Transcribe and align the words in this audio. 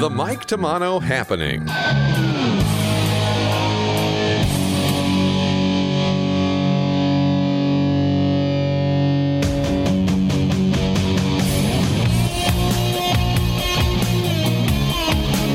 The 0.00 0.10
Mike 0.10 0.46
Tomano 0.46 1.00
Happening. 1.00 1.68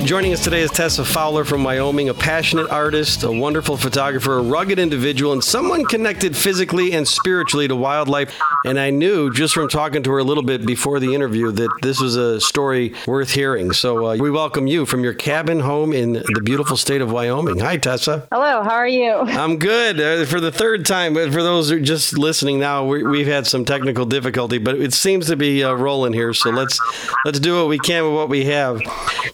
Joining 0.09 0.33
us 0.33 0.43
today 0.43 0.61
is 0.61 0.71
Tessa 0.71 1.05
Fowler 1.05 1.45
from 1.45 1.63
Wyoming, 1.63 2.09
a 2.09 2.15
passionate 2.15 2.71
artist, 2.71 3.21
a 3.21 3.31
wonderful 3.31 3.77
photographer, 3.77 4.39
a 4.39 4.41
rugged 4.41 4.79
individual, 4.79 5.33
and 5.33 5.43
someone 5.43 5.85
connected 5.85 6.35
physically 6.35 6.93
and 6.93 7.07
spiritually 7.07 7.67
to 7.67 7.75
wildlife. 7.75 8.35
And 8.65 8.79
I 8.79 8.89
knew 8.89 9.31
just 9.31 9.53
from 9.53 9.67
talking 9.69 10.01
to 10.01 10.09
her 10.09 10.17
a 10.17 10.23
little 10.23 10.41
bit 10.41 10.65
before 10.65 10.99
the 10.99 11.13
interview 11.13 11.51
that 11.51 11.69
this 11.83 12.01
was 12.01 12.15
a 12.15 12.41
story 12.41 12.95
worth 13.05 13.29
hearing. 13.29 13.71
So 13.71 14.07
uh, 14.07 14.15
we 14.15 14.31
welcome 14.31 14.65
you 14.65 14.87
from 14.87 15.03
your 15.03 15.13
cabin 15.13 15.59
home 15.59 15.93
in 15.93 16.13
the 16.13 16.41
beautiful 16.43 16.75
state 16.75 17.01
of 17.01 17.11
Wyoming. 17.11 17.59
Hi, 17.59 17.77
Tessa. 17.77 18.27
Hello, 18.31 18.63
how 18.63 18.73
are 18.73 18.87
you? 18.87 19.13
I'm 19.13 19.59
good. 19.59 20.01
Uh, 20.01 20.25
for 20.25 20.39
the 20.39 20.51
third 20.51 20.87
time, 20.87 21.13
but 21.13 21.31
for 21.31 21.43
those 21.43 21.69
who 21.69 21.77
are 21.77 21.81
just 21.81 22.17
listening 22.17 22.57
now, 22.57 22.83
we, 22.83 23.19
have 23.19 23.27
had 23.27 23.45
some 23.45 23.63
technical 23.63 24.07
difficulty, 24.07 24.57
but 24.57 24.75
it 24.77 24.93
seems 24.93 25.27
to 25.27 25.35
be 25.35 25.63
uh, 25.63 25.73
rolling 25.73 26.13
here. 26.13 26.33
So 26.33 26.49
let's 26.49 26.81
let's 27.25 27.39
do 27.39 27.57
what 27.57 27.67
we 27.67 27.77
can 27.77 28.05
with 28.05 28.13
what 28.13 28.29
we 28.29 28.45
have. 28.45 28.81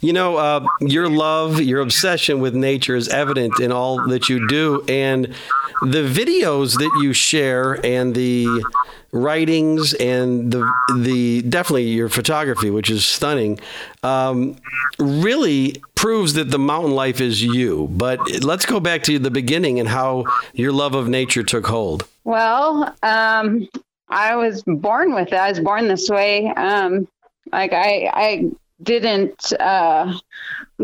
You 0.01 0.11
know, 0.11 0.35
uh, 0.35 0.64
your 0.79 1.09
love, 1.09 1.61
your 1.61 1.81
obsession 1.81 2.39
with 2.39 2.55
nature 2.55 2.95
is 2.95 3.07
evident 3.09 3.59
in 3.59 3.71
all 3.71 4.07
that 4.07 4.29
you 4.29 4.47
do. 4.47 4.83
And 4.87 5.33
the 5.81 6.07
videos 6.07 6.77
that 6.77 6.99
you 7.01 7.13
share 7.13 7.85
and 7.85 8.15
the 8.15 8.63
writings 9.11 9.93
and 9.93 10.51
the 10.51 10.69
the 10.97 11.41
definitely 11.43 11.83
your 11.83 12.09
photography, 12.09 12.69
which 12.69 12.89
is 12.89 13.05
stunning, 13.05 13.59
um, 14.03 14.55
really 14.99 15.81
proves 15.95 16.33
that 16.33 16.51
the 16.51 16.59
mountain 16.59 16.91
life 16.91 17.21
is 17.21 17.41
you. 17.41 17.87
But 17.91 18.43
let's 18.43 18.65
go 18.65 18.79
back 18.79 19.03
to 19.03 19.17
the 19.17 19.31
beginning 19.31 19.79
and 19.79 19.89
how 19.89 20.25
your 20.53 20.71
love 20.71 20.95
of 20.95 21.07
nature 21.07 21.43
took 21.43 21.65
hold. 21.65 22.07
Well, 22.23 22.95
um, 23.03 23.67
I 24.09 24.35
was 24.35 24.63
born 24.63 25.13
with 25.13 25.29
it. 25.29 25.33
I 25.33 25.49
was 25.49 25.59
born 25.59 25.87
this 25.87 26.09
way. 26.09 26.47
Um, 26.47 27.07
like 27.51 27.73
I, 27.73 28.09
I 28.13 28.51
didn't 28.81 29.53
uh, 29.59 30.13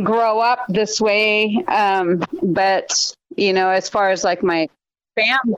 grow 0.03 0.39
up 0.39 0.65
this 0.69 1.01
way. 1.01 1.63
Um, 1.67 2.23
but, 2.41 3.15
you 3.35 3.53
know, 3.53 3.69
as 3.69 3.89
far 3.89 4.09
as 4.09 4.23
like 4.23 4.43
my 4.43 4.69
family 5.15 5.57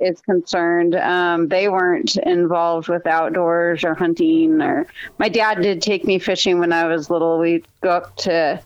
is 0.00 0.20
concerned, 0.22 0.94
um, 0.94 1.48
they 1.48 1.68
weren't 1.68 2.16
involved 2.16 2.88
with 2.88 3.06
outdoors 3.06 3.84
or 3.84 3.94
hunting. 3.94 4.60
Or 4.60 4.86
my 5.18 5.28
dad 5.28 5.62
did 5.62 5.82
take 5.82 6.04
me 6.04 6.18
fishing 6.18 6.58
when 6.58 6.72
I 6.72 6.86
was 6.86 7.10
little. 7.10 7.38
We'd 7.38 7.66
go 7.80 7.90
up 7.90 8.16
to 8.16 8.62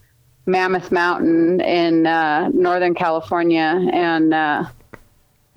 Mammoth 0.46 0.90
Mountain 0.90 1.60
in 1.60 2.06
uh, 2.06 2.48
Northern 2.54 2.94
California 2.94 3.88
and 3.92 4.32
uh, 4.32 4.64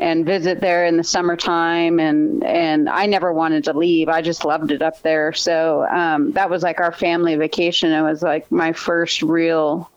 and 0.02 0.26
visit 0.26 0.60
there 0.60 0.84
in 0.86 0.98
the 0.98 1.04
summertime 1.04 2.00
and 2.00 2.44
and 2.44 2.90
I 2.90 3.06
never 3.06 3.32
wanted 3.32 3.64
to 3.66 3.74
leave. 3.74 4.10
I 4.10 4.22
just 4.24 4.44
loved 4.44 4.72
it 4.72 4.82
up 4.82 5.00
there. 5.04 5.32
So 5.32 5.86
um, 5.90 6.32
that 6.32 6.50
was 6.50 6.64
like 6.64 6.80
our 6.80 6.92
family 6.92 7.36
vacation. 7.36 7.92
It 7.92 8.02
was 8.02 8.24
like 8.24 8.52
my 8.52 8.74
first 8.74 9.22
real 9.22 9.90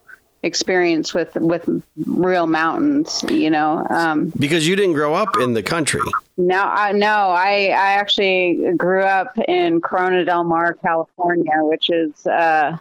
experience 0.42 1.14
with 1.14 1.34
with 1.36 1.66
real 2.04 2.46
mountains. 2.46 3.24
You 3.30 3.48
know, 3.48 3.86
um, 3.88 4.30
because 4.38 4.68
you 4.68 4.76
didn't 4.76 4.92
grow 4.92 5.14
up 5.14 5.38
in 5.40 5.54
the 5.54 5.62
country. 5.62 6.02
No, 6.36 6.62
I 6.62 6.92
no, 6.92 7.30
I 7.30 7.68
I 7.68 7.92
actually 7.94 8.74
grew 8.76 9.02
up 9.02 9.38
in 9.48 9.80
Corona 9.80 10.22
del 10.26 10.44
Mar, 10.44 10.74
California, 10.74 11.56
which 11.62 11.90
is. 11.90 12.26
Uh, 12.26 12.76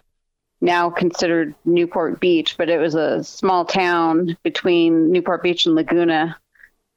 now 0.62 0.90
considered 0.90 1.54
Newport 1.66 2.22
Beach, 2.22 2.56
but 2.58 2.70
it 2.70 2.78
was 2.78 2.96
a 2.96 3.22
small 3.22 3.66
town 3.66 4.38
between 4.44 5.12
Newport 5.12 5.44
Beach 5.44 5.66
and 5.66 5.76
Laguna, 5.76 6.38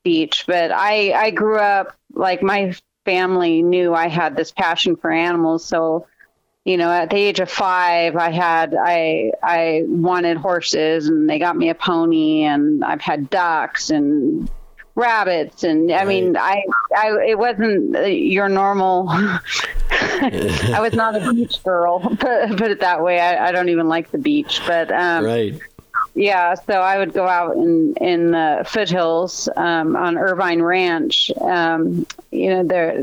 beach, 0.06 0.44
but 0.46 0.70
I 0.70 1.12
I 1.12 1.30
grew 1.30 1.58
up 1.58 1.96
like 2.14 2.40
my 2.40 2.72
family 3.04 3.62
knew 3.62 3.92
I 3.92 4.06
had 4.06 4.36
this 4.36 4.52
passion 4.52 4.94
for 4.94 5.10
animals, 5.10 5.64
so 5.64 6.06
you 6.64 6.76
know 6.76 6.90
at 6.90 7.10
the 7.10 7.16
age 7.16 7.38
of 7.38 7.48
five 7.48 8.16
i 8.16 8.28
had 8.28 8.74
i 8.74 9.30
i 9.40 9.84
wanted 9.86 10.36
horses 10.36 11.06
and 11.06 11.30
they 11.30 11.38
got 11.38 11.56
me 11.56 11.68
a 11.68 11.76
pony 11.76 12.42
and 12.42 12.84
i've 12.84 13.00
had 13.00 13.30
ducks 13.30 13.88
and 13.90 14.50
rabbits. 14.96 15.62
And 15.62 15.92
i 15.92 16.04
mean 16.04 16.36
i 16.36 16.64
i 16.96 17.16
it 17.28 17.38
wasn't 17.38 17.94
your 18.08 18.48
normal 18.48 19.06
i 19.10 20.78
was 20.80 20.94
not 20.94 21.14
a 21.14 21.32
beach 21.32 21.62
girl 21.62 22.00
put, 22.18 22.56
put 22.56 22.70
it 22.70 22.80
that 22.80 23.00
way. 23.00 23.20
I, 23.20 23.48
I 23.48 23.52
don't 23.52 23.68
even 23.68 23.88
like 23.88 24.10
the 24.10 24.18
beach 24.18 24.60
but 24.66 24.90
um 24.90 25.24
right 25.24 25.60
yeah, 26.16 26.54
so 26.54 26.72
I 26.72 26.96
would 26.98 27.12
go 27.12 27.26
out 27.26 27.56
in 27.56 27.94
in 28.00 28.30
the 28.30 28.64
foothills 28.66 29.50
um, 29.54 29.94
on 29.96 30.16
Irvine 30.16 30.62
Ranch. 30.62 31.30
Um, 31.42 32.06
you 32.30 32.48
know, 32.48 32.64
they're 32.64 33.02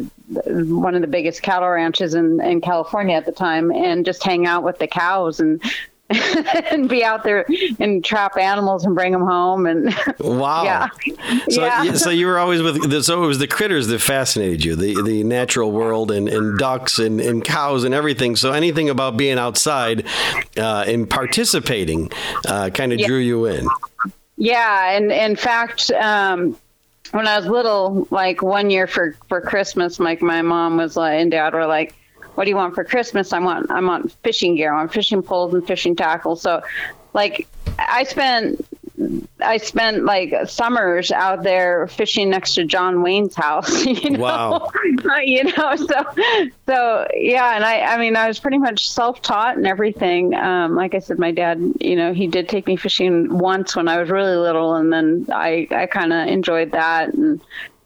one 0.66 0.96
of 0.96 1.02
the 1.02 1.08
biggest 1.08 1.44
cattle 1.44 1.70
ranches 1.70 2.16
in 2.16 2.42
in 2.42 2.60
California 2.60 3.16
at 3.16 3.28
the 3.28 3.32
time, 3.32 3.72
and 3.72 4.04
just 4.04 4.24
hang 4.24 4.48
out 4.48 4.64
with 4.64 4.80
the 4.80 4.88
cows 4.88 5.40
and 5.40 5.62
and 6.72 6.90
be 6.90 7.04
out 7.04 7.24
there 7.24 7.46
and 7.80 8.04
trap 8.04 8.38
animals 8.38 8.86
and 8.86 8.96
bring 8.96 9.12
them 9.12 9.26
home 9.26 9.66
and 9.66 9.96
wow 10.20 10.64
yeah 10.64 10.90
so 11.50 11.66
yeah. 11.66 11.94
so 11.94 12.10
you 12.10 12.28
were 12.28 12.38
always 12.38 12.62
with 12.62 12.90
the, 12.90 13.04
so 13.04 13.24
it 13.24 13.28
was 13.28 13.40
the 13.40 13.48
critters 13.48 13.88
that 13.88 14.00
fascinated 14.00 14.64
you 14.64 14.76
the 14.76 15.02
the 15.04 15.24
natural 15.24 15.72
world 15.72 16.12
and, 16.12 16.28
and 16.30 16.58
ducks 16.58 17.00
and, 17.00 17.20
and 17.22 17.44
cows 17.44 17.84
and 17.84 17.94
everything 17.94 18.36
so 18.36 18.52
anything 18.52 18.90
about 18.90 19.18
being 19.18 19.38
outside 19.38 20.06
uh, 20.58 20.84
and 20.88 21.10
participating 21.10 22.12
uh, 22.48 22.70
kind 22.70 22.94
of 22.94 23.00
yeah. 23.00 23.08
drew 23.08 23.20
you 23.20 23.46
in 23.46 23.68
yeah 24.38 24.92
and 24.92 25.12
in 25.12 25.36
fact 25.36 25.92
um, 25.92 26.58
when 27.14 27.28
I 27.28 27.38
was 27.38 27.46
little, 27.46 28.08
like 28.10 28.42
one 28.42 28.72
year 28.72 28.88
for, 28.88 29.16
for 29.30 29.40
Christmas, 29.40 30.00
like 30.00 30.24
my 30.24 30.42
mom 30.42 30.78
was 30.78 30.98
like, 30.98 31.22
and 31.22 31.30
dad 31.30 31.54
were 31.54 31.68
like, 31.68 31.94
what 32.36 32.46
do 32.46 32.50
you 32.50 32.56
want 32.56 32.76
for 32.76 32.84
Christmas? 32.84 33.34
I 33.34 33.40
want 33.40 33.70
I 33.72 33.82
want 33.82 34.12
fishing 34.24 34.56
gear. 34.56 34.74
I 34.74 34.78
want 34.78 34.94
fishing 34.94 35.22
poles 35.22 35.54
and 35.54 35.66
fishing 35.66 35.96
tackle. 35.96 36.36
So, 36.36 36.62
like, 37.14 37.48
I 37.78 38.04
spent 38.04 38.66
I 39.42 39.58
spent 39.58 40.06
like 40.06 40.34
summers 40.48 41.12
out 41.12 41.44
there 41.44 41.88
fishing 41.88 42.30
next 42.30 42.56
to 42.56 42.66
John 42.66 43.02
Wayne's 43.02 43.36
house. 43.36 43.86
You 44.04 44.12
know? 44.12 44.20
Wow. 44.20 44.72
you 45.24 45.44
know, 45.44 45.76
so 45.76 46.06
so 46.66 47.08
yeah, 47.16 47.56
and 47.56 47.64
I 47.64 47.82
I 47.82 47.98
mean 47.98 48.16
I 48.16 48.28
was 48.28 48.40
pretty 48.40 48.58
much 48.58 48.90
self 48.90 49.22
taught 49.22 49.58
and 49.58 49.68
everything. 49.68 50.34
Um, 50.34 50.76
like 50.76 50.96
I 50.96 51.00
said, 51.00 51.20
my 51.20 51.32
dad, 51.32 51.60
you 51.80 51.96
know, 51.96 52.14
he 52.14 52.28
did 52.28 52.50
take 52.50 52.68
me 52.68 52.76
fishing 52.76 53.38
once 53.38 53.76
when 53.76 53.88
I 53.88 53.98
was 54.00 54.10
really 54.10 54.36
little, 54.36 54.76
and 54.76 54.92
then 54.92 55.28
I 55.32 55.68
I 55.72 55.86
kind 55.86 56.12
of 56.12 56.28
enjoyed 56.28 56.72
that 56.72 57.14
and 57.14 57.40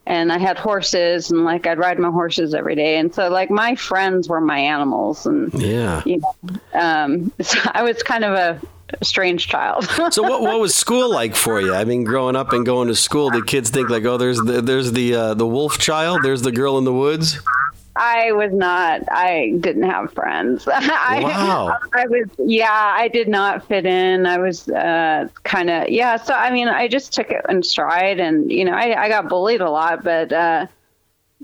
and 0.07 0.31
I 0.31 0.38
had 0.38 0.57
horses 0.57 1.29
and 1.31 1.44
like 1.44 1.68
I'd 1.68 1.78
ride 1.78 2.00
my 2.00 2.09
horses 2.09 2.53
every 2.53 2.75
day. 2.75 2.97
And 2.97 3.13
so 3.13 3.29
like 3.29 3.51
my 3.51 3.75
friends 3.75 4.29
were 4.29 4.40
my 4.40 4.57
animals 4.57 5.25
and 5.25 5.53
yeah, 5.53 6.01
you 6.06 6.19
know, 6.19 6.59
um, 6.73 7.31
so 7.41 7.59
I 7.73 7.84
was 7.84 8.01
kind 8.03 8.23
of 8.23 8.34
a 8.34 9.06
strange 9.06 9.50
child. 9.50 9.84
so 10.12 10.23
what, 10.23 10.41
what 10.41 10.59
was 10.62 10.73
school 10.73 11.12
like 11.12 11.35
for 11.35 11.59
you? 11.59 11.75
I 11.75 11.84
mean, 11.84 12.06
growing 12.06 12.38
up 12.38 12.53
and 12.53 12.66
going 12.66 12.88
to 12.88 12.96
school, 12.96 13.29
did 13.29 13.47
kids 13.47 13.69
think 13.69 13.90
like, 13.90 14.06
oh, 14.06 14.17
there's 14.17 14.40
the, 14.40 14.62
there's 14.62 14.94
the, 14.94 15.13
uh, 15.13 15.34
the 15.34 15.46
wolf 15.46 15.78
child, 15.78 16.23
there's 16.23 16.41
the 16.41 16.53
girl 16.53 16.78
in 16.78 16.85
the 16.85 16.94
woods? 16.94 17.38
I 17.97 18.31
was 18.31 18.53
not. 18.53 19.02
I 19.12 19.53
didn't 19.59 19.84
have 19.84 20.13
friends. 20.13 20.68
I, 20.72 21.22
wow. 21.24 21.80
I 21.94 22.08
was. 22.08 22.28
Yeah, 22.38 22.72
I 22.72 23.08
did 23.08 23.28
not 23.28 23.68
fit 23.68 23.85
in. 23.85 24.25
I 24.25 24.38
was 24.38 24.69
uh, 24.69 25.28
kind 25.44 25.69
of. 25.69 25.90
Yeah. 25.90 26.18
So 26.18 26.34
I 26.34 26.52
mean, 26.52 26.68
I 26.68 26.88
just 26.88 27.13
took 27.13 27.30
it 27.31 27.46
in 27.50 27.63
stride, 27.63 28.19
and 28.19 28.52
you 28.52 28.66
know, 28.66 28.74
I, 28.74 29.03
I 29.03 29.09
got 29.09 29.30
bullied 29.30 29.62
a 29.62 29.69
lot, 29.69 30.03
but 30.03 30.31
uh, 30.31 30.68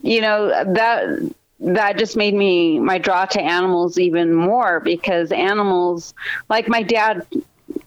you 0.02 0.22
know 0.22 0.48
that 0.74 1.34
that 1.60 1.98
just 1.98 2.18
made 2.18 2.34
me 2.34 2.80
my 2.80 2.98
draw 2.98 3.26
to 3.26 3.42
animals 3.42 3.98
even 3.98 4.34
more 4.34 4.80
because 4.80 5.32
animals, 5.32 6.14
like 6.50 6.68
my 6.68 6.84
dad, 6.84 7.26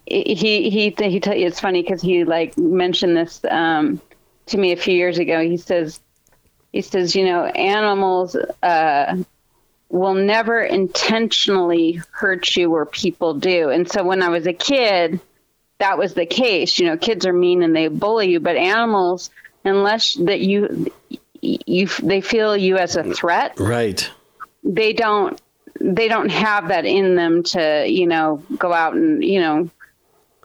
he 0.07 0.35
he 0.35 0.71
he. 0.71 0.91
he 0.91 1.19
it's 1.19 1.61
funny 1.61 1.83
because 1.83 2.03
he 2.03 2.25
like 2.25 2.57
mentioned 2.59 3.17
this 3.17 3.45
um, 3.51 4.01
to 4.47 4.59
me 4.59 4.73
a 4.73 4.77
few 4.77 4.95
years 4.95 5.19
ago. 5.19 5.41
He 5.41 5.57
says 5.57 6.01
he 6.77 6.83
says, 6.83 7.17
you 7.17 7.25
know, 7.25 7.47
animals 7.47 8.37
uh, 8.63 9.17
will 9.89 10.13
never 10.13 10.61
intentionally 10.61 12.03
hurt 12.11 12.55
you 12.55 12.71
where 12.71 12.85
people 12.85 13.33
do. 13.33 13.71
And 13.71 13.91
so 13.91 14.05
when 14.05 14.21
I 14.23 14.29
was 14.29 14.47
a 14.47 14.53
kid, 14.53 15.19
that 15.79 15.97
was 15.97 16.13
the 16.13 16.27
case. 16.27 16.79
You 16.79 16.89
know, 16.89 16.99
kids 16.99 17.25
are 17.25 17.33
mean 17.33 17.63
and 17.63 17.75
they 17.75 17.89
bully 17.89 18.31
you, 18.31 18.41
but 18.41 18.57
animals, 18.57 19.31
unless 19.65 20.15
that 20.17 20.41
you 20.41 20.93
you 21.41 21.87
they 22.03 22.21
feel 22.21 22.55
you 22.55 22.77
as 22.77 22.97
a 22.97 23.05
threat, 23.05 23.59
right? 23.59 24.11
They 24.63 24.93
don't 24.93 25.41
they 25.81 26.09
don't 26.09 26.29
have 26.29 26.69
that 26.69 26.85
in 26.85 27.15
them 27.15 27.43
to 27.45 27.87
you 27.89 28.07
know 28.07 28.43
go 28.59 28.71
out 28.71 28.93
and 28.93 29.25
you 29.25 29.41
know 29.41 29.71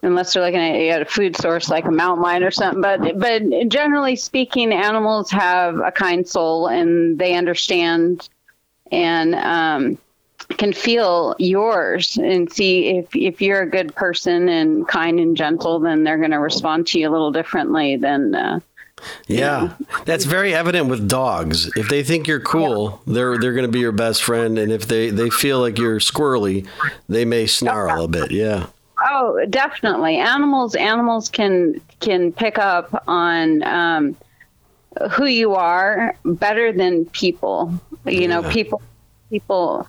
unless 0.02 0.34
they're 0.34 0.44
looking 0.44 0.90
at 0.90 1.02
a 1.02 1.06
food 1.06 1.36
source 1.36 1.70
like 1.70 1.86
a 1.86 1.92
mountain 1.92 2.24
lion 2.24 2.44
or 2.44 2.52
something. 2.52 2.82
But 2.82 3.20
but 3.20 3.44
generally 3.68 4.16
speaking, 4.16 4.74
animals 4.74 5.32
have 5.32 5.78
a 5.80 5.92
kind 5.92 6.28
soul 6.28 6.68
and 6.68 7.18
they 7.20 7.36
understand 7.36 8.28
and 8.92 9.36
um, 9.36 9.98
can 10.58 10.74
feel 10.74 11.36
yours 11.40 12.18
and 12.18 12.52
see 12.52 12.98
if 12.98 13.16
if 13.16 13.42
you're 13.42 13.62
a 13.62 13.70
good 13.70 13.96
person 13.96 14.50
and 14.50 14.88
kind 14.88 15.20
and 15.20 15.38
gentle, 15.38 15.80
then 15.80 16.04
they're 16.04 16.18
going 16.18 16.32
to 16.32 16.40
respond 16.40 16.88
to 16.88 17.00
you 17.00 17.10
a 17.10 17.12
little 17.12 17.32
differently 17.32 17.96
than. 17.98 18.36
Uh, 18.36 18.60
yeah, 19.28 19.74
that's 20.06 20.26
very 20.26 20.54
evident 20.54 20.88
with 20.88 21.10
dogs. 21.10 21.76
If 21.76 21.90
they 21.90 22.04
think 22.04 22.28
you're 22.28 22.40
cool, 22.40 23.02
yeah. 23.06 23.14
they're 23.14 23.38
they're 23.40 23.54
going 23.54 23.66
to 23.66 23.72
be 23.72 23.80
your 23.80 23.92
best 23.92 24.22
friend, 24.22 24.60
and 24.60 24.72
if 24.72 24.88
they 24.88 25.10
they 25.10 25.32
feel 25.32 25.60
like 25.60 25.80
you're 25.80 26.00
squirrely, 26.00 26.68
they 27.10 27.26
may 27.26 27.48
snarl 27.48 28.04
a 28.04 28.08
bit. 28.08 28.30
Yeah. 28.30 28.68
Oh, 29.04 29.46
definitely. 29.50 30.18
Animals 30.18 30.76
animals 30.76 31.30
can 31.30 31.82
can 32.00 32.32
pick 32.32 32.58
up 32.58 33.04
on 33.08 33.64
um, 33.64 34.18
who 35.12 35.26
you 35.26 35.56
are 35.56 36.16
better 36.24 36.72
than 36.72 37.06
people. 37.06 37.74
You 38.06 38.22
yeah. 38.22 38.28
know, 38.28 38.50
people 38.50 38.82
people 39.30 39.88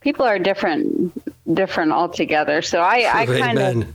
people 0.00 0.24
are 0.24 0.38
different 0.38 1.12
different 1.54 1.92
altogether. 1.92 2.62
So 2.62 2.80
I, 2.80 3.22
I 3.22 3.26
kind 3.40 3.58
of, 3.58 3.94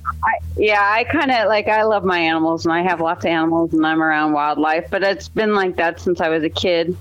yeah, 0.58 0.82
I 0.82 1.06
kind 1.06 1.32
of 1.32 1.48
like 1.48 1.68
I 1.68 1.84
love 1.84 2.04
my 2.04 2.20
animals 2.20 2.66
and 2.66 2.74
I 2.74 2.82
have 2.82 3.02
lots 3.02 3.26
of 3.26 3.32
animals 3.32 3.74
and 3.74 3.86
I'm 3.86 4.02
around 4.02 4.34
wildlife. 4.34 4.90
But 4.90 5.04
it's 5.04 5.30
been 5.30 5.56
like 5.56 5.78
that 5.78 6.00
since 6.00 6.22
I 6.22 6.30
was 6.30 6.44
a 6.44 6.50
kid. 6.50 6.96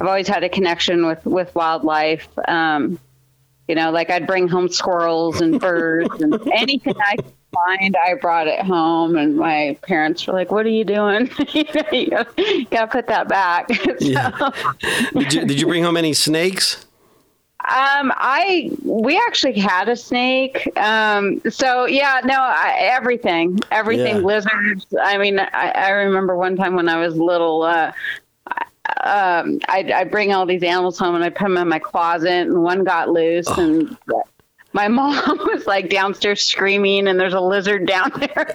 I've 0.00 0.06
always 0.06 0.28
had 0.28 0.44
a 0.44 0.48
connection 0.48 1.06
with 1.06 1.24
with 1.24 1.54
wildlife. 1.54 2.28
Um, 2.48 2.98
you 3.68 3.74
know, 3.74 3.90
like 3.90 4.10
I'd 4.10 4.26
bring 4.26 4.48
home 4.48 4.68
squirrels 4.68 5.40
and 5.40 5.60
birds 5.60 6.20
and 6.20 6.34
anything 6.52 6.94
I 7.00 7.16
could 7.16 7.32
find, 7.52 7.96
I 7.96 8.14
brought 8.14 8.46
it 8.46 8.60
home. 8.60 9.16
And 9.16 9.36
my 9.36 9.78
parents 9.82 10.26
were 10.26 10.32
like, 10.32 10.50
"What 10.50 10.66
are 10.66 10.70
you 10.70 10.84
doing? 10.84 11.30
you 11.52 12.10
got 12.10 12.80
to 12.80 12.86
put 12.90 13.06
that 13.06 13.28
back." 13.28 13.72
so, 13.74 13.94
yeah. 14.00 14.50
Did 15.12 15.32
you 15.32 15.46
Did 15.46 15.60
you 15.60 15.66
bring 15.66 15.84
home 15.84 15.96
any 15.96 16.12
snakes? 16.12 16.84
Um, 17.64 18.12
I 18.16 18.72
we 18.82 19.16
actually 19.16 19.58
had 19.60 19.88
a 19.88 19.94
snake. 19.94 20.68
Um, 20.76 21.40
so 21.48 21.84
yeah, 21.84 22.20
no, 22.24 22.34
I, 22.34 22.76
everything, 22.80 23.60
everything, 23.70 24.16
yeah. 24.16 24.22
lizards. 24.22 24.86
I 25.00 25.16
mean, 25.16 25.38
I, 25.38 25.70
I 25.70 25.90
remember 25.90 26.36
one 26.36 26.56
time 26.56 26.74
when 26.74 26.88
I 26.88 26.96
was 26.96 27.16
little. 27.16 27.62
Uh, 27.62 27.92
um, 29.00 29.58
I 29.68 29.90
I 29.94 30.04
bring 30.04 30.32
all 30.32 30.46
these 30.46 30.62
animals 30.62 30.98
home 30.98 31.14
and 31.14 31.24
I 31.24 31.30
put 31.30 31.44
them 31.44 31.56
in 31.56 31.68
my 31.68 31.78
closet, 31.78 32.28
and 32.28 32.62
one 32.62 32.84
got 32.84 33.08
loose, 33.08 33.46
oh. 33.48 33.60
and 33.60 33.96
my 34.72 34.88
mom 34.88 35.38
was 35.38 35.66
like 35.66 35.88
downstairs 35.88 36.42
screaming, 36.42 37.08
and 37.08 37.18
there's 37.18 37.34
a 37.34 37.40
lizard 37.40 37.86
down 37.86 38.10
there. 38.16 38.50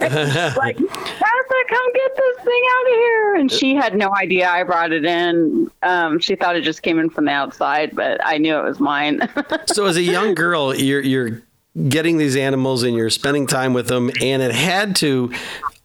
like, 0.56 0.78
Martha, 0.78 1.54
come 1.68 1.92
get 1.92 2.16
this 2.16 2.44
thing 2.44 2.62
out 2.76 2.86
of 2.86 2.92
here! 2.92 3.34
And 3.36 3.52
she 3.52 3.74
had 3.74 3.96
no 3.96 4.14
idea 4.14 4.48
I 4.48 4.62
brought 4.64 4.92
it 4.92 5.04
in. 5.04 5.70
Um, 5.82 6.18
she 6.18 6.36
thought 6.36 6.56
it 6.56 6.62
just 6.62 6.82
came 6.82 6.98
in 6.98 7.10
from 7.10 7.26
the 7.26 7.32
outside, 7.32 7.94
but 7.94 8.20
I 8.24 8.38
knew 8.38 8.56
it 8.56 8.64
was 8.64 8.80
mine. 8.80 9.28
so, 9.66 9.86
as 9.86 9.96
a 9.96 10.02
young 10.02 10.34
girl, 10.34 10.74
you're 10.74 11.02
you're 11.02 11.42
getting 11.88 12.18
these 12.18 12.34
animals 12.34 12.82
and 12.82 12.96
you're 12.96 13.10
spending 13.10 13.46
time 13.46 13.72
with 13.72 13.86
them, 13.86 14.10
and 14.20 14.42
it 14.42 14.52
had 14.52 14.96
to 14.96 15.32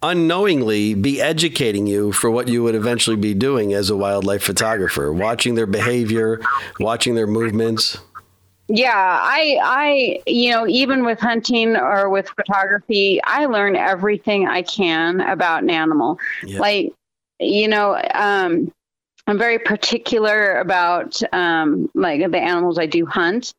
unknowingly 0.04 0.94
be 0.94 1.22
educating 1.22 1.88
you 1.88 2.12
for 2.12 2.30
what 2.30 2.48
you 2.48 2.62
would 2.62 2.76
eventually 2.76 3.16
be 3.16 3.34
doing 3.34 3.74
as 3.74 3.90
a 3.90 3.96
wildlife 3.98 4.44
photographer, 4.44 5.12
watching 5.14 5.56
their 5.56 5.66
behavior, 5.66 6.42
watching 6.80 7.16
their 7.16 7.28
movements? 7.28 7.98
Yeah 8.70 9.20
i 9.22 9.58
i 9.62 10.22
you 10.26 10.52
know 10.52 10.66
even 10.68 11.04
with 11.04 11.20
hunting 11.20 11.76
or 11.76 12.10
with 12.10 12.30
photography 12.30 13.22
i 13.26 13.46
learn 13.46 13.76
everything 13.76 14.48
i 14.48 14.62
can 14.62 15.20
about 15.20 15.64
an 15.64 15.70
animal. 15.70 16.18
Yeah. 16.44 16.60
like 16.60 16.94
you 17.40 17.68
know 17.68 18.02
um 18.14 18.72
i'm 19.28 19.38
very 19.38 19.60
particular 19.60 20.60
about 20.60 21.22
um 21.34 21.90
like 21.94 22.32
the 22.32 22.40
animals 22.40 22.80
i 22.80 22.86
do 22.86 23.06
hunt. 23.06 23.54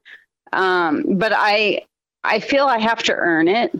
Um 0.53 1.05
but 1.19 1.33
i 1.35 1.85
i 2.23 2.41
feel 2.41 2.65
i 2.65 2.79
have 2.79 3.03
to 3.05 3.13
earn 3.13 3.47
it. 3.47 3.79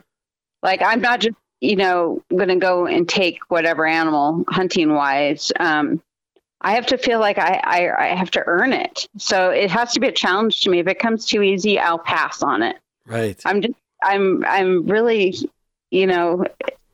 Like 0.63 0.83
i'm 0.83 1.01
not 1.01 1.21
just 1.21 1.37
you 1.65 1.77
know 1.77 2.23
going 2.31 2.49
to 2.49 2.57
go 2.57 2.87
and 2.87 3.09
take 3.09 3.39
whatever 3.49 3.87
animal 3.87 4.45
hunting 4.49 4.93
wise 4.93 5.51
um 5.59 6.01
I 6.65 6.73
have 6.73 6.87
to 6.87 6.97
feel 6.97 7.21
like 7.21 7.37
I, 7.39 7.61
I, 7.63 8.07
I 8.07 8.17
have 8.17 8.31
to 8.33 8.43
earn 8.47 8.73
it. 8.73 9.07
So 9.19 9.51
it 9.51 9.71
has 9.71 9.93
to 9.93 10.01
be 10.01 10.09
a 10.09 10.13
challenge 10.13 10.63
to 10.63 10.71
me. 10.71 10.79
If 10.79 10.89
it 10.89 10.99
comes 10.99 11.27
too 11.27 11.43
easy, 11.43 11.79
I'll 11.79 11.99
pass 11.99 12.43
on 12.43 12.63
it. 12.63 12.77
Right. 13.07 13.39
I'm 13.45 13.61
just 13.61 13.75
I'm 14.03 14.45
I'm 14.47 14.87
really, 14.87 15.35
you 15.91 16.07
know, 16.07 16.47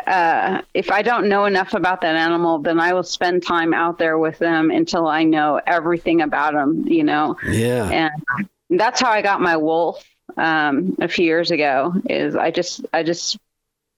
uh, 0.06 0.62
if 0.74 0.90
I 0.90 1.02
don't 1.02 1.28
know 1.28 1.44
enough 1.44 1.74
about 1.74 2.00
that 2.00 2.16
animal, 2.16 2.58
then 2.58 2.80
I 2.80 2.92
will 2.92 3.04
spend 3.04 3.46
time 3.46 3.72
out 3.72 3.98
there 3.98 4.18
with 4.18 4.38
them 4.38 4.72
until 4.72 5.06
I 5.06 5.22
know 5.22 5.60
everything 5.66 6.20
about 6.20 6.54
them. 6.54 6.86
You 6.88 7.04
know. 7.04 7.36
Yeah. 7.46 7.88
And 7.90 8.48
that's 8.70 9.00
how 9.00 9.10
I 9.10 9.22
got 9.22 9.40
my 9.40 9.56
wolf 9.56 10.04
um, 10.36 10.96
a 11.00 11.06
few 11.06 11.24
years 11.24 11.52
ago. 11.52 11.94
Is 12.08 12.34
I 12.34 12.50
just 12.50 12.84
I 12.92 13.04
just 13.04 13.38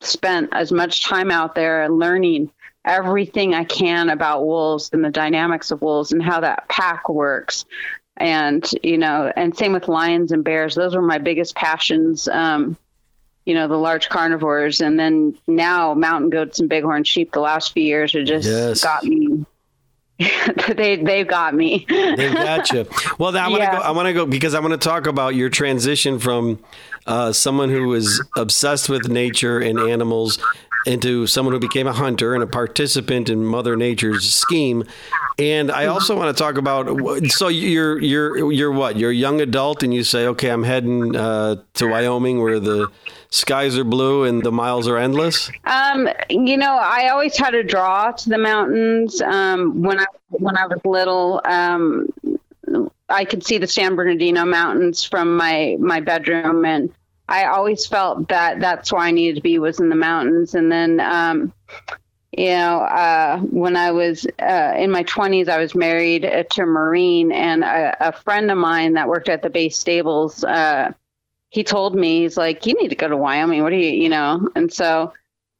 spent 0.04 0.50
as 0.52 0.72
much 0.72 1.04
time 1.04 1.30
out 1.30 1.54
there 1.54 1.88
learning 1.88 2.50
everything 2.84 3.54
I 3.54 3.64
can 3.64 4.10
about 4.10 4.44
wolves 4.44 4.90
and 4.92 5.04
the 5.04 5.10
dynamics 5.10 5.70
of 5.70 5.82
wolves 5.82 6.12
and 6.12 6.22
how 6.22 6.40
that 6.40 6.68
pack 6.68 7.08
works. 7.08 7.64
And, 8.16 8.68
you 8.82 8.98
know, 8.98 9.32
and 9.34 9.56
same 9.56 9.72
with 9.72 9.88
lions 9.88 10.32
and 10.32 10.44
bears. 10.44 10.74
Those 10.74 10.94
were 10.94 11.02
my 11.02 11.18
biggest 11.18 11.54
passions. 11.54 12.28
Um, 12.28 12.76
you 13.44 13.54
know, 13.54 13.66
the 13.66 13.76
large 13.76 14.08
carnivores. 14.08 14.80
And 14.80 14.98
then 14.98 15.36
now 15.46 15.94
mountain 15.94 16.30
goats 16.30 16.60
and 16.60 16.68
bighorn 16.68 17.04
sheep 17.04 17.32
the 17.32 17.40
last 17.40 17.72
few 17.72 17.82
years 17.82 18.12
have 18.12 18.26
just 18.26 18.48
yes. 18.48 18.82
got 18.82 19.04
me 19.04 19.44
they 20.76 20.96
they've 20.96 21.26
got 21.26 21.54
me. 21.54 21.84
they 21.88 22.32
got 22.32 22.70
you. 22.72 22.86
Well, 23.18 23.36
I 23.36 23.48
want 23.48 23.62
to 23.62 23.66
yeah. 23.66 23.78
go. 23.78 23.82
I 23.82 23.90
want 23.90 24.06
to 24.06 24.12
go 24.12 24.26
because 24.26 24.54
I 24.54 24.60
want 24.60 24.72
to 24.72 24.78
talk 24.78 25.06
about 25.06 25.34
your 25.34 25.48
transition 25.48 26.18
from 26.18 26.62
uh, 27.06 27.32
someone 27.32 27.70
who 27.70 27.88
was 27.88 28.22
obsessed 28.36 28.88
with 28.88 29.08
nature 29.08 29.58
and 29.58 29.78
animals 29.78 30.38
into 30.84 31.26
someone 31.26 31.52
who 31.52 31.60
became 31.60 31.86
a 31.86 31.92
hunter 31.92 32.34
and 32.34 32.42
a 32.42 32.46
participant 32.46 33.28
in 33.28 33.44
Mother 33.44 33.76
Nature's 33.76 34.34
scheme. 34.34 34.84
And 35.38 35.70
I 35.70 35.86
also 35.86 36.16
want 36.16 36.36
to 36.36 36.42
talk 36.42 36.56
about 36.56 36.88
so 37.28 37.48
you're 37.48 38.00
you're 38.00 38.52
you're 38.52 38.72
what? 38.72 38.96
You're 38.96 39.10
a 39.10 39.14
young 39.14 39.40
adult 39.40 39.82
and 39.82 39.94
you 39.94 40.04
say, 40.04 40.26
okay, 40.28 40.50
I'm 40.50 40.62
heading 40.62 41.16
uh, 41.16 41.56
to 41.74 41.86
Wyoming 41.86 42.42
where 42.42 42.60
the 42.60 42.88
skies 43.32 43.76
are 43.76 43.84
blue 43.84 44.24
and 44.24 44.44
the 44.44 44.52
miles 44.52 44.86
are 44.86 44.98
endless. 44.98 45.50
Um, 45.64 46.08
you 46.30 46.56
know, 46.56 46.76
I 46.76 47.08
always 47.08 47.36
had 47.36 47.54
a 47.54 47.64
draw 47.64 48.12
to 48.12 48.28
the 48.28 48.38
mountains. 48.38 49.20
Um, 49.20 49.82
when 49.82 49.98
I 49.98 50.06
when 50.28 50.56
I 50.56 50.66
was 50.66 50.78
little, 50.84 51.40
um, 51.44 52.08
I 53.08 53.24
could 53.24 53.44
see 53.44 53.58
the 53.58 53.66
San 53.66 53.96
Bernardino 53.96 54.44
Mountains 54.44 55.02
from 55.02 55.36
my 55.36 55.76
my 55.80 56.00
bedroom 56.00 56.64
and 56.64 56.92
I 57.28 57.46
always 57.46 57.86
felt 57.86 58.28
that 58.28 58.60
that's 58.60 58.92
where 58.92 59.00
I 59.00 59.10
needed 59.10 59.36
to 59.36 59.40
be 59.40 59.58
was 59.58 59.80
in 59.80 59.88
the 59.88 59.96
mountains. 59.96 60.54
And 60.54 60.70
then, 60.70 61.00
um, 61.00 61.52
you 62.36 62.48
know, 62.48 62.80
uh, 62.80 63.38
when 63.38 63.74
I 63.74 63.92
was 63.92 64.26
uh, 64.38 64.74
in 64.76 64.90
my 64.90 65.04
20s, 65.04 65.48
I 65.48 65.58
was 65.58 65.74
married 65.74 66.22
to 66.22 66.62
a 66.62 66.66
Marine, 66.66 67.32
and 67.32 67.64
a, 67.64 68.08
a, 68.08 68.12
friend 68.12 68.50
of 68.50 68.58
mine 68.58 68.94
that 68.94 69.08
worked 69.08 69.30
at 69.30 69.42
the 69.42 69.48
base 69.48 69.78
stables, 69.78 70.44
uh, 70.44 70.92
he 71.52 71.62
told 71.62 71.94
me, 71.94 72.22
he's 72.22 72.38
like, 72.38 72.64
you 72.64 72.72
need 72.74 72.88
to 72.88 72.96
go 72.96 73.08
to 73.08 73.16
Wyoming. 73.16 73.62
What 73.62 73.70
do 73.70 73.76
you, 73.76 73.90
you 73.90 74.08
know? 74.08 74.48
And 74.56 74.72
so 74.72 75.12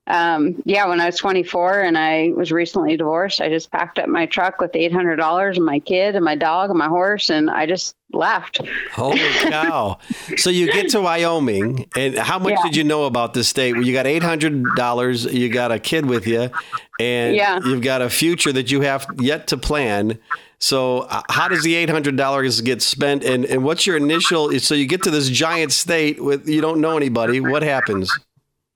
um, 0.08 0.60
yeah, 0.64 0.88
when 0.88 1.00
I 1.00 1.06
was 1.06 1.16
24 1.16 1.82
and 1.82 1.96
I 1.96 2.32
was 2.36 2.50
recently 2.50 2.96
divorced, 2.96 3.40
I 3.40 3.48
just 3.48 3.70
packed 3.70 4.00
up 4.00 4.08
my 4.08 4.26
truck 4.26 4.60
with 4.60 4.72
$800 4.72 5.56
and 5.56 5.64
my 5.64 5.78
kid 5.78 6.16
and 6.16 6.24
my 6.24 6.34
dog 6.34 6.70
and 6.70 6.78
my 6.78 6.88
horse, 6.88 7.30
and 7.30 7.48
I 7.48 7.66
just 7.66 7.94
left. 8.12 8.60
Holy 8.92 9.18
cow. 9.40 9.98
so 10.36 10.50
you 10.50 10.72
get 10.72 10.90
to 10.90 11.00
Wyoming, 11.00 11.88
and 11.96 12.18
how 12.18 12.40
much 12.40 12.54
yeah. 12.54 12.62
did 12.64 12.76
you 12.76 12.82
know 12.82 13.04
about 13.04 13.32
the 13.32 13.44
state? 13.44 13.74
Well, 13.74 13.84
you 13.84 13.92
got 13.92 14.06
$800, 14.06 15.32
you 15.32 15.48
got 15.48 15.70
a 15.70 15.78
kid 15.78 16.06
with 16.06 16.26
you, 16.26 16.50
and 16.98 17.36
yeah. 17.36 17.60
you've 17.64 17.82
got 17.82 18.02
a 18.02 18.10
future 18.10 18.52
that 18.52 18.72
you 18.72 18.80
have 18.80 19.06
yet 19.18 19.46
to 19.48 19.56
plan. 19.56 20.18
So, 20.62 21.00
uh, 21.00 21.22
how 21.28 21.48
does 21.48 21.64
the 21.64 21.74
eight 21.74 21.90
hundred 21.90 22.16
dollars 22.16 22.60
get 22.60 22.82
spent, 22.82 23.24
and 23.24 23.44
and 23.44 23.64
what's 23.64 23.84
your 23.84 23.96
initial? 23.96 24.56
So 24.60 24.76
you 24.76 24.86
get 24.86 25.02
to 25.02 25.10
this 25.10 25.28
giant 25.28 25.72
state 25.72 26.22
with 26.22 26.48
you 26.48 26.60
don't 26.60 26.80
know 26.80 26.96
anybody. 26.96 27.40
What 27.40 27.64
happens? 27.64 28.16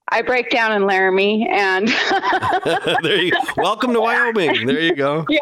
I 0.09 0.23
break 0.23 0.51
down 0.51 0.73
in 0.73 0.85
Laramie 0.85 1.49
and 1.49 1.87
there 3.03 3.23
you 3.23 3.31
go. 3.31 3.39
Welcome 3.57 3.93
to 3.93 4.01
Wyoming. 4.01 4.67
There 4.67 4.81
you 4.81 4.97
go. 4.97 5.25
Yeah. 5.31 5.39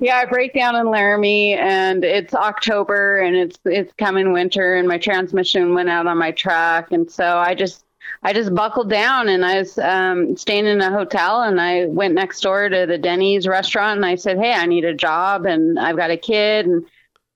Yeah, 0.00 0.16
I 0.16 0.26
break 0.26 0.52
down 0.54 0.76
in 0.76 0.90
Laramie 0.90 1.54
and 1.54 2.04
it's 2.04 2.34
October 2.34 3.18
and 3.18 3.34
it's 3.34 3.58
it's 3.64 3.92
coming 3.98 4.32
winter 4.32 4.74
and 4.74 4.86
my 4.86 4.98
transmission 4.98 5.72
went 5.74 5.88
out 5.88 6.06
on 6.06 6.18
my 6.18 6.30
truck 6.32 6.92
and 6.92 7.10
so 7.10 7.38
I 7.38 7.54
just 7.54 7.83
I 8.24 8.32
just 8.32 8.54
buckled 8.54 8.88
down 8.88 9.28
and 9.28 9.44
I 9.44 9.58
was 9.58 9.78
um, 9.78 10.36
staying 10.36 10.66
in 10.66 10.80
a 10.80 10.90
hotel 10.90 11.42
and 11.42 11.60
I 11.60 11.84
went 11.84 12.14
next 12.14 12.40
door 12.40 12.68
to 12.68 12.86
the 12.86 12.98
Denny's 12.98 13.46
restaurant 13.46 13.98
and 13.98 14.06
I 14.06 14.14
said, 14.14 14.38
"Hey, 14.38 14.52
I 14.52 14.66
need 14.66 14.84
a 14.84 14.94
job 14.94 15.44
and 15.44 15.78
I've 15.78 15.96
got 15.96 16.10
a 16.10 16.16
kid." 16.16 16.66
And 16.66 16.86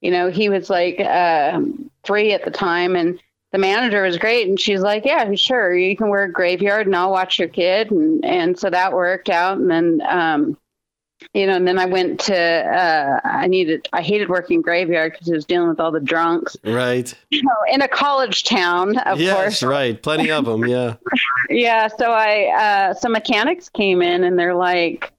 you 0.01 0.11
know, 0.11 0.31
he 0.31 0.49
was 0.49 0.71
like 0.71 0.99
uh, 0.99 1.61
three 2.05 2.33
at 2.33 2.45
the 2.45 2.51
time 2.51 2.97
and 2.97 3.21
the 3.53 3.59
manager 3.59 4.03
was 4.03 4.19
great 4.19 4.49
and 4.49 4.61
she's 4.61 4.81
like 4.81 5.05
yeah 5.05 5.33
sure 5.35 5.75
you 5.75 5.97
can 5.97 6.11
work 6.11 6.33
graveyard 6.33 6.87
and 6.87 6.95
i'll 6.95 7.11
watch 7.11 7.39
your 7.39 7.49
kid 7.49 7.91
and 7.91 8.25
and 8.25 8.59
so 8.59 8.69
that 8.69 8.93
worked 8.93 9.31
out 9.31 9.59
and 9.59 9.71
then 9.71 10.03
um 10.07 10.57
you 11.35 11.47
know, 11.47 11.55
and 11.55 11.67
then 11.67 11.79
I 11.79 11.87
went 11.87 12.21
to, 12.21 12.37
uh, 12.37 13.21
I 13.25 13.47
needed, 13.47 13.89
I 13.93 14.03
hated 14.03 14.29
working 14.29 14.63
graveyard 14.63 15.13
because 15.13 15.31
I 15.31 15.35
was 15.35 15.45
dealing 15.45 15.69
with 15.69 15.81
all 15.81 15.91
the 15.91 16.01
drunks. 16.01 16.57
Right. 16.65 17.13
You 17.31 17.43
know, 17.43 17.57
in 17.73 17.83
a 17.83 17.89
college 17.89 18.45
town, 18.45 18.97
of 18.99 19.21
yes, 19.21 19.37
course. 19.37 19.63
right. 19.63 20.01
Plenty 20.01 20.31
of 20.31 20.45
them. 20.45 20.67
Yeah. 20.67 20.95
Yeah. 21.51 21.89
So 21.89 22.13
I, 22.13 22.53
uh, 22.55 22.95
some 22.95 23.13
mechanics 23.13 23.71
came 23.71 24.03
in 24.03 24.23
and 24.23 24.39
they're 24.39 24.55
like, 24.55 25.15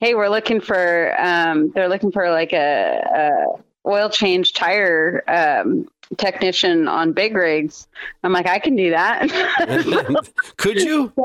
Hey, 0.00 0.14
we're 0.14 0.30
looking 0.30 0.58
for, 0.58 1.14
um, 1.20 1.70
they're 1.74 1.88
looking 1.88 2.10
for 2.10 2.30
like 2.30 2.54
a, 2.54 3.02
a 3.84 3.88
oil 3.88 4.08
change 4.08 4.54
tire, 4.54 5.22
um, 5.28 5.86
technician 6.16 6.88
on 6.88 7.12
big 7.12 7.34
rigs. 7.36 7.88
I'm 8.22 8.32
like, 8.32 8.46
I 8.46 8.58
can 8.58 8.74
do 8.74 8.90
that. 8.90 9.28
Could 10.56 10.80
you? 10.80 11.12
so 11.14 11.24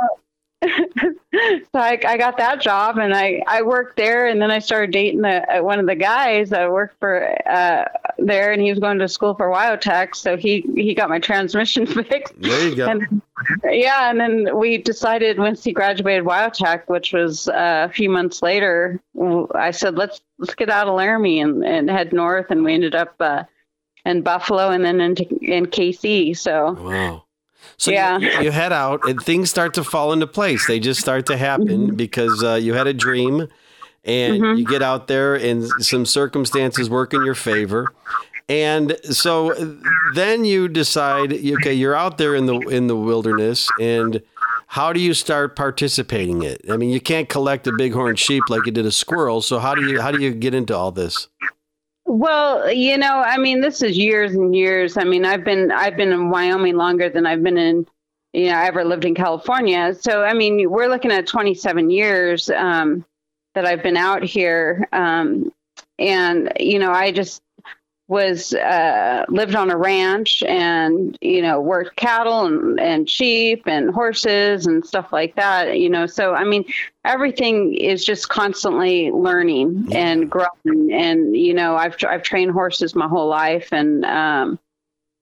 I, 1.74 2.00
I 2.06 2.18
got 2.18 2.38
that 2.38 2.62
job 2.62 3.00
and 3.00 3.16
I, 3.16 3.42
I 3.48 3.64
worked 3.64 3.98
there 3.98 4.28
and 4.28 4.40
then 4.40 4.52
I 4.52 4.60
started 4.60 4.92
dating 4.92 5.22
the, 5.22 5.58
uh, 5.58 5.64
one 5.64 5.80
of 5.80 5.88
the 5.88 5.96
guys 5.96 6.52
that 6.52 6.72
worked 6.72 7.00
for 7.00 7.36
uh, 7.50 7.86
there 8.20 8.52
and 8.52 8.62
he 8.62 8.70
was 8.70 8.78
going 8.78 9.00
to 9.00 9.08
school 9.08 9.34
for 9.34 9.50
WyoTech. 9.50 10.16
So 10.16 10.38
he, 10.38 10.64
he 10.76 10.94
got 10.94 11.10
my 11.10 11.18
transmission 11.18 11.86
fixed. 12.04 12.40
There 12.40 12.70
you 12.70 12.76
go. 12.76 12.88
And, 12.88 13.22
yeah. 13.64 14.12
And 14.12 14.20
then 14.20 14.58
we 14.58 14.78
decided 14.78 15.40
once 15.40 15.64
he 15.64 15.72
graduated 15.72 16.26
WyoTech, 16.26 16.88
which 16.88 17.12
was 17.12 17.48
uh, 17.48 17.88
a 17.90 17.92
few 17.92 18.10
months 18.10 18.44
later, 18.44 19.02
I 19.56 19.72
said, 19.72 19.96
let's, 19.96 20.22
let's 20.38 20.54
get 20.54 20.70
out 20.70 20.88
of 20.88 20.94
Laramie 20.94 21.42
and, 21.42 21.66
and 21.66 21.90
head 21.90 22.14
north. 22.14 22.52
And 22.52 22.64
we 22.64 22.76
ended 22.76 22.94
up 22.94 23.16
uh, 23.20 23.46
in 24.06 24.22
Buffalo 24.22 24.70
and 24.70 24.86
then 24.86 25.02
into, 25.02 25.24
in 25.42 25.66
Kaycee. 25.66 26.38
So, 26.38 26.74
wow. 26.74 27.24
So 27.78 27.92
Yeah. 27.92 28.18
you, 28.18 28.30
you 28.46 28.52
head 28.52 28.72
out 28.74 29.08
and 29.08 29.22
things 29.22 29.50
start 29.50 29.74
to 29.76 29.84
fall 29.84 30.14
into 30.14 30.28
place. 30.28 30.66
They 30.68 30.80
just 30.80 31.00
start 31.00 31.26
to 31.28 31.38
happen 31.38 31.68
Mm-hmm. 31.88 31.96
because 31.96 32.44
uh, 32.44 32.56
you 32.56 32.74
had 32.74 32.88
a 32.88 32.94
dream 32.94 33.48
and 34.04 34.58
you 34.60 34.66
get 34.66 34.82
out 34.82 35.08
there 35.08 35.36
and 35.36 35.68
some 35.84 36.06
circumstances 36.06 36.90
work 36.90 37.14
in 37.14 37.24
your 37.24 37.36
favor. 37.36 37.88
And 38.50 38.98
so 39.04 39.54
then 40.16 40.44
you 40.44 40.68
decide, 40.68 41.32
okay, 41.34 41.74
you're 41.74 41.96
out 41.96 42.18
there 42.18 42.36
in 42.36 42.48
the 42.48 42.58
in 42.60 42.88
the 42.88 42.96
wilderness 42.98 43.70
and 43.80 44.22
how 44.68 44.92
do 44.94 45.00
you 45.00 45.14
start 45.14 45.56
participating 45.56 46.42
in 46.44 46.52
it? 46.54 46.62
I 46.70 46.78
mean, 46.78 46.90
you 46.90 47.00
can't 47.02 47.28
collect 47.30 47.68
a 47.68 47.72
bighorn 47.74 48.16
sheep 48.16 48.44
like 48.50 48.66
you 48.66 48.72
did 48.72 48.86
a 48.86 48.92
squirrel. 48.92 49.42
So 49.42 49.60
how 49.60 49.76
do 49.76 49.82
you 49.86 50.02
how 50.02 50.12
do 50.12 50.22
you 50.22 50.32
get 50.34 50.54
into 50.54 50.76
all 50.76 50.92
this? 50.92 51.28
Well, 52.14 52.70
you 52.70 52.98
know, 52.98 53.24
I 53.26 53.38
mean, 53.38 53.62
this 53.62 53.82
is 53.82 53.98
years 53.98 54.34
and 54.34 54.54
years. 54.54 54.98
I 54.98 55.06
mean, 55.06 55.24
I've 55.24 55.46
been 55.46 55.72
I've 55.72 55.96
been 55.96 56.12
in 56.12 56.30
Wyoming 56.30 56.76
longer 56.76 57.08
than 57.08 57.26
I've 57.26 57.42
been 57.42 57.58
in, 57.58 57.88
you 58.34 58.48
know, 58.48 58.56
I 58.56 58.66
ever 58.66 58.84
lived 58.84 59.06
in 59.06 59.16
California. 59.16 59.94
So, 59.98 60.22
I 60.22 60.34
mean, 60.34 60.70
we're 60.70 60.90
looking 60.90 61.14
at 61.14 61.26
27 61.26 61.90
years 61.90 62.50
um, 62.50 63.06
that 63.56 63.66
I've 63.66 63.82
been 63.82 63.96
out 63.96 64.24
here, 64.24 64.90
um, 64.92 65.54
and 66.00 66.52
you 66.60 66.80
know, 66.80 66.92
I 66.92 67.14
just 67.14 67.42
was 68.12 68.54
uh, 68.54 69.24
lived 69.30 69.56
on 69.56 69.72
a 69.72 69.78
ranch 69.78 70.44
and 70.44 71.18
you 71.22 71.42
know 71.42 71.62
worked 71.62 71.96
cattle 71.96 72.46
and, 72.46 72.78
and 72.78 73.10
sheep 73.10 73.64
and 73.68 73.90
horses 73.90 74.68
and 74.68 74.86
stuff 74.86 75.14
like 75.14 75.34
that 75.36 75.80
you 75.80 75.90
know 75.90 76.06
so 76.06 76.34
i 76.34 76.44
mean 76.44 76.66
everything 77.06 77.74
is 77.74 78.04
just 78.04 78.28
constantly 78.28 79.10
learning 79.12 79.88
and 79.94 80.30
growing. 80.30 80.92
And 80.92 81.38
you 81.38 81.54
know 81.54 81.78
i've 81.78 81.96
i've 82.06 82.22
trained 82.22 82.52
horses 82.52 82.96
my 82.96 83.08
whole 83.08 83.30
life 83.30 83.70
and 83.72 84.04
um 84.04 84.60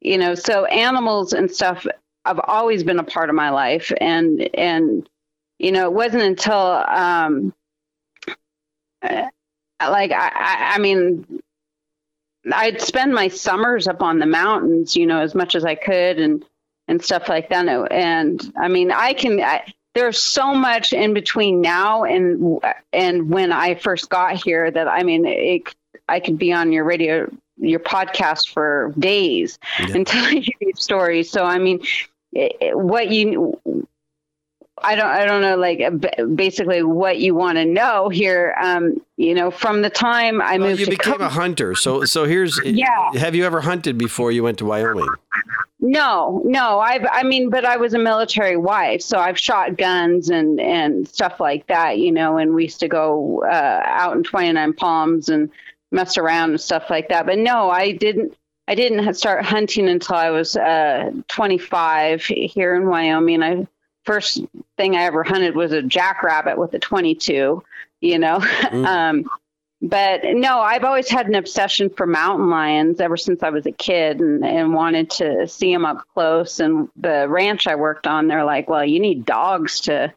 you 0.02 0.18
know 0.18 0.34
so 0.34 0.66
animals 0.66 1.34
and 1.34 1.52
stuff 1.52 1.86
have 2.26 2.42
always 2.48 2.84
been 2.84 2.98
a 2.98 3.04
part 3.04 3.30
of 3.30 3.36
my 3.36 3.52
life. 3.52 3.92
And 4.02 4.50
and 4.56 5.08
you 5.60 5.72
know 5.72 5.86
it 5.86 5.94
wasn't 5.94 6.24
until 6.24 6.58
um 6.58 7.54
uh, 9.04 9.28
like 9.80 10.12
I, 10.12 10.32
I 10.34 10.74
i 10.76 10.80
mean 10.80 11.40
I'd 12.52 12.82
spend 12.82 13.14
my 13.14 13.28
summers 13.28 13.88
up 13.88 14.02
on 14.02 14.20
the 14.20 14.26
mountains, 14.26 14.96
you 14.96 15.06
know, 15.06 15.20
as 15.20 15.36
much 15.36 15.56
as 15.56 15.66
I 15.66 15.76
could 15.76 16.20
and 16.20 16.44
and 16.88 17.04
stuff 17.04 17.30
like 17.30 17.50
that. 17.50 17.68
And 17.92 18.54
I 18.58 18.68
mean, 18.68 18.92
I 18.92 19.14
can. 19.14 19.40
I, 19.42 19.74
there's 19.96 20.20
so 20.20 20.54
much 20.54 20.94
in 20.94 21.14
between 21.14 21.62
now 21.62 22.04
and 22.04 22.60
and 22.94 23.30
when 23.30 23.52
I 23.52 23.76
first 23.76 24.10
got 24.10 24.36
here 24.42 24.70
that 24.72 24.88
I 24.88 25.04
mean, 25.04 25.26
it, 25.26 25.76
I 26.08 26.20
could 26.20 26.38
be 26.38 26.54
on 26.54 26.72
your 26.72 26.84
radio, 26.86 27.30
your 27.58 27.80
podcast 27.80 28.50
for 28.54 28.94
days 28.98 29.60
Yeah. 29.80 29.96
and 29.96 30.08
tell 30.08 30.32
you 30.32 30.54
these 30.62 30.82
stories. 30.82 31.30
So 31.30 31.44
I 31.44 31.58
mean, 31.60 31.82
it, 32.32 32.56
it- 32.62 32.78
what 32.78 33.10
you. 33.10 33.60
I 34.84 34.96
don't. 34.96 35.08
I 35.08 35.26
don't 35.26 35.42
know. 35.42 35.56
Like 35.56 35.82
uh, 35.82 36.24
basically, 36.26 36.84
what 36.84 37.20
you 37.20 37.36
want 37.36 37.58
to 37.58 37.66
know 37.66 38.10
here. 38.10 38.56
Um, 38.62 39.02
you 39.18 39.34
know, 39.34 39.52
from 39.52 39.82
the 39.82 39.90
time 39.90 40.42
I 40.42 40.58
Well, 40.58 40.70
moved 40.70 40.80
you 40.80 40.88
became 40.88 41.22
a 41.22 41.30
hunter. 41.30 41.76
So 41.76 42.06
so 42.06 42.26
here's 42.26 42.60
Yeah. 42.64 43.12
Have 43.16 43.36
you 43.36 43.46
ever 43.46 43.62
hunted 43.62 43.98
before 43.98 44.32
you 44.32 44.44
went 44.44 44.58
to 44.60 44.66
Wyoming? 44.66 45.08
No, 45.82 46.42
no. 46.44 46.80
I've, 46.80 47.06
I 47.10 47.24
mean, 47.24 47.50
but 47.50 47.64
I 47.64 47.78
was 47.78 47.94
a 47.94 48.00
military 48.00 48.58
wife, 48.58 49.02
so 49.02 49.18
I've 49.18 49.40
shot 49.40 49.78
guns 49.78 50.30
and 50.30 50.60
and 50.60 51.08
stuff 51.08 51.40
like 51.40 51.68
that, 51.68 52.00
you 52.00 52.12
know. 52.12 52.38
And 52.38 52.54
we 52.54 52.64
used 52.64 52.82
to 52.82 52.88
go 52.88 53.44
uh, 53.46 53.82
out 53.86 54.16
in 54.18 54.24
Twenty 54.24 54.52
Nine 54.52 54.74
Palms 54.74 55.30
and 55.30 55.50
mess 55.92 56.18
around 56.18 56.52
and 56.52 56.62
stuff 56.62 56.90
like 56.90 57.10
that. 57.10 57.26
But 57.26 57.38
no, 57.40 57.70
I 57.70 57.92
didn't. 57.92 58.36
I 58.68 58.76
didn't 58.76 59.16
start 59.16 59.44
hunting 59.46 59.90
until 59.90 60.16
I 60.16 60.30
was 60.30 60.56
uh, 60.56 61.10
25 61.28 62.24
here 62.24 62.76
in 62.76 62.88
Wyoming. 62.88 63.42
I 63.42 63.68
first 64.10 64.42
thing 64.76 64.96
I 64.96 65.04
ever 65.04 65.24
hunted 65.24 65.56
was 65.56 65.72
a 65.72 65.84
jackrabbit 65.84 66.58
with 66.58 66.74
a 66.74 66.80
22. 66.80 67.64
You 68.02 68.18
know, 68.18 68.44
um, 68.72 69.30
but 69.84 70.22
no, 70.24 70.60
I've 70.60 70.84
always 70.84 71.08
had 71.08 71.28
an 71.28 71.36
obsession 71.36 71.92
for 71.92 72.08
mountain 72.08 72.50
lions 72.50 73.00
ever 73.00 73.18
since 73.18 73.44
I 73.44 73.52
was 73.52 73.68
a 73.68 73.72
kid 73.72 74.20
and, 74.20 74.44
and 74.44 74.74
wanted 74.74 75.12
to 75.12 75.48
see 75.48 75.72
them 75.72 75.86
up 75.86 76.04
close. 76.16 76.60
And 76.60 76.90
the 76.96 77.28
ranch 77.30 77.68
I 77.68 77.76
worked 77.76 78.08
on, 78.08 78.28
they're 78.28 78.46
like, 78.46 78.68
well, 78.68 78.84
you 78.84 79.00
need 79.00 79.26
dogs 79.26 79.82
to, 79.82 80.12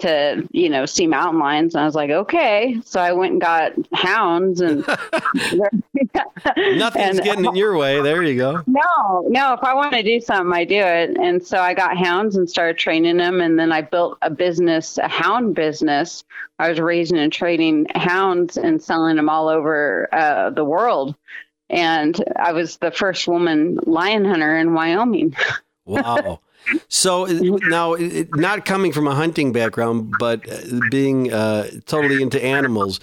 to, 0.00 0.46
you 0.52 0.68
know, 0.68 0.86
see 0.86 1.06
mountain 1.06 1.38
lions. 1.40 1.74
And 1.74 1.82
I 1.82 1.86
was 1.86 1.94
like, 1.94 2.10
okay. 2.10 2.80
So 2.84 3.00
I 3.00 3.12
went 3.12 3.32
and 3.32 3.40
got 3.40 3.72
hounds 3.92 4.60
and 4.60 4.84
Nothing's 6.56 7.18
and- 7.18 7.22
getting 7.24 7.44
in 7.44 7.56
your 7.56 7.76
way. 7.76 8.00
There 8.02 8.22
you 8.22 8.36
go. 8.36 8.62
no, 8.66 9.24
no. 9.28 9.52
If 9.54 9.62
I 9.62 9.74
want 9.74 9.92
to 9.94 10.02
do 10.02 10.20
something, 10.20 10.52
I 10.52 10.64
do 10.64 10.76
it. 10.80 11.16
And 11.18 11.44
so 11.44 11.58
I 11.58 11.74
got 11.74 11.96
hounds 11.96 12.36
and 12.36 12.48
started 12.48 12.78
training 12.78 13.16
them. 13.16 13.40
And 13.40 13.58
then 13.58 13.72
I 13.72 13.82
built 13.82 14.18
a 14.22 14.30
business, 14.30 14.98
a 14.98 15.08
hound 15.08 15.54
business. 15.54 16.24
I 16.58 16.68
was 16.68 16.78
raising 16.80 17.18
and 17.18 17.32
trading 17.32 17.86
hounds 17.94 18.56
and 18.56 18.82
selling 18.82 19.16
them 19.16 19.28
all 19.28 19.48
over 19.48 20.08
uh, 20.12 20.50
the 20.50 20.64
world. 20.64 21.14
And 21.68 22.22
I 22.36 22.52
was 22.52 22.76
the 22.78 22.90
first 22.90 23.28
woman 23.28 23.78
lion 23.86 24.24
hunter 24.24 24.56
in 24.56 24.74
Wyoming. 24.74 25.36
Wow. 25.86 26.38
So 26.88 27.24
now, 27.26 27.96
not 28.32 28.64
coming 28.64 28.92
from 28.92 29.06
a 29.06 29.14
hunting 29.14 29.52
background, 29.52 30.14
but 30.18 30.48
uh, 30.50 30.80
being 30.90 31.32
uh, 31.32 31.68
totally 31.86 32.22
into 32.22 32.42
animals, 32.42 33.00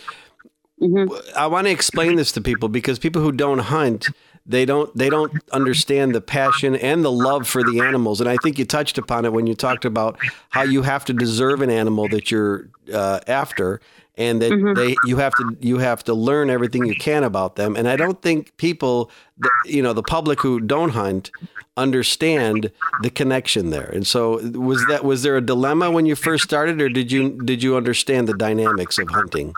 I 1.35 1.47
want 1.47 1.67
to 1.67 1.71
explain 1.71 2.15
this 2.15 2.31
to 2.33 2.41
people 2.41 2.69
because 2.69 2.99
people 2.99 3.21
who 3.21 3.31
don't 3.31 3.59
hunt, 3.59 4.07
they 4.45 4.63
don't 4.63 4.95
they 4.95 5.09
don't 5.09 5.33
understand 5.51 6.13
the 6.13 6.21
passion 6.21 6.75
and 6.75 7.03
the 7.03 7.11
love 7.11 7.47
for 7.47 7.63
the 7.63 7.81
animals. 7.81 8.21
And 8.21 8.29
I 8.29 8.37
think 8.37 8.57
you 8.59 8.65
touched 8.65 8.97
upon 8.97 9.25
it 9.25 9.33
when 9.33 9.47
you 9.47 9.55
talked 9.55 9.85
about 9.85 10.17
how 10.49 10.61
you 10.61 10.83
have 10.83 11.03
to 11.05 11.13
deserve 11.13 11.61
an 11.61 11.69
animal 11.69 12.07
that 12.09 12.31
you're 12.31 12.69
uh, 12.93 13.19
after, 13.27 13.81
and 14.17 14.41
that 14.41 14.73
they 14.75 14.95
you 15.05 15.17
have 15.17 15.33
to 15.35 15.57
you 15.59 15.77
have 15.77 16.03
to 16.05 16.13
learn 16.13 16.49
everything 16.49 16.85
you 16.85 16.95
can 16.95 17.23
about 17.23 17.55
them. 17.55 17.75
And 17.75 17.87
I 17.87 17.95
don't 17.95 18.21
think 18.21 18.57
people, 18.57 19.11
the, 19.37 19.49
you 19.65 19.81
know, 19.81 19.93
the 19.93 20.03
public 20.03 20.41
who 20.41 20.59
don't 20.59 20.89
hunt 20.89 21.31
understand 21.77 22.71
the 23.03 23.09
connection 23.09 23.69
there. 23.69 23.89
And 23.89 24.05
so 24.05 24.39
was 24.57 24.83
that 24.87 25.03
was 25.03 25.23
there 25.23 25.37
a 25.37 25.41
dilemma 25.41 25.91
when 25.91 26.05
you 26.05 26.15
first 26.15 26.43
started 26.43 26.81
or 26.81 26.89
did 26.89 27.11
you 27.11 27.41
did 27.43 27.61
you 27.61 27.77
understand 27.77 28.27
the 28.27 28.33
dynamics 28.33 28.97
of 28.97 29.09
hunting? 29.09 29.53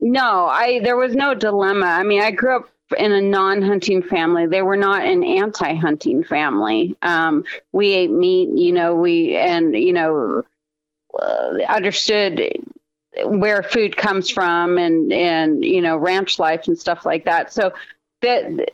No, 0.00 0.46
I 0.46 0.80
there 0.80 0.96
was 0.96 1.14
no 1.14 1.34
dilemma. 1.34 1.86
I 1.86 2.02
mean, 2.02 2.22
I 2.22 2.30
grew 2.30 2.56
up 2.56 2.68
in 2.98 3.12
a 3.12 3.20
non-hunting 3.20 4.02
family. 4.02 4.46
They 4.46 4.62
were 4.62 4.76
not 4.76 5.02
an 5.02 5.24
anti-hunting 5.24 6.24
family. 6.24 6.94
Um, 7.02 7.44
we 7.72 7.92
ate 7.92 8.10
meat, 8.10 8.50
you 8.54 8.72
know. 8.72 8.94
We 8.94 9.36
and 9.36 9.74
you 9.74 9.92
know 9.92 10.44
uh, 11.18 11.58
understood 11.68 12.40
where 13.24 13.62
food 13.62 13.96
comes 13.96 14.30
from 14.30 14.78
and 14.78 15.12
and 15.12 15.64
you 15.64 15.80
know 15.80 15.96
ranch 15.96 16.38
life 16.38 16.66
and 16.66 16.78
stuff 16.78 17.04
like 17.04 17.24
that. 17.24 17.52
So 17.52 17.72
that 18.22 18.70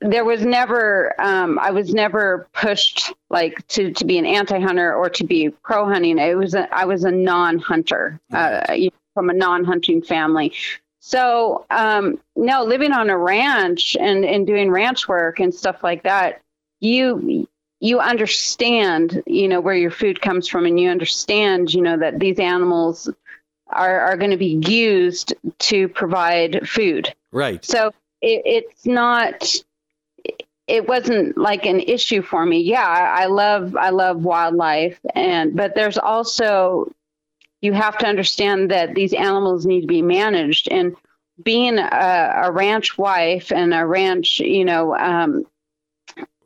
there 0.00 0.24
was 0.24 0.44
never 0.44 1.14
um, 1.20 1.58
I 1.58 1.70
was 1.70 1.92
never 1.92 2.48
pushed 2.52 3.12
like 3.30 3.66
to 3.68 3.92
to 3.92 4.04
be 4.04 4.18
an 4.18 4.26
anti-hunter 4.26 4.94
or 4.94 5.10
to 5.10 5.24
be 5.24 5.50
pro-hunting. 5.50 6.18
It 6.18 6.36
was 6.36 6.54
a, 6.54 6.72
I 6.74 6.84
was 6.84 7.04
a 7.04 7.10
non-hunter. 7.10 8.20
Uh, 8.32 8.88
from 9.14 9.30
a 9.30 9.34
non-hunting 9.34 10.02
family. 10.02 10.52
So 11.00 11.66
um, 11.70 12.20
no, 12.36 12.64
living 12.64 12.92
on 12.92 13.10
a 13.10 13.18
ranch 13.18 13.96
and, 13.98 14.24
and 14.24 14.46
doing 14.46 14.70
ranch 14.70 15.08
work 15.08 15.40
and 15.40 15.54
stuff 15.54 15.82
like 15.82 16.04
that, 16.04 16.40
you 16.80 17.48
you 17.80 17.98
understand, 17.98 19.24
you 19.26 19.48
know, 19.48 19.60
where 19.60 19.74
your 19.74 19.90
food 19.90 20.20
comes 20.20 20.46
from, 20.46 20.66
and 20.66 20.78
you 20.78 20.88
understand, 20.88 21.74
you 21.74 21.82
know, 21.82 21.96
that 21.98 22.20
these 22.20 22.38
animals 22.38 23.10
are, 23.72 24.00
are 24.00 24.16
going 24.16 24.30
to 24.30 24.36
be 24.36 24.60
used 24.66 25.34
to 25.58 25.88
provide 25.88 26.68
food. 26.68 27.14
Right. 27.32 27.64
So 27.64 27.88
it, 28.20 28.42
it's 28.44 28.86
not. 28.86 29.54
It 30.68 30.86
wasn't 30.86 31.36
like 31.36 31.66
an 31.66 31.80
issue 31.80 32.22
for 32.22 32.46
me. 32.46 32.60
Yeah, 32.60 32.86
I, 32.86 33.22
I 33.22 33.26
love 33.26 33.76
I 33.76 33.90
love 33.90 34.24
wildlife, 34.24 34.98
and 35.14 35.56
but 35.56 35.74
there's 35.74 35.98
also 35.98 36.92
you 37.60 37.72
have 37.72 37.98
to 37.98 38.06
understand 38.06 38.70
that 38.70 38.94
these 38.94 39.12
animals 39.12 39.66
need 39.66 39.82
to 39.82 39.86
be 39.86 40.02
managed 40.02 40.68
and 40.70 40.96
being 41.42 41.78
a, 41.78 42.42
a 42.44 42.52
ranch 42.52 42.98
wife 42.98 43.52
and 43.52 43.72
a 43.72 43.86
ranch, 43.86 44.40
you 44.40 44.64
know, 44.64 44.96
um, 44.96 45.44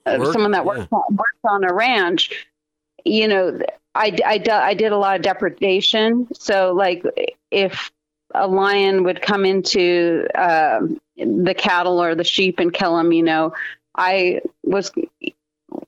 Work, 0.06 0.33
someone 0.33 0.52
that 0.52 0.64
works, 0.64 0.87
yeah. 0.92 0.99
on, 0.99 1.16
works 1.16 1.40
on 1.45 1.64
a 1.64 1.75
ranch, 1.75 2.47
you 3.04 3.26
know, 3.26 3.59
I, 3.97 4.17
I, 4.25 4.43
I 4.50 4.75
did 4.75 4.93
a 4.93 4.97
lot 4.99 5.17
of 5.17 5.23
depredation. 5.23 6.29
So, 6.35 6.73
like, 6.75 7.05
if 7.50 7.91
a 8.35 8.47
lion 8.47 9.05
would 9.05 9.23
come 9.23 9.45
into 9.45 10.26
um 10.35 10.99
the 11.17 11.55
cattle 11.55 12.03
or 12.03 12.15
the 12.15 12.25
sheep 12.25 12.59
and 12.59 12.73
kill 12.73 12.97
them, 12.97 13.12
you 13.12 13.23
know, 13.23 13.55
I 13.97 14.43
was 14.65 14.93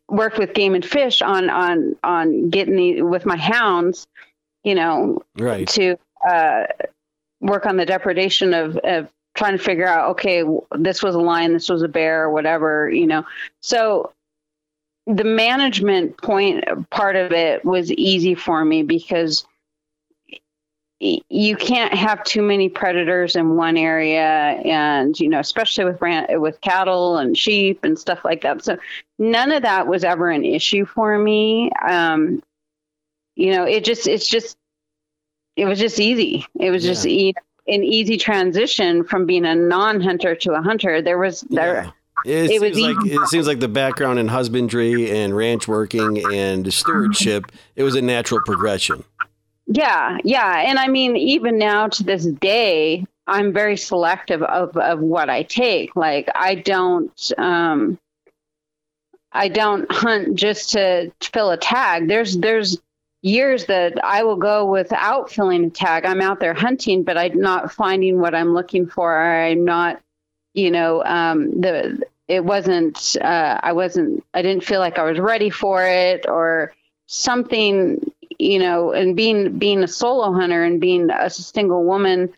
worked 0.09 0.39
with 0.39 0.55
game 0.55 0.75
and 0.75 0.85
fish 0.85 1.23
on 1.23 1.51
on 1.51 1.97
on 2.03 2.51
getting 2.51 2.77
the 2.77 3.03
with 3.03 3.27
my 3.27 3.37
hounds, 3.37 4.07
you 4.65 4.75
know, 4.75 5.23
Right. 5.37 5.69
to 5.69 5.97
uh, 6.29 6.65
work 7.41 7.67
on 7.67 7.77
the 7.77 7.87
depredation 7.87 8.55
of, 8.55 8.77
of 8.79 9.09
trying 9.35 9.57
to 9.57 9.63
figure 9.63 9.87
out 9.87 10.11
okay 10.11 10.43
this 10.79 11.03
was 11.03 11.15
a 11.15 11.21
lion 11.21 11.53
this 11.53 11.69
was 11.69 11.83
a 11.83 11.89
bear 11.89 12.25
or 12.25 12.31
whatever 12.31 12.91
you 12.91 13.07
know 13.07 13.25
so 13.61 14.13
the 15.09 15.25
management 15.25 16.17
point 16.19 16.65
part 16.91 17.17
of 17.17 17.33
it 17.33 17.65
was 17.65 17.91
easy 17.93 18.35
for 18.35 18.65
me 18.65 18.83
because 18.83 19.47
you 21.01 21.57
can't 21.57 21.95
have 21.95 22.23
too 22.25 22.43
many 22.43 22.69
predators 22.69 23.37
in 23.37 23.55
one 23.57 23.77
area 23.77 24.21
and 24.65 25.19
you 25.19 25.29
know 25.29 25.39
especially 25.39 25.85
with 25.85 26.01
with 26.41 26.61
cattle 26.61 27.17
and 27.19 27.39
sheep 27.39 27.85
and 27.85 27.99
stuff 27.99 28.25
like 28.25 28.43
that. 28.43 28.65
So 28.65 28.77
none 29.19 29.53
of 29.53 29.63
that 29.63 29.87
was 29.87 30.05
ever 30.05 30.29
an 30.31 30.45
issue 30.45 30.85
for 30.85 31.19
me. 31.19 31.71
Um 31.89 32.43
you 33.37 33.53
know 33.53 33.65
it 33.65 33.85
just 33.85 34.07
it's 34.07 34.29
just 34.29 34.59
it 35.57 35.65
was 35.65 35.79
just 35.79 36.01
easy. 36.01 36.45
It 36.61 36.71
was 36.71 36.83
just 36.85 37.07
e- 37.07 37.35
an 37.67 37.85
easy 37.85 38.17
transition 38.17 39.05
from 39.05 39.27
being 39.27 39.45
a 39.45 39.55
non-hunter 39.55 40.35
to 40.35 40.53
a 40.53 40.63
hunter. 40.63 41.01
There 41.01 41.19
was 41.19 41.43
there 41.43 41.85
Yeah. 41.85 41.91
It, 42.25 42.51
It 42.51 42.61
was 42.61 42.75
seems 42.75 42.81
like 42.81 43.07
it 43.07 43.29
seems 43.29 43.47
like 43.47 43.61
the 43.61 43.69
background 43.69 44.19
in 44.19 44.29
husbandry 44.29 45.11
and 45.11 45.37
ranch 45.37 45.69
working 45.69 46.19
and 46.19 46.73
stewardship. 46.73 47.53
It 47.77 47.83
was 47.83 47.95
a 47.95 48.03
natural 48.03 48.41
progression. 48.41 49.05
Yeah, 49.67 50.19
yeah. 50.25 50.65
And 50.67 50.79
I 50.79 50.89
mean, 50.89 51.17
even 51.17 51.59
now 51.59 51.89
to 51.89 52.03
this 52.03 52.25
day, 52.25 53.05
I'm 53.27 53.53
very 53.53 53.77
selective 53.77 54.43
of, 54.43 54.77
of 54.77 55.01
what 55.01 55.29
I 55.29 55.43
take. 55.43 55.95
Like 55.95 56.29
I 56.35 56.55
don't 56.57 57.33
um 57.39 57.99
I 59.33 59.49
don't 59.49 59.91
hunt 59.91 60.35
just 60.35 60.71
to 60.71 61.13
fill 61.21 61.51
a 61.51 61.57
tag. 61.57 62.09
There's 62.09 62.37
there's 62.39 62.79
years 63.23 63.67
that 63.67 64.03
I 64.05 64.23
will 64.23 64.37
go 64.37 64.65
without 64.65 65.31
filling 65.31 65.65
a 65.65 65.71
tag. 65.71 66.05
I'm 66.05 66.21
out 66.21 66.41
there 66.41 66.55
hunting, 66.55 67.03
but 67.03 67.19
I'm 67.19 67.41
not 67.41 67.73
finding 67.73 68.21
what 68.21 68.35
I'm 68.35 68.55
looking 68.55 68.87
for. 68.87 69.21
I'm 69.21 69.65
not, 69.65 70.01
you 70.59 70.71
know, 70.71 71.05
um 71.05 71.61
the 71.61 72.03
it 72.29 72.45
wasn't 72.45 73.17
uh 73.21 73.61
I 73.63 73.73
wasn't 73.73 74.25
I 74.35 74.43
didn't 74.43 74.65
feel 74.65 74.81
like 74.81 74.99
I 74.99 75.05
was 75.05 75.19
ready 75.19 75.51
for 75.51 75.85
it 75.85 76.27
or 76.29 76.75
something 77.07 78.13
you 78.39 78.59
know, 78.59 78.93
and 78.93 79.17
being 79.17 79.59
being 79.59 79.83
a 79.83 79.89
solo 79.89 80.33
hunter 80.33 80.63
and 80.63 80.81
being 80.81 81.11
a 81.11 81.29
single 81.31 81.85
woman, 81.85 82.33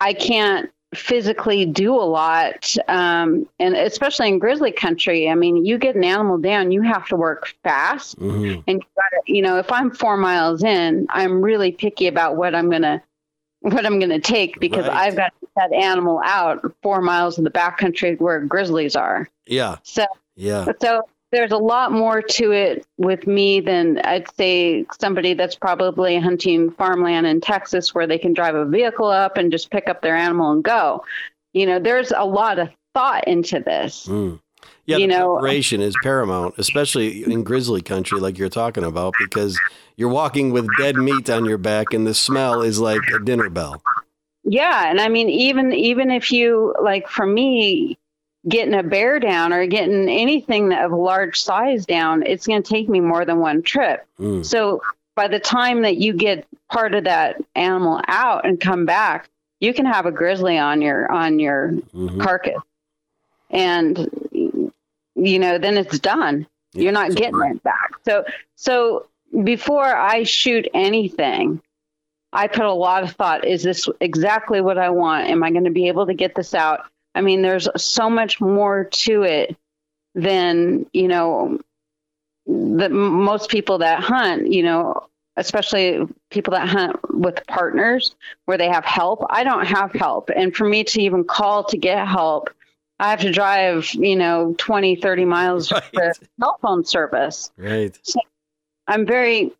I 0.00 0.12
can't 0.12 0.70
physically 0.94 1.66
do 1.66 1.94
a 1.94 2.02
lot, 2.04 2.74
um, 2.88 3.48
and 3.58 3.76
especially 3.76 4.28
in 4.28 4.38
grizzly 4.38 4.72
country. 4.72 5.28
I 5.28 5.34
mean, 5.34 5.64
you 5.64 5.78
get 5.78 5.96
an 5.96 6.04
animal 6.04 6.38
down, 6.38 6.70
you 6.72 6.82
have 6.82 7.06
to 7.08 7.16
work 7.16 7.54
fast, 7.62 8.18
hmm 8.18 8.60
and 8.66 8.80
you 8.80 8.86
gotta, 8.96 9.22
you 9.26 9.42
know, 9.42 9.58
if 9.58 9.70
I'm 9.72 9.90
four 9.90 10.16
miles 10.16 10.62
in, 10.62 11.06
I'm 11.10 11.42
really 11.42 11.72
picky 11.72 12.06
about 12.06 12.36
what 12.36 12.54
I'm 12.54 12.70
gonna 12.70 13.02
what 13.64 13.86
I'm 13.86 13.98
gonna 13.98 14.20
take 14.20 14.60
because 14.60 14.86
Right. 14.86 14.96
I've 15.08 15.16
got 15.16 15.32
that 15.56 15.72
animal 15.72 16.20
out 16.24 16.60
four 16.82 17.00
miles 17.00 17.38
in 17.38 17.44
the 17.44 17.50
backcountry 17.50 18.20
where 18.20 18.40
grizzlies 18.40 18.94
are. 18.94 19.28
Yeah. 19.46 19.76
So 19.84 20.04
Yeah. 20.36 20.66
so 20.82 21.02
there's 21.32 21.50
a 21.52 21.56
lot 21.58 21.90
more 21.90 22.20
to 22.20 22.52
it 22.52 22.86
with 22.98 23.26
me 23.26 23.60
than 23.60 23.98
I'd 24.04 24.32
say 24.36 24.84
somebody 25.00 25.32
that's 25.34 25.56
probably 25.56 26.18
hunting 26.18 26.70
farmland 26.72 27.26
in 27.26 27.40
Texas 27.40 27.94
where 27.94 28.06
they 28.06 28.18
can 28.18 28.34
drive 28.34 28.54
a 28.54 28.66
vehicle 28.66 29.08
up 29.08 29.36
and 29.38 29.50
just 29.50 29.70
pick 29.70 29.88
up 29.88 30.02
their 30.02 30.14
animal 30.14 30.52
and 30.52 30.62
go. 30.62 31.04
You 31.54 31.66
know, 31.66 31.78
there's 31.80 32.12
a 32.14 32.24
lot 32.24 32.58
of 32.58 32.68
thought 32.94 33.26
into 33.26 33.60
this. 33.60 34.06
Mm. 34.06 34.40
Yeah, 34.86 34.98
You 34.98 35.06
the 35.06 35.14
know- 35.14 35.34
preparation 35.36 35.80
is 35.80 35.94
paramount, 36.02 36.54
especially 36.58 37.24
in 37.24 37.42
grizzly 37.42 37.80
country, 37.80 38.20
like 38.20 38.36
you're 38.38 38.48
talking 38.50 38.84
about, 38.84 39.14
because 39.18 39.58
you're 39.96 40.10
walking 40.10 40.50
with 40.52 40.66
dead 40.78 40.96
meat 40.96 41.30
on 41.30 41.46
your 41.46 41.56
back, 41.58 41.94
and 41.94 42.06
the 42.06 42.12
smell 42.14 42.60
is 42.62 42.78
like 42.80 43.00
a 43.14 43.18
dinner 43.24 43.48
bell. 43.48 43.82
Yeah, 44.44 44.90
and 44.90 45.00
I 45.00 45.08
mean 45.08 45.30
even 45.30 45.72
even 45.72 46.10
if 46.10 46.30
you 46.30 46.74
like 46.82 47.08
for 47.08 47.26
me 47.26 47.96
getting 48.46 48.74
a 48.74 48.82
bear 48.82 49.18
down 49.18 49.54
or 49.54 49.66
getting 49.66 50.06
anything 50.10 50.70
of 50.74 50.92
large 50.92 51.40
size 51.40 51.86
down, 51.86 52.22
it's 52.22 52.46
going 52.46 52.62
to 52.62 52.68
take 52.68 52.86
me 52.90 53.00
more 53.00 53.24
than 53.24 53.38
one 53.38 53.62
trip. 53.62 54.04
Mm. 54.20 54.44
So 54.44 54.82
by 55.16 55.28
the 55.28 55.40
time 55.40 55.80
that 55.80 55.96
you 55.96 56.12
get 56.12 56.46
part 56.70 56.94
of 56.94 57.04
that 57.04 57.42
animal 57.54 58.02
out 58.06 58.44
and 58.44 58.60
come 58.60 58.84
back, 58.84 59.30
you 59.60 59.72
can 59.72 59.86
have 59.86 60.04
a 60.04 60.12
grizzly 60.12 60.58
on 60.58 60.82
your 60.82 61.10
on 61.10 61.38
your 61.38 61.72
Mhm. 61.94 62.20
carcass, 62.20 62.60
and 63.50 64.10
you 65.14 65.38
know 65.38 65.58
then 65.58 65.76
it's 65.76 65.98
done. 65.98 66.46
You're 66.72 66.92
not 66.92 67.10
Yeah, 67.10 67.14
getting 67.14 67.40
it 67.42 67.62
back. 67.62 67.92
So 68.04 68.24
so 68.56 69.06
before 69.42 69.84
I 69.84 70.24
shoot 70.24 70.68
anything, 70.74 71.60
I 72.32 72.48
put 72.48 72.64
a 72.64 72.72
lot 72.72 73.02
of 73.04 73.12
thought. 73.12 73.44
Is 73.44 73.62
this 73.62 73.88
exactly 74.00 74.60
what 74.60 74.78
I 74.78 74.90
want? 74.90 75.28
Am 75.28 75.42
I 75.42 75.50
going 75.50 75.64
to 75.64 75.70
be 75.70 75.88
able 75.88 76.06
to 76.06 76.14
get 76.14 76.34
this 76.34 76.54
out? 76.54 76.80
I 77.14 77.20
mean, 77.20 77.42
there's 77.42 77.68
so 77.76 78.10
much 78.10 78.40
more 78.40 78.84
to 78.84 79.22
it 79.22 79.56
than 80.14 80.86
you 80.92 81.08
know. 81.08 81.60
The 82.46 82.90
most 82.90 83.48
people 83.48 83.78
that 83.78 84.02
hunt, 84.02 84.52
you 84.52 84.62
know, 84.62 85.06
especially 85.36 86.06
people 86.30 86.52
that 86.52 86.68
hunt 86.68 86.96
with 87.14 87.46
partners 87.46 88.14
where 88.44 88.58
they 88.58 88.68
have 88.68 88.84
help. 88.84 89.24
I 89.30 89.44
don't 89.44 89.64
have 89.66 89.92
help, 89.92 90.30
and 90.34 90.54
for 90.54 90.68
me 90.68 90.84
to 90.84 91.00
even 91.00 91.24
call 91.24 91.64
to 91.64 91.78
get 91.78 92.06
help, 92.06 92.50
I 93.00 93.10
have 93.10 93.20
to 93.20 93.32
drive, 93.32 93.92
you 93.94 94.16
know, 94.16 94.54
20, 94.58 94.96
30 94.96 95.24
miles 95.24 95.72
Right. 95.72 95.82
for 95.92 96.12
cell 96.40 96.58
phone 96.62 96.84
service. 96.84 97.50
Right. 97.56 97.96
I'm 98.86 99.04
very 99.06 99.52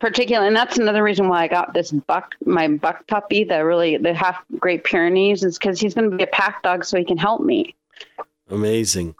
particular, 0.00 0.46
and 0.46 0.56
that's 0.56 0.78
another 0.78 1.02
reason 1.02 1.28
why 1.28 1.42
I 1.44 1.48
got 1.48 1.74
this 1.74 1.90
buck, 1.92 2.34
my 2.44 2.68
buck 2.68 3.06
puppy, 3.06 3.44
the 3.44 3.64
really 3.64 3.96
the 3.96 4.14
half 4.14 4.42
Great 4.58 4.84
Pyrenees, 4.84 5.44
is 5.44 5.58
because 5.58 5.80
he's 5.80 5.94
going 5.94 6.10
to 6.10 6.16
be 6.16 6.22
a 6.24 6.28
pack 6.28 6.62
dog, 6.62 6.84
so 6.84 6.96
he 6.96 7.04
can 7.04 7.18
help 7.18 7.42
me. 7.42 7.74
Amazing. 8.48 9.14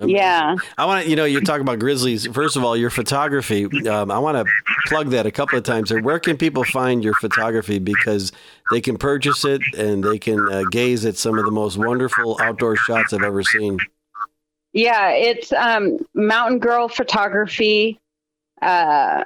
Amazing. 0.00 0.16
Yeah. 0.16 0.54
I 0.76 0.84
want 0.86 1.04
to, 1.04 1.10
you 1.10 1.16
know, 1.16 1.24
you 1.24 1.40
talk 1.40 1.60
about 1.60 1.80
grizzlies. 1.80 2.26
First 2.28 2.56
of 2.56 2.62
all, 2.62 2.76
your 2.76 2.90
photography. 2.90 3.64
Um, 3.88 4.12
I 4.12 4.18
want 4.18 4.36
to 4.36 4.44
plug 4.86 5.08
that 5.10 5.26
a 5.26 5.32
couple 5.32 5.58
of 5.58 5.64
times. 5.64 5.90
Here. 5.90 6.00
Where 6.00 6.20
can 6.20 6.36
people 6.36 6.62
find 6.62 7.02
your 7.02 7.14
photography? 7.14 7.80
Because 7.80 8.30
they 8.70 8.80
can 8.80 8.96
purchase 8.96 9.44
it 9.44 9.60
and 9.76 10.04
they 10.04 10.18
can 10.18 10.40
uh, 10.52 10.62
gaze 10.70 11.04
at 11.04 11.16
some 11.16 11.36
of 11.36 11.44
the 11.44 11.50
most 11.50 11.78
wonderful 11.78 12.38
outdoor 12.40 12.76
shots 12.76 13.12
I've 13.12 13.22
ever 13.22 13.42
seen. 13.42 13.78
Yeah, 14.72 15.10
it's 15.10 15.52
um, 15.52 15.98
Mountain 16.14 16.60
Girl 16.60 16.88
Photography. 16.88 17.98
Uh, 18.62 19.24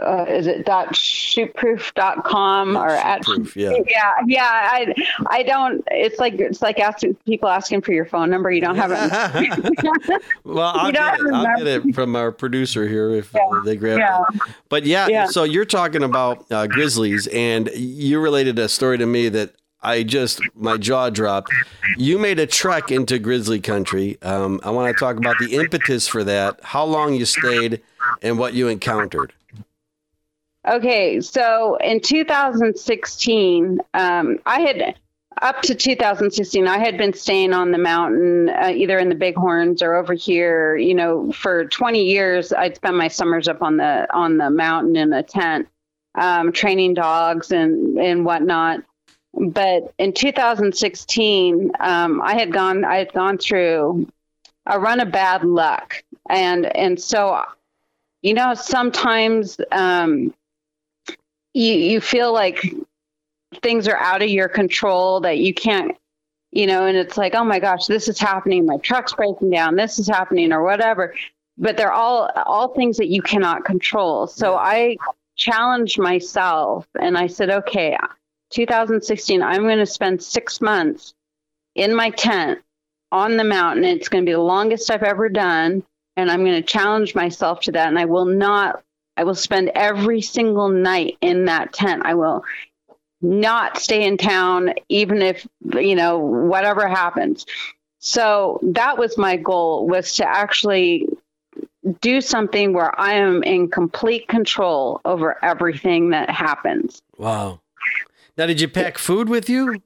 uh, 0.00 0.24
is 0.28 0.46
it 0.46 0.64
dot 0.64 0.94
shootproof.com 0.94 2.76
or 2.76 2.88
at 2.90 3.22
Proof, 3.22 3.56
yeah. 3.56 3.72
yeah 3.88 4.12
yeah 4.26 4.44
i 4.72 4.94
i 5.28 5.42
don't 5.42 5.82
it's 5.90 6.18
like 6.18 6.34
it's 6.34 6.62
like 6.62 6.78
asking 6.78 7.14
people 7.26 7.48
asking 7.48 7.80
for 7.80 7.92
your 7.92 8.04
phone 8.04 8.30
number 8.30 8.50
you 8.50 8.60
don't 8.60 8.76
have 8.76 8.90
it 9.34 10.22
well, 10.44 10.72
I'll 10.76 10.92
get, 10.92 11.18
it. 11.20 11.32
I'll 11.34 11.56
get 11.56 11.66
it 11.66 11.94
from 11.94 12.14
our 12.16 12.30
producer 12.32 12.86
here 12.86 13.10
if 13.10 13.34
uh, 13.34 13.38
they 13.64 13.76
grab 13.76 13.98
Yeah. 13.98 14.22
it. 14.32 14.40
But 14.68 14.86
yeah, 14.86 15.08
Yeah. 15.08 15.26
so 15.26 15.44
you're 15.44 15.64
talking 15.64 16.02
about 16.02 16.44
uh, 16.50 16.66
grizzlies, 16.66 17.26
and 17.28 17.68
you 17.74 18.20
related 18.20 18.58
a 18.58 18.68
story 18.68 18.98
to 18.98 19.06
me 19.06 19.28
that 19.30 19.52
I 19.82 20.02
just 20.02 20.40
my 20.54 20.76
jaw 20.76 21.10
dropped. 21.10 21.52
You 21.96 22.18
made 22.18 22.38
a 22.38 22.46
trek 22.46 22.90
into 22.90 23.18
grizzly 23.18 23.60
country. 23.60 24.18
Um, 24.22 24.60
I 24.64 24.70
want 24.70 24.94
to 24.94 24.98
talk 24.98 25.16
about 25.16 25.36
the 25.38 25.54
impetus 25.56 26.08
for 26.08 26.24
that, 26.24 26.60
how 26.62 26.84
long 26.84 27.14
you 27.14 27.24
stayed, 27.24 27.80
and 28.22 28.38
what 28.38 28.54
you 28.54 28.68
encountered. 28.68 29.32
Okay, 30.68 31.20
so 31.22 31.76
in 31.76 32.00
2016, 32.00 33.80
um, 33.94 34.38
I 34.46 34.60
had 34.60 34.96
up 35.42 35.62
to 35.62 35.74
2016, 35.74 36.68
I 36.68 36.78
had 36.78 36.98
been 36.98 37.14
staying 37.14 37.54
on 37.54 37.72
the 37.72 37.78
mountain, 37.78 38.50
uh, 38.50 38.72
either 38.74 38.98
in 38.98 39.08
the 39.08 39.16
Bighorns 39.16 39.82
or 39.82 39.96
over 39.96 40.14
here. 40.14 40.76
You 40.76 40.94
know, 40.94 41.32
for 41.32 41.66
20 41.66 42.04
years, 42.04 42.52
I'd 42.52 42.76
spend 42.76 42.98
my 42.98 43.08
summers 43.08 43.48
up 43.48 43.62
on 43.62 43.78
the 43.78 44.08
on 44.14 44.38
the 44.38 44.50
mountain 44.50 44.96
in 44.96 45.12
a 45.14 45.22
tent. 45.24 45.68
um, 46.14 46.52
training 46.52 46.94
dogs 46.94 47.52
and 47.52 47.98
and 47.98 48.24
whatnot. 48.24 48.80
But 49.34 49.94
in 49.98 50.12
2016, 50.14 51.72
um, 51.80 52.22
I 52.22 52.34
had 52.34 52.52
gone 52.52 52.84
I 52.84 52.98
had 52.98 53.12
gone 53.14 53.38
through 53.38 54.08
a 54.66 54.80
run 54.80 55.00
of 55.00 55.12
bad 55.12 55.44
luck, 55.44 56.02
and 56.30 56.66
and 56.76 57.00
so 57.00 57.42
you 58.22 58.34
know 58.34 58.54
sometimes 58.54 59.60
um, 59.72 60.34
you 61.54 61.74
you 61.74 62.00
feel 62.00 62.32
like 62.32 62.62
things 63.62 63.88
are 63.88 63.96
out 63.96 64.22
of 64.22 64.28
your 64.28 64.48
control 64.48 65.20
that 65.20 65.38
you 65.38 65.54
can't 65.54 65.96
you 66.50 66.66
know 66.66 66.86
and 66.86 66.96
it's 66.96 67.16
like 67.16 67.34
oh 67.34 67.44
my 67.44 67.58
gosh 67.58 67.86
this 67.86 68.08
is 68.08 68.18
happening. 68.18 68.66
My 68.66 68.76
truck's 68.78 69.14
breaking 69.14 69.50
down. 69.50 69.76
This 69.76 69.98
is 69.98 70.08
happening 70.08 70.52
or 70.52 70.62
whatever. 70.62 71.14
But 71.56 71.76
they're 71.76 71.92
all 71.92 72.30
all 72.46 72.74
things 72.74 72.96
that 72.98 73.08
you 73.08 73.22
cannot 73.22 73.64
control. 73.64 74.26
So 74.26 74.56
i 74.56 74.96
challenged 75.36 76.00
myself 76.00 76.86
and 77.00 77.16
i 77.16 77.28
said 77.28 77.48
okay 77.48 77.96
2016 78.50 79.40
i'm 79.40 79.62
going 79.62 79.78
to 79.78 79.86
spend 79.86 80.20
six 80.20 80.60
months 80.60 81.14
in 81.76 81.94
my 81.94 82.10
tent 82.10 82.58
on 83.12 83.36
the 83.36 83.44
mountain. 83.44 83.84
It's 83.84 84.08
going 84.08 84.24
to 84.24 84.28
be 84.28 84.34
the 84.34 84.40
longest 84.40 84.90
i've 84.90 85.02
ever 85.02 85.28
done. 85.28 85.84
And 86.16 86.30
i'm 86.30 86.44
going 86.44 86.60
to 86.60 86.62
challenge 86.62 87.14
myself 87.14 87.60
to 87.60 87.72
that. 87.72 87.88
And 87.88 87.98
i 87.98 88.04
will 88.04 88.24
not 88.24 88.82
i 89.18 89.24
will 89.24 89.34
spend 89.34 89.70
every 89.74 90.22
single 90.22 90.68
night 90.68 91.18
in 91.20 91.44
that 91.44 91.72
tent 91.72 92.02
i 92.06 92.14
will 92.14 92.44
not 93.20 93.78
stay 93.78 94.06
in 94.06 94.16
town, 94.16 94.74
even 94.88 95.22
if, 95.22 95.46
you 95.74 95.94
know, 95.94 96.18
whatever 96.18 96.86
happens. 96.86 97.46
So 97.98 98.60
that 98.62 98.98
was 98.98 99.18
my 99.18 99.36
goal 99.36 99.86
was 99.86 100.14
to 100.16 100.28
actually 100.28 101.06
do 102.00 102.20
something 102.20 102.72
where 102.72 102.98
I 102.98 103.14
am 103.14 103.42
in 103.42 103.68
complete 103.68 104.28
control 104.28 105.00
over 105.04 105.42
everything 105.44 106.10
that 106.10 106.30
happens. 106.30 107.02
Wow. 107.16 107.60
Now, 108.36 108.46
did 108.46 108.60
you 108.60 108.68
pack 108.68 108.98
food 108.98 109.28
with 109.28 109.48
you? 109.48 109.82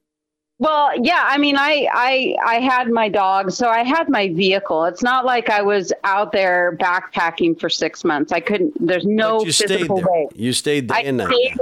Well, 0.59 0.91
yeah, 1.01 1.23
I 1.27 1.37
mean, 1.37 1.57
I, 1.57 1.87
I, 1.91 2.35
I 2.45 2.59
had 2.59 2.89
my 2.89 3.09
dog, 3.09 3.51
so 3.51 3.67
I 3.67 3.83
had 3.83 4.07
my 4.07 4.29
vehicle. 4.29 4.85
It's 4.85 5.03
not 5.03 5.25
like 5.25 5.49
I 5.49 5.61
was 5.61 5.91
out 6.03 6.31
there 6.31 6.77
backpacking 6.79 7.59
for 7.59 7.69
six 7.69 8.03
months. 8.03 8.31
I 8.31 8.39
couldn't. 8.39 8.73
There's 8.79 9.05
no 9.05 9.39
But 9.39 9.47
you 9.47 9.51
stayed 9.51 9.67
physical 9.69 9.97
there. 9.97 10.07
way. 10.07 10.27
You 10.35 10.53
stayed 10.53 10.87
day 10.87 10.95
I 10.95 11.01
and 11.01 11.21
stayed, 11.21 11.57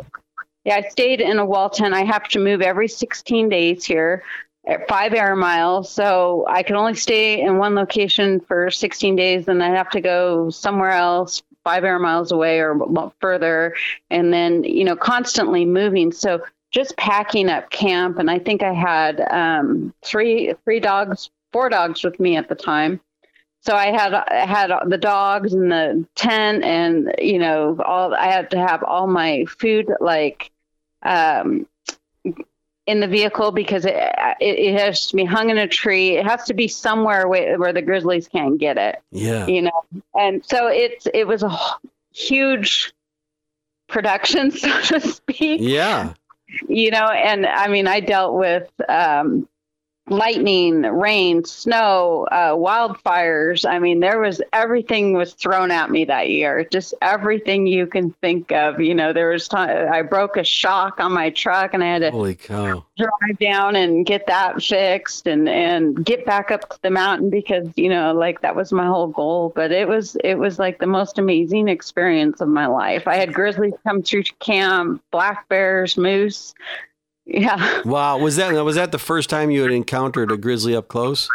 yeah, 0.66 0.76
I 0.76 0.90
stayed 0.90 1.22
in 1.22 1.40
a 1.40 1.46
wall 1.46 1.70
tent. 1.70 1.94
I 1.94 2.04
have 2.04 2.28
to 2.30 2.40
move 2.40 2.62
every 2.62 2.88
16 2.88 3.50
days 3.50 3.84
here, 3.86 4.24
at 4.68 4.88
five 4.88 5.14
air 5.14 5.36
miles. 5.36 5.92
So 5.92 6.46
I 6.48 6.64
can 6.64 6.76
only 6.76 6.94
stay 6.96 7.42
in 7.42 7.58
one 7.58 7.76
location 7.76 8.40
for 8.42 8.70
16 8.70 9.16
days, 9.16 9.48
and 9.48 9.64
I 9.64 9.70
have 9.70 9.90
to 9.92 10.02
go 10.02 10.50
somewhere 10.50 10.92
else 10.92 11.42
five 11.64 11.84
air 11.84 12.00
miles 12.00 12.32
away 12.32 12.60
or 12.60 12.80
further, 13.20 13.76
and 14.10 14.34
then 14.34 14.64
you 14.64 14.84
know 14.84 14.96
constantly 14.96 15.66
moving. 15.66 16.12
So 16.12 16.44
just 16.72 16.98
packing 16.98 17.50
up 17.50 17.70
camp, 17.70 18.18
and 18.18 18.30
I 18.32 18.40
think 18.40 18.64
I 18.64 18.74
had 18.74 19.22
um, 19.30 19.94
three 20.04 20.54
three 20.64 20.80
dogs, 20.80 21.30
four 21.52 21.70
dogs 21.70 22.04
with 22.04 22.20
me 22.20 22.38
at 22.38 22.50
the 22.50 22.56
time 22.56 23.00
so 23.62 23.76
I 23.76 23.92
had 23.92 24.14
I 24.14 24.46
had 24.46 24.72
the 24.88 24.98
dogs 24.98 25.54
and 25.54 25.72
the 25.72 26.06
tent, 26.16 26.64
and 26.64 27.14
you 27.20 27.38
know, 27.38 27.80
all 27.86 28.14
I 28.14 28.26
had 28.26 28.50
to 28.52 28.58
have 28.58 28.84
all 28.84 29.06
my 29.06 29.46
food 29.46 29.88
like 30.00 30.50
um, 31.04 31.68
in 32.88 33.00
the 33.00 33.08
vehicle 33.08 33.52
because 33.52 33.86
it, 33.86 33.96
it 34.40 34.60
it 34.60 34.80
has 34.80 35.08
to 35.08 35.16
be 35.16 35.26
hung 35.26 35.52
in 35.52 35.60
a 35.60 35.68
tree. 35.68 36.18
It 36.18 36.26
has 36.26 36.46
to 36.46 36.56
be 36.56 36.68
somewhere 36.68 37.28
where, 37.28 37.60
where 37.60 37.72
the 37.72 37.84
grizzlies 37.84 38.28
can't 38.28 38.58
get 38.58 38.80
it, 38.80 39.00
Yeah. 39.12 39.46
you 39.46 39.62
know. 39.62 39.86
And 40.16 40.44
so 40.44 40.68
it's 40.68 41.08
it 41.14 41.28
was 41.28 41.44
a 41.44 41.56
huge 42.12 42.94
production, 43.88 44.50
so 44.52 44.82
to 44.82 45.02
speak 45.02 45.62
Yeah. 45.62 46.14
You 46.68 46.92
know 46.92 47.08
and 47.08 47.46
i 47.46 47.68
mean 47.68 47.88
i 47.88 48.00
dealt 48.00 48.36
with 48.36 48.70
um 48.90 49.48
lightning 50.12 50.82
rain 50.82 51.44
snow 51.44 52.28
uh 52.32 52.52
wildfires. 52.52 53.68
I 53.68 53.80
mean 53.80 54.00
there 54.00 54.20
was 54.20 54.42
everything 54.54 55.14
was 55.14 55.34
thrown 55.34 55.72
at 55.72 55.90
me 55.90 56.06
that 56.06 56.30
year. 56.30 56.68
Just 56.72 56.94
everything 57.02 57.68
you 57.68 57.88
can 57.88 58.12
think 58.22 58.52
of 58.52 58.80
you 58.80 58.94
know 58.94 59.14
there 59.14 59.30
was 59.30 59.48
time 59.48 59.92
i 59.92 60.02
broke 60.02 60.38
a 60.38 60.44
shock 60.44 61.00
on 61.00 61.12
my 61.12 61.30
truck 61.30 61.74
and 61.74 61.84
i 61.84 61.88
had 61.88 62.02
to 62.02 62.12
Holy 62.12 62.36
cow. 62.36 62.86
drive 62.98 63.40
down 63.40 63.76
and 63.76 64.06
get 64.06 64.28
that 64.28 64.62
fixed 64.62 65.28
and 65.28 65.48
and 65.48 66.06
get 66.06 66.26
back 66.26 66.52
up 66.52 66.70
to 66.70 66.82
the 66.82 66.90
mountain 66.90 67.30
because 67.30 67.68
you 67.76 67.90
know 67.90 68.14
like 68.14 68.42
that 68.42 68.56
was 68.56 68.72
my 68.72 68.86
whole 68.86 69.08
goal. 69.08 69.52
But 69.56 69.72
it 69.72 69.88
was 69.88 70.16
it 70.24 70.36
was 70.36 70.60
like 70.60 70.80
the 70.80 70.88
most 70.88 71.20
amazing 71.20 71.68
experience 71.68 72.42
of 72.42 72.48
my 72.48 72.68
life. 72.68 73.08
I 73.08 73.16
had 73.16 73.34
grizzlies 73.34 73.74
come 73.84 74.02
through 74.02 74.24
camp 74.40 75.04
black 75.12 75.48
bears 75.50 75.98
moose 75.98 76.54
yeah. 77.34 77.82
Wow. 77.86 78.18
Was 78.20 78.36
that 78.36 78.54
was 78.64 78.76
that 78.76 78.92
the 78.92 79.00
first 79.00 79.30
time 79.30 79.52
you 79.52 79.62
had 79.62 79.72
encountered 79.72 80.32
a 80.32 80.38
grizzly 80.38 80.76
up 80.76 80.88
close? 80.88 81.30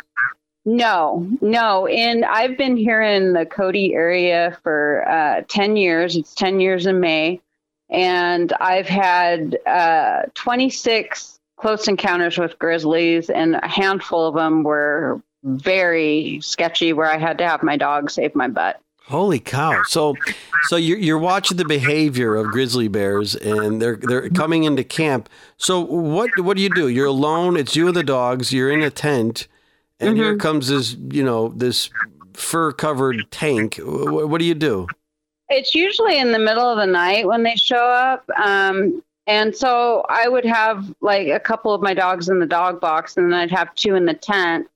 no 0.68 1.26
no. 1.40 1.86
And 1.86 2.24
i've 2.24 2.58
been 2.58 2.76
here 2.76 3.00
in 3.00 3.32
the 3.34 3.46
cody 3.46 3.94
area 3.94 4.58
for 4.62 5.08
uh 5.08 5.42
10 5.48 5.76
years. 5.76 6.16
It's 6.16 6.34
10 6.34 6.60
years 6.60 6.86
in 6.86 7.00
may. 7.00 7.40
And 7.88 8.52
i've 8.60 8.88
had 8.88 9.58
uh 9.66 10.22
26 10.34 11.38
close 11.56 11.88
encounters 11.88 12.36
with 12.36 12.58
grizzlies 12.58 13.30
and 13.30 13.54
a 13.56 13.68
handful 13.68 14.26
of 14.26 14.34
them 14.34 14.62
were 14.62 15.22
very 15.44 16.40
sketchy 16.42 16.92
where 16.92 17.06
i 17.06 17.16
had 17.16 17.38
to 17.38 17.46
have 17.46 17.62
my 17.62 17.76
dog 17.76 18.10
save 18.10 18.34
my 18.34 18.48
butt 18.48 18.80
Holy 19.08 19.38
cow! 19.38 19.82
So, 19.84 20.14
so 20.64 20.76
you're 20.76 20.98
you're 20.98 21.18
watching 21.18 21.56
the 21.56 21.64
behavior 21.64 22.34
of 22.34 22.46
grizzly 22.46 22.88
bears, 22.88 23.36
and 23.36 23.80
they're 23.80 23.96
they're 23.96 24.28
coming 24.30 24.64
into 24.64 24.82
camp. 24.82 25.28
So, 25.56 25.80
what 25.80 26.30
what 26.40 26.56
do 26.56 26.62
you 26.62 26.70
do? 26.70 26.88
You're 26.88 27.06
alone. 27.06 27.56
It's 27.56 27.76
you 27.76 27.86
and 27.86 27.96
the 27.96 28.02
dogs. 28.02 28.52
You're 28.52 28.70
in 28.70 28.82
a 28.82 28.90
tent, 28.90 29.46
and 30.00 30.16
here 30.16 30.36
comes 30.36 30.68
this 30.68 30.96
you 31.10 31.22
know 31.22 31.48
this 31.48 31.88
fur 32.34 32.72
covered 32.72 33.30
tank. 33.30 33.76
What, 33.76 34.28
what 34.28 34.38
do 34.38 34.44
you 34.44 34.54
do? 34.54 34.88
it's 35.48 35.74
usually 35.74 36.18
in 36.18 36.32
the 36.32 36.38
middle 36.38 36.68
of 36.68 36.78
the 36.78 36.86
night 36.86 37.26
when 37.26 37.42
they 37.42 37.54
show 37.54 37.76
up. 37.76 38.28
Um, 38.36 39.02
and 39.26 39.54
so 39.54 40.04
I 40.08 40.28
would 40.28 40.44
have 40.44 40.94
like 41.00 41.28
a 41.28 41.40
couple 41.40 41.74
of 41.74 41.82
my 41.82 41.94
dogs 41.94 42.28
in 42.28 42.38
the 42.38 42.46
dog 42.46 42.80
box, 42.80 43.16
and 43.16 43.32
then 43.32 43.38
I'd 43.38 43.50
have 43.50 43.74
two 43.74 43.94
in 43.94 44.06
the 44.06 44.14
tent. 44.14 44.68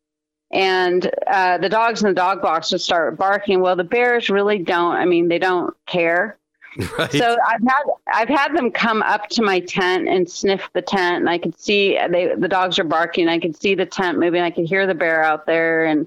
And 0.50 1.08
uh, 1.26 1.58
the 1.58 1.68
dogs 1.68 2.02
in 2.02 2.08
the 2.08 2.14
dog 2.14 2.42
box 2.42 2.72
would 2.72 2.80
start 2.80 3.16
barking. 3.16 3.60
Well, 3.60 3.76
the 3.76 3.84
bears 3.84 4.30
really 4.30 4.58
don't. 4.58 4.94
I 4.96 5.04
mean, 5.04 5.28
they 5.28 5.38
don't 5.38 5.74
care. 5.86 6.36
Right. 6.96 7.10
So 7.10 7.36
I've 7.48 7.62
had 7.62 7.82
I've 8.14 8.28
had 8.28 8.54
them 8.54 8.70
come 8.70 9.02
up 9.02 9.28
to 9.30 9.42
my 9.42 9.58
tent 9.58 10.08
and 10.08 10.30
sniff 10.30 10.70
the 10.72 10.80
tent, 10.80 11.16
and 11.16 11.28
I 11.28 11.36
could 11.36 11.58
see 11.58 11.98
they 12.10 12.32
the 12.36 12.46
dogs 12.46 12.78
are 12.78 12.84
barking. 12.84 13.26
I 13.28 13.40
could 13.40 13.56
see 13.56 13.74
the 13.74 13.86
tent 13.86 14.20
moving. 14.20 14.40
I 14.40 14.50
could 14.50 14.66
hear 14.66 14.86
the 14.86 14.94
bear 14.94 15.24
out 15.24 15.46
there, 15.46 15.84
and 15.86 16.06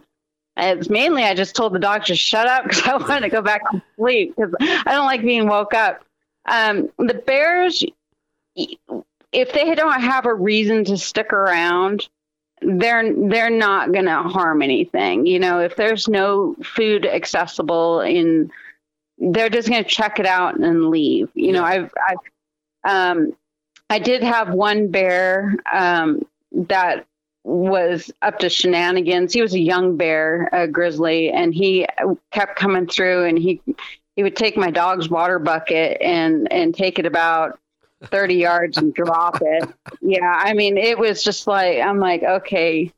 it's 0.56 0.89
mainly 0.89 1.23
I 1.23 1.34
just 1.34 1.56
told 1.56 1.73
the 1.73 1.79
dog 1.79 2.06
to 2.06 2.15
shut 2.15 2.47
up 2.47 2.63
because 2.69 2.86
I 2.86 2.95
wanted 2.95 3.21
to 3.21 3.29
go 3.29 3.41
back 3.41 3.69
to 3.71 3.82
sleep 3.97 4.36
because 4.36 4.53
I 4.60 4.91
don't 4.93 5.06
like 5.06 5.21
being 5.21 5.47
woke 5.47 5.73
up. 5.73 6.06
Um, 6.45 6.89
the 6.97 7.13
bears, 7.13 7.84
if 8.56 9.53
they 9.53 9.75
don't 9.75 10.01
have 10.01 10.25
a 10.25 10.34
reason 10.34 10.86
to 10.86 10.97
stick 10.97 11.34
around, 11.34 12.08
they're 12.65 13.13
they're 13.30 13.49
not 13.49 13.91
going 13.91 14.06
to 14.06 14.23
harm 14.23 14.62
anything. 14.62 15.26
You 15.26 15.39
know, 15.39 15.60
if 15.60 15.76
there's 15.76 16.08
no 16.08 16.56
food 16.63 17.06
accessible 17.06 18.02
in 18.02 18.52
they're 19.17 19.49
just 19.49 19.69
going 19.69 19.84
to 19.84 19.89
check 19.89 20.19
it 20.19 20.26
out 20.26 20.60
and 20.60 20.89
leave. 20.89 21.30
You 21.34 21.52
know, 21.54 21.63
I've, 21.63 21.93
I've, 22.08 22.17
um, 22.84 23.34
I 23.89 23.99
did 23.99 24.23
have 24.23 24.49
one 24.49 24.89
bear 24.89 25.56
um, 25.71 26.23
that 26.52 27.06
was 27.43 28.12
up 28.21 28.39
to 28.39 28.49
shenanigans. 28.49 29.34
He 29.34 29.41
was 29.41 29.54
a 29.54 29.60
young 29.60 29.97
bear, 29.97 30.49
a 30.52 30.67
grizzly, 30.67 31.30
and 31.30 31.54
he 31.54 31.88
kept 32.32 32.56
coming 32.56 32.88
through. 32.88 33.26
And 33.26 33.38
he 33.38 33.62
he 34.15 34.23
would 34.23 34.36
take 34.36 34.58
my 34.58 34.71
dog's 34.71 35.10
water 35.10 35.39
bucket 35.39 36.02
and 36.02 36.52
and 36.52 36.73
take 36.73 36.99
it 36.99 37.06
about 37.06 37.60
thirty 38.08 38.36
yards 38.36 38.78
and 38.78 38.94
drop 38.94 39.39
it. 39.42 39.70
Yeah, 40.02 40.34
I 40.36 40.54
mean, 40.54 40.78
it 40.78 40.98
was 40.98 41.24
just 41.24 41.48
like 41.48 41.80
I'm 41.80 42.00
like, 42.00 42.24
okay, 42.24 42.92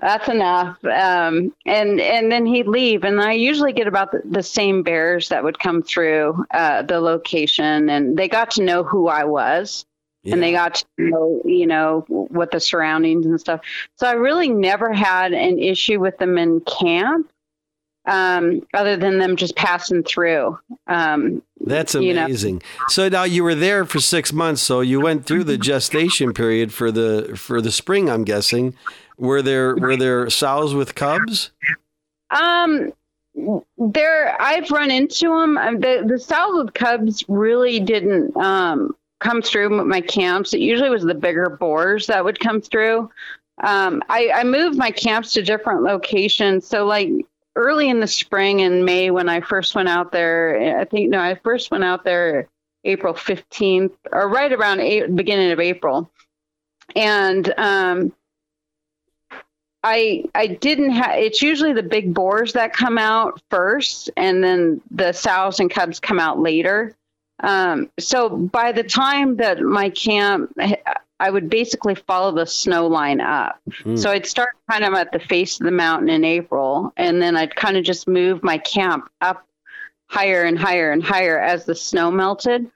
that's 0.00 0.28
enough. 0.28 0.84
Um, 0.84 1.54
and 1.64 2.00
and 2.00 2.30
then 2.30 2.46
he'd 2.46 2.66
leave, 2.66 3.04
and 3.04 3.20
I 3.20 3.32
usually 3.32 3.72
get 3.72 3.86
about 3.86 4.12
the, 4.12 4.22
the 4.24 4.42
same 4.42 4.82
bears 4.82 5.28
that 5.28 5.44
would 5.44 5.58
come 5.58 5.82
through 5.82 6.44
uh, 6.50 6.82
the 6.82 7.00
location, 7.00 7.88
and 7.88 8.16
they 8.16 8.28
got 8.28 8.50
to 8.52 8.62
know 8.62 8.82
who 8.82 9.08
I 9.08 9.24
was, 9.24 9.86
and 10.24 10.42
they 10.42 10.52
got 10.52 10.76
to 10.76 10.84
know, 10.98 11.42
you 11.44 11.66
know, 11.66 12.04
what 12.08 12.50
the 12.50 12.60
surroundings 12.60 13.26
and 13.26 13.38
stuff. 13.38 13.60
So 13.96 14.06
I 14.06 14.12
really 14.12 14.48
never 14.48 14.92
had 14.92 15.32
an 15.32 15.58
issue 15.58 16.00
with 16.00 16.18
them 16.18 16.38
in 16.38 16.60
camp, 16.60 17.30
um, 18.06 18.66
other 18.74 18.96
than 18.96 19.18
them 19.18 19.36
just 19.36 19.56
passing 19.56 20.02
through. 20.02 20.58
Um, 20.86 21.42
That's 21.60 21.94
you 21.94 22.14
know. 22.14 22.26
amazing. 22.26 22.62
So 22.88 23.08
now 23.08 23.24
you 23.24 23.42
were 23.42 23.54
there 23.54 23.84
for 23.84 24.00
six 24.00 24.32
months. 24.32 24.62
So 24.62 24.80
you 24.80 25.00
went 25.00 25.26
through 25.26 25.44
the 25.44 25.58
gestation 25.58 26.32
period 26.32 26.72
for 26.72 26.90
the 26.90 27.34
for 27.36 27.60
the 27.60 27.72
spring. 27.72 28.10
I'm 28.10 28.24
guessing. 28.24 28.74
Were 29.16 29.42
there 29.42 29.76
were 29.76 29.96
there 29.96 30.28
sows 30.28 30.74
with 30.74 30.94
cubs? 30.94 31.50
Um, 32.30 32.92
there, 33.78 34.40
I've 34.40 34.70
run 34.70 34.90
into 34.90 35.28
them. 35.28 35.56
Um, 35.56 35.80
the 35.80 36.04
the 36.06 36.18
sows 36.18 36.64
with 36.64 36.74
cubs 36.74 37.24
really 37.28 37.80
didn't 37.80 38.36
um, 38.36 38.94
come 39.20 39.40
through 39.40 39.70
my 39.84 40.00
camps. 40.00 40.52
It 40.52 40.60
usually 40.60 40.90
was 40.90 41.04
the 41.04 41.14
bigger 41.14 41.48
boars 41.48 42.06
that 42.08 42.24
would 42.24 42.40
come 42.40 42.60
through. 42.60 43.10
Um, 43.62 44.02
I, 44.08 44.30
I 44.34 44.44
moved 44.44 44.76
my 44.76 44.90
camps 44.90 45.32
to 45.34 45.42
different 45.42 45.82
locations. 45.82 46.66
So 46.66 46.84
like 46.84 47.10
early 47.56 47.88
in 47.88 48.00
the 48.00 48.06
spring 48.06 48.60
in 48.60 48.84
May 48.84 49.10
when 49.10 49.28
I 49.28 49.40
first 49.40 49.74
went 49.74 49.88
out 49.88 50.12
there, 50.12 50.78
I 50.80 50.84
think 50.84 51.10
no, 51.10 51.20
I 51.20 51.34
first 51.36 51.70
went 51.70 51.84
out 51.84 52.04
there 52.04 52.48
April 52.84 53.14
15th 53.14 53.92
or 54.12 54.28
right 54.28 54.52
around 54.52 54.80
eight, 54.80 55.14
beginning 55.14 55.52
of 55.52 55.60
April. 55.60 56.10
And 56.94 57.52
um, 57.56 58.12
I 59.82 60.24
I 60.34 60.46
didn't 60.46 60.90
have 60.90 61.16
it's 61.18 61.42
usually 61.42 61.72
the 61.72 61.82
big 61.82 62.14
boars 62.14 62.54
that 62.54 62.72
come 62.72 62.98
out 62.98 63.40
first 63.50 64.10
and 64.16 64.42
then 64.42 64.80
the 64.90 65.12
sows 65.12 65.60
and 65.60 65.70
cubs 65.70 66.00
come 66.00 66.18
out 66.18 66.40
later. 66.40 66.96
Um, 67.40 67.90
so 67.98 68.28
by 68.28 68.72
the 68.72 68.84
time 68.84 69.36
that 69.36 69.60
my 69.60 69.90
camp 69.90 70.56
I 71.20 71.30
would 71.30 71.48
basically 71.48 71.94
follow 71.94 72.32
the 72.32 72.46
snow 72.46 72.86
line 72.86 73.20
up. 73.20 73.60
Mm. 73.84 73.98
So 73.98 74.10
I'd 74.10 74.26
start 74.26 74.50
kind 74.70 74.84
of 74.84 74.94
at 74.94 75.12
the 75.12 75.20
face 75.20 75.60
of 75.60 75.64
the 75.64 75.70
mountain 75.70 76.08
in 76.08 76.24
April, 76.24 76.92
and 76.96 77.22
then 77.22 77.36
I'd 77.36 77.54
kind 77.54 77.76
of 77.76 77.84
just 77.84 78.08
move 78.08 78.42
my 78.42 78.58
camp 78.58 79.08
up 79.20 79.46
higher 80.08 80.42
and 80.42 80.58
higher 80.58 80.92
and 80.92 81.02
higher 81.02 81.40
as 81.40 81.64
the 81.64 81.74
snow 81.74 82.10
melted. 82.10 82.70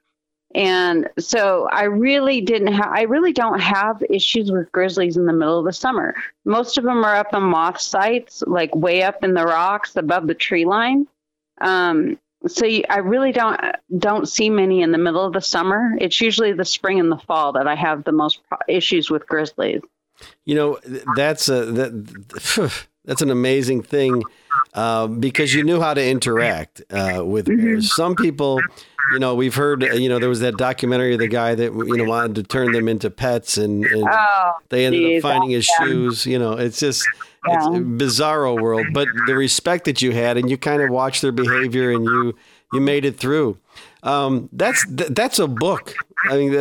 And 0.54 1.10
so 1.18 1.68
I 1.70 1.84
really 1.84 2.40
didn't 2.40 2.72
have, 2.72 2.90
I 2.90 3.02
really 3.02 3.34
don't 3.34 3.60
have 3.60 4.02
issues 4.08 4.50
with 4.50 4.72
grizzlies 4.72 5.16
in 5.16 5.26
the 5.26 5.32
middle 5.32 5.58
of 5.58 5.66
the 5.66 5.72
summer. 5.72 6.14
Most 6.46 6.78
of 6.78 6.84
them 6.84 7.04
are 7.04 7.16
up 7.16 7.34
on 7.34 7.42
moth 7.42 7.80
sites, 7.80 8.42
like 8.46 8.74
way 8.74 9.02
up 9.02 9.22
in 9.22 9.34
the 9.34 9.44
rocks 9.44 9.94
above 9.96 10.26
the 10.26 10.34
tree 10.34 10.64
line. 10.64 11.06
Um, 11.60 12.18
so 12.46 12.66
I 12.88 12.98
really 12.98 13.32
don't 13.32 13.60
don't 13.98 14.28
see 14.28 14.50
many 14.50 14.82
in 14.82 14.92
the 14.92 14.98
middle 14.98 15.24
of 15.24 15.32
the 15.32 15.40
summer. 15.40 15.96
It's 16.00 16.20
usually 16.20 16.52
the 16.52 16.64
spring 16.64 17.00
and 17.00 17.10
the 17.10 17.18
fall 17.18 17.52
that 17.52 17.66
I 17.66 17.74
have 17.74 18.04
the 18.04 18.12
most 18.12 18.40
issues 18.68 19.10
with 19.10 19.26
grizzlies. 19.26 19.82
You 20.44 20.54
know, 20.54 20.78
that's 21.16 21.48
a 21.48 21.64
that 21.66 22.86
that's 23.04 23.22
an 23.22 23.30
amazing 23.30 23.82
thing 23.82 24.22
uh, 24.74 25.06
because 25.06 25.54
you 25.54 25.64
knew 25.64 25.80
how 25.80 25.94
to 25.94 26.06
interact 26.06 26.82
uh, 26.90 27.22
with 27.24 27.46
bears. 27.46 27.60
Mm-hmm. 27.60 27.80
Some 27.80 28.14
people, 28.14 28.60
you 29.12 29.18
know, 29.18 29.34
we've 29.34 29.54
heard, 29.54 29.82
you 29.82 30.08
know, 30.08 30.18
there 30.18 30.28
was 30.28 30.40
that 30.40 30.56
documentary 30.56 31.14
of 31.14 31.20
the 31.20 31.28
guy 31.28 31.54
that 31.54 31.72
you 31.72 31.96
know 31.96 32.04
wanted 32.04 32.34
to 32.36 32.42
turn 32.42 32.72
them 32.72 32.88
into 32.88 33.10
pets, 33.10 33.56
and, 33.56 33.84
and 33.84 34.04
oh, 34.08 34.52
they 34.68 34.84
ended 34.84 35.00
geez, 35.00 35.24
up 35.24 35.30
finding 35.30 35.50
his 35.50 35.64
shoes. 35.64 36.26
You 36.26 36.38
know, 36.38 36.52
it's 36.52 36.78
just 36.78 37.08
yeah. 37.48 37.80
bizarro 37.80 38.60
world. 38.60 38.86
But 38.92 39.08
the 39.26 39.34
respect 39.34 39.84
that 39.84 40.02
you 40.02 40.12
had, 40.12 40.36
and 40.36 40.50
you 40.50 40.56
kind 40.56 40.82
of 40.82 40.90
watched 40.90 41.22
their 41.22 41.32
behavior, 41.32 41.90
and 41.90 42.04
you 42.04 42.34
you 42.72 42.80
made 42.80 43.04
it 43.04 43.16
through. 43.18 43.58
Um, 44.02 44.48
that's 44.52 44.84
that's 44.88 45.38
a 45.38 45.48
book. 45.48 45.94
I 46.24 46.36
mean, 46.36 46.52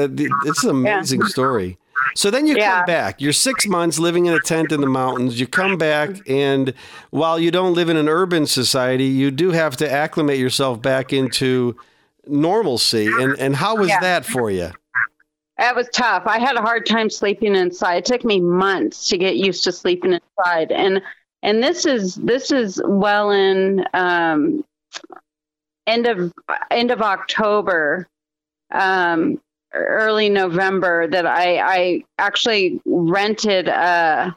it's 0.46 0.64
an 0.64 0.70
amazing 0.70 1.22
yeah. 1.22 1.28
story. 1.28 1.78
So 2.16 2.32
then 2.32 2.48
you 2.48 2.56
yeah. 2.58 2.78
come 2.78 2.86
back. 2.86 3.22
You're 3.22 3.34
six 3.34 3.68
months 3.68 4.00
living 4.00 4.26
in 4.26 4.34
a 4.34 4.40
tent 4.40 4.72
in 4.72 4.82
the 4.82 4.88
mountains. 4.88 5.40
You 5.40 5.48
come 5.48 5.78
back, 5.78 6.10
and 6.28 6.74
while 7.10 7.40
you 7.40 7.52
don't 7.52 7.74
live 7.74 7.90
in 7.90 7.98
an 7.98 8.08
urban 8.08 8.46
society, 8.48 9.06
you 9.06 9.32
do 9.32 9.52
have 9.52 9.78
to 9.78 9.92
acclimate 9.92 10.40
yourself 10.40 10.82
back 10.82 11.12
into 11.14 11.76
normalcy. 12.26 13.08
And 13.08 13.38
and 13.40 13.56
how 13.56 13.78
was 13.78 13.90
yeah. 13.90 14.00
that 14.00 14.26
for 14.26 14.50
you? 14.50 14.72
That 15.58 15.76
was 15.76 15.90
tough. 15.92 16.24
I 16.26 16.40
had 16.40 16.56
a 16.56 16.62
hard 16.62 16.86
time 16.86 17.10
sleeping 17.10 17.56
inside. 17.56 17.98
It 17.98 18.06
took 18.06 18.24
me 18.24 18.40
months 18.40 19.10
to 19.10 19.18
get 19.18 19.38
used 19.38 19.64
to 19.64 19.72
sleeping 19.72 20.14
inside, 20.14 20.72
and 20.72 21.02
and 21.42 21.64
this 21.64 21.86
is 21.86 22.16
this 22.16 22.52
is 22.52 22.82
well 22.86 23.32
in 23.32 23.84
um, 23.94 24.64
end 25.88 26.08
of 26.08 26.32
end 26.70 26.92
of 26.92 27.02
October. 27.02 28.08
Um, 28.72 29.40
early 29.74 30.30
November 30.30 31.08
that 31.08 31.26
I, 31.26 31.58
I 31.60 32.04
actually 32.18 32.82
rented 32.86 33.68
a 33.68 34.36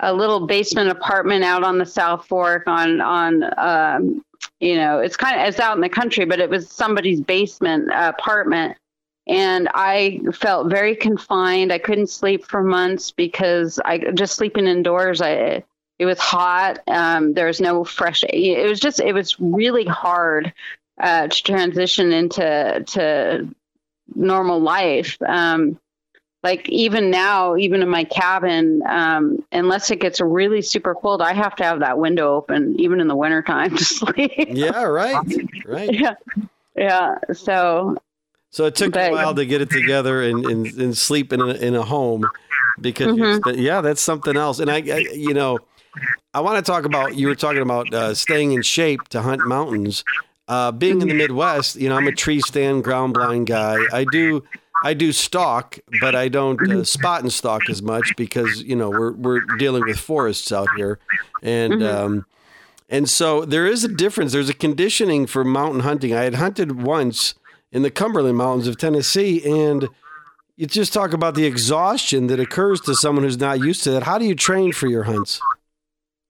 a 0.00 0.12
little 0.12 0.46
basement 0.46 0.90
apartment 0.90 1.44
out 1.44 1.62
on 1.62 1.78
the 1.78 1.86
South 1.86 2.26
Fork 2.26 2.66
on 2.66 3.00
on 3.00 3.44
um, 3.56 4.24
you 4.60 4.76
know 4.76 4.98
it's 4.98 5.16
kind 5.16 5.40
of 5.40 5.48
it's 5.48 5.60
out 5.60 5.76
in 5.76 5.80
the 5.80 5.88
country, 5.88 6.24
but 6.24 6.40
it 6.40 6.50
was 6.50 6.68
somebody's 6.68 7.20
basement 7.20 7.88
apartment, 7.92 8.76
and 9.26 9.68
I 9.74 10.20
felt 10.32 10.70
very 10.70 10.96
confined. 10.96 11.72
I 11.72 11.78
couldn't 11.78 12.08
sleep 12.08 12.44
for 12.44 12.62
months 12.62 13.10
because 13.10 13.78
I 13.84 13.98
just 13.98 14.34
sleeping 14.34 14.66
indoors. 14.66 15.20
I 15.20 15.64
it 15.98 16.06
was 16.06 16.18
hot. 16.18 16.80
Um, 16.88 17.34
there 17.34 17.46
was 17.46 17.60
no 17.60 17.84
fresh. 17.84 18.24
It 18.28 18.68
was 18.68 18.80
just 18.80 19.00
it 19.00 19.12
was 19.12 19.38
really 19.38 19.84
hard 19.84 20.52
uh, 21.00 21.28
to 21.28 21.42
transition 21.42 22.12
into 22.12 22.84
to 22.86 23.48
normal 24.14 24.60
life. 24.60 25.16
Um, 25.22 25.78
like 26.42 26.68
even 26.68 27.10
now, 27.10 27.56
even 27.56 27.82
in 27.82 27.88
my 27.88 28.02
cabin, 28.04 28.82
um, 28.88 29.44
unless 29.52 29.90
it 29.90 30.00
gets 30.00 30.20
really 30.20 30.60
super 30.60 30.94
cold, 30.94 31.22
I 31.22 31.34
have 31.34 31.54
to 31.56 31.64
have 31.64 31.80
that 31.80 31.98
window 31.98 32.34
open, 32.34 32.74
even 32.80 33.00
in 33.00 33.06
the 33.06 33.14
wintertime 33.14 33.70
to 33.76 33.84
sleep. 33.84 34.32
Yeah, 34.48 34.82
right, 34.82 35.24
right. 35.64 35.92
yeah, 35.92 36.14
yeah. 36.76 37.18
So, 37.32 37.96
so 38.52 38.66
it 38.66 38.74
took 38.74 38.92
but, 38.92 39.10
a 39.10 39.12
while 39.12 39.34
to 39.34 39.46
get 39.46 39.62
it 39.62 39.70
together 39.70 40.22
and, 40.22 40.44
and, 40.44 40.66
and 40.66 40.96
sleep 40.96 41.32
in 41.32 41.40
a, 41.40 41.54
in 41.54 41.74
a 41.74 41.82
home 41.82 42.28
because 42.78 43.16
mm-hmm. 43.16 43.58
yeah, 43.58 43.80
that's 43.80 44.02
something 44.02 44.36
else. 44.36 44.58
And 44.58 44.70
I, 44.70 44.76
I 44.76 44.98
you 45.14 45.32
know, 45.32 45.58
I 46.34 46.40
want 46.40 46.64
to 46.64 46.70
talk 46.70 46.84
about 46.84 47.16
you 47.16 47.28
were 47.28 47.34
talking 47.34 47.62
about 47.62 47.92
uh, 47.92 48.14
staying 48.14 48.52
in 48.52 48.62
shape 48.62 49.08
to 49.08 49.22
hunt 49.22 49.46
mountains. 49.46 50.04
Uh, 50.48 50.70
being 50.70 51.00
in 51.00 51.08
the 51.08 51.14
Midwest, 51.14 51.76
you 51.76 51.88
know, 51.88 51.96
I'm 51.96 52.06
a 52.06 52.12
tree 52.12 52.40
stand 52.40 52.84
ground 52.84 53.14
blind 53.14 53.46
guy. 53.46 53.78
I 53.90 54.04
do 54.04 54.44
I 54.84 54.92
do 54.92 55.12
stalk, 55.12 55.78
but 56.02 56.14
I 56.14 56.28
don't 56.28 56.60
uh, 56.70 56.84
spot 56.84 57.22
and 57.22 57.32
stalk 57.32 57.70
as 57.70 57.80
much 57.80 58.12
because 58.18 58.62
you 58.62 58.76
know 58.76 58.90
we're 58.90 59.12
we're 59.12 59.40
dealing 59.56 59.84
with 59.86 59.98
forests 59.98 60.52
out 60.52 60.68
here, 60.76 60.98
and 61.42 61.74
mm-hmm. 61.74 62.04
um, 62.04 62.26
and 62.90 63.08
so 63.08 63.46
there 63.46 63.66
is 63.66 63.82
a 63.82 63.88
difference. 63.88 64.32
There's 64.32 64.50
a 64.50 64.54
conditioning 64.54 65.26
for 65.26 65.42
mountain 65.42 65.80
hunting. 65.80 66.12
I 66.12 66.24
had 66.24 66.34
hunted 66.34 66.82
once 66.82 67.34
in 67.72 67.82
the 67.82 67.90
Cumberland 67.90 68.36
Mountains 68.36 68.68
of 68.68 68.76
Tennessee, 68.76 69.42
and 69.44 69.88
you 70.56 70.66
just 70.66 70.92
talk 70.92 71.12
about 71.12 71.34
the 71.34 71.46
exhaustion 71.46 72.28
that 72.28 72.38
occurs 72.38 72.80
to 72.82 72.94
someone 72.94 73.24
who's 73.24 73.38
not 73.38 73.60
used 73.60 73.82
to 73.84 73.90
that. 73.92 74.04
How 74.04 74.18
do 74.18 74.26
you 74.26 74.34
train 74.34 74.72
for 74.72 74.86
your 74.86 75.04
hunts? 75.04 75.40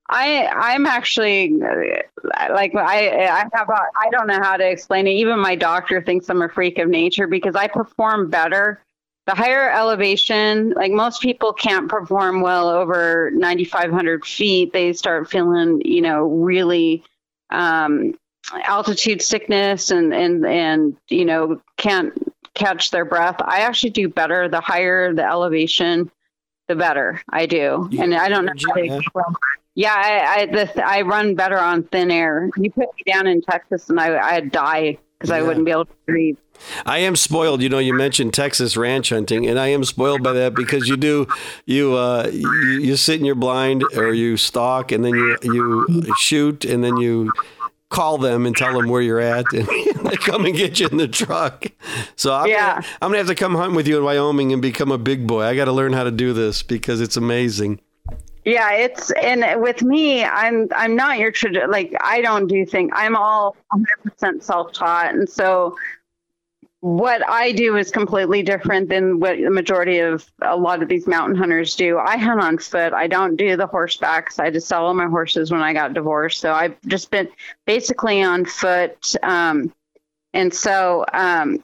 I 0.08 0.46
I'm 0.46 0.86
actually 0.86 1.56
like 1.56 2.74
I 2.74 3.26
I 3.26 3.46
have 3.54 3.68
a, 3.68 3.80
I 3.98 4.10
don't 4.10 4.26
know 4.26 4.40
how 4.40 4.56
to 4.56 4.68
explain 4.68 5.06
it. 5.06 5.12
Even 5.12 5.38
my 5.38 5.54
doctor 5.54 6.02
thinks 6.02 6.28
I'm 6.28 6.42
a 6.42 6.48
freak 6.48 6.78
of 6.78 6.88
nature 6.88 7.26
because 7.26 7.56
I 7.56 7.66
perform 7.66 8.28
better. 8.28 8.82
The 9.26 9.34
higher 9.34 9.70
elevation, 9.70 10.70
like 10.70 10.92
most 10.92 11.22
people 11.22 11.52
can't 11.52 11.88
perform 11.88 12.40
well 12.40 12.68
over 12.68 13.30
9,500 13.32 14.26
feet. 14.26 14.72
They 14.72 14.92
start 14.92 15.30
feeling, 15.30 15.80
you 15.84 16.00
know, 16.00 16.24
really 16.24 17.04
um, 17.50 18.14
altitude 18.64 19.22
sickness 19.22 19.90
and 19.90 20.12
and 20.12 20.44
and 20.46 20.96
you 21.08 21.24
know 21.24 21.60
can't 21.76 22.12
catch 22.54 22.90
their 22.90 23.04
breath. 23.04 23.36
I 23.40 23.60
actually 23.60 23.90
do 23.90 24.08
better 24.08 24.48
the 24.48 24.60
higher 24.60 25.14
the 25.14 25.24
elevation, 25.24 26.10
the 26.68 26.76
better 26.76 27.20
I 27.28 27.46
do. 27.46 27.88
And 27.98 28.14
I 28.14 28.28
don't 28.28 28.44
know 28.44 28.52
how 28.66 28.74
to 28.74 28.82
explain 28.82 29.34
yeah, 29.74 29.94
I 29.94 30.40
I, 30.40 30.46
this, 30.46 30.70
I 30.76 31.02
run 31.02 31.34
better 31.34 31.58
on 31.58 31.84
thin 31.84 32.10
air. 32.10 32.50
You 32.56 32.70
put 32.70 32.88
me 32.94 33.10
down 33.10 33.26
in 33.26 33.40
Texas, 33.40 33.88
and 33.88 33.98
I 33.98 34.18
I'd 34.18 34.52
die 34.52 34.98
because 35.18 35.30
yeah. 35.30 35.36
I 35.36 35.42
wouldn't 35.42 35.64
be 35.64 35.70
able 35.70 35.86
to 35.86 35.94
breathe. 36.06 36.36
I 36.84 36.98
am 36.98 37.16
spoiled. 37.16 37.62
You 37.62 37.68
know, 37.68 37.78
you 37.78 37.94
mentioned 37.94 38.34
Texas 38.34 38.76
ranch 38.76 39.08
hunting, 39.08 39.46
and 39.46 39.58
I 39.58 39.68
am 39.68 39.82
spoiled 39.84 40.22
by 40.22 40.32
that 40.34 40.54
because 40.54 40.88
you 40.88 40.96
do 40.96 41.26
you 41.64 41.94
uh, 41.94 42.28
you, 42.30 42.80
you 42.80 42.96
sit 42.96 43.18
in 43.18 43.24
your 43.24 43.34
blind 43.34 43.82
or 43.96 44.12
you 44.12 44.36
stalk, 44.36 44.92
and 44.92 45.04
then 45.04 45.14
you 45.14 45.38
you 45.42 46.14
shoot, 46.18 46.66
and 46.66 46.84
then 46.84 46.98
you 46.98 47.32
call 47.92 48.18
them 48.18 48.46
and 48.46 48.56
tell 48.56 48.72
them 48.72 48.88
where 48.88 49.02
you're 49.02 49.20
at, 49.20 49.52
and 49.52 49.66
they 50.04 50.16
come 50.16 50.44
and 50.46 50.56
get 50.56 50.80
you 50.80 50.88
in 50.88 50.96
the 50.96 51.06
truck. 51.06 51.66
So 52.16 52.34
I'm, 52.34 52.48
yeah. 52.48 52.74
gonna, 52.74 52.86
I'm 53.02 53.08
gonna 53.10 53.18
have 53.18 53.26
to 53.28 53.34
come 53.34 53.54
hunt 53.54 53.74
with 53.74 53.86
you 53.86 53.98
in 53.98 54.04
Wyoming 54.04 54.52
and 54.52 54.60
become 54.60 54.90
a 54.90 54.98
big 54.98 55.26
boy. 55.26 55.42
I 55.42 55.54
got 55.54 55.66
to 55.66 55.72
learn 55.72 55.92
how 55.92 56.04
to 56.04 56.10
do 56.10 56.32
this 56.32 56.62
because 56.62 57.00
it's 57.00 57.16
amazing. 57.16 57.80
Yeah, 58.44 58.72
it's 58.72 59.12
and 59.12 59.62
with 59.62 59.82
me, 59.82 60.24
I'm 60.24 60.68
I'm 60.74 60.96
not 60.96 61.18
your 61.18 61.30
tradition. 61.30 61.70
Like 61.70 61.94
I 62.00 62.20
don't 62.22 62.48
do 62.48 62.66
things. 62.66 62.90
I'm 62.92 63.14
all 63.14 63.56
100% 63.72 64.42
self-taught, 64.42 65.14
and 65.14 65.28
so 65.28 65.76
what 66.82 67.26
I 67.28 67.52
do 67.52 67.76
is 67.76 67.92
completely 67.92 68.42
different 68.42 68.88
than 68.88 69.20
what 69.20 69.36
the 69.38 69.50
majority 69.50 70.00
of 70.00 70.28
a 70.42 70.56
lot 70.56 70.82
of 70.82 70.88
these 70.88 71.06
mountain 71.06 71.36
hunters 71.36 71.76
do. 71.76 71.96
I 71.96 72.16
hunt 72.16 72.40
on 72.40 72.58
foot. 72.58 72.92
I 72.92 73.06
don't 73.06 73.36
do 73.36 73.56
the 73.56 73.68
horsebacks. 73.68 74.40
I 74.40 74.50
just 74.50 74.66
sell 74.66 74.86
all 74.86 74.92
my 74.92 75.06
horses 75.06 75.52
when 75.52 75.62
I 75.62 75.72
got 75.72 75.94
divorced. 75.94 76.40
So 76.40 76.52
I've 76.52 76.74
just 76.88 77.12
been 77.12 77.28
basically 77.66 78.20
on 78.20 78.44
foot. 78.44 79.14
Um, 79.22 79.72
and 80.32 80.52
so 80.52 81.04
um, 81.12 81.62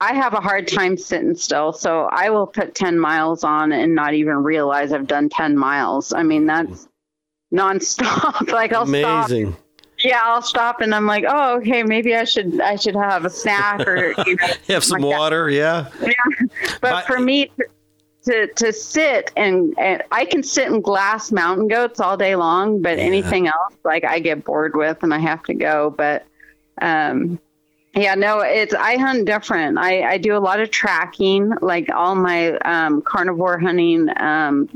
I 0.00 0.14
have 0.14 0.34
a 0.34 0.40
hard 0.40 0.68
time 0.68 0.96
sitting 0.96 1.34
still, 1.34 1.72
so 1.72 2.04
I 2.04 2.30
will 2.30 2.46
put 2.46 2.76
10 2.76 2.96
miles 2.96 3.42
on 3.42 3.72
and 3.72 3.96
not 3.96 4.14
even 4.14 4.36
realize 4.36 4.92
I've 4.92 5.08
done 5.08 5.30
10 5.30 5.58
miles. 5.58 6.12
I 6.12 6.22
mean, 6.22 6.46
that's 6.46 6.86
nonstop. 7.52 8.48
like 8.52 8.72
I'll 8.72 8.84
Amazing. 8.84 9.50
stop 9.50 9.58
yeah, 10.02 10.20
I'll 10.24 10.42
stop 10.42 10.80
and 10.80 10.94
I'm 10.94 11.06
like, 11.06 11.24
oh, 11.28 11.56
okay, 11.58 11.82
maybe 11.82 12.14
I 12.14 12.24
should 12.24 12.60
I 12.60 12.76
should 12.76 12.94
have 12.96 13.24
a 13.24 13.30
snack 13.30 13.86
or 13.86 14.14
you 14.26 14.36
know, 14.36 14.46
Have 14.68 14.84
some 14.84 15.00
like 15.00 15.10
that. 15.10 15.18
water, 15.18 15.50
yeah. 15.50 15.88
Yeah. 16.00 16.12
But 16.80 16.80
But- 16.80 17.06
for 17.06 17.18
me 17.20 17.50
to 18.24 18.46
to 18.46 18.72
sit 18.72 19.32
and, 19.36 19.74
and 19.78 20.02
I 20.12 20.24
can 20.26 20.42
sit 20.42 20.66
in 20.68 20.80
glass 20.82 21.32
mountain 21.32 21.68
goats 21.68 22.00
all 22.00 22.16
day 22.16 22.36
long, 22.36 22.82
but 22.82 22.98
Yeah. 22.98 23.04
anything 23.04 23.46
else 23.46 23.74
like 23.84 24.04
I 24.04 24.18
get 24.18 24.44
bored 24.44 24.76
with 24.76 25.02
and 25.02 25.14
I 25.14 25.18
have 25.18 25.42
to 25.44 25.54
go. 25.54 25.90
But 25.96 26.26
um 26.82 27.38
yeah, 27.94 28.14
no, 28.14 28.38
it's 28.38 28.72
I 28.72 28.98
hunt 28.98 29.24
different. 29.26 29.76
I, 29.76 30.02
I 30.12 30.18
do 30.18 30.36
a 30.36 30.38
lot 30.38 30.60
of 30.60 30.70
tracking, 30.70 31.50
like 31.60 31.88
all 31.92 32.14
my 32.14 32.52
um, 32.58 33.02
carnivore 33.02 33.58
hunting. 33.58 34.08
Um, 34.16 34.68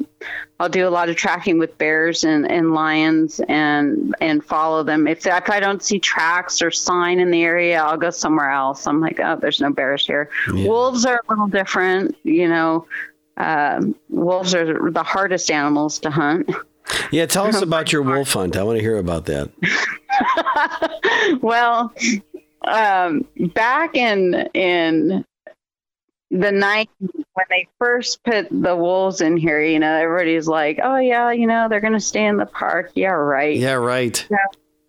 I'll 0.60 0.68
do 0.68 0.86
a 0.86 0.90
lot 0.90 1.08
of 1.08 1.16
tracking 1.16 1.58
with 1.58 1.76
bears 1.78 2.22
and, 2.22 2.50
and 2.50 2.74
lions 2.74 3.40
and 3.48 4.14
and 4.20 4.44
follow 4.44 4.84
them. 4.84 5.08
If 5.08 5.26
if 5.26 5.50
I 5.50 5.58
don't 5.58 5.82
see 5.82 5.98
tracks 5.98 6.62
or 6.62 6.70
sign 6.70 7.18
in 7.18 7.30
the 7.30 7.42
area, 7.42 7.82
I'll 7.82 7.96
go 7.96 8.10
somewhere 8.10 8.50
else. 8.50 8.86
I'm 8.86 9.00
like, 9.00 9.18
oh, 9.18 9.36
there's 9.40 9.60
no 9.60 9.72
bears 9.72 10.06
here. 10.06 10.30
Yeah. 10.54 10.68
Wolves 10.68 11.04
are 11.06 11.20
a 11.26 11.30
little 11.32 11.48
different, 11.48 12.16
you 12.22 12.48
know. 12.48 12.86
Um, 13.36 13.96
wolves 14.08 14.54
are 14.54 14.90
the 14.90 15.02
hardest 15.02 15.50
animals 15.50 15.98
to 16.00 16.10
hunt. 16.10 16.48
Yeah, 17.10 17.26
tell 17.26 17.46
us 17.46 17.60
about 17.62 17.92
your 17.92 18.02
wolf 18.02 18.32
hunt. 18.32 18.56
I 18.56 18.62
want 18.62 18.78
to 18.78 18.82
hear 18.82 18.98
about 18.98 19.26
that. 19.26 19.50
well, 21.42 21.92
um, 22.62 23.26
back 23.54 23.96
in 23.96 24.48
in 24.54 25.24
the 26.34 26.50
night 26.50 26.90
when 26.98 27.46
they 27.48 27.68
first 27.78 28.22
put 28.24 28.48
the 28.50 28.76
wolves 28.76 29.20
in 29.20 29.36
here, 29.36 29.62
you 29.62 29.78
know, 29.78 29.94
everybody's 29.94 30.48
like, 30.48 30.80
"Oh 30.82 30.96
yeah, 30.96 31.30
you 31.30 31.46
know, 31.46 31.68
they're 31.68 31.80
going 31.80 31.92
to 31.92 32.00
stay 32.00 32.26
in 32.26 32.36
the 32.36 32.46
park." 32.46 32.90
Yeah, 32.94 33.10
right. 33.10 33.56
Yeah, 33.56 33.74
right. 33.74 34.26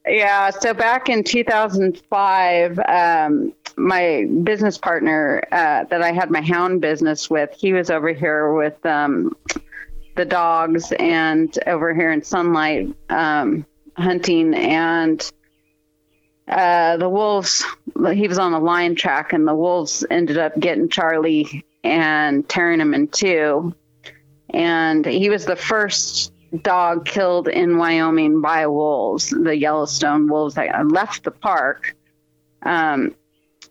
Yeah. 0.08 0.50
So 0.50 0.74
back 0.74 1.10
in 1.10 1.24
2005, 1.24 2.80
um, 2.80 3.54
my 3.78 4.28
business 4.44 4.78
partner 4.78 5.44
uh, 5.52 5.84
that 5.86 6.02
I 6.02 6.12
had 6.12 6.32
my 6.32 6.42
hound 6.42 6.82
business 6.82 7.30
with, 7.30 7.52
he 7.56 7.74
was 7.74 7.90
over 7.90 8.10
here 8.10 8.54
with 8.54 8.84
um, 8.86 9.36
the 10.16 10.26
dogs 10.26 10.92
and 10.98 11.58
over 11.68 11.94
here 11.94 12.12
in 12.12 12.24
sunlight 12.24 12.96
um, 13.10 13.66
hunting 13.98 14.56
and 14.56 15.32
uh, 16.48 16.98
the 16.98 17.10
wolves. 17.10 17.64
He 18.14 18.28
was 18.28 18.38
on 18.38 18.54
a 18.54 18.60
lion 18.60 18.96
track, 18.96 19.34
and 19.34 19.48
the 19.48 19.56
wolves 19.56 20.06
ended 20.10 20.38
up 20.38 20.58
getting 20.60 20.90
Charlie 20.90 21.66
and 21.84 22.48
tearing 22.48 22.80
him 22.80 22.94
in 22.94 23.08
two. 23.08 23.76
And 24.50 25.06
he 25.06 25.30
was 25.30 25.46
the 25.46 25.56
first 25.56 26.34
dog 26.62 27.06
killed 27.06 27.48
in 27.48 27.78
Wyoming 27.78 28.42
by 28.42 28.68
wolves, 28.68 29.30
the 29.30 29.56
Yellowstone 29.56 30.28
wolves 30.28 30.56
that 30.56 30.88
left 30.88 31.24
the 31.24 31.32
park. 31.32 31.96
Um, 32.62 33.16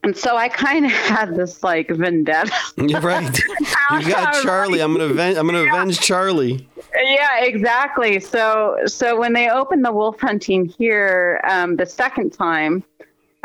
and 0.04 0.16
so 0.16 0.36
I 0.36 0.48
kind 0.48 0.84
of 0.84 0.92
had 0.92 1.34
this 1.34 1.62
like 1.62 1.88
vendetta. 1.88 2.52
You're 2.76 3.00
right. 3.00 3.40
You 3.90 4.08
got 4.08 4.42
Charlie. 4.42 4.80
I'm 4.80 4.92
gonna 4.92 5.12
avenge, 5.12 5.36
I'm 5.36 5.46
gonna 5.46 5.64
avenge 5.64 6.00
Charlie. 6.00 6.66
yeah, 6.94 7.40
exactly. 7.40 8.18
So 8.18 8.78
so 8.86 9.18
when 9.18 9.34
they 9.34 9.50
opened 9.50 9.84
the 9.84 9.92
wolf 9.92 10.18
hunting 10.20 10.64
here 10.64 11.40
um, 11.44 11.76
the 11.76 11.84
second 11.84 12.32
time, 12.32 12.82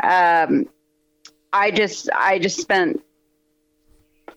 um, 0.02 0.66
I 1.52 1.70
just 1.70 2.08
I 2.14 2.38
just 2.38 2.58
spent 2.58 3.02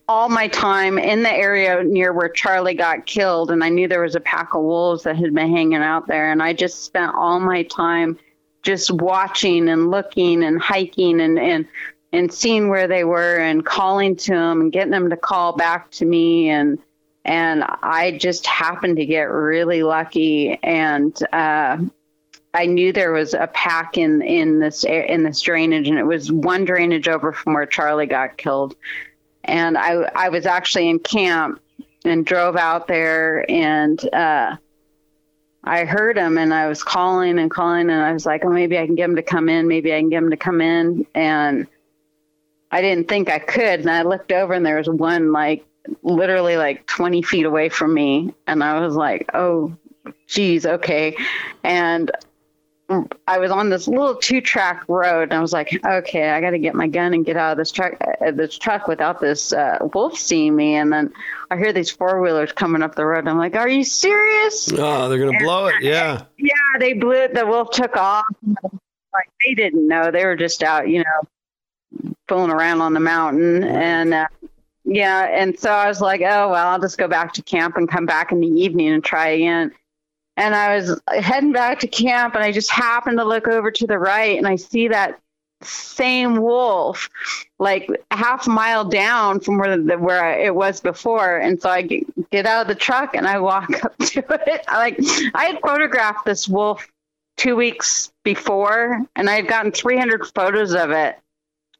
all 0.08 0.28
my 0.28 0.48
time 0.48 0.98
in 0.98 1.22
the 1.22 1.32
area 1.32 1.82
near 1.82 2.12
where 2.12 2.28
Charlie 2.28 2.74
got 2.74 3.06
killed, 3.06 3.50
and 3.50 3.64
I 3.64 3.70
knew 3.70 3.88
there 3.88 4.02
was 4.02 4.14
a 4.14 4.20
pack 4.20 4.54
of 4.54 4.62
wolves 4.62 5.04
that 5.04 5.16
had 5.16 5.34
been 5.34 5.50
hanging 5.50 5.82
out 5.82 6.06
there, 6.06 6.30
and 6.30 6.42
I 6.42 6.52
just 6.52 6.84
spent 6.84 7.14
all 7.14 7.40
my 7.40 7.62
time 7.62 8.18
just 8.62 8.90
watching 8.90 9.68
and 9.68 9.90
looking 9.90 10.42
and 10.42 10.60
hiking 10.60 11.20
and 11.20 11.38
and 11.38 11.66
and 12.14 12.32
seeing 12.32 12.68
where 12.68 12.86
they 12.86 13.04
were 13.04 13.36
and 13.36 13.64
calling 13.64 14.14
to 14.14 14.30
them 14.30 14.60
and 14.60 14.72
getting 14.72 14.92
them 14.92 15.10
to 15.10 15.16
call 15.16 15.52
back 15.52 15.90
to 15.90 16.04
me 16.04 16.48
and 16.48 16.78
and 17.26 17.64
I 17.64 18.18
just 18.18 18.46
happened 18.46 18.98
to 18.98 19.06
get 19.06 19.22
really 19.22 19.82
lucky 19.82 20.58
and 20.62 21.16
uh, 21.32 21.78
I 22.52 22.66
knew 22.66 22.92
there 22.92 23.12
was 23.12 23.34
a 23.34 23.48
pack 23.48 23.98
in 23.98 24.22
in 24.22 24.60
this 24.60 24.84
in 24.84 25.24
this 25.24 25.40
drainage 25.40 25.88
and 25.88 25.98
it 25.98 26.06
was 26.06 26.30
one 26.30 26.64
drainage 26.64 27.08
over 27.08 27.32
from 27.32 27.54
where 27.54 27.66
Charlie 27.66 28.06
got 28.06 28.36
killed 28.36 28.76
and 29.42 29.76
I 29.76 30.10
I 30.14 30.28
was 30.28 30.46
actually 30.46 30.88
in 30.88 31.00
camp 31.00 31.60
and 32.04 32.24
drove 32.24 32.56
out 32.56 32.86
there 32.86 33.50
and 33.50 33.98
uh, 34.14 34.56
I 35.64 35.84
heard 35.84 36.16
him 36.16 36.36
and 36.38 36.52
I 36.52 36.68
was 36.68 36.84
calling 36.84 37.38
and 37.38 37.50
calling 37.50 37.88
and 37.88 38.02
I 38.02 38.12
was 38.12 38.26
like, 38.26 38.44
oh, 38.44 38.50
maybe 38.50 38.78
I 38.78 38.84
can 38.84 38.94
get 38.94 39.08
him 39.08 39.16
to 39.16 39.22
come 39.22 39.48
in. 39.48 39.66
Maybe 39.66 39.94
I 39.94 40.00
can 40.00 40.10
get 40.10 40.22
him 40.22 40.30
to 40.30 40.36
come 40.36 40.60
in. 40.60 41.06
And 41.14 41.66
I 42.74 42.82
didn't 42.82 43.06
think 43.06 43.30
I 43.30 43.38
could. 43.38 43.80
And 43.80 43.88
I 43.88 44.02
looked 44.02 44.32
over 44.32 44.52
and 44.52 44.66
there 44.66 44.78
was 44.78 44.88
one 44.88 45.30
like 45.30 45.64
literally 46.02 46.56
like 46.56 46.84
20 46.88 47.22
feet 47.22 47.46
away 47.46 47.68
from 47.68 47.94
me. 47.94 48.34
And 48.48 48.64
I 48.64 48.80
was 48.80 48.96
like, 48.96 49.30
oh, 49.32 49.76
geez, 50.26 50.66
okay. 50.66 51.16
And 51.62 52.10
I 53.28 53.38
was 53.38 53.52
on 53.52 53.70
this 53.70 53.86
little 53.86 54.16
two 54.16 54.40
track 54.40 54.82
road 54.88 55.22
and 55.22 55.34
I 55.34 55.40
was 55.40 55.52
like, 55.52 55.70
okay, 55.86 56.30
I 56.30 56.40
got 56.40 56.50
to 56.50 56.58
get 56.58 56.74
my 56.74 56.88
gun 56.88 57.14
and 57.14 57.24
get 57.24 57.36
out 57.36 57.52
of 57.52 57.58
this 57.58 57.70
truck, 57.70 57.94
uh, 58.02 58.32
this 58.32 58.58
truck 58.58 58.88
without 58.88 59.20
this 59.20 59.52
uh, 59.52 59.78
wolf 59.94 60.18
seeing 60.18 60.56
me. 60.56 60.74
And 60.74 60.92
then 60.92 61.12
I 61.52 61.56
hear 61.56 61.72
these 61.72 61.92
four 61.92 62.20
wheelers 62.20 62.50
coming 62.50 62.82
up 62.82 62.96
the 62.96 63.06
road. 63.06 63.20
And 63.20 63.28
I'm 63.28 63.38
like, 63.38 63.54
are 63.54 63.68
you 63.68 63.84
serious? 63.84 64.68
Oh, 64.72 65.08
they're 65.08 65.24
gonna 65.24 65.38
blow 65.38 65.66
it. 65.66 65.76
Yeah. 65.80 66.24
Yeah, 66.38 66.78
they 66.80 66.94
blew 66.94 67.12
it. 67.12 67.34
The 67.34 67.46
wolf 67.46 67.70
took 67.70 67.96
off. 67.96 68.24
Like 68.42 69.30
they 69.46 69.54
didn't 69.54 69.86
know. 69.86 70.10
They 70.10 70.24
were 70.24 70.34
just 70.34 70.64
out, 70.64 70.88
you 70.88 70.98
know, 70.98 71.28
fooling 72.28 72.50
around 72.50 72.80
on 72.80 72.94
the 72.94 73.00
mountain. 73.00 73.64
And 73.64 74.14
uh, 74.14 74.28
yeah, 74.84 75.24
and 75.24 75.58
so 75.58 75.70
I 75.70 75.88
was 75.88 76.00
like, 76.00 76.20
oh 76.20 76.50
well, 76.50 76.68
I'll 76.68 76.80
just 76.80 76.98
go 76.98 77.08
back 77.08 77.32
to 77.34 77.42
camp 77.42 77.76
and 77.76 77.90
come 77.90 78.06
back 78.06 78.32
in 78.32 78.40
the 78.40 78.48
evening 78.48 78.88
and 78.88 79.02
try 79.02 79.28
again. 79.28 79.72
And 80.36 80.54
I 80.54 80.76
was 80.76 81.00
heading 81.08 81.52
back 81.52 81.78
to 81.80 81.86
camp, 81.86 82.34
and 82.34 82.42
I 82.42 82.50
just 82.50 82.70
happened 82.70 83.18
to 83.18 83.24
look 83.24 83.46
over 83.46 83.70
to 83.70 83.86
the 83.86 83.98
right, 83.98 84.36
and 84.36 84.48
I 84.48 84.56
see 84.56 84.88
that 84.88 85.20
same 85.62 86.36
wolf, 86.36 87.08
like 87.58 87.88
half 88.10 88.46
a 88.46 88.50
mile 88.50 88.84
down 88.84 89.40
from 89.40 89.58
where 89.58 89.76
the, 89.76 89.96
where 89.98 90.22
I, 90.22 90.44
it 90.44 90.54
was 90.54 90.80
before. 90.80 91.38
And 91.38 91.60
so 91.60 91.70
I 91.70 91.82
get, 91.82 92.30
get 92.30 92.46
out 92.46 92.62
of 92.62 92.68
the 92.68 92.74
truck 92.74 93.14
and 93.16 93.26
I 93.26 93.38
walk 93.38 93.84
up 93.84 93.96
to 93.98 94.24
it. 94.46 94.64
I 94.68 94.78
like 94.78 94.98
I 95.34 95.44
had 95.46 95.60
photographed 95.60 96.24
this 96.24 96.48
wolf 96.48 96.86
two 97.36 97.56
weeks 97.56 98.12
before, 98.22 99.02
and 99.16 99.28
I 99.28 99.34
had 99.34 99.48
gotten 99.48 99.72
300 99.72 100.26
photos 100.34 100.74
of 100.74 100.90
it, 100.90 101.18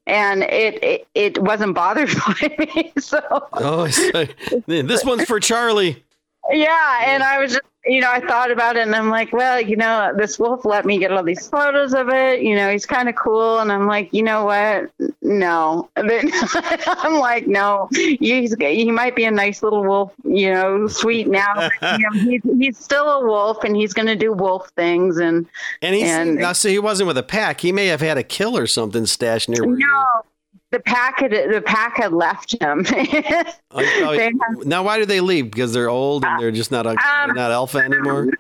and 0.07 0.43
it 0.45 0.83
it, 0.83 1.07
it 1.15 1.39
wasn't 1.43 1.75
bothered 1.75 2.09
by 2.27 2.57
me. 2.59 2.93
So 2.99 3.21
Oh, 3.55 3.87
this 4.67 5.05
one's 5.05 5.25
for 5.25 5.41
Charlie. 5.41 6.03
yeah, 6.51 7.05
and 7.07 7.23
I 7.23 7.39
was 7.41 7.53
just, 7.53 7.63
you 7.87 8.01
know, 8.01 8.11
I 8.11 8.21
thought 8.21 8.51
about 8.51 8.77
it, 8.77 8.81
and 8.87 8.95
I'm 8.95 9.11
like, 9.11 9.33
well, 9.33 9.61
you 9.61 9.77
know, 9.77 10.13
this 10.17 10.39
wolf 10.39 10.65
let 10.65 10.85
me 10.87 10.99
get 10.99 11.13
all 11.13 11.23
these 11.23 11.47
photos 11.49 11.93
of 11.95 12.09
it. 12.09 12.41
You 12.43 12.57
know, 12.57 12.71
he's 12.71 12.87
kind 12.87 13.09
of 13.09 13.15
cool, 13.17 13.59
and 13.59 13.71
I'm 13.71 13.87
like, 13.87 14.13
you 14.13 14.23
know 14.23 14.45
what? 14.47 14.91
No, 15.23 15.89
I'm 15.97 17.19
like, 17.19 17.47
no, 17.47 17.89
he's 17.93 18.55
he 18.59 18.91
might 18.91 19.15
be 19.17 19.25
a 19.25 19.31
nice 19.31 19.63
little 19.63 19.83
wolf, 19.85 20.13
you 20.25 20.53
know, 20.53 20.87
sweet 20.87 21.29
now. 21.29 21.53
But, 21.81 21.99
you 22.01 22.07
know, 22.11 22.21
he's 22.21 22.43
he's 22.59 22.79
still 22.79 23.09
a 23.09 23.25
wolf, 23.27 23.63
and 23.65 23.77
he's 23.77 23.93
going 23.93 24.07
to 24.09 24.17
do 24.17 24.33
wolf 24.33 24.71
things, 24.77 25.19
and 25.19 25.47
And 25.83 25.95
he's 25.95 26.09
And- 26.11 26.37
now. 26.37 26.53
So 26.53 26.69
he 26.69 26.79
wasn't 26.79 27.09
with 27.09 27.19
a 27.19 27.23
pack. 27.23 27.61
He 27.61 27.73
may 27.73 27.87
have 27.87 28.01
had 28.01 28.17
a 28.19 28.23
kill 28.23 28.57
or 28.57 28.67
something 28.67 29.07
stashed 29.07 29.49
near. 29.49 29.65
no. 29.65 30.05
The 30.75 30.81
pack 30.81 31.21
had 31.21 31.31
the 31.31 31.63
pack 31.65 31.99
had 31.99 32.13
left 32.13 32.61
him. 32.61 32.85
Oh, 33.77 33.81
oh, 33.81 34.19
have- 34.19 34.67
now, 34.67 34.83
why 34.83 34.99
do 34.99 35.07
they 35.07 35.21
leave? 35.21 35.51
Because 35.51 35.73
they're 35.73 35.89
old 35.89 36.25
and 36.25 36.41
they're 36.41 36.51
just 36.51 36.73
not 36.73 36.85
a, 36.87 36.91
Um, 36.91 37.35
not 37.35 37.53
alpha 37.53 37.79
anymore. 37.79 38.31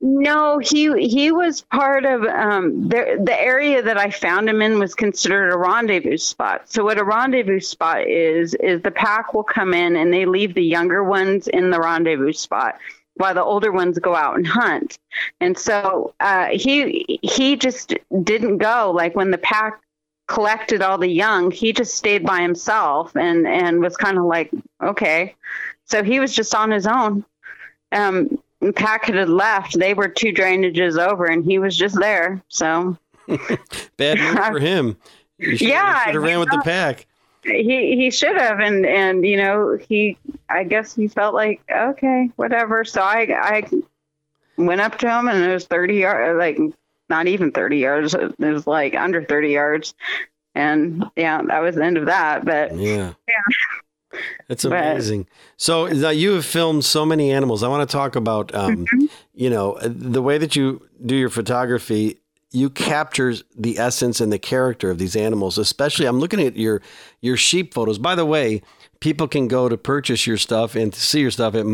No, 0.00 0.58
he 0.58 0.90
he 1.06 1.30
was 1.30 1.60
part 1.60 2.06
of 2.06 2.22
um, 2.24 2.88
the 2.88 3.20
the 3.22 3.38
area 3.38 3.82
that 3.82 3.98
I 3.98 4.10
found 4.10 4.48
him 4.48 4.62
in 4.62 4.78
was 4.78 4.94
considered 4.94 5.52
a 5.52 5.58
rendezvous 5.58 6.16
spot. 6.18 6.70
So 6.70 6.84
what 6.84 6.98
a 6.98 7.04
rendezvous 7.04 7.60
spot 7.60 8.06
is 8.06 8.54
is 8.54 8.80
the 8.80 8.90
pack 8.90 9.34
will 9.34 9.44
come 9.44 9.74
in 9.74 9.96
and 9.96 10.12
they 10.12 10.24
leave 10.24 10.54
the 10.54 10.64
younger 10.64 11.04
ones 11.04 11.48
in 11.48 11.70
the 11.70 11.80
rendezvous 11.80 12.32
spot 12.32 12.78
while 13.16 13.34
the 13.34 13.44
older 13.44 13.72
ones 13.72 13.98
go 13.98 14.14
out 14.14 14.36
and 14.36 14.46
hunt. 14.46 14.98
And 15.40 15.56
so 15.56 16.14
uh, 16.20 16.48
he 16.52 17.18
he 17.22 17.56
just 17.56 17.94
didn't 18.22 18.58
go 18.58 18.90
like 18.94 19.14
when 19.14 19.30
the 19.30 19.38
pack 19.38 19.80
collected 20.26 20.80
all 20.80 20.96
the 20.96 21.08
young 21.08 21.50
he 21.50 21.72
just 21.72 21.94
stayed 21.94 22.24
by 22.24 22.40
himself 22.40 23.14
and 23.16 23.46
and 23.46 23.80
was 23.80 23.96
kind 23.96 24.16
of 24.18 24.24
like 24.24 24.50
okay. 24.82 25.34
So 25.84 26.02
he 26.02 26.18
was 26.20 26.34
just 26.34 26.54
on 26.54 26.70
his 26.70 26.86
own. 26.86 27.24
Um 27.92 28.38
pack 28.74 29.04
had 29.04 29.28
left. 29.28 29.78
They 29.78 29.92
were 29.92 30.08
two 30.08 30.32
drainages 30.32 30.98
over 30.98 31.26
and 31.26 31.44
he 31.44 31.58
was 31.58 31.76
just 31.76 31.98
there 31.98 32.42
so. 32.48 32.96
Bad 33.96 34.18
news 34.18 34.46
for 34.46 34.58
him. 34.58 34.96
Should, 35.40 35.60
Yeah, 35.60 36.04
should 36.06 36.14
have 36.14 36.22
ran 36.22 36.38
with 36.40 36.50
the 36.50 36.62
pack. 36.64 37.06
he 37.42 37.96
he 37.96 38.10
should 38.10 38.36
have 38.36 38.60
and 38.60 38.86
and 38.86 39.26
you 39.26 39.36
know 39.36 39.78
he 39.88 40.16
i 40.48 40.64
guess 40.64 40.94
he 40.94 41.08
felt 41.08 41.34
like 41.34 41.60
okay 41.70 42.30
whatever. 42.36 42.84
So 42.84 43.02
i 43.02 43.26
i 43.30 43.62
went 44.56 44.80
up 44.80 44.96
to 44.98 45.10
him 45.10 45.28
and 45.28 45.44
it 45.44 45.52
was 45.52 45.66
30 45.66 45.96
yards 45.96 46.38
like 46.38 46.58
not 47.08 47.26
even 47.26 47.52
30 47.52 47.78
yards. 47.78 48.14
It 48.14 48.38
was 48.38 48.66
like 48.66 48.94
under 48.94 49.22
30 49.24 49.48
yards. 49.50 49.94
And 50.54 51.04
yeah, 51.16 51.42
that 51.42 51.60
was 51.60 51.74
the 51.76 51.84
end 51.84 51.96
of 51.98 52.06
that. 52.06 52.44
But 52.44 52.76
Yeah. 52.76 53.12
yeah, 53.28 54.18
But- 54.48 54.64
amazing. 54.64 55.26
So 55.56 55.86
now 55.88 56.10
you 56.10 56.32
have 56.34 56.44
filmed 56.44 56.84
so 56.84 57.04
many 57.04 57.32
animals. 57.32 57.62
I 57.62 57.68
want 57.68 57.88
to 57.88 57.92
talk 57.92 58.14
about, 58.16 58.54
um, 58.54 58.86
Mm-hmm. 58.86 59.06
you 59.34 59.50
know, 59.50 59.78
the 59.82 60.22
way 60.22 60.38
that 60.38 60.54
you 60.56 60.80
do 61.04 61.14
your 61.16 61.30
photography. 61.30 62.20
You 62.52 62.70
capture 62.70 63.34
the 63.56 63.80
essence 63.80 64.20
and 64.20 64.32
the 64.32 64.38
character 64.38 64.88
of 64.88 64.98
these 64.98 65.16
animals. 65.16 65.58
Especially, 65.58 66.06
I'm 66.06 66.20
looking 66.20 66.40
at 66.40 66.56
your 66.56 66.80
your 67.20 67.36
sheep 67.36 67.74
photos. 67.74 67.98
By 67.98 68.14
the 68.14 68.24
way, 68.24 68.62
people 69.00 69.26
can 69.26 69.48
go 69.48 69.68
to 69.68 69.76
purchase 69.76 70.24
your 70.24 70.36
stuff 70.36 70.76
and 70.76 70.92
to 70.92 71.00
see 71.00 71.18
your 71.20 71.32
stuff 71.32 71.56
at 71.56 71.66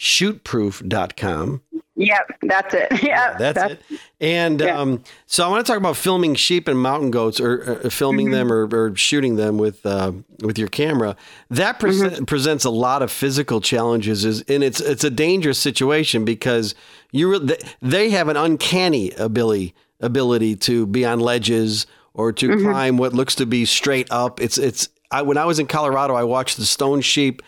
mountaingirlphotography.shootproof.com. 0.00 1.62
yep, 1.96 2.30
that's 2.42 2.74
it. 2.74 2.88
Yeah, 3.02 3.36
That's, 3.38 3.72
it. 3.72 3.82
And 4.20 4.60
yeah. 4.60 4.78
um, 4.78 5.02
so 5.26 5.44
I 5.44 5.48
want 5.48 5.64
to 5.64 5.70
talk 5.70 5.78
about 5.78 5.96
filming 5.96 6.34
sheep 6.34 6.68
and 6.68 6.78
mountain 6.78 7.10
goats, 7.10 7.40
or 7.40 7.80
uh, 7.84 7.90
filming 7.90 8.26
Mm-hmm. 8.28 8.34
them, 8.48 8.52
or, 8.52 8.68
or 8.72 8.96
shooting 8.96 9.36
them 9.36 9.58
with 9.58 9.84
uh, 9.84 10.12
with 10.42 10.58
your 10.58 10.68
camera. 10.68 11.16
That 11.50 11.78
pres- 11.80 12.02
Mm-hmm. 12.02 12.24
presents 12.24 12.64
a 12.64 12.70
lot 12.70 13.02
of 13.02 13.10
physical 13.10 13.60
challenges, 13.60 14.24
is, 14.24 14.42
and 14.42 14.62
it's 14.62 14.80
it's 14.80 15.04
a 15.04 15.10
dangerous 15.10 15.58
situation 15.58 16.24
because 16.24 16.74
you 17.12 17.38
re- 17.38 17.56
they 17.82 18.10
have 18.10 18.28
an 18.28 18.36
uncanny 18.36 19.10
ability 19.12 19.74
ability 20.00 20.56
to 20.56 20.86
be 20.86 21.04
on 21.04 21.20
ledges 21.20 21.86
or 22.14 22.32
to 22.32 22.48
Mm-hmm. 22.48 22.70
climb 22.70 22.96
what 22.96 23.12
looks 23.12 23.34
to 23.36 23.46
be 23.46 23.64
straight 23.64 24.08
up. 24.10 24.40
It's 24.40 24.58
it's. 24.58 24.88
I, 25.12 25.22
when 25.22 25.38
I 25.38 25.44
was 25.44 25.58
in 25.58 25.66
Colorado, 25.66 26.14
I 26.14 26.22
watched 26.22 26.56
the 26.56 26.64
stone 26.64 27.00
sheep 27.00 27.42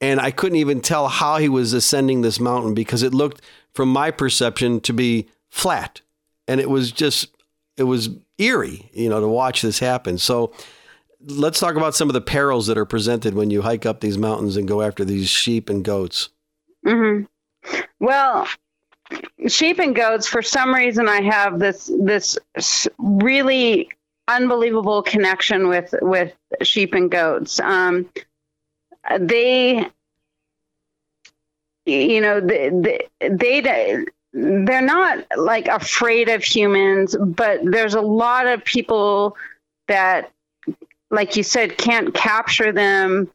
and 0.00 0.20
I 0.20 0.30
couldn't 0.30 0.58
even 0.58 0.80
tell 0.80 1.08
how 1.08 1.38
he 1.38 1.48
was 1.48 1.72
ascending 1.72 2.22
this 2.22 2.38
mountain 2.40 2.74
because 2.74 3.02
it 3.02 3.14
looked, 3.14 3.42
from 3.72 3.88
my 3.90 4.10
perception, 4.10 4.80
to 4.82 4.92
be 4.92 5.28
flat, 5.50 6.00
and 6.46 6.60
it 6.60 6.70
was 6.70 6.92
just 6.92 7.28
it 7.76 7.84
was 7.84 8.10
eerie, 8.38 8.90
you 8.92 9.08
know, 9.08 9.20
to 9.20 9.28
watch 9.28 9.62
this 9.62 9.78
happen. 9.78 10.18
So 10.18 10.52
let's 11.20 11.60
talk 11.60 11.76
about 11.76 11.94
some 11.94 12.08
of 12.08 12.14
the 12.14 12.20
perils 12.20 12.66
that 12.66 12.78
are 12.78 12.84
presented 12.84 13.34
when 13.34 13.50
you 13.50 13.62
hike 13.62 13.86
up 13.86 14.00
these 14.00 14.18
mountains 14.18 14.56
and 14.56 14.66
go 14.68 14.82
after 14.82 15.04
these 15.04 15.28
sheep 15.28 15.68
and 15.68 15.84
goats. 15.84 16.28
hmm 16.84 17.22
Well, 18.00 18.48
sheep 19.46 19.78
and 19.78 19.94
goats. 19.94 20.26
For 20.28 20.42
some 20.42 20.74
reason, 20.74 21.08
I 21.08 21.22
have 21.22 21.58
this 21.58 21.90
this 22.00 22.38
really 22.98 23.88
unbelievable 24.28 25.02
connection 25.02 25.68
with 25.68 25.94
with 26.02 26.34
sheep 26.62 26.94
and 26.94 27.10
goats. 27.10 27.60
Um, 27.60 28.08
they, 29.18 29.88
you 31.86 32.20
know, 32.20 32.40
they, 32.40 32.70
they 33.20 33.60
they 33.60 34.04
they're 34.32 34.82
not 34.82 35.24
like 35.36 35.68
afraid 35.68 36.28
of 36.28 36.44
humans, 36.44 37.16
but 37.18 37.60
there's 37.64 37.94
a 37.94 38.00
lot 38.00 38.46
of 38.46 38.64
people 38.64 39.36
that, 39.86 40.30
like 41.10 41.36
you 41.36 41.42
said, 41.42 41.78
can't 41.78 42.12
capture 42.12 42.72
them 42.72 43.30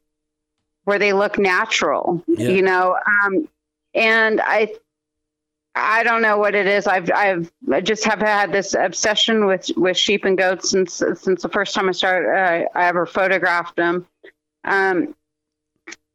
where 0.83 0.99
they 0.99 1.13
look 1.13 1.39
natural. 1.39 2.23
Yeah. 2.27 2.49
You 2.49 2.61
know, 2.61 2.97
um, 3.23 3.47
and 3.93 4.41
I 4.41 4.73
I 5.75 6.03
don't 6.03 6.21
know 6.21 6.37
what 6.37 6.53
it 6.53 6.67
is. 6.67 6.85
I've 6.85 7.09
I've 7.11 7.51
I 7.71 7.81
just 7.81 8.03
have 8.05 8.19
had 8.19 8.51
this 8.51 8.75
obsession 8.75 9.45
with 9.45 9.71
with 9.75 9.97
sheep 9.97 10.25
and 10.25 10.37
goats 10.37 10.69
since 10.69 11.01
since 11.15 11.41
the 11.41 11.49
first 11.49 11.73
time 11.73 11.89
I 11.89 11.93
started 11.93 12.29
uh, 12.29 12.67
I 12.77 12.85
ever 12.87 13.05
photographed 13.05 13.75
them. 13.75 14.05
Um, 14.63 15.15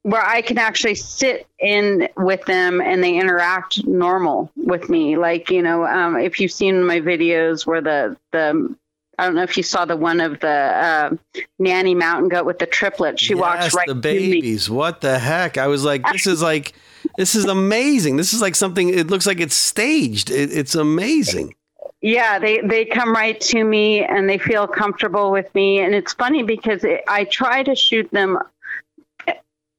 where 0.09 0.25
I 0.25 0.41
can 0.41 0.57
actually 0.57 0.95
sit 0.95 1.47
in 1.59 2.09
with 2.17 2.43
them 2.47 2.81
and 2.81 3.05
they 3.05 3.19
interact 3.19 3.85
normal 3.87 4.51
with 4.57 4.89
me. 4.89 5.19
Like 5.19 5.51
you 5.51 5.63
know, 5.63 5.85
um, 5.85 6.17
if 6.17 6.41
you've 6.41 6.53
seen 6.53 6.83
my 6.85 7.01
videos 7.01 7.67
where 7.67 7.83
the 7.83 8.17
the 8.33 8.75
I 9.19 9.27
don't 9.27 9.35
know 9.35 9.43
if 9.43 9.57
you 9.57 9.63
saw 9.63 9.85
the 9.85 9.97
one 9.97 10.21
of 10.21 10.41
the 10.41 10.49
uh, 10.49 11.11
nanny 11.59 11.95
mountain 11.95 12.29
goat 12.29 12.47
with 12.47 12.59
the 12.59 12.67
triplets. 12.67 13.23
She 13.23 13.35
walks 13.35 13.75
right 13.75 13.87
the 13.87 13.95
babies. 13.95 14.71
What 14.71 15.03
the 15.03 15.19
heck? 15.19 15.59
I 15.59 15.67
was 15.67 15.85
like, 15.85 16.07
this 16.13 16.27
is 16.27 16.41
like, 16.41 16.73
this 17.17 17.35
is 17.35 17.45
amazing. 17.45 18.17
This 18.17 18.33
is 18.33 18.41
like 18.41 18.55
something. 18.55 18.89
It 18.89 19.09
looks 19.09 19.27
like 19.27 19.41
it's 19.41 19.57
staged. 19.57 20.31
It, 20.31 20.57
it's 20.57 20.75
amazing. 20.75 21.55
Yeah, 22.01 22.39
they 22.39 22.61
they 22.61 22.85
come 22.85 23.13
right 23.13 23.41
to 23.41 23.65
me 23.65 24.05
and 24.05 24.31
they 24.31 24.39
feel 24.39 24.69
comfortable 24.69 25.33
with 25.33 25.53
me, 25.55 25.81
and 25.81 25.95
it's 25.97 26.15
funny 26.15 26.45
because 26.45 26.85
it, 26.85 27.03
I 27.09 27.25
try 27.25 27.65
to 27.65 27.75
shoot 27.75 28.09
them 28.13 28.39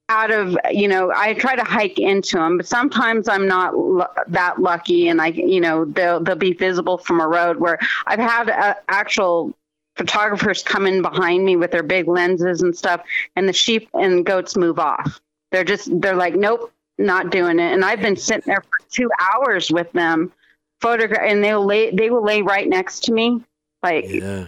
out 0.09 0.31
of 0.31 0.57
you 0.71 0.87
know 0.87 1.11
I 1.15 1.33
try 1.35 1.55
to 1.55 1.63
hike 1.63 1.99
into 1.99 2.37
them, 2.37 2.57
but 2.57 2.67
sometimes 2.67 3.27
I'm 3.29 3.47
not 3.47 3.77
lu- 3.77 4.03
that 4.27 4.61
lucky, 4.61 5.07
and 5.07 5.21
I 5.21 5.27
you 5.27 5.61
know 5.61 5.85
they'll 5.85 6.19
they'll 6.19 6.35
be 6.35 6.53
visible 6.53 6.97
from 6.97 7.21
a 7.21 7.27
road 7.27 7.57
where 7.57 7.79
I've 8.05 8.19
had 8.19 8.49
uh, 8.49 8.75
actual 8.89 9.53
photographers 9.95 10.63
come 10.63 10.85
in 10.87 11.01
behind 11.01 11.45
me 11.45 11.55
with 11.55 11.71
their 11.71 11.83
big 11.83 12.07
lenses 12.07 12.61
and 12.61 12.75
stuff, 12.75 13.01
and 13.35 13.47
the 13.47 13.53
sheep 13.53 13.87
and 13.93 14.25
goats 14.25 14.57
move 14.57 14.79
off. 14.79 15.21
They're 15.51 15.63
just 15.63 15.89
they're 16.01 16.15
like 16.15 16.35
nope, 16.35 16.71
not 16.97 17.29
doing 17.29 17.59
it, 17.59 17.71
and 17.71 17.85
I've 17.85 18.01
been 18.01 18.17
sitting 18.17 18.43
there 18.47 18.61
for 18.61 18.89
two 18.89 19.09
hours 19.19 19.71
with 19.71 19.91
them 19.93 20.33
photograph 20.81 21.21
and 21.23 21.43
they'll 21.43 21.65
lay 21.65 21.91
they 21.91 22.09
will 22.09 22.23
lay 22.23 22.41
right 22.41 22.67
next 22.67 23.03
to 23.03 23.11
me 23.11 23.43
like 23.83 24.05
Yeah. 24.07 24.47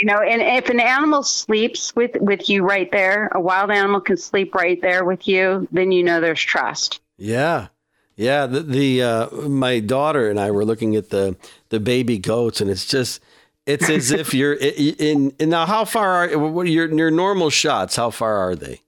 You 0.00 0.06
know 0.06 0.18
and 0.18 0.42
if 0.42 0.68
an 0.70 0.80
animal 0.80 1.22
sleeps 1.22 1.94
with 1.94 2.16
with 2.20 2.48
you 2.48 2.62
right 2.62 2.90
there 2.90 3.28
a 3.34 3.40
wild 3.40 3.70
animal 3.70 4.00
can 4.00 4.16
sleep 4.16 4.54
right 4.54 4.80
there 4.82 5.04
with 5.04 5.28
you 5.28 5.68
then 5.70 5.92
you 5.92 6.02
know 6.02 6.20
there's 6.20 6.40
trust 6.42 7.00
Yeah. 7.18 7.68
Yeah, 8.16 8.44
the, 8.44 8.60
the 8.60 9.02
uh, 9.02 9.30
my 9.48 9.80
daughter 9.80 10.28
and 10.28 10.38
I 10.38 10.50
were 10.50 10.66
looking 10.66 10.94
at 10.94 11.08
the 11.08 11.36
the 11.70 11.80
baby 11.80 12.18
goats, 12.18 12.60
and 12.60 12.68
it's 12.68 12.84
just 12.84 13.22
it's 13.64 13.88
as 13.88 14.10
if 14.10 14.34
you're 14.38 14.52
in, 14.52 15.30
in. 15.38 15.48
now, 15.48 15.64
how 15.64 15.86
far 15.86 16.28
are 16.28 16.38
what 16.38 16.66
are 16.66 16.68
your 16.68 16.92
your 16.94 17.10
normal 17.10 17.48
shots? 17.48 17.96
How 17.96 18.10
far 18.10 18.36
are 18.36 18.54
they? 18.54 18.82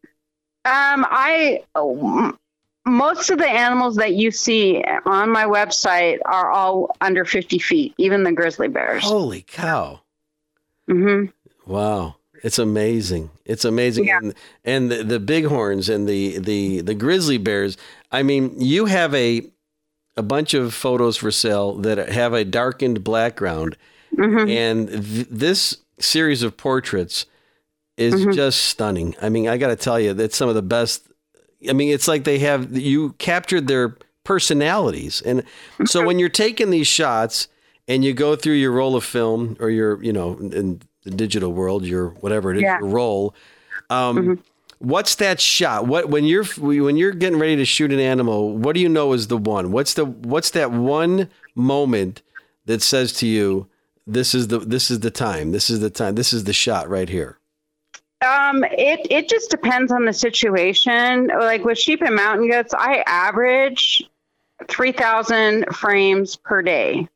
um 0.66 1.06
i 1.08 1.64
oh, 1.74 2.36
most 2.84 3.30
of 3.30 3.38
the 3.38 3.48
animals 3.48 3.96
that 3.96 4.12
you 4.12 4.30
see 4.30 4.84
on 5.06 5.30
my 5.30 5.44
website 5.44 6.18
are 6.26 6.50
all 6.50 6.94
under 7.00 7.24
50 7.24 7.58
feet 7.58 7.94
even 7.96 8.24
the 8.24 8.32
grizzly 8.32 8.68
bears 8.68 9.02
Holy 9.02 9.40
cow! 9.42 10.01
Hmm 10.88 11.24
Wow, 11.66 12.16
it's 12.42 12.58
amazing. 12.58 13.30
It's 13.44 13.64
amazing, 13.64 14.06
Yeah. 14.06 14.18
and, 14.18 14.34
and 14.64 14.90
the, 14.90 15.04
the 15.04 15.20
bighorns 15.20 15.88
and 15.88 16.08
the 16.08 16.38
the 16.38 16.80
the 16.80 16.94
grizzly 16.94 17.38
bears. 17.38 17.76
I 18.10 18.22
mean, 18.22 18.60
you 18.60 18.86
have 18.86 19.14
a 19.14 19.42
a 20.16 20.22
bunch 20.22 20.52
of 20.54 20.74
photos 20.74 21.16
for 21.16 21.30
sale 21.30 21.74
that 21.78 21.98
have 22.10 22.32
a 22.34 22.44
darkened 22.44 23.04
background, 23.04 23.76
hmm 24.14 24.48
and 24.48 24.88
th- 24.88 25.28
this 25.30 25.76
series 25.98 26.42
of 26.42 26.56
portraits 26.56 27.26
is 27.96 28.14
Mhm. 28.26 28.34
just 28.34 28.62
stunning. 28.64 29.14
I 29.22 29.28
mean, 29.28 29.48
I 29.48 29.56
got 29.58 29.68
to 29.68 29.76
tell 29.76 30.00
you, 30.00 30.12
that's 30.14 30.36
some 30.36 30.48
of 30.48 30.54
the 30.56 30.62
best. 30.62 31.06
I 31.68 31.72
mean, 31.74 31.92
it's 31.92 32.08
like 32.08 32.24
they 32.24 32.40
have 32.40 32.76
you 32.76 33.12
captured 33.18 33.68
their 33.68 33.96
personalities, 34.24 35.22
and 35.24 35.44
so 35.86 36.04
when 36.04 36.18
you're 36.18 36.28
taking 36.28 36.70
these 36.70 36.88
shots 36.88 37.46
and 37.88 38.04
you 38.04 38.12
go 38.14 38.36
through 38.36 38.54
your 38.54 38.72
roll 38.72 38.96
of 38.96 39.04
film 39.04 39.56
or 39.60 39.70
your, 39.70 40.02
you 40.02 40.12
know, 40.12 40.36
in 40.38 40.80
the 41.04 41.10
digital 41.10 41.52
world, 41.52 41.84
your 41.84 42.08
whatever 42.20 42.50
it 42.52 42.56
is, 42.58 42.62
Yeah. 42.62 42.78
your 42.78 42.88
roll. 42.88 43.34
Um, 43.90 44.42
What's 44.78 45.14
that 45.16 45.40
shot? 45.40 45.86
What 45.86 46.08
when 46.08 46.24
you're 46.24 46.42
when 46.58 46.96
you're 46.96 47.12
getting 47.12 47.38
ready 47.38 47.54
to 47.54 47.64
shoot 47.64 47.92
an 47.92 48.00
animal? 48.00 48.56
What 48.58 48.74
do 48.74 48.80
you 48.80 48.88
know 48.88 49.12
is 49.12 49.28
the 49.28 49.36
one? 49.36 49.70
What's 49.70 49.94
the 49.94 50.06
what's 50.06 50.50
that 50.50 50.72
one 50.72 51.30
moment 51.54 52.20
that 52.66 52.82
says 52.82 53.12
to 53.14 53.26
you, 53.28 53.68
"This 54.08 54.34
is 54.34 54.48
the 54.48 54.58
this 54.58 54.90
is 54.90 54.98
the 54.98 55.10
time. 55.12 55.52
This 55.52 55.70
is 55.70 55.78
the 55.78 55.88
time. 55.90 56.16
This 56.16 56.32
is 56.32 56.42
the 56.44 56.52
shot 56.52 56.88
right 56.88 57.08
here." 57.08 57.38
Um, 58.26 58.64
it 58.72 59.06
it 59.08 59.28
just 59.28 59.52
depends 59.52 59.92
on 59.92 60.04
the 60.04 60.12
situation. 60.12 61.28
Like 61.28 61.64
with 61.64 61.78
sheep 61.78 62.02
and 62.02 62.16
mountain 62.16 62.50
goats, 62.50 62.74
I 62.76 63.04
average 63.06 64.02
three 64.66 64.90
thousand 64.90 65.66
frames 65.76 66.34
per 66.34 66.60
day. 66.60 67.06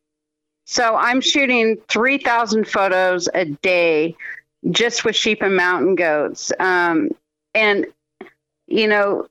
So 0.67 0.97
I'm 0.97 1.21
shooting 1.21 1.79
three 1.89 2.19
thousand 2.19 2.69
photos 2.69 3.29
a 3.33 3.47
day 3.47 4.17
just 4.71 5.05
with 5.05 5.17
sheep 5.17 5.43
and 5.43 5.57
mountain 5.57 5.95
goats. 5.95 6.53
Um, 6.59 7.11
and 7.55 7.87
you 8.67 8.89
know, 8.89 9.29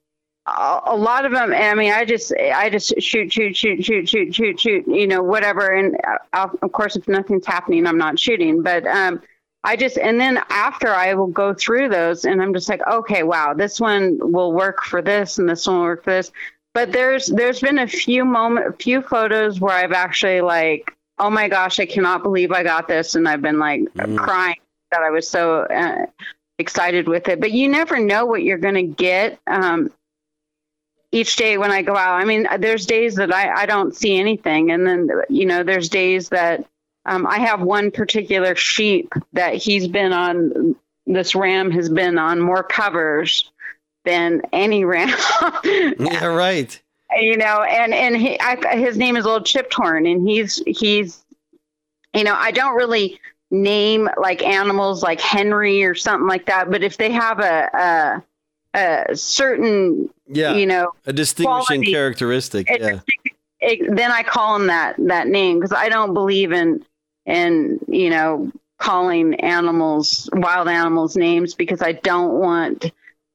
a, 0.48 0.96
lot 0.96 1.26
of 1.26 1.32
them. 1.32 1.52
I 1.54 1.74
mean, 1.74 1.92
I 1.92 2.06
just 2.06 2.34
I 2.38 2.70
just 2.70 3.02
shoot 3.02 3.34
shoot 3.34 3.56
shoot 3.56 3.84
shoot 3.84 4.08
shoot 4.08 4.34
shoot 4.34 4.60
shoot. 4.60 4.88
You 4.88 5.08
know, 5.08 5.22
whatever. 5.22 5.74
And 5.74 5.98
i 6.34 6.50
of 6.62 6.72
course, 6.72 6.96
if 6.96 7.08
nothing's 7.08 7.46
happening, 7.46 7.86
I'm 7.86 7.98
not 7.98 8.20
shooting. 8.20 8.62
But 8.62 8.86
um, 8.88 9.22
I 9.66 9.76
just 9.76 9.98
and 9.98 10.20
then 10.20 10.40
after 10.50 10.90
I 10.90 11.16
will 11.16 11.28
go 11.28 11.54
through 11.54 11.90
those 11.90 12.26
and 12.26 12.42
I'm 12.42 12.54
just 12.54 12.70
like, 12.70 12.86
okay, 12.88 13.24
wow, 13.24 13.54
this 13.54 13.80
one 13.80 14.20
will 14.22 14.54
work 14.54 14.84
for 14.84 15.02
this 15.02 15.38
and 15.38 15.50
this 15.50 15.66
one 15.66 15.78
will 15.78 15.84
work 15.84 16.04
for 16.04 16.12
this. 16.12 16.32
But 16.74 16.92
there's 16.92 17.28
there's 17.28 17.60
been 17.60 17.80
a 17.80 17.88
few 17.88 18.24
moment, 18.24 18.68
a 18.68 18.74
few 18.74 19.02
photos 19.02 19.60
where 19.60 19.74
I've 19.74 19.94
actually 19.94 20.42
like, 20.42 20.96
oh 21.18 21.30
my 21.30 21.48
gosh, 21.48 21.80
I 21.80 21.86
cannot 21.86 22.24
believe 22.24 22.52
I 22.52 22.64
got 22.64 22.88
this, 22.88 23.16
and 23.16 23.28
I've 23.28 23.42
been 23.42 23.60
like 23.60 23.82
Mm. 23.96 24.18
crying 24.18 24.58
that 24.92 25.02
I 25.02 25.10
was 25.10 25.28
so 25.28 25.62
uh, 25.62 26.06
excited 26.60 27.08
with 27.08 27.28
it. 27.28 27.40
But 27.40 27.52
you 27.52 27.68
never 27.70 28.00
know 28.00 28.26
what 28.26 28.44
you're 28.44 28.58
going 28.58 28.76
to 28.76 28.84
get. 28.84 29.40
Um, 29.48 29.92
each 31.12 31.36
day 31.38 31.58
when 31.58 31.72
I 31.72 31.82
go 31.82 31.96
out, 31.96 32.22
I 32.22 32.26
mean, 32.26 32.48
there's 32.60 32.86
days 32.86 33.16
that 33.16 33.34
I, 33.34 33.62
I 33.62 33.66
don't 33.66 33.96
see 33.96 34.18
anything. 34.20 34.72
And 34.72 34.86
then, 34.86 35.10
you 35.30 35.46
know, 35.46 35.64
there's 35.64 35.88
days 35.88 36.30
that 36.30 36.66
um, 37.06 37.26
I 37.26 37.40
have 37.40 37.62
one 37.62 37.92
particular 37.92 38.56
sheep 38.56 39.14
that 39.34 39.56
he's 39.56 39.88
been 39.88 40.12
on, 40.12 40.76
this 41.06 41.34
ram 41.34 41.72
has 41.72 41.88
been 41.88 42.18
on 42.18 42.42
more 42.42 42.64
covers 42.64 43.50
than 44.04 44.42
any 44.52 44.84
ram. 44.84 45.10
yeah, 45.64 46.26
right. 46.26 46.82
You 47.12 47.38
know, 47.38 47.64
and, 47.64 47.94
and 47.94 48.18
he, 48.18 48.40
I, 48.40 48.78
his 48.78 48.98
name 48.98 49.16
is 49.16 49.26
Old 49.26 49.46
Chipped 49.46 49.74
Horn 49.74 50.06
and 50.06 50.28
he's, 50.28 50.62
he's, 50.66 51.24
you 52.14 52.24
know, 52.24 52.34
I 52.34 52.52
don't 52.52 52.76
really 52.76 53.20
name 53.52 54.10
like 54.18 54.44
animals 54.44 55.04
like 55.04 55.22
Henry 55.22 55.84
or 55.84 55.96
something 55.96 56.28
like 56.28 56.46
that, 56.48 56.72
but 56.72 56.84
if 56.84 56.98
they 56.98 57.12
have 57.12 57.40
a, 57.40 58.24
a, 58.74 59.08
a 59.10 59.16
certain, 59.16 60.10
yeah, 60.28 60.54
you 60.56 60.66
know, 60.66 60.92
a 61.06 61.14
distinguishing 61.14 61.82
quality, 61.82 61.92
characteristic, 61.92 62.70
yeah. 62.70 63.00
It, 63.62 63.96
then 63.96 64.12
I 64.12 64.24
call 64.24 64.56
him 64.56 64.68
that 64.68 64.96
that 65.00 65.28
name 65.28 65.60
because 65.60 65.72
I 65.72 65.90
don't 65.90 66.14
believe 66.14 66.52
in 66.52 66.84
in 67.26 67.80
you 67.88 68.10
know 68.10 68.52
calling 68.78 69.36
animals 69.36 70.30
wild 70.34 70.68
animals 70.68 71.16
names 71.16 71.54
because 71.54 71.82
I 71.82 71.94
don't 71.94 72.34
want 72.34 72.92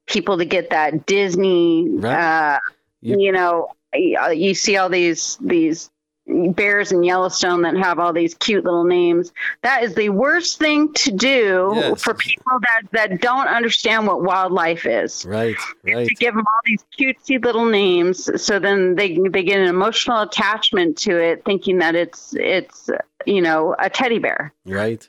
people 0.06 0.38
to 0.38 0.44
get 0.44 0.70
that 0.70 1.06
Disney. 1.06 1.88
Right. 1.88 2.56
Uh, 2.56 2.58
you, 3.00 3.18
you 3.18 3.32
know, 3.32 3.68
you 3.94 4.54
see 4.54 4.76
all 4.76 4.88
these 4.88 5.38
these 5.40 5.90
bears 6.26 6.92
in 6.92 7.02
Yellowstone 7.02 7.62
that 7.62 7.76
have 7.76 7.98
all 7.98 8.12
these 8.12 8.34
cute 8.34 8.64
little 8.64 8.84
names. 8.84 9.32
That 9.62 9.82
is 9.82 9.94
the 9.94 10.10
worst 10.10 10.58
thing 10.58 10.92
to 10.94 11.10
do 11.12 11.72
yes. 11.74 12.02
for 12.02 12.14
people 12.14 12.58
that, 12.60 12.82
that 12.92 13.20
don't 13.20 13.48
understand 13.48 14.06
what 14.06 14.22
wildlife 14.22 14.86
is. 14.86 15.24
Right, 15.24 15.56
right. 15.84 16.06
To 16.06 16.14
give 16.14 16.34
them 16.34 16.44
all 16.46 16.60
these 16.64 16.84
cutesy 16.98 17.42
little 17.44 17.66
names, 17.66 18.42
so 18.42 18.58
then 18.58 18.94
they 18.94 19.18
they 19.30 19.42
get 19.42 19.60
an 19.60 19.68
emotional 19.68 20.22
attachment 20.22 20.98
to 20.98 21.18
it, 21.20 21.44
thinking 21.44 21.78
that 21.78 21.94
it's 21.94 22.34
it's 22.38 22.90
you 23.26 23.40
know 23.40 23.74
a 23.78 23.90
teddy 23.90 24.18
bear. 24.18 24.52
Right, 24.64 25.08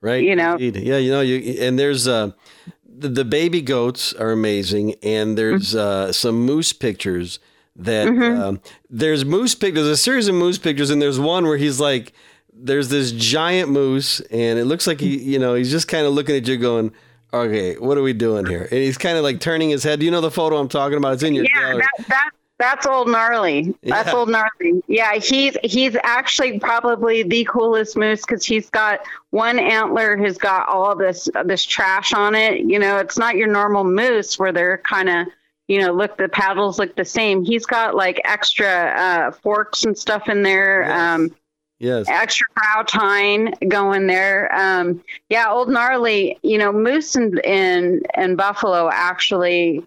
right. 0.00 0.22
You 0.22 0.36
know, 0.36 0.56
Indeed. 0.56 0.82
yeah. 0.82 0.98
You 0.98 1.10
know, 1.12 1.20
you 1.20 1.62
and 1.62 1.78
there's 1.78 2.08
uh, 2.08 2.32
the, 2.94 3.08
the 3.08 3.24
baby 3.24 3.62
goats 3.62 4.12
are 4.14 4.30
amazing, 4.30 4.94
and 5.02 5.36
there's 5.36 5.74
mm-hmm. 5.74 6.08
uh, 6.08 6.12
some 6.12 6.40
moose 6.40 6.72
pictures 6.72 7.38
that 7.76 8.08
mm-hmm. 8.08 8.40
um, 8.40 8.60
there's 8.90 9.24
moose 9.24 9.54
pic. 9.54 9.74
There's 9.74 9.86
a 9.86 9.96
series 9.96 10.28
of 10.28 10.34
moose 10.34 10.58
pictures, 10.58 10.90
and 10.90 11.00
there's 11.00 11.18
one 11.18 11.44
where 11.44 11.56
he's 11.56 11.80
like, 11.80 12.12
there's 12.52 12.88
this 12.88 13.12
giant 13.12 13.70
moose, 13.70 14.20
and 14.30 14.58
it 14.58 14.66
looks 14.66 14.86
like 14.86 15.00
he, 15.00 15.18
you 15.18 15.38
know, 15.38 15.54
he's 15.54 15.70
just 15.70 15.88
kind 15.88 16.06
of 16.06 16.12
looking 16.12 16.36
at 16.36 16.46
you, 16.46 16.58
going, 16.58 16.92
"Okay, 17.32 17.76
what 17.76 17.96
are 17.96 18.02
we 18.02 18.12
doing 18.12 18.46
here?" 18.46 18.62
And 18.62 18.80
he's 18.80 18.98
kind 18.98 19.16
of 19.16 19.24
like 19.24 19.40
turning 19.40 19.70
his 19.70 19.82
head. 19.82 20.00
Do 20.00 20.04
you 20.04 20.10
know 20.10 20.20
the 20.20 20.30
photo 20.30 20.58
I'm 20.58 20.68
talking 20.68 20.98
about? 20.98 21.14
It's 21.14 21.22
in 21.22 21.34
your 21.34 21.44
yeah. 21.44 21.74
That, 21.74 21.88
that, 21.98 22.06
that's 22.08 22.41
old 22.86 23.08
gnarly. 23.08 23.74
That's 23.82 24.08
yeah. 24.08 24.14
old 24.14 24.28
gnarly. 24.28 24.82
Yeah, 24.86 25.14
he's 25.14 25.56
he's 25.64 25.96
actually 26.02 26.58
probably 26.58 27.22
the 27.22 27.44
coolest 27.50 27.96
moose 27.96 28.20
because 28.20 28.44
he's 28.44 28.70
got 28.70 29.00
one 29.30 29.58
antler 29.58 30.16
who's 30.16 30.38
got 30.38 30.68
all 30.68 30.94
this 30.94 31.28
this 31.44 31.64
trash 31.64 32.12
on 32.12 32.34
it. 32.34 32.60
You 32.60 32.78
know, 32.78 32.98
it's 32.98 33.18
not 33.18 33.36
your 33.36 33.48
normal 33.48 33.84
moose 33.84 34.38
where 34.38 34.52
they're 34.52 34.78
kind 34.78 35.08
of 35.08 35.26
you 35.68 35.80
know, 35.80 35.92
look, 35.92 36.18
the 36.18 36.28
paddles 36.28 36.78
look 36.78 36.96
the 36.96 37.04
same. 37.04 37.44
He's 37.44 37.64
got 37.64 37.94
like 37.94 38.20
extra 38.24 38.66
uh, 38.66 39.30
forks 39.30 39.84
and 39.84 39.96
stuff 39.96 40.28
in 40.28 40.42
there. 40.42 40.82
Yes. 40.82 41.00
Um, 41.00 41.36
yes. 41.78 42.06
Extra 42.08 42.46
brow 42.54 42.82
tine 42.82 43.54
going 43.68 44.06
there. 44.06 44.54
Um, 44.54 45.02
yeah, 45.30 45.50
old 45.50 45.68
gnarly. 45.68 46.38
You 46.42 46.58
know, 46.58 46.72
moose 46.72 47.16
and, 47.16 47.38
and 47.46 48.06
and 48.14 48.36
buffalo 48.36 48.90
actually 48.92 49.86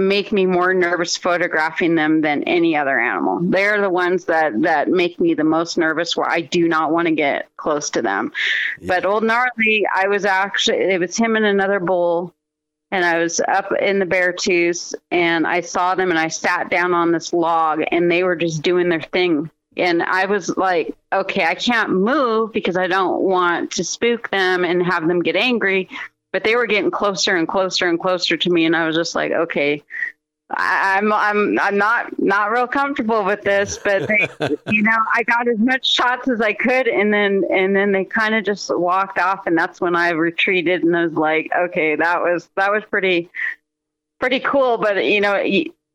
make 0.00 0.32
me 0.32 0.46
more 0.46 0.74
nervous 0.74 1.16
photographing 1.16 1.94
them 1.94 2.20
than 2.20 2.42
any 2.44 2.76
other 2.76 2.98
animal. 2.98 3.38
They're 3.42 3.80
the 3.80 3.90
ones 3.90 4.24
that 4.26 4.62
that 4.62 4.88
make 4.88 5.20
me 5.20 5.34
the 5.34 5.44
most 5.44 5.78
nervous 5.78 6.16
where 6.16 6.28
I 6.28 6.40
do 6.40 6.68
not 6.68 6.92
want 6.92 7.06
to 7.06 7.14
get 7.14 7.54
close 7.56 7.90
to 7.90 8.02
them. 8.02 8.32
Yeah. 8.80 8.94
But 8.94 9.04
old 9.04 9.24
gnarly, 9.24 9.86
I 9.94 10.08
was 10.08 10.24
actually 10.24 10.78
it 10.78 11.00
was 11.00 11.16
him 11.16 11.36
and 11.36 11.44
another 11.44 11.80
bull 11.80 12.34
and 12.90 13.04
I 13.04 13.18
was 13.18 13.40
up 13.40 13.72
in 13.80 13.98
the 13.98 14.06
Beartooth 14.06 14.94
and 15.10 15.46
I 15.46 15.60
saw 15.60 15.94
them 15.94 16.10
and 16.10 16.18
I 16.18 16.28
sat 16.28 16.70
down 16.70 16.92
on 16.92 17.12
this 17.12 17.32
log 17.32 17.82
and 17.92 18.10
they 18.10 18.24
were 18.24 18.36
just 18.36 18.62
doing 18.62 18.88
their 18.88 19.00
thing. 19.00 19.50
And 19.76 20.02
I 20.02 20.26
was 20.26 20.56
like, 20.56 20.96
okay, 21.12 21.44
I 21.44 21.54
can't 21.54 21.90
move 21.90 22.52
because 22.52 22.76
I 22.76 22.88
don't 22.88 23.22
want 23.22 23.70
to 23.72 23.84
spook 23.84 24.30
them 24.30 24.64
and 24.64 24.84
have 24.84 25.06
them 25.06 25.22
get 25.22 25.36
angry. 25.36 25.88
But 26.32 26.44
they 26.44 26.54
were 26.56 26.66
getting 26.66 26.90
closer 26.90 27.36
and 27.36 27.48
closer 27.48 27.88
and 27.88 27.98
closer 27.98 28.36
to 28.36 28.50
me. 28.50 28.64
And 28.64 28.76
I 28.76 28.86
was 28.86 28.94
just 28.94 29.14
like, 29.14 29.32
okay, 29.32 29.82
I, 30.52 30.98
am 30.98 31.12
I'm 31.12 31.58
I'm 31.60 31.78
not 31.78 32.18
not 32.18 32.50
real 32.50 32.66
comfortable 32.66 33.24
with 33.24 33.42
this, 33.42 33.78
but 33.78 34.08
they, 34.08 34.28
you 34.70 34.82
know, 34.82 34.98
I 35.14 35.22
got 35.22 35.48
as 35.48 35.58
much 35.58 35.86
shots 35.86 36.28
as 36.28 36.40
I 36.40 36.52
could, 36.52 36.88
and 36.88 37.12
then 37.12 37.44
and 37.50 37.74
then 37.74 37.92
they 37.92 38.04
kind 38.04 38.34
of 38.34 38.44
just 38.44 38.76
walked 38.76 39.18
off, 39.18 39.46
and 39.46 39.56
that's 39.56 39.80
when 39.80 39.94
I 39.94 40.10
retreated, 40.10 40.82
and 40.82 40.96
I 40.96 41.04
was 41.04 41.14
like, 41.14 41.50
okay, 41.56 41.94
that 41.96 42.20
was 42.20 42.48
that 42.56 42.72
was 42.72 42.82
pretty 42.84 43.30
pretty 44.18 44.40
cool, 44.40 44.76
but 44.76 45.04
you 45.04 45.20
know, 45.20 45.34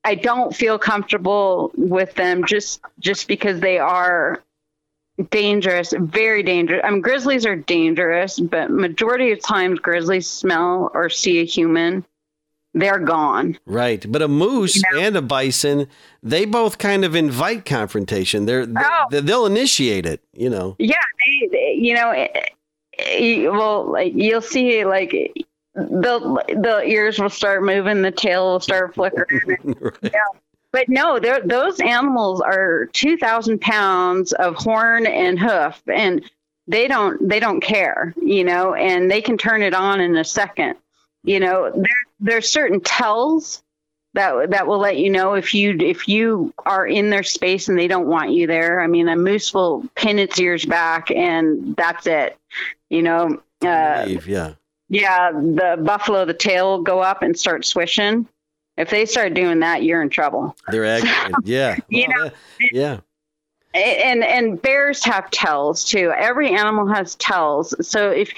I 0.06 0.16
don't 0.16 0.56
feel 0.56 0.80
comfortable 0.80 1.72
with 1.76 2.14
them 2.16 2.46
just 2.46 2.82
just 3.00 3.28
because 3.28 3.60
they 3.60 3.80
are 3.80 4.42
dangerous, 5.30 5.94
very 5.98 6.44
dangerous. 6.44 6.82
I 6.84 6.90
mean, 6.90 7.02
grizzlies 7.02 7.46
are 7.46 7.56
dangerous, 7.56 8.40
but 8.40 8.70
majority 8.70 9.32
of 9.32 9.42
times 9.42 9.80
grizzlies 9.80 10.28
smell 10.28 10.92
or 10.94 11.10
see 11.10 11.40
a 11.40 11.46
human 11.46 12.06
they're 12.76 13.00
gone. 13.00 13.58
Right. 13.66 14.06
But 14.12 14.22
a 14.22 14.28
moose 14.28 14.82
know? 14.92 15.00
and 15.00 15.16
a 15.16 15.22
bison, 15.22 15.88
they 16.22 16.46
both 16.46 16.78
kind 16.78 17.06
of 17.06 17.16
invite 17.16 17.66
confrontation. 17.66 18.46
They're, 18.46 18.68
oh. 18.78 19.06
they'll 19.10 19.46
initiate 19.46 20.06
it, 20.06 20.22
you 20.34 20.50
know. 20.50 20.76
Yeah, 20.78 20.96
they, 21.26 21.48
they 21.48 21.76
you 21.80 21.96
know, 21.96 22.12
it, 22.12 22.52
it, 23.00 23.52
well, 23.52 23.90
like 23.90 24.12
you'll 24.14 24.42
see 24.42 24.84
like 24.84 25.12
the 25.74 26.44
the 26.48 26.84
ears 26.86 27.18
will 27.18 27.30
start 27.30 27.64
moving, 27.64 28.02
the 28.02 28.12
tail 28.12 28.46
will 28.46 28.60
start 28.60 28.94
flickering. 28.94 29.58
right. 29.80 29.94
Yeah. 30.02 30.10
But 30.76 30.90
no, 30.90 31.20
those 31.20 31.80
animals 31.80 32.42
are 32.42 32.88
two 32.88 33.16
thousand 33.16 33.62
pounds 33.62 34.34
of 34.34 34.58
horn 34.58 35.08
and 35.08 35.40
hoof, 35.40 35.82
and 35.88 36.30
they 36.68 36.90
don't 36.90 37.30
they 37.30 37.40
don't 37.40 37.62
care, 37.62 38.14
you 38.22 38.44
know, 38.44 38.74
and 38.74 39.10
they 39.10 39.22
can 39.22 39.38
turn 39.38 39.62
it 39.62 39.74
on 39.74 40.02
in 40.02 40.18
a 40.18 40.26
second. 40.26 40.76
You 41.24 41.40
know, 41.40 41.72
there 41.74 41.96
there's 42.20 42.52
certain 42.52 42.82
tells 42.82 43.64
that 44.16 44.52
that 44.52 44.68
will 44.68 44.80
let 44.80 44.98
you 44.98 45.10
know 45.10 45.36
if 45.36 45.54
you 45.54 45.78
if 45.80 46.10
you 46.10 46.54
are 46.66 46.86
in 46.86 47.10
their 47.10 47.24
space 47.24 47.70
and 47.70 47.80
they 47.80 47.88
don't 47.88 48.08
want 48.08 48.34
you 48.34 48.46
there. 48.46 48.82
I 48.82 48.88
mean, 48.88 49.08
a 49.08 49.16
moose 49.16 49.54
will 49.54 49.86
pin 49.96 50.20
its 50.20 50.38
ears 50.42 50.66
back 50.66 51.10
and 51.10 51.74
that's 51.78 52.06
it. 52.06 52.38
You 52.90 53.02
know, 53.02 53.42
uh, 53.62 54.06
yeah, 54.26 54.56
yeah. 54.90 55.32
The 55.32 55.82
buffalo, 55.82 56.26
the 56.26 56.34
tail 56.34 56.72
will 56.72 56.84
go 56.84 57.00
up 57.00 57.22
and 57.22 57.40
start 57.40 57.64
swishing. 57.64 58.28
If 58.78 58.90
they 58.90 59.06
start 59.06 59.34
doing 59.34 59.60
that, 59.60 59.84
you're 59.84 60.02
in 60.02 60.10
trouble. 60.10 60.56
They're 60.70 60.86
aggravated. 60.86 61.36
yeah, 61.44 61.78
you 61.90 62.06
well, 62.08 62.26
know, 62.26 62.32
yeah. 62.72 63.00
And 63.74 64.24
and 64.24 64.62
bears 64.62 65.04
have 65.04 65.30
tells 65.32 65.84
too. 65.84 66.14
Every 66.16 66.54
animal 66.54 66.88
has 66.88 67.16
tells. 67.16 67.76
So 67.88 68.12
if 68.12 68.32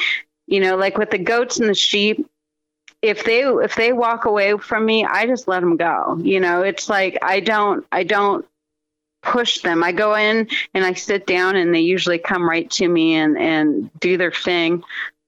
you 0.47 0.59
know, 0.59 0.75
like 0.75 0.97
with 0.97 1.11
the 1.11 1.17
goats 1.17 1.59
and 1.59 1.69
the 1.69 1.75
sheep, 1.75 2.27
if 3.01 3.23
they 3.23 3.41
if 3.41 3.75
they 3.75 3.93
walk 3.93 4.25
away 4.25 4.57
from 4.57 4.85
me, 4.85 5.05
I 5.05 5.25
just 5.25 5.47
let 5.47 5.59
them 5.59 5.77
go. 5.77 6.17
You 6.21 6.39
know, 6.39 6.63
it's 6.63 6.89
like 6.89 7.17
I 7.21 7.39
don't 7.39 7.85
I 7.91 8.03
don't 8.03 8.45
push 9.21 9.61
them. 9.61 9.83
I 9.83 9.91
go 9.91 10.15
in 10.15 10.47
and 10.73 10.85
I 10.85 10.93
sit 10.93 11.27
down 11.27 11.55
and 11.55 11.73
they 11.73 11.81
usually 11.81 12.17
come 12.17 12.47
right 12.47 12.69
to 12.71 12.87
me 12.87 13.15
and 13.15 13.37
and 13.37 13.91
do 13.99 14.17
their 14.17 14.31
thing. 14.31 14.83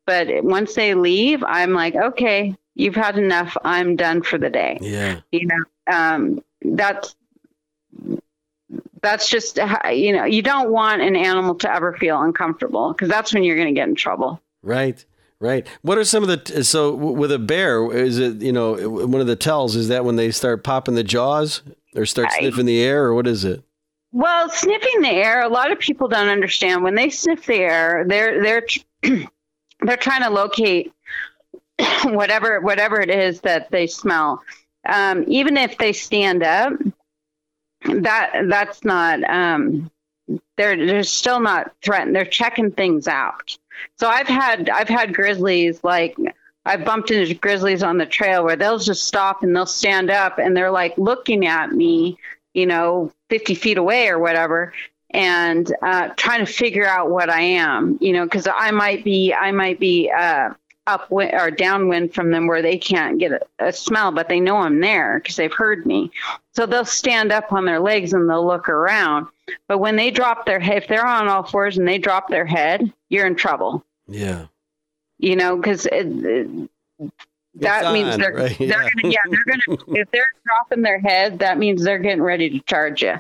But 0.06 0.44
once 0.44 0.74
they 0.74 0.96
leave, 0.96 1.44
I'm 1.44 1.74
like, 1.74 1.96
okay, 1.96 2.56
you've 2.80 2.96
had 2.96 3.18
enough. 3.18 3.56
I'm 3.64 3.96
done 3.96 4.24
for 4.24 4.38
the 4.38 4.50
day. 4.50 4.78
Yeah. 4.82 5.20
You 5.32 5.48
know, 5.48 5.94
um, 5.94 6.40
that's 6.62 7.16
that's 9.02 9.30
just 9.30 9.60
you 9.92 10.14
know 10.14 10.26
you 10.26 10.42
don't 10.42 10.72
want 10.72 11.02
an 11.02 11.16
animal 11.16 11.56
to 11.56 11.74
ever 11.74 11.94
feel 11.94 12.22
uncomfortable 12.22 12.94
because 12.94 13.10
that's 13.10 13.34
when 13.34 13.44
you're 13.44 13.56
going 13.56 13.74
to 13.74 13.80
get 13.80 13.90
in 13.90 13.96
trouble. 13.96 14.42
Right. 14.64 15.04
Right. 15.42 15.66
What 15.84 15.98
are 15.98 16.04
some 16.04 16.22
of 16.22 16.46
the 16.46 16.64
so 16.66 16.94
with 16.94 17.32
a 17.32 17.40
bear? 17.40 17.92
Is 17.94 18.18
it 18.20 18.42
you 18.42 18.52
know 18.52 18.90
one 18.90 19.22
of 19.22 19.28
the 19.28 19.38
tells 19.38 19.76
is 19.76 19.88
that 19.88 20.04
when 20.04 20.16
they 20.16 20.32
start 20.32 20.64
popping 20.64 20.96
the 20.96 21.04
jaws 21.04 21.62
or 21.96 22.06
start 22.06 22.30
sniffing 22.34 22.66
the 22.66 22.82
air 22.82 23.06
or 23.06 23.14
what 23.14 23.28
is 23.28 23.46
it? 23.46 23.64
Well, 24.12 24.50
sniffing 24.50 25.02
the 25.02 25.12
air. 25.12 25.42
A 25.42 25.48
lot 25.48 25.72
of 25.72 25.80
people 25.80 26.08
don't 26.08 26.30
understand 26.30 26.84
when 26.84 26.96
they 26.96 27.10
sniff 27.10 27.46
the 27.46 27.56
air. 27.56 28.04
They're 28.06 28.42
they're 28.44 28.66
they're 29.82 29.98
trying 29.98 30.24
to 30.24 30.30
locate 30.30 30.92
whatever 32.06 32.60
whatever 32.62 33.00
it 33.00 33.10
is 33.10 33.42
that 33.42 33.72
they 33.72 33.88
smell. 33.88 34.42
Um, 34.88 35.26
even 35.28 35.58
if 35.58 35.78
they 35.78 35.94
stand 35.94 36.44
up, 36.44 36.74
that 37.84 38.46
that's 38.48 38.84
not. 38.84 39.24
Um, 39.24 39.92
they're 40.58 40.86
they're 40.86 41.04
still 41.04 41.40
not 41.40 41.74
threatened. 41.84 42.16
They're 42.16 42.26
checking 42.26 42.72
things 42.72 43.08
out. 43.08 43.58
So 43.98 44.08
I've 44.08 44.28
had 44.28 44.70
I've 44.70 44.90
had 44.90 45.14
grizzlies 45.14 45.84
like 45.84 46.16
I've 46.66 46.86
bumped 46.86 47.12
into 47.12 47.34
grizzlies 47.34 47.84
on 47.84 47.98
the 47.98 48.06
trail 48.06 48.44
where 48.44 48.56
they'll 48.56 48.80
just 48.80 49.04
stop 49.04 49.44
and 49.44 49.56
they'll 49.56 49.66
stand 49.66 50.12
up 50.12 50.38
and 50.38 50.56
they're 50.56 50.72
like 50.72 50.98
looking 50.98 51.48
at 51.48 51.72
me, 51.72 52.18
you 52.54 52.66
know, 52.66 53.12
50 53.30 53.56
feet 53.56 53.78
away 53.78 54.10
or 54.10 54.20
whatever, 54.20 54.74
and 55.12 55.74
uh, 55.82 56.10
trying 56.10 56.46
to 56.46 56.52
figure 56.52 56.86
out 56.86 57.10
what 57.10 57.30
I 57.30 57.42
am, 57.42 57.98
you 58.02 58.14
know, 58.14 58.24
because 58.24 58.48
I 58.48 58.72
might 58.72 59.04
be, 59.04 59.34
I 59.34 59.52
might 59.52 59.80
be 59.80 60.12
uh, 60.12 60.54
upwind 60.94 61.34
or 61.34 61.52
downwind 61.52 62.14
from 62.14 62.32
them 62.32 62.48
where 62.48 62.62
they 62.62 62.78
can't 62.78 63.18
get 63.20 63.32
a, 63.32 63.42
a 63.68 63.74
smell, 63.74 64.12
but 64.12 64.28
they 64.30 64.40
know 64.40 64.58
I'm 64.58 64.80
there 64.80 65.20
because 65.20 65.36
they've 65.36 65.54
heard 65.54 65.86
me. 65.86 66.12
So 66.54 66.66
they'll 66.66 66.86
stand 66.86 67.32
up 67.32 67.52
on 67.54 67.66
their 67.66 67.80
legs 67.80 68.14
and 68.14 68.30
they'll 68.30 68.46
look 68.46 68.68
around. 68.70 69.28
But 69.68 69.78
when 69.80 69.96
they 69.96 70.12
drop 70.12 70.46
their 70.46 70.60
head, 70.60 70.84
if 70.84 70.88
they're 70.90 71.06
on 71.06 71.28
all 71.28 71.44
fours 71.44 71.78
and 71.78 71.88
they 71.88 71.98
drop 71.98 72.28
their 72.30 72.46
head, 72.46 72.92
you're 73.10 73.26
in 73.28 73.36
trouble. 73.36 73.84
Yeah. 74.08 74.48
You 75.18 75.36
know, 75.36 75.56
because 75.58 75.84
that 75.84 76.70
It's 77.84 77.92
means 77.94 78.18
they're, 78.18 78.34
right? 78.34 78.58
they're 78.58 78.68
Yeah. 78.68 78.90
gonna, 79.02 79.14
yeah, 79.14 79.20
they're 79.30 79.46
gonna, 79.46 79.82
if 80.00 80.12
they're 80.12 80.26
dropping 80.46 80.82
their 80.82 81.00
head, 81.00 81.40
that 81.40 81.58
means 81.58 81.84
they're 81.84 82.00
getting 82.00 82.22
ready 82.24 82.50
to 82.52 82.60
charge 82.62 83.02
you. 83.02 83.16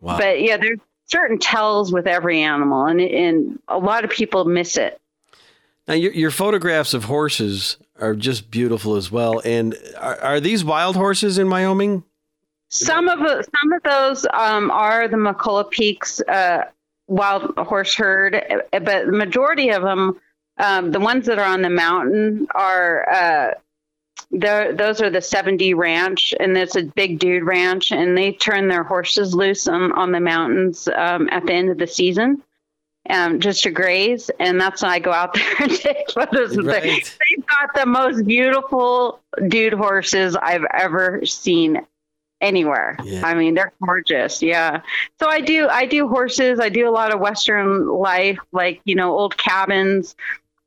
Wow. 0.00 0.18
But 0.18 0.40
yeah, 0.42 0.56
there's 0.56 0.78
certain 1.06 1.38
tells 1.38 1.92
with 1.92 2.06
every 2.06 2.42
animal, 2.42 2.86
and 2.86 3.00
and 3.00 3.58
a 3.68 3.78
lot 3.78 4.04
of 4.04 4.10
people 4.10 4.44
miss 4.44 4.76
it. 4.76 5.00
Now, 5.88 5.94
your, 5.94 6.12
your 6.12 6.30
photographs 6.30 6.94
of 6.94 7.04
horses 7.04 7.76
are 8.00 8.14
just 8.14 8.50
beautiful 8.50 8.96
as 8.96 9.10
well. 9.10 9.40
And 9.44 9.76
are, 9.98 10.20
are 10.20 10.40
these 10.40 10.64
wild 10.64 10.96
horses 10.96 11.38
in 11.38 11.48
Wyoming? 11.48 12.04
Some 12.68 13.08
of 13.08 13.20
some 13.20 13.72
of 13.72 13.82
those 13.84 14.26
um, 14.32 14.70
are 14.72 15.06
the 15.06 15.16
McCullough 15.16 15.70
Peaks 15.70 16.20
uh, 16.22 16.64
wild 17.06 17.56
horse 17.56 17.94
herd, 17.94 18.42
but 18.72 19.06
the 19.06 19.12
majority 19.12 19.70
of 19.70 19.82
them, 19.82 20.20
um, 20.58 20.90
the 20.90 20.98
ones 20.98 21.26
that 21.26 21.38
are 21.38 21.46
on 21.46 21.62
the 21.62 21.70
mountain, 21.70 22.48
are 22.54 23.08
uh, 23.08 23.50
those 24.32 25.00
are 25.00 25.10
the 25.10 25.20
7D 25.20 25.76
Ranch, 25.76 26.34
and 26.40 26.58
it's 26.58 26.74
a 26.74 26.82
big 26.82 27.20
dude 27.20 27.44
ranch, 27.44 27.92
and 27.92 28.18
they 28.18 28.32
turn 28.32 28.66
their 28.66 28.82
horses 28.82 29.34
loose 29.34 29.68
on, 29.68 29.92
on 29.92 30.10
the 30.10 30.20
mountains 30.20 30.88
um, 30.88 31.28
at 31.30 31.46
the 31.46 31.52
end 31.52 31.70
of 31.70 31.78
the 31.78 31.86
season. 31.86 32.42
Um, 33.08 33.40
just 33.40 33.62
to 33.64 33.70
graze, 33.70 34.30
and 34.40 34.60
that's 34.60 34.82
when 34.82 34.90
I 34.90 34.98
go 34.98 35.12
out 35.12 35.34
there 35.34 35.54
and 35.60 35.70
take 35.70 36.10
photos. 36.12 36.56
Right. 36.56 37.18
They've 37.30 37.46
got 37.46 37.74
the 37.74 37.86
most 37.86 38.24
beautiful 38.26 39.20
dude 39.48 39.74
horses 39.74 40.36
I've 40.36 40.64
ever 40.72 41.24
seen 41.24 41.86
anywhere. 42.40 42.96
Yeah. 43.04 43.22
I 43.24 43.34
mean, 43.34 43.54
they're 43.54 43.72
gorgeous. 43.84 44.42
Yeah. 44.42 44.82
So 45.18 45.28
I 45.28 45.40
do 45.40 45.68
I 45.68 45.86
do 45.86 46.08
horses. 46.08 46.60
I 46.60 46.68
do 46.68 46.88
a 46.88 46.90
lot 46.90 47.12
of 47.12 47.20
Western 47.20 47.88
life, 47.88 48.38
like 48.52 48.80
you 48.84 48.94
know, 48.94 49.16
old 49.16 49.36
cabins, 49.36 50.16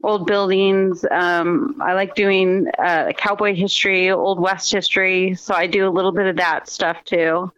old 0.03 0.25
buildings. 0.25 1.05
Um, 1.09 1.81
I 1.81 1.93
like 1.93 2.15
doing 2.15 2.67
uh, 2.77 3.11
cowboy 3.17 3.55
history, 3.55 4.11
old 4.11 4.39
West 4.39 4.71
history. 4.71 5.35
So 5.35 5.53
I 5.53 5.67
do 5.67 5.87
a 5.87 5.91
little 5.91 6.11
bit 6.11 6.27
of 6.27 6.37
that 6.37 6.69
stuff 6.69 7.03
too. 7.05 7.51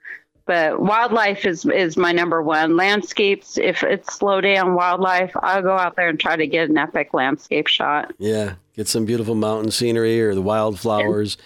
But 0.51 0.81
wildlife 0.81 1.45
is 1.45 1.63
is 1.63 1.95
my 1.95 2.11
number 2.11 2.43
one. 2.43 2.75
Landscapes, 2.75 3.57
if 3.57 3.83
it's 3.83 4.13
slow 4.13 4.41
day 4.41 4.57
on 4.57 4.75
wildlife, 4.75 5.31
I'll 5.41 5.61
go 5.61 5.77
out 5.77 5.95
there 5.95 6.09
and 6.09 6.19
try 6.19 6.35
to 6.35 6.45
get 6.45 6.69
an 6.69 6.77
epic 6.77 7.13
landscape 7.13 7.67
shot. 7.67 8.13
Yeah. 8.17 8.55
Get 8.75 8.89
some 8.89 9.05
beautiful 9.05 9.33
mountain 9.33 9.71
scenery 9.71 10.21
or 10.21 10.35
the 10.35 10.41
wildflowers. 10.41 11.37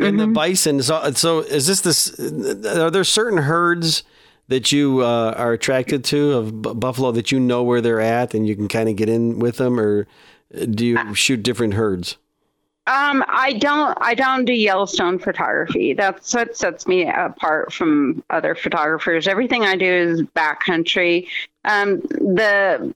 And 0.00 0.18
the 0.18 0.26
bison. 0.26 0.82
So, 0.82 1.12
so 1.12 1.38
is 1.38 1.68
this 1.68 1.82
this? 1.82 2.18
Are 2.18 2.90
there 2.90 3.04
certain 3.04 3.38
herds 3.38 4.02
that 4.48 4.72
you 4.72 5.04
uh, 5.04 5.34
are 5.36 5.52
attracted 5.52 6.02
to 6.06 6.32
of 6.32 6.60
b- 6.60 6.74
buffalo 6.74 7.12
that 7.12 7.30
you 7.30 7.38
know 7.38 7.62
where 7.62 7.80
they're 7.80 8.00
at 8.00 8.34
and 8.34 8.48
you 8.48 8.56
can 8.56 8.66
kind 8.66 8.88
of 8.88 8.96
get 8.96 9.08
in 9.08 9.38
with 9.38 9.58
them, 9.58 9.78
or 9.78 10.08
do 10.50 10.84
you 10.84 11.14
shoot 11.14 11.44
different 11.44 11.74
herds? 11.74 12.16
Um, 12.88 13.22
I 13.28 13.52
don't. 13.52 13.98
I 14.00 14.14
don't 14.14 14.46
do 14.46 14.54
Yellowstone 14.54 15.18
photography. 15.18 15.92
That's 15.92 16.32
what 16.32 16.56
sets 16.56 16.86
me 16.86 17.06
apart 17.06 17.70
from 17.70 18.24
other 18.30 18.54
photographers. 18.54 19.28
Everything 19.28 19.64
I 19.64 19.76
do 19.76 19.84
is 19.84 20.22
backcountry. 20.22 21.28
Um, 21.66 22.00
the 22.00 22.94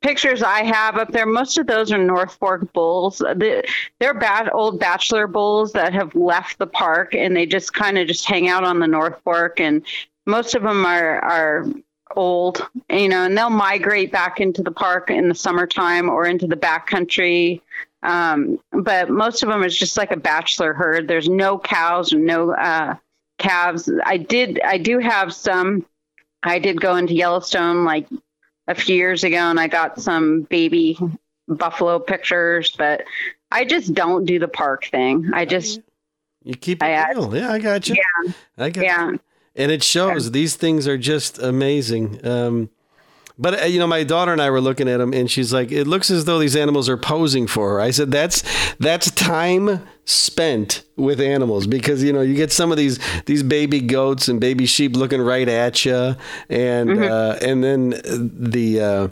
pictures 0.00 0.44
I 0.44 0.62
have 0.62 0.96
up 0.96 1.10
there, 1.10 1.26
most 1.26 1.58
of 1.58 1.66
those 1.66 1.90
are 1.90 1.98
North 1.98 2.34
Fork 2.34 2.72
bulls. 2.72 3.18
The, 3.18 3.64
they're 3.98 4.14
bad 4.14 4.48
old 4.52 4.78
bachelor 4.78 5.26
bulls 5.26 5.72
that 5.72 5.92
have 5.92 6.14
left 6.14 6.58
the 6.58 6.66
park 6.68 7.14
and 7.14 7.34
they 7.34 7.46
just 7.46 7.74
kind 7.74 7.98
of 7.98 8.06
just 8.06 8.26
hang 8.26 8.48
out 8.48 8.62
on 8.62 8.78
the 8.78 8.86
North 8.86 9.20
Fork. 9.24 9.58
And 9.58 9.84
most 10.24 10.54
of 10.54 10.62
them 10.62 10.86
are 10.86 11.18
are 11.18 11.66
old, 12.14 12.68
you 12.90 13.08
know, 13.08 13.24
and 13.24 13.36
they'll 13.36 13.50
migrate 13.50 14.12
back 14.12 14.38
into 14.40 14.62
the 14.62 14.70
park 14.70 15.10
in 15.10 15.28
the 15.28 15.34
summertime 15.34 16.08
or 16.08 16.26
into 16.26 16.46
the 16.46 16.56
backcountry. 16.56 17.60
Um, 18.02 18.58
but 18.72 19.10
most 19.10 19.42
of 19.42 19.48
them 19.48 19.62
is 19.62 19.76
just 19.76 19.96
like 19.96 20.10
a 20.10 20.16
bachelor 20.16 20.72
herd. 20.72 21.06
There's 21.08 21.28
no 21.28 21.58
cows 21.58 22.12
and 22.12 22.24
no 22.24 22.50
uh, 22.52 22.96
calves. 23.38 23.90
I 24.04 24.16
did, 24.16 24.60
I 24.64 24.78
do 24.78 24.98
have 24.98 25.32
some. 25.32 25.86
I 26.42 26.58
did 26.58 26.80
go 26.80 26.96
into 26.96 27.14
Yellowstone 27.14 27.84
like 27.84 28.08
a 28.66 28.74
few 28.74 28.96
years 28.96 29.22
ago, 29.22 29.36
and 29.36 29.60
I 29.60 29.68
got 29.68 30.00
some 30.00 30.42
baby 30.42 30.98
buffalo 31.46 32.00
pictures. 32.00 32.74
But 32.76 33.04
I 33.52 33.64
just 33.64 33.94
don't 33.94 34.24
do 34.24 34.38
the 34.40 34.48
park 34.48 34.86
thing. 34.86 35.30
I 35.32 35.44
just, 35.44 35.80
You 36.42 36.54
keep 36.54 36.82
it 36.82 36.86
I 36.86 37.10
real. 37.10 37.36
Yeah, 37.36 37.52
I 37.52 37.58
got 37.60 37.88
you. 37.88 37.94
yeah, 37.94 38.32
I 38.58 38.70
got 38.70 38.84
yeah. 38.84 39.10
you. 39.10 39.20
And 39.54 39.70
it 39.70 39.82
shows. 39.84 40.32
These 40.32 40.56
things 40.56 40.88
are 40.88 40.98
just 40.98 41.38
amazing. 41.38 42.26
Um, 42.26 42.70
but 43.38 43.62
uh, 43.62 43.66
you 43.66 43.78
know, 43.78 43.86
my 43.86 44.04
daughter 44.04 44.32
and 44.32 44.40
I 44.40 44.50
were 44.50 44.60
looking 44.60 44.88
at 44.88 44.98
them, 44.98 45.12
and 45.12 45.30
she's 45.30 45.52
like, 45.52 45.72
"It 45.72 45.86
looks 45.86 46.10
as 46.10 46.24
though 46.24 46.38
these 46.38 46.56
animals 46.56 46.88
are 46.88 46.96
posing 46.96 47.46
for 47.46 47.70
her." 47.70 47.80
I 47.80 47.90
said, 47.90 48.10
"That's 48.10 48.42
that's 48.78 49.10
time 49.12 49.86
spent 50.04 50.82
with 50.96 51.20
animals 51.20 51.66
because 51.66 52.02
you 52.02 52.12
know 52.12 52.20
you 52.20 52.34
get 52.34 52.52
some 52.52 52.70
of 52.70 52.76
these 52.76 52.98
these 53.26 53.42
baby 53.42 53.80
goats 53.80 54.28
and 54.28 54.40
baby 54.40 54.66
sheep 54.66 54.96
looking 54.96 55.20
right 55.20 55.48
at 55.48 55.84
you, 55.84 56.16
and 56.48 57.02
uh, 57.04 57.38
and 57.42 57.62
then 57.64 57.90
the." 58.04 58.80
Uh, 58.80 59.08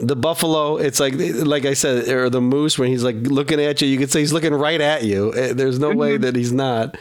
the 0.00 0.16
buffalo, 0.16 0.78
it's 0.78 0.98
like 0.98 1.12
like 1.16 1.66
I 1.66 1.74
said, 1.74 2.08
or 2.08 2.30
the 2.30 2.40
moose 2.40 2.78
when 2.78 2.88
he's 2.88 3.04
like 3.04 3.16
looking 3.16 3.60
at 3.60 3.82
you, 3.82 3.88
you 3.88 3.98
could 3.98 4.10
say 4.10 4.20
he's 4.20 4.32
looking 4.32 4.54
right 4.54 4.80
at 4.80 5.04
you. 5.04 5.32
Uh, 5.32 5.52
There's 5.52 5.78
no 5.78 5.90
way 5.94 6.16
that 6.16 6.34
he's 6.34 6.50
not. 6.50 6.96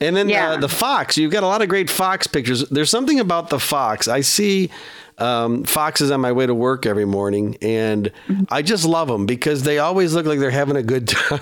And 0.00 0.16
then 0.16 0.26
uh, 0.26 0.30
Yeah. 0.30 0.56
the 0.56 0.68
fox, 0.68 1.16
you've 1.16 1.30
got 1.32 1.42
a 1.42 1.46
lot 1.46 1.62
of 1.62 1.68
great 1.68 1.88
fox 1.88 2.26
pictures. 2.26 2.68
There's 2.68 2.90
something 2.90 3.20
about 3.20 3.50
the 3.50 3.60
fox. 3.60 4.08
I 4.08 4.22
see 4.22 4.70
um, 5.18 5.62
foxes 5.64 6.10
on 6.10 6.20
my 6.20 6.32
way 6.32 6.46
to 6.46 6.54
work 6.54 6.84
every 6.86 7.04
morning, 7.04 7.56
and 7.62 8.10
I 8.50 8.62
just 8.62 8.84
love 8.84 9.06
them 9.06 9.24
because 9.26 9.62
they 9.62 9.78
always 9.78 10.12
look 10.14 10.26
like 10.26 10.40
they're 10.40 10.50
having 10.50 10.76
a 10.76 10.82
good 10.82 11.06
time. 11.08 11.38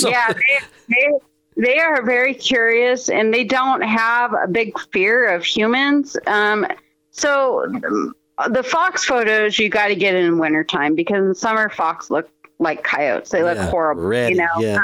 Yeah, 0.00 0.32
they, 0.32 0.58
they, 0.88 1.12
they 1.56 1.78
are 1.78 2.02
very 2.06 2.32
curious 2.32 3.10
and 3.10 3.34
they 3.34 3.44
don't 3.44 3.82
have 3.82 4.32
a 4.32 4.48
big 4.48 4.78
fear 4.92 5.26
of 5.26 5.44
humans. 5.44 6.16
Um, 6.26 6.66
so 7.10 7.64
um, 7.66 8.14
the 8.50 8.62
fox 8.62 9.04
photos 9.04 9.58
you 9.58 9.68
got 9.68 9.88
to 9.88 9.94
get 9.96 10.14
in 10.14 10.38
wintertime 10.38 10.94
because 10.94 11.18
in 11.26 11.34
summer 11.34 11.68
fox 11.68 12.08
look 12.10 12.30
like 12.58 12.82
coyotes. 12.84 13.28
They 13.30 13.42
look 13.42 13.56
Yeah, 13.58 13.70
horrible, 13.70 14.04
ready, 14.04 14.34
you 14.36 14.40
know. 14.40 14.48
yeah. 14.60 14.78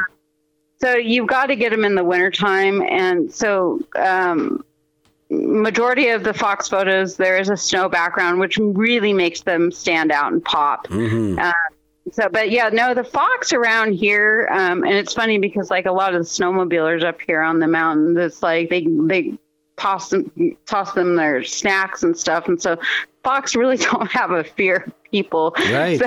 So 0.84 0.96
you've 0.96 1.28
got 1.28 1.46
to 1.46 1.56
get 1.56 1.70
them 1.70 1.82
in 1.82 1.94
the 1.94 2.04
wintertime. 2.04 2.82
And 2.82 3.32
so 3.32 3.80
um, 3.96 4.62
majority 5.30 6.08
of 6.08 6.24
the 6.24 6.34
fox 6.34 6.68
photos, 6.68 7.16
there 7.16 7.38
is 7.38 7.48
a 7.48 7.56
snow 7.56 7.88
background, 7.88 8.38
which 8.38 8.58
really 8.58 9.14
makes 9.14 9.40
them 9.40 9.72
stand 9.72 10.12
out 10.12 10.32
and 10.32 10.44
pop. 10.44 10.86
Mhm. 10.88 11.38
Uh, 11.38 11.52
so, 12.12 12.28
but 12.28 12.50
yeah, 12.50 12.68
no, 12.68 12.92
the 12.92 13.02
fox 13.02 13.54
around 13.54 13.94
here, 13.94 14.46
um, 14.52 14.84
and 14.84 14.92
it's 14.92 15.14
funny 15.14 15.38
because 15.38 15.70
like 15.70 15.86
a 15.86 15.92
lot 15.92 16.14
of 16.14 16.22
the 16.22 16.28
snowmobilers 16.28 17.02
up 17.02 17.18
here 17.26 17.40
on 17.40 17.60
the 17.60 17.66
mountain, 17.66 18.14
it's 18.18 18.42
like 18.42 18.68
they 18.68 18.86
they 19.06 19.38
toss 19.78 20.10
them 20.10 20.30
toss 20.66 20.92
them 20.92 21.16
their 21.16 21.42
snacks 21.42 22.02
and 22.02 22.14
stuff, 22.14 22.46
and 22.46 22.60
so 22.60 22.78
fox 23.24 23.56
really 23.56 23.76
don't 23.90 24.10
have 24.10 24.30
a 24.30 24.44
fear 24.44 24.84
of 24.86 25.10
people. 25.10 25.54
Right. 25.58 25.98
So, 25.98 26.06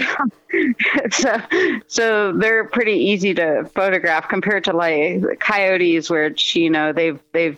so, 1.11 1.41
so 1.87 2.33
they're 2.33 2.65
pretty 2.65 2.93
easy 2.93 3.33
to 3.33 3.69
photograph 3.75 4.29
compared 4.29 4.63
to 4.65 4.73
like 4.73 5.39
coyotes, 5.39 6.09
which 6.09 6.55
you 6.55 6.69
know 6.69 6.93
they've 6.93 7.19
they've 7.33 7.57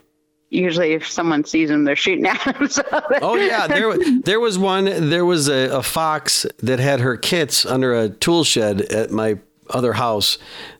usually 0.50 0.94
if 0.94 1.08
someone 1.08 1.44
sees 1.44 1.70
them, 1.70 1.84
they're 1.84 1.96
shooting 1.96 2.26
at 2.28 2.44
them. 2.44 2.68
So 2.68 2.84
Oh 3.22 3.36
yeah, 3.36 3.68
there 3.68 3.96
there 4.22 4.40
was 4.40 4.58
one. 4.58 5.10
There 5.10 5.26
was 5.26 5.48
a, 5.48 5.70
a 5.70 5.84
fox 5.84 6.46
that 6.60 6.80
had 6.80 7.02
her 7.02 7.18
kits 7.18 7.66
under 7.66 7.94
a 7.94 8.10
tool 8.10 8.44
shed 8.44 8.82
at 8.82 9.12
my 9.12 9.38
other 9.70 9.94
house 9.94 10.40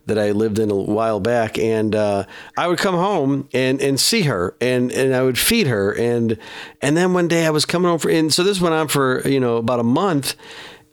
that 0.10 0.20
I 0.20 0.32
lived 0.32 0.60
in 0.60 0.70
a 0.70 0.76
while 0.76 1.20
back, 1.20 1.58
and 1.58 1.96
uh, 1.96 2.26
I 2.58 2.68
would 2.68 2.78
come 2.78 2.96
home 2.96 3.48
and, 3.54 3.82
and 3.82 4.00
see 4.00 4.24
her, 4.24 4.56
and, 4.60 4.92
and 4.92 5.16
I 5.16 5.24
would 5.24 5.40
feed 5.40 5.68
her, 5.68 5.94
and 5.94 6.38
and 6.82 6.98
then 6.98 7.14
one 7.14 7.28
day 7.28 7.46
I 7.46 7.50
was 7.50 7.66
coming 7.66 7.90
home 7.90 8.00
for, 8.00 8.12
and 8.12 8.34
so 8.34 8.44
this 8.44 8.60
went 8.60 8.76
on 8.76 8.88
for 8.88 9.28
you 9.28 9.40
know 9.40 9.58
about 9.58 9.80
a 9.80 9.84
month. 9.84 10.36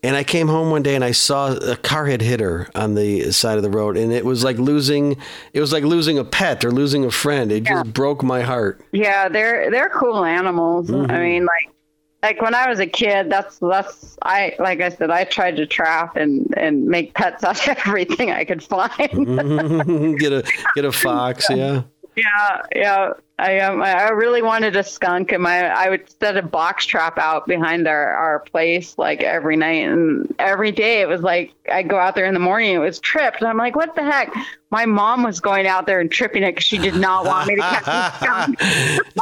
And 0.02 0.14
I 0.14 0.22
came 0.22 0.46
home 0.46 0.70
one 0.70 0.84
day 0.84 0.94
and 0.94 1.02
I 1.02 1.10
saw 1.10 1.52
a 1.52 1.74
car 1.74 2.06
had 2.06 2.20
hit 2.20 2.38
her 2.38 2.68
on 2.76 2.94
the 2.94 3.32
side 3.32 3.56
of 3.56 3.64
the 3.64 3.70
road, 3.70 3.96
and 3.96 4.12
it 4.12 4.24
was 4.24 4.44
like 4.44 4.56
losing, 4.56 5.16
it 5.52 5.60
was 5.60 5.72
like 5.72 5.82
losing 5.82 6.16
a 6.16 6.24
pet 6.24 6.64
or 6.64 6.70
losing 6.70 7.04
a 7.04 7.10
friend. 7.10 7.50
It 7.50 7.64
just 7.64 7.92
broke 7.92 8.22
my 8.22 8.42
heart. 8.42 8.80
Yeah, 8.92 9.28
they're 9.28 9.68
they're 9.70 9.88
cool 9.88 10.24
animals. 10.24 10.90
Mm-hmm. 10.90 11.10
I 11.10 11.18
mean, 11.18 11.44
like 11.46 11.75
like 12.22 12.40
when 12.40 12.54
I 12.54 12.68
was 12.68 12.80
a 12.80 12.86
kid, 12.86 13.30
that's 13.30 13.58
that's 13.58 14.18
I 14.22 14.54
like 14.58 14.80
I 14.80 14.88
said, 14.88 15.10
I 15.10 15.24
tried 15.24 15.56
to 15.56 15.66
trap 15.66 16.16
and 16.16 16.52
and 16.56 16.86
make 16.86 17.14
pets 17.14 17.44
out 17.44 17.66
of 17.68 17.78
everything 17.86 18.30
I 18.30 18.44
could 18.44 18.62
find. 18.62 18.92
get 20.18 20.32
a 20.32 20.44
get 20.74 20.84
a 20.84 20.92
fox, 20.92 21.46
yeah. 21.50 21.82
Yeah, 22.16 22.62
yeah. 22.74 23.12
I 23.38 23.58
um, 23.60 23.82
I 23.82 24.08
really 24.10 24.40
wanted 24.40 24.76
a 24.76 24.82
skunk, 24.82 25.30
and 25.30 25.42
my 25.42 25.66
I 25.66 25.90
would 25.90 26.08
set 26.20 26.38
a 26.38 26.42
box 26.42 26.86
trap 26.86 27.18
out 27.18 27.46
behind 27.46 27.86
our 27.86 28.14
our 28.14 28.38
place 28.40 28.96
like 28.96 29.22
every 29.22 29.56
night, 29.56 29.86
and 29.86 30.34
every 30.38 30.72
day 30.72 31.02
it 31.02 31.08
was 31.08 31.20
like 31.20 31.52
I'd 31.70 31.86
go 31.88 31.98
out 31.98 32.14
there 32.14 32.24
in 32.24 32.32
the 32.32 32.40
morning, 32.40 32.74
it 32.74 32.78
was 32.78 32.98
tripped, 32.98 33.40
and 33.40 33.48
I'm 33.48 33.58
like, 33.58 33.76
what 33.76 33.94
the 33.94 34.02
heck? 34.02 34.32
My 34.70 34.86
mom 34.86 35.22
was 35.22 35.40
going 35.40 35.66
out 35.66 35.86
there 35.86 36.00
and 36.00 36.10
tripping 36.10 36.44
it 36.44 36.52
because 36.52 36.64
she 36.64 36.78
did 36.78 36.96
not 36.96 37.26
want 37.26 37.48
me 37.48 37.56
to 37.56 37.62
catch 37.62 37.86
a 37.86 38.24
skunk. 38.24 38.58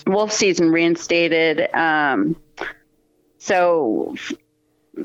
wolf 0.07 0.31
season 0.31 0.71
reinstated. 0.71 1.69
Um, 1.75 2.37
so 3.37 4.15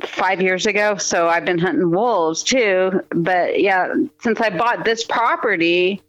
five 0.02 0.40
years 0.40 0.66
ago. 0.66 0.96
So 0.96 1.28
I've 1.28 1.44
been 1.44 1.58
hunting 1.58 1.90
wolves 1.90 2.42
too. 2.42 3.02
But 3.10 3.60
yeah, 3.60 3.92
since 4.20 4.40
I 4.40 4.50
bought 4.50 4.84
this 4.84 5.04
property 5.04 6.02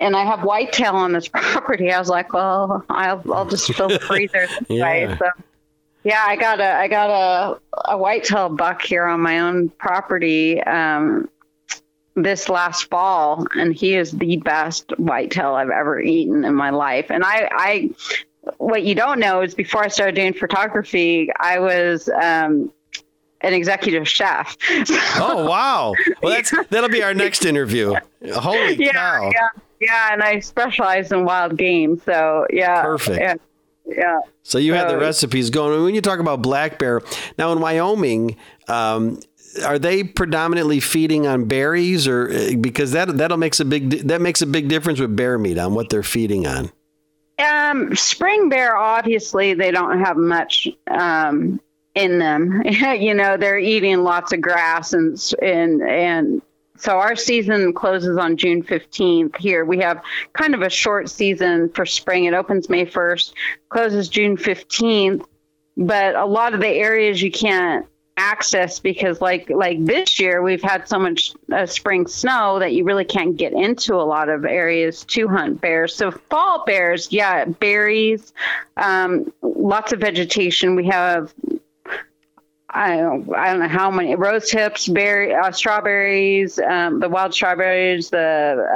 and 0.00 0.16
I 0.16 0.24
have 0.24 0.42
whitetail 0.42 0.94
on 0.94 1.12
this 1.12 1.28
property, 1.32 1.90
I 1.92 1.98
was 1.98 2.08
like, 2.08 2.32
well, 2.32 2.84
I'll, 2.88 3.22
I'll 3.32 3.46
just 3.48 3.72
fill 3.74 3.88
the 3.88 3.98
freezer 4.06 4.46
this 4.46 4.68
Yeah. 4.68 4.84
way. 4.84 5.16
So 5.18 5.26
yeah, 6.04 6.24
I 6.26 6.36
got 6.36 6.60
a 6.60 6.72
I 6.72 6.86
got 6.88 7.10
a 7.10 7.60
a 7.92 7.98
whitetail 7.98 8.48
buck 8.48 8.82
here 8.82 9.06
on 9.06 9.20
my 9.20 9.40
own 9.40 9.70
property. 9.70 10.62
Um, 10.62 11.28
this 12.16 12.48
last 12.48 12.88
fall, 12.88 13.46
and 13.56 13.74
he 13.74 13.94
is 13.94 14.10
the 14.10 14.38
best 14.38 14.90
whitetail 14.98 15.54
I've 15.54 15.68
ever 15.70 16.00
eaten 16.00 16.44
in 16.44 16.54
my 16.54 16.70
life. 16.70 17.10
And 17.10 17.22
I, 17.22 17.48
I, 17.52 17.90
what 18.56 18.84
you 18.84 18.94
don't 18.94 19.20
know 19.20 19.42
is 19.42 19.54
before 19.54 19.84
I 19.84 19.88
started 19.88 20.14
doing 20.14 20.32
photography, 20.32 21.28
I 21.38 21.58
was 21.58 22.08
um, 22.08 22.72
an 23.46 23.54
executive 23.54 24.08
chef. 24.08 24.56
Oh 25.18 25.46
wow! 25.46 25.94
Well, 26.22 26.34
that's 26.34 26.52
that'll 26.68 26.90
be 26.90 27.02
our 27.02 27.14
next 27.14 27.44
interview. 27.44 27.94
Holy 28.34 28.74
yeah, 28.74 28.92
cow! 28.92 29.30
yeah, 29.32 29.48
yeah. 29.80 30.08
And 30.12 30.22
I 30.22 30.40
specialize 30.40 31.10
in 31.10 31.24
wild 31.24 31.56
game, 31.56 32.00
so 32.04 32.46
yeah, 32.50 32.82
Perfect. 32.82 33.18
Yeah, 33.18 33.34
yeah. 33.86 34.20
So 34.42 34.58
you 34.58 34.74
had 34.74 34.88
the 34.90 34.98
recipes 34.98 35.50
going. 35.50 35.74
And 35.74 35.84
when 35.84 35.94
you 35.94 36.00
talk 36.00 36.18
about 36.18 36.42
black 36.42 36.78
bear, 36.78 37.02
now 37.38 37.52
in 37.52 37.60
Wyoming, 37.60 38.36
um, 38.68 39.20
are 39.64 39.78
they 39.78 40.04
predominantly 40.04 40.80
feeding 40.80 41.26
on 41.26 41.44
berries, 41.44 42.06
or 42.06 42.30
uh, 42.30 42.56
because 42.60 42.92
that 42.92 43.16
that'll 43.16 43.38
makes 43.38 43.60
a 43.60 43.64
big 43.64 43.90
that 44.08 44.20
makes 44.20 44.42
a 44.42 44.46
big 44.46 44.68
difference 44.68 45.00
with 45.00 45.16
bear 45.16 45.38
meat 45.38 45.58
on 45.58 45.74
what 45.74 45.88
they're 45.88 46.02
feeding 46.02 46.46
on. 46.46 46.70
Um, 47.38 47.94
spring 47.94 48.48
bear, 48.48 48.76
obviously, 48.76 49.54
they 49.54 49.70
don't 49.70 50.00
have 50.00 50.16
much 50.16 50.68
um, 50.90 51.60
in 51.96 52.18
them. 52.18 52.62
you 52.98 53.14
know, 53.14 53.36
they're 53.36 53.58
eating 53.58 54.04
lots 54.04 54.32
of 54.32 54.40
grass 54.40 54.92
and 54.92 55.18
and 55.42 55.82
and 55.82 56.42
so 56.78 56.98
our 56.98 57.16
season 57.16 57.72
closes 57.72 58.18
on 58.18 58.36
June 58.36 58.62
fifteenth. 58.62 59.34
Here 59.36 59.64
we 59.64 59.78
have 59.78 60.02
kind 60.34 60.54
of 60.54 60.62
a 60.62 60.70
short 60.70 61.10
season 61.10 61.70
for 61.70 61.86
spring. 61.86 62.26
It 62.26 62.34
opens 62.34 62.68
May 62.68 62.84
first, 62.84 63.34
closes 63.70 64.08
June 64.08 64.36
fifteenth. 64.36 65.26
But 65.78 66.14
a 66.14 66.24
lot 66.24 66.54
of 66.54 66.60
the 66.60 66.68
areas 66.68 67.20
you 67.20 67.30
can't 67.30 67.86
access 68.18 68.78
because 68.80 69.20
like 69.20 69.50
like 69.50 69.84
this 69.84 70.18
year 70.18 70.42
we've 70.42 70.62
had 70.62 70.88
so 70.88 70.98
much 70.98 71.34
uh, 71.52 71.66
spring 71.66 72.06
snow 72.06 72.58
that 72.58 72.72
you 72.72 72.82
really 72.82 73.04
can't 73.04 73.36
get 73.36 73.52
into 73.52 73.94
a 73.94 74.00
lot 74.06 74.30
of 74.30 74.46
areas 74.46 75.04
to 75.04 75.28
hunt 75.28 75.60
bears 75.60 75.94
so 75.94 76.10
fall 76.10 76.64
bears 76.64 77.12
yeah 77.12 77.44
berries 77.44 78.32
um, 78.78 79.30
lots 79.42 79.92
of 79.92 80.00
vegetation 80.00 80.76
we 80.76 80.86
have 80.86 81.34
I 82.76 82.96
don't, 82.98 83.34
I 83.34 83.50
don't 83.50 83.60
know 83.60 83.68
how 83.68 83.90
many 83.90 84.14
rose 84.16 84.50
hips, 84.50 84.86
berry, 84.86 85.34
uh, 85.34 85.50
strawberries, 85.50 86.58
um, 86.58 87.00
the 87.00 87.08
wild 87.08 87.32
strawberries, 87.32 88.10
the 88.10 88.18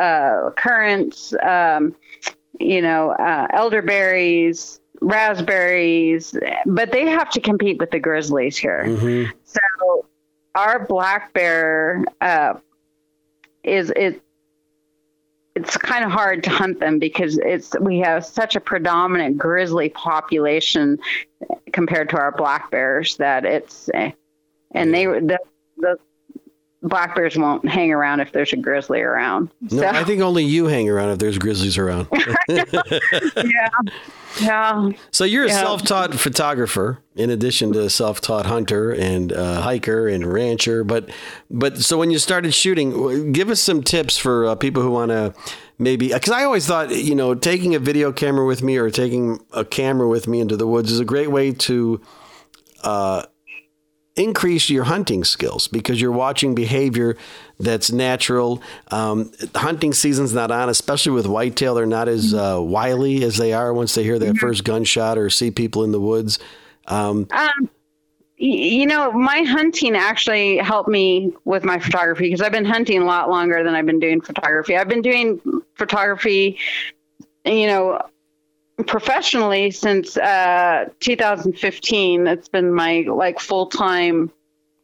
uh, 0.00 0.50
currants, 0.52 1.34
um, 1.42 1.94
you 2.58 2.80
know, 2.80 3.10
uh, 3.10 3.46
elderberries, 3.52 4.80
raspberries, 5.02 6.34
but 6.64 6.92
they 6.92 7.06
have 7.06 7.28
to 7.30 7.40
compete 7.40 7.78
with 7.78 7.90
the 7.90 8.00
grizzlies 8.00 8.56
here. 8.56 8.84
So 9.44 10.06
our 10.54 10.86
black 10.86 11.32
bear 11.34 12.02
uh, 12.22 12.54
is 13.62 13.92
it. 13.94 14.22
It's 15.56 15.76
kind 15.76 16.04
of 16.04 16.10
hard 16.10 16.44
to 16.44 16.50
hunt 16.50 16.80
them 16.80 16.98
because 16.98 17.38
it's 17.38 17.74
we 17.80 17.98
have 18.00 18.24
such 18.24 18.56
a 18.56 18.60
predominant 18.60 19.36
grizzly 19.36 19.88
population 19.88 20.98
compared 21.72 22.08
to 22.10 22.18
our 22.18 22.32
black 22.32 22.70
bears 22.70 23.16
that 23.16 23.44
it's 23.44 23.90
eh, 23.94 24.12
and 24.72 24.94
they 24.94 25.06
the 25.06 25.38
the 25.76 25.98
black 26.82 27.14
bears 27.14 27.36
won't 27.36 27.68
hang 27.68 27.92
around 27.92 28.20
if 28.20 28.32
there's 28.32 28.52
a 28.52 28.56
grizzly 28.56 29.00
around. 29.00 29.50
No, 29.60 29.80
so 29.80 29.88
I 29.88 30.04
think 30.04 30.22
only 30.22 30.44
you 30.44 30.66
hang 30.66 30.88
around 30.88 31.10
if 31.10 31.18
there's 31.18 31.38
grizzlies 31.38 31.76
around. 31.76 32.08
yeah, 32.48 33.68
yeah. 34.40 34.90
so 35.10 35.24
you're 35.24 35.44
a 35.44 35.50
self-taught 35.50 36.14
photographer, 36.14 37.02
in 37.14 37.30
addition 37.30 37.72
to 37.74 37.82
a 37.82 37.90
self-taught 37.90 38.46
hunter 38.46 38.92
and 38.92 39.32
uh, 39.32 39.60
hiker 39.60 40.08
and 40.08 40.26
rancher. 40.26 40.84
But 40.84 41.10
but 41.50 41.78
so 41.78 41.98
when 41.98 42.10
you 42.10 42.18
started 42.18 42.54
shooting, 42.54 43.32
give 43.32 43.50
us 43.50 43.60
some 43.60 43.82
tips 43.82 44.16
for 44.16 44.46
uh, 44.46 44.54
people 44.54 44.82
who 44.82 44.90
want 44.90 45.10
to 45.10 45.34
maybe 45.78 46.08
because 46.12 46.32
I 46.32 46.44
always 46.44 46.66
thought 46.66 46.90
you 46.90 47.14
know 47.14 47.34
taking 47.34 47.74
a 47.74 47.78
video 47.78 48.12
camera 48.12 48.46
with 48.46 48.62
me 48.62 48.78
or 48.78 48.90
taking 48.90 49.40
a 49.52 49.64
camera 49.64 50.08
with 50.08 50.28
me 50.28 50.40
into 50.40 50.56
the 50.56 50.66
woods 50.66 50.90
is 50.90 51.00
a 51.00 51.04
great 51.04 51.30
way 51.30 51.52
to 51.52 52.00
increase 54.16 54.68
your 54.68 54.84
hunting 54.84 55.24
skills 55.24 55.68
because 55.68 56.00
you're 56.00 56.12
watching 56.12 56.54
behavior 56.54 57.16
that's 57.58 57.92
natural. 57.92 58.62
Um, 58.90 59.32
hunting 59.54 59.92
season's 59.92 60.34
not 60.34 60.50
on, 60.50 60.68
especially 60.68 61.12
with 61.12 61.26
whitetail. 61.26 61.74
They're 61.74 61.86
not 61.86 62.08
as 62.08 62.34
uh, 62.34 62.58
wily 62.60 63.22
as 63.22 63.36
they 63.36 63.52
are 63.52 63.72
once 63.72 63.94
they 63.94 64.02
hear 64.02 64.18
that 64.18 64.36
first 64.36 64.64
gunshot 64.64 65.18
or 65.18 65.30
see 65.30 65.50
people 65.50 65.84
in 65.84 65.92
the 65.92 66.00
woods. 66.00 66.38
Um, 66.86 67.28
Um, 67.30 67.70
you 68.36 68.86
know, 68.86 69.12
my 69.12 69.42
hunting 69.42 69.94
actually 69.94 70.56
helped 70.56 70.88
me 70.88 71.30
with 71.44 71.62
my 71.62 71.78
photography 71.78 72.24
because 72.24 72.40
I've 72.40 72.52
been 72.52 72.64
hunting 72.64 73.02
a 73.02 73.04
lot 73.04 73.28
longer 73.28 73.62
than 73.62 73.74
I've 73.74 73.84
been 73.84 74.00
doing 74.00 74.22
photography. 74.22 74.78
I've 74.78 74.88
been 74.88 75.02
doing 75.02 75.40
photography, 75.74 76.58
you 77.44 77.66
know, 77.66 78.00
professionally 78.84 79.70
since 79.70 80.16
uh, 80.16 80.88
2015. 81.00 82.26
It's 82.26 82.48
been 82.48 82.72
my 82.72 83.04
like 83.08 83.40
full 83.40 83.66
time 83.66 84.30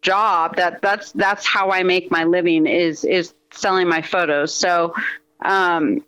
job. 0.03 0.57
That 0.57 0.83
that's 0.83 1.13
that's 1.13 1.47
how 1.47 1.71
I 1.71 1.83
make 1.83 2.11
my 2.11 2.25
living 2.25 2.67
is 2.67 3.05
is 3.05 3.35
selling 3.53 3.89
my 3.89 4.03
photos. 4.03 4.55
So. 4.55 4.95
Um, 5.45 6.03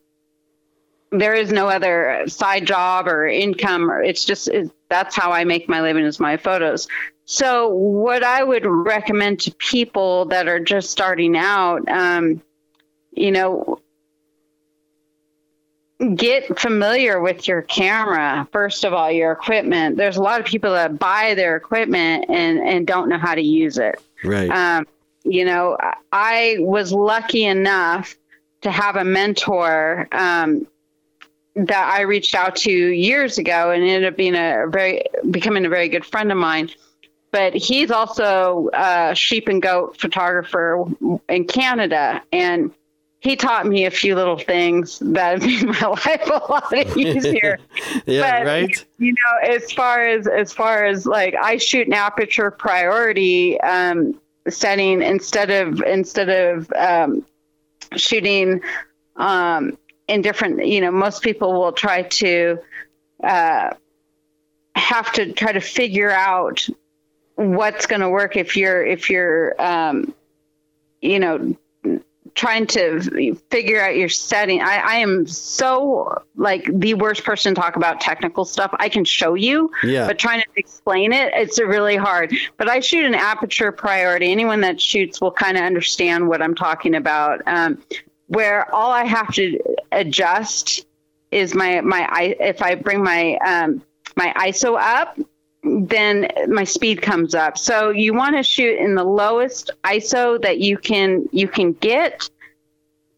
there 1.11 1.35
is 1.35 1.51
no 1.51 1.69
other 1.69 2.25
side 2.27 2.67
job 2.67 3.09
or 3.09 3.27
income 3.27 3.91
or 3.91 4.03
it's 4.03 4.25
just 4.25 4.49
that's 4.91 5.17
how 5.17 5.33
i 5.33 5.45
make 5.45 5.69
my 5.69 5.81
living 5.81 6.05
is 6.05 6.21
my 6.21 6.37
photos 6.37 6.87
so 7.25 7.69
what 7.69 8.23
i 8.23 8.43
would 8.43 8.67
recommend 8.67 9.41
to 9.41 9.51
people 9.55 10.27
that 10.27 10.49
are 10.49 10.61
just 10.61 10.91
starting 10.91 11.37
out 11.37 11.89
um, 11.89 12.43
you 13.13 13.31
know 13.31 13.81
get 16.15 16.59
familiar 16.59 17.21
with 17.21 17.49
your 17.49 17.63
camera 17.63 18.47
first 18.53 18.85
of 18.85 18.93
all 18.93 19.11
your 19.11 19.33
equipment. 19.33 19.97
There's 19.97 20.17
a 20.17 20.23
lot 20.23 20.41
of 20.41 20.47
people 20.47 20.73
that 20.73 20.99
buy 20.99 21.35
their 21.35 21.57
equipment 21.57 22.27
and 22.29 22.59
and 22.59 22.87
don't 22.87 23.09
know 23.09 23.19
how 23.19 23.35
to 23.35 23.43
use 23.43 23.79
it. 23.79 24.01
Right. 24.25 24.51
Um, 24.51 24.87
you 25.25 25.45
know 25.45 25.77
i 26.13 26.57
was 26.61 26.93
lucky 26.93 27.45
enough 27.45 28.17
to 28.63 28.71
have 28.71 28.97
a 28.97 29.05
mentor 29.05 30.09
um, 30.13 30.67
that 31.55 31.93
I 31.93 32.03
reached 32.03 32.35
out 32.35 32.57
to 32.57 32.71
years 32.71 33.39
ago 33.39 33.71
and 33.71 33.83
ended 33.83 34.05
up 34.13 34.17
being 34.17 34.35
a 34.35 34.67
very 34.69 35.05
becoming 35.31 35.65
a 35.65 35.69
very 35.69 35.89
good 35.89 36.05
friend 36.05 36.31
of 36.31 36.39
mine. 36.39 36.71
But 37.31 37.55
he's 37.55 37.91
also 37.91 38.71
a 38.73 39.15
sheep 39.15 39.49
and 39.49 39.61
goat 39.61 39.99
photographer 39.99 40.85
in 41.29 41.45
Canada, 41.45 42.23
and 42.33 42.73
he 43.21 43.35
taught 43.35 43.67
me 43.67 43.85
a 43.85 43.91
few 43.91 44.15
little 44.15 44.39
things 44.39 45.01
that 45.01 45.41
made 45.41 45.67
my 45.67 45.81
life 45.89 46.27
a 46.27 46.51
lot 46.51 46.97
easier. 46.97 47.59
yeah, 48.07 48.39
but, 48.41 48.47
right. 48.47 48.87
You 48.99 49.13
know, 49.13 49.55
as 49.55 49.73
far 49.73 50.07
as 50.07 50.27
as 50.27 50.53
far 50.53 50.85
as 50.85 51.05
like 51.05 51.35
I 51.35 51.57
shoot 51.57 51.87
an 51.87 51.95
aperture 51.95 52.51
priority 52.51 53.61
um, 53.61 54.21
setting 54.49 55.03
instead 55.03 55.51
of 55.51 55.83
instead 55.83 56.29
of 56.29 56.73
um, 56.77 57.27
shooting 57.97 58.61
um, 59.17 59.77
in 60.07 60.23
different, 60.23 60.67
you 60.67 60.81
know, 60.81 60.93
most 60.93 61.23
people 61.23 61.53
will 61.53 61.73
try 61.73 62.03
to 62.03 62.59
uh, 63.25 63.71
have 64.77 65.13
to 65.13 65.33
try 65.33 65.53
to 65.53 65.61
figure 65.61 66.11
out 66.11 66.69
what's 67.35 67.87
going 67.87 68.01
to 68.01 68.09
work 68.09 68.37
if 68.37 68.57
you're 68.57 68.85
if 68.85 69.11
you're 69.11 69.61
um, 69.61 70.15
you 71.01 71.19
know 71.19 71.57
trying 72.35 72.67
to 72.67 73.35
figure 73.51 73.81
out 73.81 73.97
your 73.97 74.09
setting. 74.09 74.61
I, 74.61 74.77
I 74.79 74.95
am 74.97 75.27
so 75.27 76.23
like 76.37 76.69
the 76.73 76.95
worst 76.95 77.25
person 77.25 77.55
to 77.55 77.61
talk 77.61 77.77
about 77.77 78.01
technical 78.01 78.45
stuff. 78.45 78.75
I 78.79 78.89
can 78.89 79.05
show 79.05 79.35
you, 79.35 79.71
yeah. 79.83 80.07
but 80.07 80.19
trying 80.19 80.41
to 80.41 80.47
explain 80.57 81.13
it, 81.13 81.33
it's 81.35 81.59
really 81.59 81.97
hard. 81.97 82.35
But 82.57 82.69
I 82.69 82.81
shoot 82.81 83.05
an 83.05 83.15
aperture 83.15 83.73
priority. 83.73 84.31
Anyone 84.31 84.61
that 84.63 84.81
shoots 84.81 85.21
will 85.21 85.33
kind 85.33 85.57
of 85.57 85.63
understand 85.63 86.29
what 86.29 86.43
I'm 86.43 86.55
talking 86.55 86.95
about. 86.95 87.43
Um, 87.47 87.83
where 88.29 88.73
all 88.75 88.91
I 88.91 89.05
have 89.05 89.33
to 89.35 89.59
adjust 89.91 90.87
is 91.31 91.55
my 91.55 91.81
my 91.81 92.37
if 92.39 92.63
I 92.63 92.75
bring 92.75 93.03
my 93.03 93.37
um, 93.37 93.83
my 94.17 94.33
ISO 94.37 94.79
up, 94.79 95.19
then 95.69 96.29
my 96.49 96.65
speed 96.65 97.03
comes 97.03 97.35
up. 97.35 97.59
So 97.59 97.91
you 97.91 98.15
want 98.15 98.37
to 98.37 98.43
shoot 98.43 98.79
in 98.79 98.95
the 98.95 99.05
lowest 99.05 99.71
ISO 99.85 100.41
that 100.43 100.59
you 100.59 100.79
can 100.79 101.29
you 101.33 101.49
can 101.49 101.73
get 101.73 102.29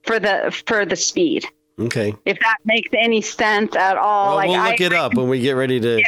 for 0.02 0.18
the 0.18 0.54
for 0.66 0.84
the 0.84 0.96
speed. 0.96 1.44
Okay. 1.80 2.14
If 2.26 2.38
that 2.40 2.58
makes 2.64 2.90
any 2.92 3.22
sense 3.22 3.74
at 3.74 3.96
all. 3.96 4.28
Well, 4.28 4.36
like 4.36 4.48
we'll 4.48 4.62
look 4.62 4.80
I, 4.80 4.84
it 4.84 4.92
up 4.92 5.14
when 5.14 5.28
we 5.28 5.40
get 5.40 5.52
ready 5.52 5.80
to. 5.80 5.98
Yeah. 5.98 6.06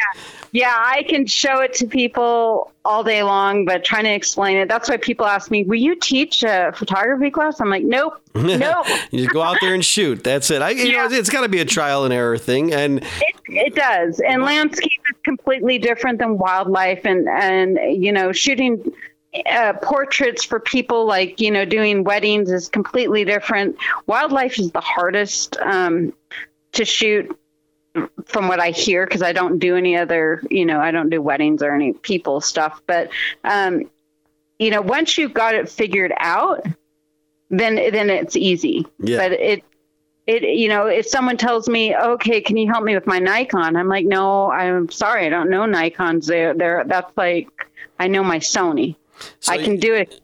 Yeah, 0.55 0.75
I 0.77 1.03
can 1.05 1.25
show 1.25 1.61
it 1.61 1.73
to 1.75 1.87
people 1.87 2.71
all 2.85 3.03
day 3.03 3.23
long, 3.23 3.65
but 3.65 3.85
trying 3.85 4.05
to 4.05 4.13
explain 4.13 4.59
it. 4.59 4.69
That's 4.69 4.87
why 4.87 4.99
people 4.99 5.25
ask 5.25 5.51
me, 5.51 5.65
"Will 5.65 5.81
you 5.81 5.97
teach 5.97 6.43
a 6.43 6.73
photography 6.77 7.31
class?" 7.31 7.59
I'm 7.59 7.71
like, 7.71 7.85
"Nope, 7.85 8.21
nope." 8.35 8.87
you 9.11 9.21
just 9.21 9.31
go 9.31 9.41
out 9.41 9.57
there 9.63 9.73
and 9.73 9.83
shoot. 9.83 10.23
That's 10.23 10.51
it. 10.51 10.61
I, 10.61 10.71
you 10.71 10.89
yeah. 10.89 11.07
know, 11.07 11.17
it's 11.17 11.31
got 11.31 11.41
to 11.41 11.49
be 11.49 11.61
a 11.61 11.65
trial 11.65 12.05
and 12.05 12.13
error 12.13 12.37
thing, 12.37 12.75
and 12.75 13.03
it, 13.03 13.37
it 13.49 13.75
does. 13.75 14.21
And 14.21 14.43
landscape 14.43 15.01
is 15.11 15.17
completely 15.25 15.79
different 15.79 16.19
than 16.19 16.37
wildlife, 16.37 17.07
and 17.07 17.27
and 17.31 17.79
you 18.03 18.13
know, 18.13 18.31
shooting 18.33 18.93
uh, 19.51 19.73
portraits 19.75 20.45
for 20.45 20.61
people 20.61 21.07
like 21.07 21.41
you 21.41 21.51
know 21.51 21.65
doing 21.65 22.05
weddings 22.05 22.51
is 22.51 22.69
completely 22.69 23.25
different. 23.25 23.77
Wildlife 24.07 24.59
is 24.59 24.71
the 24.73 24.81
hardest 24.81 25.57
um, 25.59 26.13
to 26.73 26.85
shoot 26.85 27.39
from 28.25 28.49
what 28.49 28.61
I 28.61 28.71
hear, 28.71 29.07
because 29.07 29.23
I 29.23 29.33
don't 29.33 29.59
do 29.59 29.77
any 29.77 29.97
other, 29.97 30.43
you 30.51 30.65
know, 30.65 30.81
I 30.81 30.91
don't 30.91 31.11
do 31.11 31.21
weddings 31.21 31.63
or 31.63 31.75
any 31.75 31.93
people 31.93 32.41
stuff. 32.41 32.81
But, 32.87 33.11
um, 33.45 33.91
you 34.59 34.71
know, 34.71 34.81
once 34.81 35.19
you've 35.19 35.35
got 35.35 35.55
it 35.55 35.69
figured 35.69 36.13
out, 36.17 36.65
then 37.51 37.75
then 37.75 38.09
it's 38.09 38.37
easy. 38.37 38.87
Yeah. 38.99 39.19
But 39.19 39.33
it 39.33 39.65
it 40.27 40.43
you 40.43 40.69
know 40.69 40.87
if 40.87 41.07
someone 41.07 41.37
tells 41.37 41.69
me 41.69 41.97
okay 41.97 42.41
can 42.41 42.57
you 42.57 42.69
help 42.69 42.85
me 42.85 42.95
with 42.95 43.09
my 43.09 43.19
nikon 43.19 43.75
i'm 43.75 43.89
like 43.89 44.07
no 44.07 44.53
i'm 44.53 44.89
sorry 44.89 45.27
i 45.27 45.29
don't 45.29 45.51
know 45.51 45.63
nikons 45.63 46.27
they're, 46.27 46.55
they're 46.55 46.85
that's 46.87 47.11
like 47.17 47.49
i 47.99 48.07
know 48.07 48.23
my 48.23 48.39
sony 48.39 48.95
so 49.41 49.53
i 49.53 49.59
can 49.59 49.77
do 49.77 49.95
it 49.95 50.21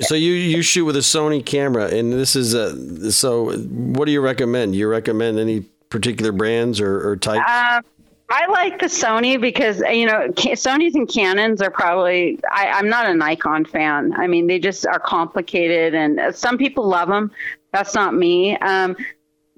so 0.00 0.14
you 0.14 0.32
you 0.32 0.62
shoot 0.62 0.84
with 0.84 0.96
a 0.96 1.00
sony 1.00 1.44
camera 1.44 1.86
and 1.86 2.12
this 2.12 2.34
is 2.34 2.54
a 2.54 3.12
so 3.12 3.52
what 3.52 4.06
do 4.06 4.12
you 4.12 4.20
recommend 4.20 4.74
you 4.74 4.88
recommend 4.88 5.38
any 5.38 5.64
particular 5.92 6.32
brands 6.32 6.80
or, 6.80 7.08
or 7.08 7.16
types? 7.16 7.44
Uh, 7.46 7.82
I 8.30 8.46
like 8.46 8.80
the 8.80 8.86
Sony 8.86 9.38
because 9.38 9.80
you 9.80 10.06
know 10.06 10.28
Sony's 10.30 10.94
and 10.94 11.06
Canons 11.06 11.60
are 11.60 11.70
probably. 11.70 12.40
I, 12.50 12.78
am 12.78 12.88
not 12.88 13.06
a 13.06 13.14
Nikon 13.14 13.66
fan. 13.66 14.14
I 14.16 14.26
mean, 14.26 14.46
they 14.46 14.58
just 14.58 14.86
are 14.86 14.98
complicated, 14.98 15.94
and 15.94 16.34
some 16.34 16.56
people 16.56 16.88
love 16.88 17.08
them. 17.08 17.30
That's 17.72 17.94
not 17.94 18.14
me. 18.14 18.56
Um, 18.58 18.96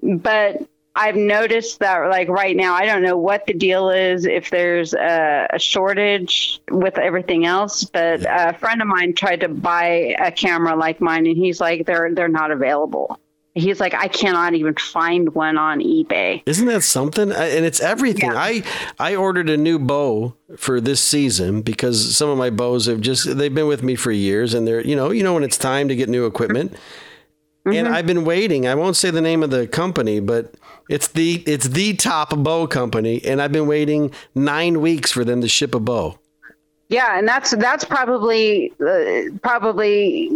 but 0.03 0.67
I've 0.95 1.15
noticed 1.15 1.79
that, 1.79 2.09
like 2.09 2.29
right 2.29 2.55
now, 2.55 2.73
I 2.73 2.85
don't 2.85 3.01
know 3.01 3.17
what 3.17 3.45
the 3.47 3.53
deal 3.53 3.89
is 3.89 4.25
if 4.25 4.49
there's 4.49 4.93
a, 4.93 5.47
a 5.51 5.59
shortage 5.59 6.61
with 6.71 6.97
everything 6.97 7.45
else. 7.45 7.83
But 7.83 8.25
a 8.27 8.53
friend 8.53 8.81
of 8.81 8.87
mine 8.87 9.13
tried 9.13 9.41
to 9.41 9.49
buy 9.49 10.15
a 10.19 10.31
camera 10.31 10.75
like 10.75 11.01
mine, 11.01 11.25
and 11.25 11.35
he's 11.35 11.59
like, 11.59 11.85
"They're 11.85 12.13
they're 12.13 12.27
not 12.27 12.51
available." 12.51 13.19
he's 13.55 13.79
like 13.79 13.93
i 13.93 14.07
cannot 14.07 14.53
even 14.53 14.75
find 14.75 15.33
one 15.33 15.57
on 15.57 15.79
ebay 15.79 16.43
isn't 16.45 16.67
that 16.67 16.81
something 16.81 17.31
and 17.31 17.65
it's 17.65 17.79
everything 17.79 18.29
yeah. 18.29 18.37
i 18.37 18.61
i 18.99 19.15
ordered 19.15 19.49
a 19.49 19.57
new 19.57 19.79
bow 19.79 20.35
for 20.57 20.81
this 20.81 21.01
season 21.01 21.61
because 21.61 22.15
some 22.15 22.29
of 22.29 22.37
my 22.37 22.49
bows 22.49 22.85
have 22.85 22.99
just 22.99 23.37
they've 23.37 23.55
been 23.55 23.67
with 23.67 23.81
me 23.81 23.95
for 23.95 24.11
years 24.11 24.53
and 24.53 24.67
they're 24.67 24.85
you 24.85 24.95
know 24.95 25.09
you 25.09 25.23
know 25.23 25.33
when 25.33 25.43
it's 25.43 25.57
time 25.57 25.87
to 25.87 25.95
get 25.95 26.09
new 26.09 26.25
equipment 26.25 26.73
mm-hmm. 27.65 27.71
and 27.71 27.87
i've 27.87 28.05
been 28.05 28.25
waiting 28.25 28.67
i 28.67 28.75
won't 28.75 28.97
say 28.97 29.09
the 29.09 29.21
name 29.21 29.41
of 29.41 29.49
the 29.49 29.65
company 29.65 30.19
but 30.19 30.53
it's 30.89 31.07
the 31.09 31.43
it's 31.45 31.67
the 31.69 31.93
top 31.93 32.35
bow 32.37 32.67
company 32.67 33.23
and 33.25 33.41
i've 33.41 33.51
been 33.51 33.67
waiting 33.67 34.11
nine 34.33 34.81
weeks 34.81 35.11
for 35.11 35.23
them 35.23 35.41
to 35.41 35.47
ship 35.47 35.73
a 35.75 35.79
bow. 35.79 36.17
Yeah 36.87 37.17
and 37.17 37.27
that's 37.27 37.51
that's 37.51 37.83
probably 37.83 38.71
uh, 38.79 39.35
probably 39.41 40.29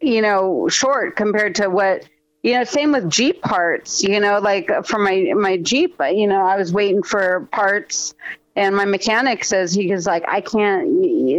you 0.00 0.22
know 0.22 0.68
short 0.68 1.16
compared 1.16 1.54
to 1.56 1.68
what 1.68 2.04
you 2.42 2.52
know 2.52 2.64
same 2.64 2.92
with 2.92 3.08
jeep 3.10 3.40
parts 3.40 4.02
you 4.02 4.20
know 4.20 4.40
like 4.40 4.70
uh, 4.70 4.82
for 4.82 4.98
my 4.98 5.32
my 5.34 5.56
jeep 5.56 5.98
uh, 5.98 6.04
you 6.04 6.26
know 6.26 6.44
i 6.44 6.56
was 6.56 6.72
waiting 6.72 7.02
for 7.02 7.48
parts 7.50 8.14
and 8.56 8.76
my 8.76 8.84
mechanic 8.84 9.42
says 9.42 9.72
he 9.72 9.90
was 9.90 10.06
like 10.06 10.22
i 10.28 10.42
can't 10.42 10.86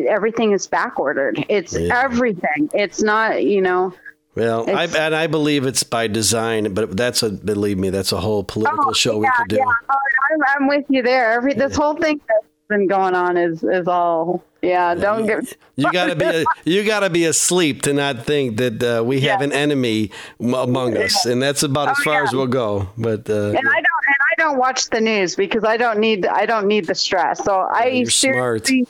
everything 0.08 0.52
is 0.52 0.68
back 0.68 1.00
ordered. 1.00 1.44
It's 1.50 1.78
yeah. 1.78 2.04
everything. 2.04 2.70
It's 2.74 3.02
not 3.02 3.44
you 3.44 3.62
know 3.62 3.94
well, 4.36 4.70
I, 4.70 4.86
and 4.86 5.16
I 5.16 5.28
believe 5.28 5.66
it's 5.66 5.84
by 5.84 6.08
design, 6.08 6.74
but 6.74 6.96
that's 6.96 7.24
a 7.24 7.30
believe 7.30 7.78
me, 7.78 7.90
that's 7.90 8.12
a 8.12 8.20
whole 8.20 8.44
political 8.44 8.90
oh, 8.90 8.94
show 8.94 9.14
yeah, 9.14 9.20
we 9.20 9.32
could 9.38 9.50
do. 9.50 9.56
Yeah, 9.56 9.64
oh, 9.90 9.98
I'm, 10.34 10.62
I'm, 10.62 10.68
with 10.68 10.86
you 10.90 11.02
there. 11.02 11.32
Every 11.32 11.54
this 11.54 11.72
yeah. 11.72 11.78
whole 11.78 11.96
thing 11.96 12.20
that's 12.28 12.46
been 12.68 12.88
going 12.88 13.16
on 13.16 13.38
is 13.38 13.64
is 13.64 13.88
all 13.88 14.44
yeah, 14.62 14.96
don't 14.96 15.26
get. 15.26 15.56
You 15.76 15.92
gotta 15.92 16.16
be 16.16 16.46
you 16.70 16.84
gotta 16.84 17.10
be 17.10 17.26
asleep 17.26 17.84
to 17.84 17.94
not 17.94 18.26
think 18.26 18.58
that 18.58 18.84
uh, 18.84 19.04
we 19.04 19.22
have 19.22 19.42
an 19.42 19.52
enemy 19.52 20.12
among 20.40 20.98
us, 20.98 21.26
and 21.26 21.42
that's 21.42 21.64
about 21.64 21.90
as 21.90 21.98
oh, 22.00 22.04
far 22.04 22.14
yeah. 22.16 22.24
as 22.24 22.34
we'll 22.34 22.48
go. 22.48 22.90
But 22.98 23.30
uh, 23.30 23.50
and 23.50 23.58
I 23.58 23.60
don't 23.60 24.06
and 24.08 24.16
I 24.32 24.36
don't 24.38 24.58
watch 24.58 24.90
the 24.90 25.02
news 25.02 25.36
because 25.36 25.64
I 25.64 25.78
don't 25.78 26.00
need 26.00 26.26
I 26.26 26.46
don't 26.46 26.68
need 26.68 26.88
the 26.88 26.96
stress. 26.96 27.44
So 27.44 27.60
I 27.60 28.04
seriously 28.06 28.84
smart. 28.84 28.90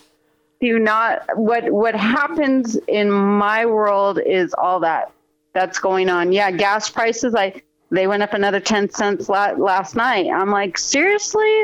do 0.62 0.80
not. 0.80 1.38
What 1.38 1.70
what 1.72 1.96
happens 1.96 2.78
in 2.88 3.12
my 3.12 3.66
world 3.66 4.20
is 4.26 4.54
all 4.54 4.80
that 4.80 5.12
that's 5.56 5.80
going 5.80 6.10
on. 6.10 6.32
Yeah, 6.32 6.52
gas 6.52 6.90
prices. 6.90 7.34
I 7.34 7.64
they 7.92 8.08
went 8.08 8.24
up 8.24 8.34
another 8.34 8.60
10 8.60 8.90
cents 8.90 9.30
last 9.30 9.96
night. 9.96 10.28
I'm 10.28 10.50
like, 10.50 10.78
seriously? 10.78 11.64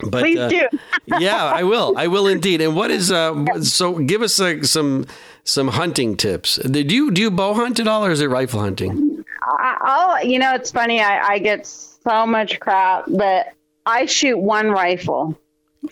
But 0.00 0.22
Please 0.22 0.38
uh, 0.38 0.48
do. 0.48 0.68
yeah, 1.18 1.44
I 1.44 1.62
will. 1.62 1.94
I 1.96 2.08
will 2.08 2.26
indeed. 2.26 2.60
And 2.60 2.74
what 2.74 2.90
is 2.90 3.12
uh? 3.12 3.62
So 3.62 3.98
give 3.98 4.22
us 4.22 4.40
uh, 4.40 4.62
some 4.62 5.06
some 5.44 5.68
hunting 5.68 6.16
tips. 6.16 6.56
Do 6.56 6.80
you 6.80 7.10
do 7.10 7.20
you 7.20 7.30
bow 7.30 7.54
hunt 7.54 7.78
at 7.78 7.86
all, 7.86 8.04
or 8.04 8.10
is 8.10 8.20
it 8.20 8.28
rifle 8.28 8.60
hunting? 8.60 9.24
Oh, 9.44 10.18
you 10.22 10.38
know, 10.38 10.54
it's 10.54 10.70
funny. 10.70 11.00
I, 11.00 11.34
I 11.34 11.38
get 11.38 11.66
so 11.66 12.26
much 12.26 12.60
crap, 12.60 13.04
but 13.08 13.46
I 13.86 14.06
shoot 14.06 14.38
one 14.38 14.70
rifle. 14.70 15.38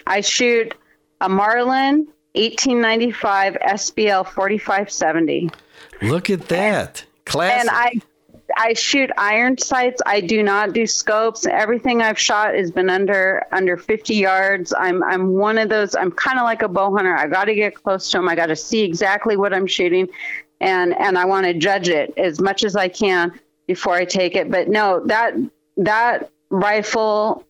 I 0.06 0.20
shoot 0.20 0.74
a 1.20 1.28
Marlin 1.28 2.06
1895 2.34 3.54
SBL 3.54 4.26
4570. 4.28 5.50
Look 6.02 6.30
at 6.30 6.48
that, 6.48 7.04
classic. 7.24 7.60
and 7.60 7.70
I 7.70 8.00
I 8.56 8.74
shoot 8.74 9.10
iron 9.16 9.58
sights. 9.58 10.00
I 10.06 10.20
do 10.20 10.42
not 10.42 10.72
do 10.72 10.86
scopes. 10.86 11.46
Everything 11.46 12.02
I've 12.02 12.18
shot 12.18 12.54
has 12.54 12.70
been 12.70 12.90
under 12.90 13.46
under 13.52 13.76
50 13.76 14.14
yards. 14.14 14.72
I'm 14.76 15.02
I'm 15.02 15.34
one 15.34 15.58
of 15.58 15.68
those. 15.68 15.94
I'm 15.94 16.10
kind 16.10 16.38
of 16.38 16.44
like 16.44 16.62
a 16.62 16.68
bow 16.68 16.94
hunter. 16.94 17.14
I 17.14 17.26
got 17.26 17.44
to 17.44 17.54
get 17.54 17.74
close 17.74 18.10
to 18.10 18.18
them. 18.18 18.28
I 18.28 18.34
got 18.34 18.46
to 18.46 18.56
see 18.56 18.82
exactly 18.82 19.36
what 19.36 19.52
I'm 19.52 19.66
shooting, 19.66 20.08
and 20.60 20.96
and 20.96 21.18
I 21.18 21.24
want 21.24 21.46
to 21.46 21.54
judge 21.54 21.88
it 21.88 22.12
as 22.16 22.40
much 22.40 22.64
as 22.64 22.76
I 22.76 22.88
can 22.88 23.38
before 23.66 23.94
I 23.94 24.04
take 24.04 24.36
it. 24.36 24.50
But 24.50 24.68
no, 24.68 25.04
that 25.06 25.34
that 25.78 26.30
rifle. 26.50 27.44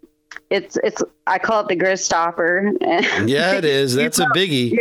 It's 0.51 0.77
it's 0.83 1.03
I 1.27 1.39
call 1.39 1.61
it 1.63 1.69
the 1.69 1.77
grizz 1.77 2.05
stopper. 2.05 2.73
yeah, 2.81 3.55
it 3.55 3.65
is. 3.65 3.95
That's 3.95 4.19
a 4.19 4.27
biggie. 4.27 4.73
Yeah, 4.73 4.79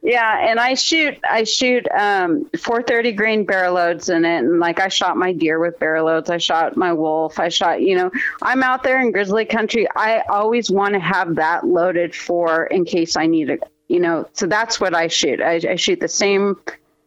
yeah, 0.00 0.48
and 0.48 0.58
I 0.58 0.74
shoot 0.74 1.18
I 1.28 1.44
shoot 1.44 1.86
um 1.92 2.50
430 2.58 3.12
grain 3.12 3.44
barrel 3.44 3.74
loads 3.74 4.08
in 4.08 4.24
it, 4.24 4.38
and 4.38 4.58
like 4.58 4.80
I 4.80 4.88
shot 4.88 5.16
my 5.16 5.32
deer 5.32 5.60
with 5.60 5.78
barrel 5.78 6.06
loads. 6.06 6.30
I 6.30 6.38
shot 6.38 6.76
my 6.76 6.92
wolf. 6.92 7.38
I 7.38 7.50
shot 7.50 7.82
you 7.82 7.94
know 7.94 8.10
I'm 8.40 8.62
out 8.62 8.82
there 8.82 9.00
in 9.00 9.12
grizzly 9.12 9.44
country. 9.44 9.86
I 9.94 10.20
always 10.30 10.70
want 10.70 10.94
to 10.94 11.00
have 11.00 11.36
that 11.36 11.66
loaded 11.66 12.14
for 12.14 12.64
in 12.66 12.84
case 12.84 13.16
I 13.16 13.26
need 13.26 13.50
it. 13.50 13.62
You 13.88 14.00
know, 14.00 14.26
so 14.32 14.46
that's 14.46 14.80
what 14.80 14.94
I 14.94 15.08
shoot. 15.08 15.42
I, 15.42 15.60
I 15.68 15.76
shoot 15.76 16.00
the 16.00 16.08
same 16.08 16.56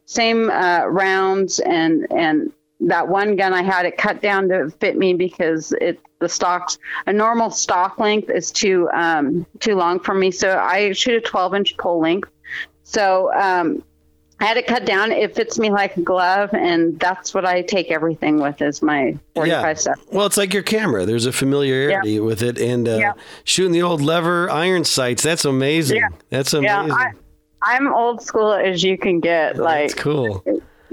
same 0.06 0.49
uh, 0.49 0.86
rounds 0.86 1.60
and 1.60 2.08
and 2.12 2.53
that 2.82 3.07
one 3.07 3.36
gun 3.36 3.53
I 3.53 3.61
had 3.63 3.86
it 3.86 3.97
cut 3.97 4.21
down 4.21 4.49
to 4.49 4.69
fit 4.80 4.97
me 4.97 5.13
because 5.13 5.71
it 5.80 5.99
the 6.19 6.30
stocks 6.30 6.78
a 7.07 7.13
normal 7.13 7.49
stock 7.49 7.99
length 7.99 8.30
is 8.30 8.51
too 8.51 8.89
um, 8.93 9.45
too 9.59 9.76
long 9.76 9.99
for 9.99 10.13
me. 10.13 10.32
So 10.32 10.57
I 10.57 10.91
shoot 10.93 11.15
a 11.15 11.21
12 11.21 11.55
inch 11.55 11.78
pull 11.78 11.99
length. 11.99 12.30
So 12.84 13.34
um, 13.34 13.84
I 14.39 14.45
had 14.45 14.57
it 14.57 14.67
cut 14.67 14.86
down. 14.86 15.11
It 15.11 15.36
fits 15.36 15.57
me 15.57 15.71
like 15.71 15.95
a 15.97 16.01
glove, 16.01 16.49
and 16.53 16.99
that's 16.99 17.34
what 17.34 17.45
I 17.45 17.61
take 17.61 17.89
everything 17.91 18.39
with 18.39 18.61
is 18.61 18.82
my 18.82 19.17
45 19.36 19.47
Yeah. 19.47 19.73
stuff. 19.76 19.99
Well, 20.11 20.26
it's 20.26 20.38
like 20.38 20.53
your 20.53 20.63
camera. 20.63 21.05
There's 21.05 21.26
a 21.26 21.32
familiarity 21.32 22.19
with 22.19 22.41
it, 22.41 22.59
and 22.59 22.88
uh, 22.88 22.97
Yeah. 22.97 23.13
shooting 23.45 23.71
the 23.71 23.82
old 23.82 24.01
lever 24.01 24.49
iron 24.49 24.84
sights. 24.84 25.23
That's 25.23 25.45
amazing. 25.45 25.97
Yeah. 25.97 26.07
That's 26.30 26.53
Yeah, 26.53 26.82
amazing. 26.82 26.97
I, 26.97 27.11
I'm 27.61 27.93
old 27.93 28.21
school 28.21 28.53
as 28.53 28.84
you 28.84 28.97
can 28.97 29.19
get. 29.21 29.57
Like, 29.57 29.89
That's 29.89 29.93
cool. 30.01 30.43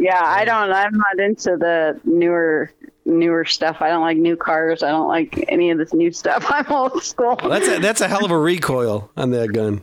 Yeah, 0.02 0.20
I 0.20 0.44
don't. 0.44 0.72
I'm 0.72 0.94
not 0.94 1.20
into 1.20 1.56
the 1.56 2.00
newer 2.04 2.70
newer 3.04 3.44
stuff. 3.44 3.78
I 3.80 3.88
don't 3.88 4.02
like 4.02 4.16
new 4.16 4.36
cars. 4.36 4.82
I 4.82 4.90
don't 4.90 5.08
like 5.08 5.44
any 5.48 5.70
of 5.70 5.78
this 5.78 5.94
new 5.94 6.10
stuff. 6.10 6.44
I'm 6.50 6.70
old 6.70 7.02
school. 7.02 7.36
That's 7.36 7.68
a, 7.68 7.78
that's 7.78 8.00
a 8.00 8.08
hell 8.08 8.24
of 8.24 8.30
a 8.30 8.38
recoil 8.38 9.10
on 9.16 9.30
that 9.30 9.52
gun. 9.52 9.82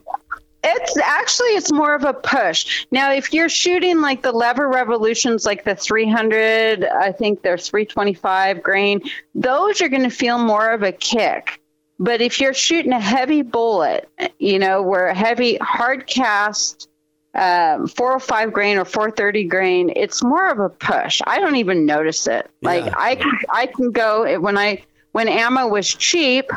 It's 0.62 0.98
actually 0.98 1.50
it's 1.50 1.72
more 1.72 1.96
of 1.96 2.04
a 2.04 2.14
push. 2.14 2.86
Now, 2.92 3.14
if 3.14 3.32
you're 3.34 3.48
shooting 3.48 4.02
like 4.02 4.24
the 4.24 4.34
lever 4.34 4.68
revolutions, 4.68 5.46
like 5.46 5.64
the 5.64 5.74
300, 5.74 6.84
I 6.84 7.14
think 7.14 7.42
they're 7.42 7.58
325 7.58 8.62
grain. 8.62 9.02
Those 9.34 9.82
are 9.82 9.88
going 9.88 10.04
to 10.04 10.10
feel 10.10 10.38
more 10.38 10.72
of 10.72 10.84
a 10.84 10.92
kick. 10.92 11.62
But 11.98 12.20
if 12.20 12.42
you're 12.42 12.54
shooting 12.54 12.92
a 12.92 13.00
heavy 13.00 13.42
bullet, 13.42 14.10
you 14.38 14.60
know, 14.60 14.82
where 14.82 15.08
a 15.08 15.16
heavy 15.16 15.58
hard 15.62 16.08
cast, 16.08 16.89
um, 17.36 17.88
405 17.88 18.52
grain 18.54 18.78
or 18.78 18.86
430 18.86 19.44
grain, 19.46 19.94
it's 19.96 20.24
more 20.24 20.50
of 20.50 20.60
a 20.60 20.70
push. 20.70 21.22
I 21.28 21.40
don't 21.40 21.56
even 21.58 21.86
notice 21.86 22.28
it. 22.28 22.50
Like 22.62 22.86
Yeah. 22.86 22.94
I, 22.98 23.16
can- 23.16 23.40
I 23.52 23.66
can 23.68 23.92
go 23.92 24.40
when 24.40 24.58
I 24.58 24.84
when 25.12 25.28
ammo 25.28 25.68
was 25.68 25.88
cheap. 25.88 26.52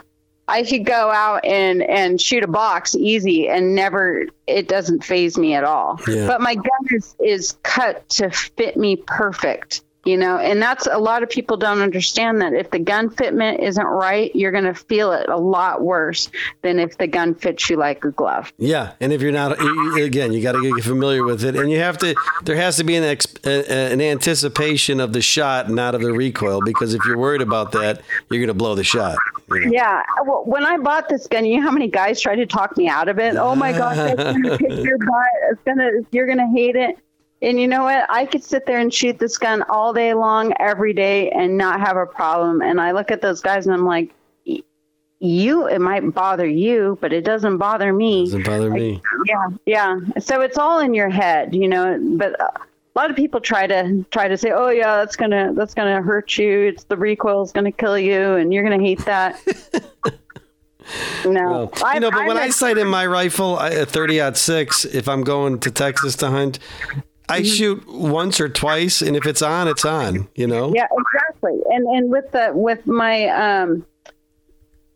I 0.49 0.65
could 0.65 0.85
go 0.85 1.11
out 1.11 1.45
and 1.45 1.83
and 1.83 2.21
shoot 2.21 2.43
a 2.43 2.49
box 2.49 2.95
easy 2.97 3.49
and 3.49 3.75
never 3.75 4.27
it 4.47 4.67
doesn't 4.67 5.05
faze 5.05 5.39
me 5.39 5.55
at 5.55 5.63
all. 5.65 6.01
Yeah. 6.09 6.27
But 6.27 6.41
my 6.41 6.55
gun 6.57 6.65
is 6.91 7.15
is 7.21 7.53
cut 7.63 8.09
to 8.11 8.31
fit 8.31 8.77
me 8.77 8.97
perfect. 8.97 9.83
You 10.05 10.17
know, 10.17 10.37
and 10.37 10.61
that's 10.61 10.89
a 10.91 10.99
lot 10.99 11.23
of 11.23 11.31
people 11.31 11.57
don't 11.57 11.81
understand 11.81 12.41
that 12.41 12.55
if 12.55 12.73
the 12.73 12.81
gun 12.81 13.09
fitment 13.09 13.61
isn't 13.61 13.87
right, 13.87 14.35
you're 14.35 14.51
going 14.51 14.65
to 14.65 14.75
feel 14.75 15.13
it 15.13 15.29
a 15.29 15.37
lot 15.37 15.83
worse 15.83 16.29
than 16.63 16.81
if 16.81 16.99
the 16.99 17.07
gun 17.07 17.37
fits 17.37 17.71
you 17.71 17.77
like 17.77 18.05
a 18.05 18.11
glove. 18.11 18.53
Yeah, 18.59 18.95
and 18.99 19.13
if 19.13 19.23
you're 19.23 19.31
not, 19.31 19.53
again, 19.97 20.33
you 20.33 20.43
got 20.43 20.53
to 20.53 20.75
get 20.75 20.83
familiar 20.83 21.23
with 21.23 21.45
it, 21.45 21.55
and 21.55 21.71
you 21.71 21.79
have 21.79 21.99
to. 21.99 22.17
There 22.43 22.57
has 22.57 22.79
to 22.79 22.85
be 22.85 22.97
an 22.97 23.05
ex, 23.05 23.27
an 23.45 24.01
anticipation 24.01 24.99
of 24.99 25.13
the 25.13 25.23
shot, 25.23 25.71
not 25.71 25.95
of 25.95 26.01
the 26.01 26.13
recoil, 26.13 26.61
because 26.65 26.95
if 26.95 27.05
you're 27.07 27.19
worried 27.19 27.43
about 27.43 27.71
that, 27.73 28.01
you're 28.29 28.41
going 28.41 28.49
to 28.49 28.55
blow 28.55 28.75
the 28.75 28.83
shot. 28.85 29.17
you 29.51 29.67
know? 29.67 29.73
Yeah. 29.73 30.03
Well, 30.27 30.43
when 30.47 30.65
I 30.67 30.79
bought 30.79 31.09
this 31.09 31.29
gun, 31.29 31.45
you 31.45 31.59
know 31.59 31.63
how 31.63 31.71
many 31.71 31.87
guys 31.89 32.21
tried 32.21 32.37
to 32.37 32.47
talk 32.47 32.77
me 32.77 32.89
out 32.89 33.09
of 33.09 33.21
it? 33.21 33.37
Oh 33.37 33.55
my 33.55 33.71
God, 33.71 33.97
it's 33.99 34.23
gonna 34.23 34.59
kick 34.59 34.85
your 34.85 34.99
butt. 34.99 35.31
It's 35.51 35.63
gonna, 35.65 35.91
you're 36.11 36.27
gonna 36.27 36.51
hate 36.51 36.75
it. 36.75 36.99
And 37.43 37.61
you 37.61 37.67
know 37.67 37.83
what? 37.83 38.07
I 38.09 38.25
could 38.25 38.45
sit 38.45 38.67
there 38.67 38.79
and 38.79 38.95
shoot 38.95 39.19
this 39.19 39.37
gun 39.37 39.65
all 39.69 39.93
day 39.93 40.15
long, 40.15 40.55
every 40.61 40.93
day, 40.93 41.29
and 41.31 41.59
not 41.59 41.81
have 41.81 41.97
a 41.97 42.07
problem. 42.07 42.63
And 42.63 42.81
I 42.81 42.93
look 42.93 43.11
at 43.11 43.21
those 43.21 43.41
guys 43.41 43.67
and 43.67 43.75
I'm 43.75 43.85
like, 43.85 44.15
you, 45.19 45.69
it 45.69 45.81
might 45.81 46.01
bother 46.15 46.47
you, 46.47 46.99
but 47.01 47.13
it 47.13 47.25
doesn't 47.25 47.59
bother 47.59 47.93
me. 47.93 48.25
Doesn't 48.25 48.45
bother 48.45 48.71
me. 48.71 49.01
Yeah, 49.27 49.47
yeah. 49.67 49.97
So 50.19 50.41
it's 50.41 50.59
all 50.59 50.81
in 50.81 50.95
your 50.95 51.11
head, 51.11 51.55
you 51.55 51.69
know. 51.69 51.99
But 52.17 52.41
uh, 52.41 52.51
a 52.95 52.99
lot 52.99 53.09
of 53.09 53.17
people 53.17 53.41
try 53.41 53.69
to 53.69 54.05
try 54.11 54.27
to 54.27 54.37
say, 54.37 54.51
"Oh 54.51 54.69
yeah, 54.71 54.97
that's 54.97 55.15
gonna 55.15 55.53
that's 55.55 55.75
gonna 55.75 56.03
hurt 56.03 56.37
you. 56.37 56.67
It's 56.67 56.85
the 56.85 56.97
recoil 56.97 57.43
is 57.43 57.53
gonna 57.53 57.71
kill 57.71 57.97
you, 57.97 58.35
and 58.35 58.53
you're 58.53 58.65
gonna 58.65 58.83
hate 58.83 59.05
that." 59.05 59.41
no, 61.25 61.71
you 61.95 62.01
know, 62.01 62.11
but 62.11 62.27
when 62.27 62.37
I 62.37 62.43
I'm- 62.43 62.51
sight 62.53 62.77
in 62.77 62.89
my 62.89 63.07
rifle, 63.07 63.57
I- 63.57 63.71
a 63.71 63.87
30 63.87 64.35
six, 64.35 64.85
if 64.85 65.09
I'm 65.09 65.23
going 65.23 65.61
to 65.61 65.71
Texas 65.71 66.17
to 66.17 66.31
hunt, 66.31 66.59
I 67.29 67.41
Mm-hmm. 67.41 67.53
shoot 67.53 67.89
once 67.89 68.41
or 68.41 68.49
twice, 68.49 69.01
and 69.03 69.17
if 69.17 69.27
it's 69.27 69.43
on, 69.43 69.69
it's 69.69 69.85
on. 69.85 70.29
You 70.35 70.47
know. 70.47 70.73
yeah, 70.75 70.87
exactly. 70.91 71.59
And 71.71 71.87
and 71.87 72.11
with 72.11 72.31
the 72.33 72.53
with 72.55 72.87
my 72.87 73.29
um 73.29 73.87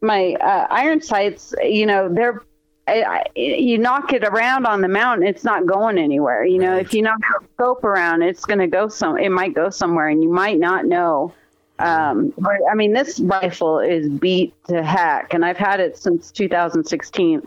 my 0.02 0.34
uh, 0.34 0.66
iron 0.70 1.00
sights, 1.00 1.54
you 1.62 1.86
know, 1.86 2.08
they're 2.12 2.42
I, 2.88 3.02
I, 3.02 3.24
you 3.34 3.78
knock 3.78 4.12
it 4.12 4.22
around 4.22 4.66
on 4.66 4.80
the 4.80 4.88
mountain, 4.88 5.26
it's 5.26 5.42
not 5.42 5.66
going 5.66 5.98
anywhere. 5.98 6.44
You 6.44 6.58
know, 6.58 6.76
if 6.76 6.94
you 6.94 7.02
knock 7.02 7.18
the 7.18 7.46
scope 7.54 7.82
around, 7.82 8.22
it's 8.22 8.44
going 8.44 8.60
to 8.60 8.68
go 8.68 8.86
some. 8.88 9.18
It 9.18 9.30
might 9.30 9.54
go 9.54 9.70
somewhere, 9.70 10.08
and 10.08 10.22
you 10.22 10.30
might 10.32 10.58
not 10.58 10.84
know. 10.84 11.34
Um, 11.78 12.32
but, 12.38 12.54
I 12.70 12.74
mean, 12.74 12.92
this 12.92 13.18
rifle 13.18 13.80
is 13.80 14.08
beat 14.08 14.54
to 14.68 14.82
heck, 14.84 15.34
and 15.34 15.44
I've 15.44 15.56
had 15.56 15.80
it 15.80 15.98
since 15.98 16.30
2016, 16.30 17.42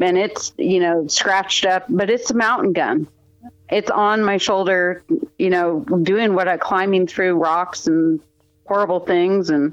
and 0.00 0.16
it's 0.18 0.52
you 0.58 0.78
know 0.80 1.06
scratched 1.08 1.66
up, 1.66 1.86
but 1.88 2.08
it's 2.08 2.30
a 2.30 2.34
mountain 2.34 2.72
gun. 2.72 3.08
It's 3.70 3.90
on 3.90 4.22
my 4.22 4.36
shoulder, 4.36 5.02
you 5.38 5.50
know, 5.50 5.80
doing 6.02 6.34
what 6.34 6.48
I 6.48 6.56
climbing 6.56 7.06
through 7.06 7.36
rocks 7.36 7.86
and 7.86 8.20
horrible 8.66 9.00
things 9.00 9.50
and 9.50 9.72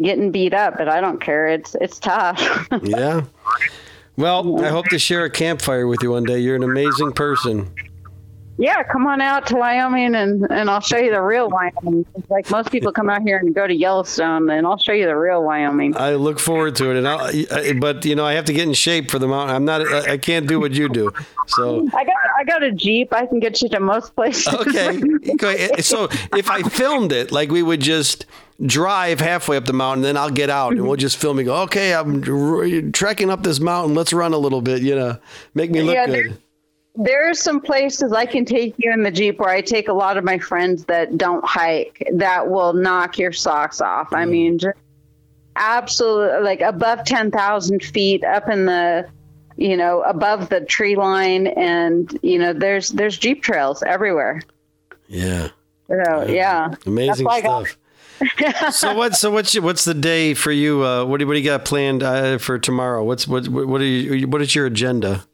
getting 0.00 0.30
beat 0.30 0.54
up, 0.54 0.78
but 0.78 0.88
I 0.88 1.00
don't 1.00 1.20
care. 1.20 1.46
It's 1.46 1.74
it's 1.80 1.98
tough. 1.98 2.68
Yeah. 2.82 3.24
Well, 4.16 4.64
I 4.64 4.68
hope 4.70 4.86
to 4.86 4.98
share 4.98 5.24
a 5.24 5.30
campfire 5.30 5.86
with 5.86 6.02
you 6.02 6.10
one 6.10 6.24
day. 6.24 6.40
You're 6.40 6.56
an 6.56 6.64
amazing 6.64 7.12
person. 7.12 7.70
Yeah, 8.60 8.82
come 8.82 9.06
on 9.06 9.20
out 9.20 9.46
to 9.46 9.56
Wyoming 9.56 10.16
and, 10.16 10.44
and 10.50 10.68
I'll 10.68 10.80
show 10.80 10.96
you 10.98 11.12
the 11.12 11.22
real 11.22 11.48
Wyoming. 11.48 12.04
Like 12.28 12.50
most 12.50 12.72
people 12.72 12.90
come 12.90 13.08
out 13.08 13.22
here 13.22 13.38
and 13.38 13.54
go 13.54 13.66
to 13.68 13.74
Yellowstone, 13.74 14.50
and 14.50 14.66
I'll 14.66 14.76
show 14.78 14.92
you 14.92 15.06
the 15.06 15.16
real 15.16 15.44
Wyoming. 15.44 15.96
I 15.96 16.14
look 16.14 16.40
forward 16.40 16.74
to 16.76 16.90
it, 16.90 16.96
and 16.96 17.06
I'll, 17.06 17.20
I- 17.52 17.72
but 17.78 18.04
you 18.04 18.16
know 18.16 18.24
I 18.26 18.32
have 18.32 18.46
to 18.46 18.52
get 18.52 18.64
in 18.66 18.72
shape 18.74 19.10
for 19.12 19.18
the 19.20 19.28
mountain. 19.28 19.54
I'm 19.54 19.64
not. 19.64 19.82
I 19.86 20.12
I 20.14 20.18
can't 20.18 20.48
do 20.48 20.58
what 20.58 20.72
you 20.72 20.88
do. 20.88 21.12
So 21.46 21.86
I 21.94 22.04
got 22.04 22.14
I 22.38 22.44
got 22.44 22.62
a 22.64 22.72
Jeep. 22.72 23.12
I 23.14 23.26
can 23.26 23.38
get 23.38 23.62
you 23.62 23.68
to 23.70 23.80
most 23.80 24.14
places. 24.16 24.52
okay. 24.52 25.00
Okay. 25.38 25.68
Eh, 25.76 25.80
so 25.82 26.08
if 26.36 26.50
I 26.50 26.62
filmed 26.62 27.12
it, 27.12 27.30
like 27.30 27.50
we 27.50 27.62
would 27.62 27.80
just 27.80 28.26
drive 28.66 29.20
halfway 29.20 29.56
up 29.56 29.66
the 29.66 29.72
mountain, 29.72 30.02
then 30.02 30.16
I'll 30.16 30.30
get 30.30 30.50
out 30.50 30.72
and 30.72 30.82
we'll 30.86 30.96
just 30.96 31.16
film 31.16 31.38
and 31.38 31.46
go. 31.46 31.62
Okay, 31.62 31.94
I'm 31.94 32.22
trekking 32.92 33.30
up 33.30 33.44
this 33.44 33.60
mountain. 33.60 33.94
Let's 33.94 34.12
run 34.12 34.32
a 34.34 34.38
little 34.38 34.62
bit. 34.62 34.82
You 34.82 34.96
know, 34.96 35.18
make 35.54 35.70
me 35.70 35.82
look 35.82 35.94
Yeah, 35.94 36.06
good. 36.06 36.38
There 37.00 37.30
are 37.30 37.34
some 37.34 37.60
places 37.60 38.12
I 38.12 38.26
can 38.26 38.44
take 38.44 38.74
you 38.78 38.92
in 38.92 39.04
the 39.04 39.10
Jeep 39.10 39.38
where 39.38 39.50
I 39.50 39.60
take 39.60 39.88
a 39.88 39.92
lot 39.92 40.16
of 40.16 40.24
my 40.24 40.38
friends 40.38 40.84
that 40.86 41.16
don't 41.16 41.44
hike 41.46 42.02
that 42.14 42.50
will 42.50 42.72
knock 42.72 43.18
your 43.18 43.32
socks 43.32 43.80
off. 43.80 44.12
I 44.12 44.24
mean, 44.24 44.58
just 44.58 44.76
absolutely 45.56 46.40
like 46.42 46.60
above 46.60 47.04
10,000 47.04 47.82
feet 47.82 48.24
up 48.24 48.48
in 48.48 48.66
the, 48.66 49.08
you 49.56 49.76
know, 49.76 50.02
above 50.02 50.48
the 50.48 50.60
tree 50.62 50.96
line. 50.96 51.46
And, 51.48 52.18
you 52.22 52.38
know, 52.38 52.52
there's, 52.52 52.90
there's 52.90 53.16
Jeep 53.16 53.42
trails 53.42 53.82
everywhere. 53.82 54.42
Yeah. 55.06 55.48
So, 55.88 56.26
yeah. 56.28 56.74
Amazing 56.86 57.26
why 57.26 57.36
I 57.36 57.40
got- 57.40 57.66
stuff. 57.66 58.74
so 58.74 58.94
what? 58.96 59.14
So 59.14 59.30
what's 59.30 59.54
your- 59.54 59.62
what's 59.62 59.84
the 59.84 59.94
day 59.94 60.34
for 60.34 60.50
you? 60.50 60.84
Uh, 60.84 61.04
what 61.04 61.20
do 61.20 61.26
what 61.28 61.34
do 61.34 61.38
you 61.38 61.44
got 61.44 61.64
planned 61.64 62.02
uh, 62.02 62.38
for 62.38 62.58
tomorrow? 62.58 63.04
What's 63.04 63.28
what 63.28 63.46
what 63.46 63.80
are 63.80 63.84
you 63.84 64.26
what 64.26 64.42
is 64.42 64.56
your 64.56 64.66
agenda? 64.66 65.24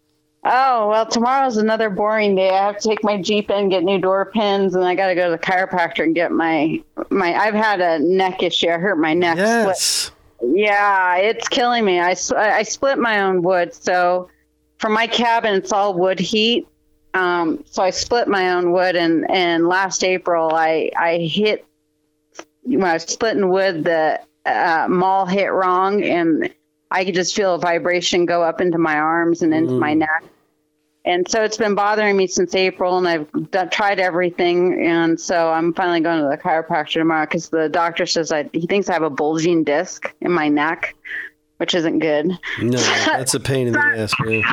Oh, 0.46 0.90
well, 0.90 1.06
tomorrow's 1.06 1.56
another 1.56 1.88
boring 1.88 2.34
day. 2.34 2.50
I 2.50 2.66
have 2.66 2.78
to 2.78 2.88
take 2.88 3.02
my 3.02 3.20
Jeep 3.20 3.50
in, 3.50 3.70
get 3.70 3.82
new 3.82 3.98
door 3.98 4.26
pins, 4.26 4.74
and 4.74 4.84
I 4.84 4.94
got 4.94 5.08
to 5.08 5.14
go 5.14 5.24
to 5.24 5.30
the 5.30 5.38
chiropractor 5.38 6.02
and 6.02 6.14
get 6.14 6.32
my, 6.32 6.82
my, 7.08 7.34
I've 7.34 7.54
had 7.54 7.80
a 7.80 7.98
neck 7.98 8.42
issue. 8.42 8.68
I 8.68 8.76
hurt 8.76 8.98
my 8.98 9.14
neck. 9.14 9.38
split. 9.38 9.66
Yes. 9.66 10.10
Yeah, 10.42 11.16
it's 11.16 11.48
killing 11.48 11.84
me. 11.86 11.98
I 11.98 12.14
I 12.36 12.62
split 12.64 12.98
my 12.98 13.22
own 13.22 13.42
wood. 13.42 13.72
So 13.72 14.28
for 14.78 14.90
my 14.90 15.06
cabin, 15.06 15.54
it's 15.54 15.72
all 15.72 15.94
wood 15.94 16.20
heat. 16.20 16.68
Um, 17.14 17.64
so 17.66 17.82
I 17.82 17.88
split 17.90 18.28
my 18.28 18.50
own 18.52 18.72
wood, 18.72 18.96
and, 18.96 19.30
and 19.30 19.66
last 19.68 20.04
April, 20.04 20.52
I, 20.52 20.90
I 20.98 21.18
hit, 21.18 21.64
when 22.64 22.82
I 22.84 22.94
was 22.94 23.04
splitting 23.04 23.48
wood, 23.48 23.84
the 23.84 24.20
uh, 24.44 24.88
maul 24.90 25.24
hit 25.24 25.46
wrong, 25.52 26.02
and 26.02 26.52
I 26.90 27.04
could 27.04 27.14
just 27.14 27.34
feel 27.34 27.54
a 27.54 27.58
vibration 27.58 28.26
go 28.26 28.42
up 28.42 28.60
into 28.60 28.78
my 28.78 28.98
arms 28.98 29.42
and 29.42 29.54
into 29.54 29.72
my 29.78 29.94
neck. 29.94 30.24
And 31.06 31.30
so 31.30 31.42
it's 31.42 31.58
been 31.58 31.74
bothering 31.74 32.16
me 32.16 32.26
since 32.26 32.54
April, 32.54 32.96
and 32.96 33.06
I've 33.06 33.50
done, 33.50 33.68
tried 33.68 34.00
everything. 34.00 34.86
And 34.86 35.20
so 35.20 35.50
I'm 35.50 35.74
finally 35.74 36.00
going 36.00 36.22
to 36.22 36.28
the 36.28 36.38
chiropractor 36.38 36.94
tomorrow 36.94 37.26
because 37.26 37.50
the 37.50 37.68
doctor 37.68 38.06
says 38.06 38.32
I, 38.32 38.48
he 38.52 38.66
thinks 38.66 38.88
I 38.88 38.94
have 38.94 39.02
a 39.02 39.10
bulging 39.10 39.64
disc 39.64 40.12
in 40.22 40.32
my 40.32 40.48
neck, 40.48 40.94
which 41.58 41.74
isn't 41.74 41.98
good. 41.98 42.28
No, 42.60 42.78
that's 43.06 43.34
a 43.34 43.40
pain 43.40 43.66
in 43.66 43.74
the 43.74 43.80
ass. 43.80 44.14
Man. 44.20 44.44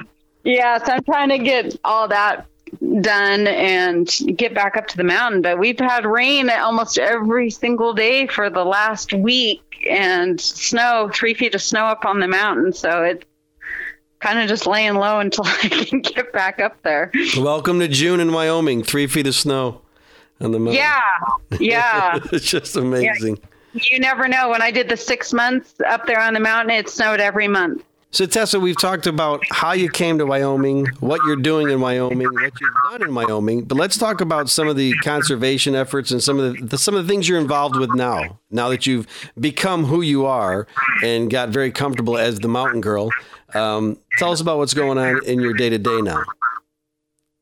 Yeah, 0.44 0.84
so 0.84 0.94
I'm 0.94 1.04
trying 1.04 1.30
to 1.30 1.38
get 1.38 1.78
all 1.86 2.10
that 2.10 2.46
done 3.02 3.48
and 3.48 4.10
get 4.36 4.54
back 4.54 4.76
up 4.76 4.88
to 4.88 4.98
the 4.98 5.04
mountain. 5.04 5.42
But 5.42 5.58
we've 5.58 5.80
had 5.80 6.06
rain 6.06 6.50
almost 6.50 6.98
every 6.98 7.50
single 7.50 7.94
day 7.94 8.28
for 8.28 8.50
the 8.50 8.66
last 8.66 9.14
week 9.14 9.62
and 9.90 10.40
snow, 10.40 11.10
three 11.14 11.34
feet 11.34 11.56
of 11.56 11.62
snow 11.62 11.86
up 11.86 12.06
on 12.06 12.20
the 12.20 12.28
mountain. 12.28 12.74
So 12.74 13.04
it's 13.04 13.26
kind 14.22 14.40
of 14.40 14.48
just 14.48 14.66
laying 14.68 14.96
low 14.96 15.20
until 15.20 15.44
I 15.48 15.68
can 15.68 16.02
get 16.02 16.32
back 16.32 16.60
up 16.60 16.82
there. 16.84 17.12
Welcome 17.38 17.80
to 17.80 17.88
June 17.88 18.20
in 18.20 18.32
Wyoming. 18.32 18.84
Three 18.84 19.08
feet 19.08 19.28
of 19.28 19.36
snow 19.36 19.82
on 20.40 20.52
the 20.52 20.60
mountain. 20.60 20.76
Yeah, 20.82 21.02
yeah. 21.60 22.20
it's 22.32 22.46
just 22.50 22.76
amazing. 22.78 23.40
you 23.74 24.00
never 24.00 24.28
know. 24.28 24.50
When 24.50 24.62
I 24.62 24.72
did 24.72 24.88
the 24.88 24.98
six 24.98 25.34
months 25.34 25.76
up 25.86 26.06
there 26.06 26.20
on 26.20 26.34
the 26.34 26.40
mountain, 26.40 26.76
it 26.76 26.90
snowed 26.90 27.20
every 27.20 27.48
month. 27.48 27.84
So 28.14 28.26
Tessa, 28.26 28.60
we've 28.60 28.78
talked 28.78 29.08
about 29.08 29.42
how 29.52 29.72
you 29.72 29.90
came 29.90 30.18
to 30.18 30.26
Wyoming, 30.26 30.86
what 31.00 31.22
you're 31.26 31.38
doing 31.38 31.70
in 31.70 31.80
Wyoming, 31.80 32.28
what 32.28 32.52
you've 32.60 32.74
done 32.92 33.04
in 33.04 33.16
Wyoming, 33.16 33.64
but 33.64 33.78
let's 33.78 33.98
talk 33.98 34.20
about 34.20 34.50
some 34.50 34.68
of 34.68 34.76
the 34.76 34.92
conservation 34.98 35.76
efforts 35.76 36.12
and 36.12 36.22
some 36.22 36.38
of 36.38 36.58
the, 36.58 36.66
the 36.66 36.78
some 36.78 36.94
of 36.94 37.08
the 37.08 37.10
things 37.10 37.30
you're 37.30 37.40
involved 37.40 37.78
with 37.78 37.96
now. 37.96 38.38
Now 38.50 38.68
that 38.68 38.86
you've 38.86 39.08
become 39.40 39.86
who 39.86 40.02
you 40.02 40.26
are 40.26 40.68
and 41.02 41.32
got 41.32 41.50
very 41.50 41.72
comfortable 41.72 42.18
as 42.18 42.40
the 42.40 42.50
mountain 42.50 42.82
girl, 42.82 43.12
um, 43.56 43.98
tell 44.18 44.32
us 44.32 44.42
about 44.42 44.58
what's 44.58 44.74
going 44.74 44.98
on 44.98 45.24
in 45.26 45.40
your 45.40 45.54
day 45.54 45.70
to 45.70 45.78
day 45.78 46.02
now. 46.02 46.24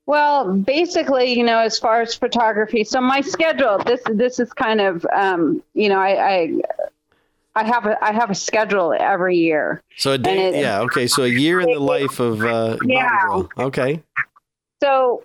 Well, 0.05 0.53
basically, 0.53 1.33
you 1.33 1.43
know, 1.43 1.59
as 1.59 1.77
far 1.77 2.01
as 2.01 2.15
photography, 2.15 2.83
so 2.83 2.99
my 2.99 3.21
schedule 3.21 3.77
this 3.85 4.01
this 4.13 4.39
is 4.39 4.51
kind 4.53 4.81
of 4.81 5.05
um, 5.13 5.61
you 5.73 5.87
know, 5.89 5.99
I, 5.99 6.29
I 6.33 6.61
I 7.55 7.63
have 7.63 7.85
a 7.85 8.03
I 8.03 8.11
have 8.11 8.31
a 8.31 8.35
schedule 8.35 8.95
every 8.99 9.37
year. 9.37 9.83
So 9.97 10.13
a 10.13 10.17
day, 10.17 10.47
it- 10.49 10.55
yeah, 10.55 10.79
okay. 10.81 11.05
So 11.05 11.23
a 11.23 11.27
year 11.27 11.59
in 11.61 11.69
the 11.69 11.79
life 11.79 12.19
of 12.19 12.43
uh, 12.43 12.77
Yeah. 12.83 13.43
Okay, 13.57 14.01
So 14.81 15.23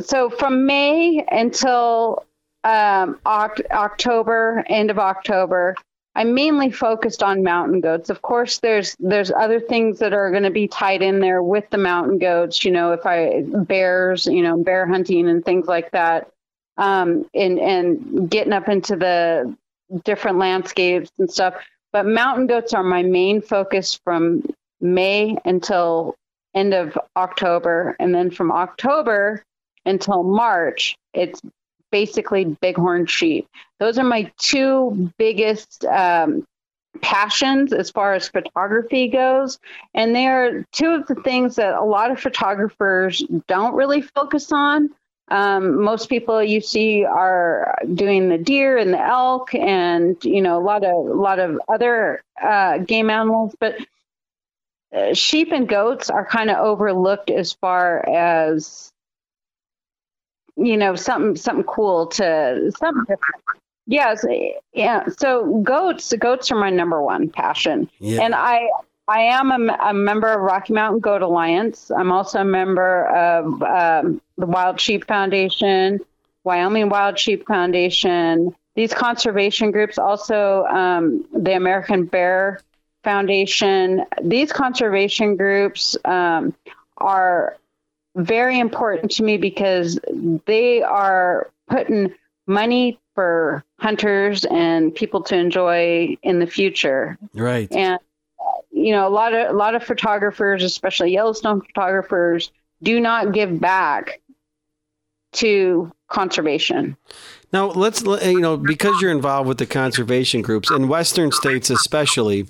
so 0.00 0.28
from 0.28 0.66
May 0.66 1.24
until 1.30 2.24
um, 2.62 3.18
Oct- 3.24 3.70
October, 3.70 4.64
end 4.68 4.90
of 4.90 4.98
October, 4.98 5.74
I'm 6.14 6.34
mainly 6.34 6.70
focused 6.70 7.22
on 7.22 7.44
mountain 7.44 7.80
goats. 7.80 8.10
Of 8.10 8.20
course, 8.22 8.58
there's 8.58 8.96
there's 8.98 9.30
other 9.30 9.60
things 9.60 10.00
that 10.00 10.12
are 10.12 10.30
going 10.30 10.42
to 10.42 10.50
be 10.50 10.66
tied 10.66 11.02
in 11.02 11.20
there 11.20 11.42
with 11.42 11.70
the 11.70 11.78
mountain 11.78 12.18
goats. 12.18 12.64
You 12.64 12.72
know, 12.72 12.92
if 12.92 13.06
I 13.06 13.42
bears, 13.42 14.26
you 14.26 14.42
know, 14.42 14.56
bear 14.62 14.86
hunting 14.86 15.28
and 15.28 15.44
things 15.44 15.66
like 15.66 15.90
that, 15.92 16.30
um, 16.76 17.28
and 17.34 17.58
and 17.58 18.28
getting 18.28 18.52
up 18.52 18.68
into 18.68 18.96
the 18.96 19.56
different 20.04 20.38
landscapes 20.38 21.10
and 21.18 21.30
stuff. 21.30 21.54
But 21.92 22.06
mountain 22.06 22.46
goats 22.46 22.74
are 22.74 22.82
my 22.82 23.02
main 23.02 23.40
focus 23.40 23.98
from 24.04 24.44
May 24.80 25.36
until 25.44 26.16
end 26.54 26.74
of 26.74 26.98
October, 27.16 27.96
and 28.00 28.12
then 28.12 28.30
from 28.30 28.50
October 28.50 29.44
until 29.84 30.22
March, 30.24 30.96
it's 31.14 31.40
basically 31.90 32.44
bighorn 32.44 33.06
sheep. 33.06 33.48
Those 33.78 33.98
are 33.98 34.04
my 34.04 34.30
two 34.38 35.10
biggest 35.18 35.84
um, 35.84 36.46
passions 37.00 37.72
as 37.72 37.90
far 37.90 38.14
as 38.14 38.28
photography 38.28 39.08
goes. 39.08 39.58
And 39.94 40.14
they're 40.14 40.64
two 40.72 40.90
of 40.90 41.06
the 41.06 41.14
things 41.16 41.56
that 41.56 41.74
a 41.74 41.84
lot 41.84 42.10
of 42.10 42.20
photographers 42.20 43.22
don't 43.46 43.74
really 43.74 44.02
focus 44.02 44.52
on. 44.52 44.90
Um, 45.30 45.82
most 45.82 46.08
people 46.08 46.42
you 46.42 46.60
see 46.60 47.04
are 47.04 47.78
doing 47.94 48.28
the 48.28 48.38
deer 48.38 48.76
and 48.76 48.92
the 48.92 49.00
elk, 49.00 49.54
and 49.54 50.16
you 50.24 50.42
know 50.42 50.58
a 50.58 50.64
lot 50.64 50.82
of 50.82 50.90
a 50.90 51.14
lot 51.14 51.38
of 51.38 51.60
other 51.68 52.20
uh, 52.42 52.78
game 52.78 53.10
animals, 53.10 53.54
but 53.60 53.76
uh, 54.92 55.14
sheep 55.14 55.52
and 55.52 55.68
goats 55.68 56.10
are 56.10 56.24
kind 56.26 56.50
of 56.50 56.56
overlooked 56.56 57.30
as 57.30 57.52
far 57.52 58.04
as 58.08 58.89
you 60.56 60.76
know 60.76 60.94
something 60.94 61.36
something 61.36 61.64
cool 61.64 62.06
to 62.06 62.72
something 62.78 63.02
different. 63.02 63.44
Yes, 63.86 64.24
yeah. 64.72 65.06
So 65.18 65.60
goats, 65.62 66.12
goats 66.18 66.50
are 66.52 66.58
my 66.60 66.70
number 66.70 67.02
one 67.02 67.28
passion, 67.28 67.90
Yeah. 67.98 68.22
and 68.22 68.34
I 68.34 68.68
I 69.08 69.20
am 69.22 69.50
a, 69.50 69.76
a 69.88 69.92
member 69.92 70.28
of 70.28 70.40
Rocky 70.40 70.72
Mountain 70.72 71.00
Goat 71.00 71.22
Alliance. 71.22 71.90
I'm 71.90 72.12
also 72.12 72.40
a 72.40 72.44
member 72.44 73.06
of 73.06 73.60
um, 73.62 74.22
the 74.38 74.46
Wild 74.46 74.80
Sheep 74.80 75.06
Foundation, 75.08 75.98
Wyoming 76.44 76.88
Wild 76.88 77.18
Sheep 77.18 77.46
Foundation. 77.46 78.54
These 78.76 78.94
conservation 78.94 79.72
groups, 79.72 79.98
also 79.98 80.64
um, 80.66 81.26
the 81.32 81.56
American 81.56 82.04
Bear 82.04 82.60
Foundation. 83.02 84.04
These 84.22 84.52
conservation 84.52 85.34
groups 85.36 85.96
um, 86.04 86.54
are 86.96 87.56
very 88.16 88.58
important 88.58 89.10
to 89.12 89.22
me 89.22 89.36
because 89.36 89.98
they 90.46 90.82
are 90.82 91.50
putting 91.68 92.12
money 92.46 92.98
for 93.14 93.64
hunters 93.78 94.44
and 94.46 94.94
people 94.94 95.22
to 95.22 95.36
enjoy 95.36 96.16
in 96.22 96.38
the 96.38 96.46
future 96.46 97.18
right. 97.34 97.70
and 97.72 97.98
uh, 98.40 98.50
you 98.72 98.92
know 98.92 99.06
a 99.06 99.10
lot 99.10 99.32
of 99.32 99.50
a 99.50 99.56
lot 99.56 99.74
of 99.74 99.84
photographers 99.84 100.64
especially 100.64 101.12
yellowstone 101.12 101.60
photographers 101.60 102.50
do 102.82 102.98
not 102.98 103.32
give 103.32 103.60
back 103.60 104.20
to 105.32 105.92
conservation 106.08 106.96
Now 107.52 107.66
let's 107.66 108.02
you 108.02 108.40
know 108.40 108.56
because 108.56 109.00
you're 109.00 109.12
involved 109.12 109.48
with 109.48 109.58
the 109.58 109.66
conservation 109.66 110.42
groups 110.42 110.70
in 110.70 110.88
western 110.88 111.30
states 111.30 111.70
especially 111.70 112.46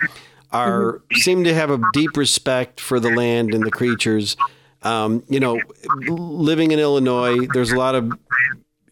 are 0.52 1.02
seem 1.12 1.44
to 1.44 1.54
have 1.54 1.70
a 1.70 1.80
deep 1.92 2.16
respect 2.16 2.80
for 2.80 2.98
the 2.98 3.10
land 3.10 3.54
and 3.54 3.64
the 3.64 3.70
creatures. 3.70 4.36
Um, 4.82 5.22
you 5.28 5.40
know, 5.40 5.60
living 6.08 6.72
in 6.72 6.78
Illinois, 6.78 7.46
there's 7.52 7.70
a 7.72 7.76
lot 7.76 7.94
of 7.94 8.12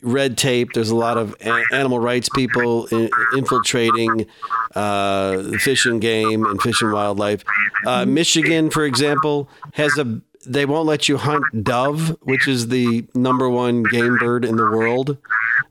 red 0.02 0.36
tape. 0.38 0.72
There's 0.74 0.90
a 0.90 0.96
lot 0.96 1.16
of 1.18 1.34
a- 1.40 1.62
animal 1.72 1.98
rights 1.98 2.28
people 2.28 2.86
in, 2.86 3.08
infiltrating 3.34 4.26
uh, 4.74 5.42
fish 5.58 5.86
and 5.86 6.00
game 6.00 6.44
and 6.44 6.60
fish 6.60 6.82
and 6.82 6.92
wildlife. 6.92 7.42
Uh, 7.86 8.04
Michigan, 8.06 8.70
for 8.70 8.84
example, 8.84 9.48
has 9.74 9.96
a 9.98 10.20
they 10.46 10.64
won't 10.64 10.86
let 10.86 11.08
you 11.08 11.16
hunt 11.18 11.44
dove, 11.64 12.16
which 12.22 12.46
is 12.48 12.68
the 12.68 13.04
number 13.14 13.48
one 13.50 13.82
game 13.82 14.16
bird 14.18 14.44
in 14.44 14.56
the 14.56 14.64
world. 14.64 15.18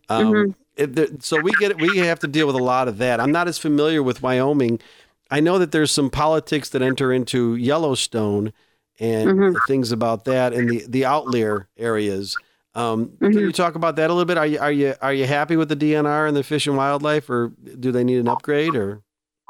Um, 0.10 0.34
Mm-hmm. 0.78 1.00
it, 1.00 1.24
so 1.24 1.40
we 1.42 1.52
get 1.54 1.80
we 1.82 1.98
have 2.00 2.20
to 2.20 2.28
deal 2.28 2.48
with 2.48 2.56
a 2.56 2.64
lot 2.64 2.88
of 2.88 2.98
that. 2.98 3.20
I'm 3.20 3.32
not 3.32 3.48
as 3.48 3.58
familiar 3.58 4.04
with 4.04 4.22
Wyoming. 4.22 4.80
I 5.32 5.40
know 5.40 5.58
that 5.58 5.72
there's 5.72 5.92
some 5.92 6.10
politics 6.10 6.70
that 6.70 6.82
enter 6.82 7.12
into 7.14 7.56
Yellowstone 7.56 8.54
and 9.00 9.30
Mm-hmm. 9.30 9.58
things 9.60 9.92
about 9.92 10.26
that 10.26 10.54
and 10.54 10.70
the 10.70 10.86
the 10.88 11.06
outlier 11.06 11.70
areas. 11.78 12.38
Um, 12.74 13.18
Can 13.32 13.32
Mm-hmm. 13.32 13.46
you 13.46 13.52
talk 13.52 13.76
about 13.76 13.96
that 13.96 14.10
a 14.10 14.14
little 14.14 14.26
bit? 14.26 14.38
Are 14.38 14.46
you 14.48 14.60
are 14.60 14.72
you 14.72 14.94
are 15.02 15.14
you 15.14 15.26
happy 15.26 15.56
with 15.56 15.70
the 15.70 15.76
DNR 15.76 16.28
and 16.28 16.36
the 16.38 16.44
Fish 16.44 16.68
and 16.68 16.78
Wildlife, 16.78 17.30
or 17.30 17.50
do 17.80 17.92
they 17.92 18.04
need 18.04 18.18
an 18.20 18.28
upgrade? 18.28 18.76
Or 18.76 19.02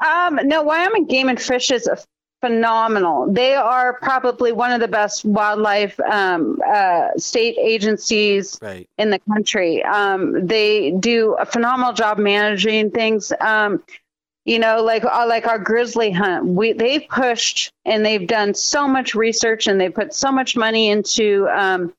Um, 0.04 0.38
no, 0.44 0.62
Wyoming 0.62 1.06
Game 1.06 1.28
and 1.28 1.40
Fish 1.40 1.70
is 1.70 1.88
phenomenal. 2.40 3.32
They 3.32 3.54
are 3.54 3.94
probably 3.94 4.52
one 4.52 4.70
of 4.70 4.80
the 4.80 4.88
best 4.88 5.24
wildlife 5.24 5.98
um, 6.00 6.60
uh, 6.66 7.08
state 7.16 7.56
agencies 7.58 8.58
right? 8.62 8.88
in 8.96 9.10
the 9.10 9.18
country. 9.18 9.82
Um, 9.82 10.46
they 10.46 10.92
do 10.92 11.34
a 11.38 11.44
phenomenal 11.44 11.92
job 11.92 12.18
managing 12.18 12.90
things. 12.92 13.32
Um, 13.40 13.82
you 14.48 14.58
know, 14.58 14.82
like 14.82 15.04
uh, 15.04 15.26
like 15.28 15.46
our 15.46 15.58
grizzly 15.58 16.10
hunt, 16.10 16.46
we 16.46 16.72
they've 16.72 17.06
pushed 17.06 17.70
and 17.84 18.04
they've 18.04 18.26
done 18.26 18.54
so 18.54 18.88
much 18.88 19.14
research 19.14 19.66
and 19.66 19.78
they 19.78 19.90
put 19.90 20.14
so 20.14 20.32
much 20.32 20.56
money 20.56 20.88
into 20.88 21.46
um, 21.50 21.92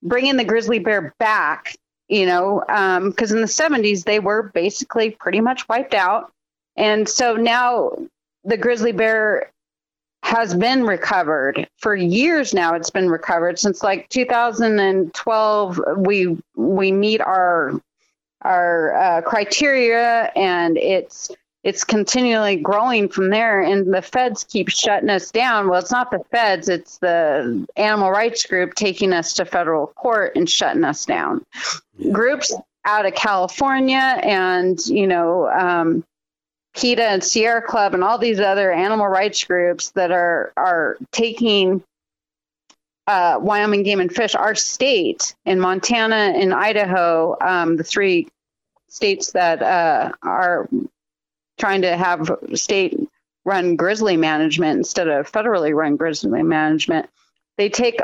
bringing 0.00 0.36
the 0.36 0.44
grizzly 0.44 0.78
bear 0.78 1.12
back. 1.18 1.74
You 2.08 2.24
know, 2.26 2.62
because 3.08 3.32
in 3.32 3.40
the 3.40 3.48
'70s 3.48 4.04
they 4.04 4.20
were 4.20 4.44
basically 4.54 5.10
pretty 5.10 5.40
much 5.40 5.68
wiped 5.68 5.92
out, 5.92 6.32
and 6.76 7.08
so 7.08 7.34
now 7.34 7.98
the 8.44 8.56
grizzly 8.56 8.92
bear 8.92 9.50
has 10.22 10.54
been 10.54 10.84
recovered. 10.84 11.68
For 11.78 11.96
years 11.96 12.54
now 12.54 12.74
it's 12.74 12.90
been 12.90 13.10
recovered. 13.10 13.58
Since 13.58 13.82
like 13.82 14.08
2012 14.10 15.80
we 15.96 16.38
we 16.54 16.92
meet 16.92 17.20
our 17.20 17.72
our 18.42 18.94
uh, 18.94 19.22
criteria 19.22 20.30
and 20.36 20.78
it's 20.78 21.32
it's 21.64 21.84
continually 21.84 22.56
growing 22.56 23.08
from 23.08 23.30
there 23.30 23.60
and 23.60 23.92
the 23.92 24.02
feds 24.02 24.44
keep 24.44 24.68
shutting 24.68 25.10
us 25.10 25.30
down. 25.30 25.68
Well 25.68 25.80
it's 25.80 25.90
not 25.90 26.10
the 26.10 26.24
feds 26.30 26.68
it's 26.68 26.98
the 26.98 27.66
animal 27.76 28.10
rights 28.10 28.46
group 28.46 28.74
taking 28.74 29.12
us 29.12 29.32
to 29.34 29.44
federal 29.44 29.88
court 29.88 30.36
and 30.36 30.48
shutting 30.48 30.84
us 30.84 31.04
down. 31.04 31.44
Groups 32.12 32.54
out 32.84 33.04
of 33.04 33.14
california 33.14 34.20
and 34.22 34.78
you 34.86 35.06
know 35.06 35.48
um, 35.48 36.04
PETA 36.74 37.04
and 37.04 37.24
Sierra 37.24 37.60
Club 37.60 37.92
and 37.92 38.04
all 38.04 38.18
these 38.18 38.40
other 38.40 38.70
animal 38.70 39.08
rights 39.08 39.42
groups 39.44 39.90
that 39.90 40.12
are 40.12 40.52
are 40.56 40.96
taking 41.10 41.82
uh, 43.08 43.38
Wyoming 43.40 43.82
Game 43.82 44.00
and 44.00 44.14
Fish, 44.14 44.34
our 44.34 44.54
state 44.54 45.34
in 45.46 45.58
Montana 45.58 46.34
and 46.36 46.52
Idaho, 46.52 47.36
um, 47.40 47.76
the 47.76 47.82
three 47.82 48.28
states 48.88 49.32
that 49.32 49.62
uh, 49.62 50.12
are 50.22 50.68
trying 51.58 51.82
to 51.82 51.96
have 51.96 52.30
state 52.54 52.98
run 53.44 53.76
grizzly 53.76 54.16
management 54.16 54.78
instead 54.78 55.08
of 55.08 55.30
federally 55.30 55.74
run 55.74 55.96
grizzly 55.96 56.42
management. 56.42 57.08
They 57.56 57.68
take 57.68 58.00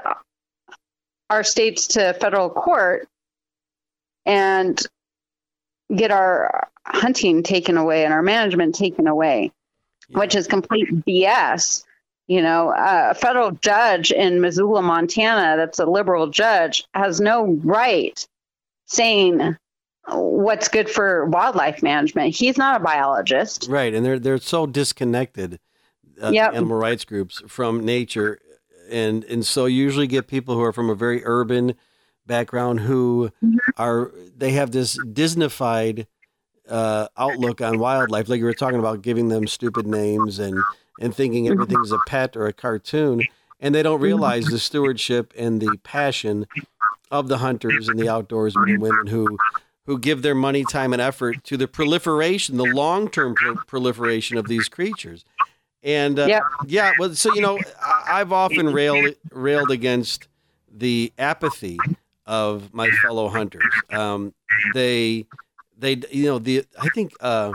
our 1.31 1.45
states 1.45 1.89
to 1.89 2.15
federal 2.15 2.51
court 2.51 3.09
and 4.27 4.81
get 5.95 6.11
our 6.11 6.69
hunting 6.87 7.43
taken 7.43 7.77
away 7.77 8.05
and 8.05 8.13
our 8.13 8.23
management 8.23 8.75
taken 8.75 9.07
away, 9.07 9.53
which 10.11 10.35
is 10.35 10.47
complete 10.47 10.89
BS. 11.07 11.85
You 12.27 12.41
know, 12.41 12.71
uh, 12.71 13.09
a 13.11 13.15
federal 13.15 13.51
judge 13.51 14.11
in 14.11 14.41
Missoula, 14.41 14.81
Montana, 14.81 15.59
that's 15.59 15.79
a 15.79 15.85
liberal 15.85 16.29
judge, 16.29 16.87
has 16.95 17.21
no 17.21 17.61
right 17.63 18.27
saying 18.87 19.57
what's 20.09 20.69
good 20.69 20.89
for 20.91 21.27
wildlife 21.27 21.83
management. 21.83 22.35
He's 22.35 22.59
not 22.59 22.81
a 22.81 22.85
biologist. 22.85 23.67
Right, 23.69 23.95
and 23.95 24.05
they're 24.05 24.19
they're 24.19 24.39
so 24.39 24.67
disconnected, 24.67 25.61
uh, 26.23 26.31
Yep. 26.31 26.55
animal 26.55 26.77
rights 26.77 27.05
groups 27.05 27.43
from 27.49 27.85
nature, 27.85 28.39
and 28.91 29.25
and 29.25 29.45
so 29.47 29.67
you 29.67 29.83
usually 29.83 30.07
get 30.07 30.27
people 30.27 30.55
who 30.55 30.63
are 30.63 30.73
from 30.73 30.91
a 30.91 30.95
very 30.95 31.23
urban 31.25 31.75
background 32.27 32.81
who 32.81 33.31
are 33.77 34.13
they 34.37 34.53
have 34.53 34.71
this 34.71 34.99
Disneyfied 34.99 36.07
uh, 36.69 37.09
outlook 37.17 37.61
on 37.61 37.79
wildlife, 37.79 38.29
like 38.29 38.39
you 38.39 38.45
were 38.45 38.55
talking 38.55 38.79
about, 38.79 39.03
giving 39.03 39.29
them 39.29 39.47
stupid 39.47 39.87
names 39.87 40.39
and 40.39 40.65
and 40.99 41.15
thinking 41.15 41.49
everything's 41.49 41.93
a 41.93 41.99
pet 41.99 42.37
or 42.37 42.47
a 42.47 42.53
cartoon, 42.53 43.27
and 43.59 43.75
they 43.75 43.83
don't 43.83 44.01
realize 44.01 44.49
the 44.49 44.59
stewardship 44.59 45.33
and 45.37 45.61
the 45.61 45.77
passion 45.79 46.47
of 47.11 47.29
the 47.29 47.39
hunters 47.39 47.89
and 47.89 47.99
the 47.99 48.09
outdoors 48.09 48.57
men 48.57 48.69
and 48.69 48.81
women 48.81 49.07
who 49.09 49.41
who 49.87 49.99
give 49.99 50.23
their 50.23 50.35
money, 50.35 50.65
time, 50.65 50.93
and 50.93 51.03
effort 51.03 51.45
to 51.45 51.57
the 51.57 51.69
proliferation, 51.69 52.57
the 52.57 52.65
long 52.65 53.09
term 53.09 53.35
pro- 53.37 53.57
proliferation 53.57 54.37
of 54.37 54.49
these 54.49 54.69
creatures. 54.69 55.25
And 55.83 56.19
uh, 56.19 56.29
Yep. 56.29 56.53
yeah, 56.67 56.95
well, 56.97 57.15
so 57.15 57.29
you 57.29 57.43
know, 57.43 57.63
I've 58.07 58.33
often 58.33 58.73
railed 58.73 59.15
railed 59.31 59.71
against 59.71 60.29
the 60.73 61.13
apathy 61.19 61.85
of 62.27 62.73
my 62.73 62.91
fellow 62.91 63.29
hunters. 63.29 63.85
Um, 63.91 64.35
they, 64.65 65.27
they, 65.77 66.01
you 66.11 66.25
know, 66.25 66.39
the 66.39 66.65
I 66.81 66.89
think 66.89 67.13
uh, 67.21 67.53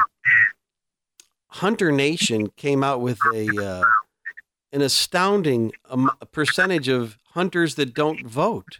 Hunter 1.47 1.91
Nation 1.91 2.47
came 2.55 2.83
out 2.83 3.01
with 3.01 3.25
a 3.25 3.59
uh, 3.61 3.85
an 4.71 4.81
astounding 4.83 5.71
um, 5.89 6.11
percentage 6.31 6.87
of 6.87 7.17
hunters 7.31 7.75
that 7.75 7.95
don't 7.95 8.27
vote. 8.27 8.79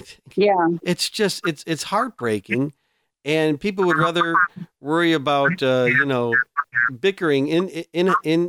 Yeah. 0.34 0.68
It's 0.82 1.10
just 1.10 1.46
it's 1.46 1.62
it's 1.66 1.82
heartbreaking, 1.82 2.72
and 3.24 3.60
people 3.60 3.84
would 3.84 3.98
rather 3.98 4.34
worry 4.80 5.12
about 5.12 5.62
uh, 5.62 5.86
you 5.88 6.06
know 6.06 6.34
bickering 7.00 7.48
in 7.48 7.68
in 7.92 8.14
in 8.24 8.48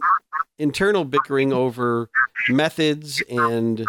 internal 0.57 1.03
bickering 1.03 1.51
over 1.51 2.09
methods 2.47 3.21
and 3.29 3.85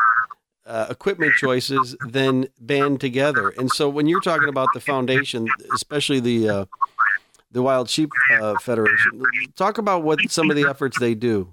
uh, 0.66 0.86
equipment 0.90 1.34
choices 1.34 1.96
than 2.08 2.48
band 2.60 3.00
together. 3.00 3.50
And 3.58 3.70
so 3.70 3.88
when 3.88 4.06
you're 4.06 4.20
talking 4.20 4.48
about 4.48 4.68
the 4.74 4.80
foundation, 4.80 5.46
especially 5.72 6.20
the 6.20 6.48
uh, 6.48 6.64
the 7.52 7.62
Wild 7.62 7.88
Sheep 7.88 8.10
uh, 8.32 8.58
Federation, 8.58 9.22
talk 9.56 9.78
about 9.78 10.02
what 10.02 10.18
some 10.28 10.50
of 10.50 10.56
the 10.56 10.66
efforts 10.68 10.98
they 10.98 11.14
do. 11.14 11.52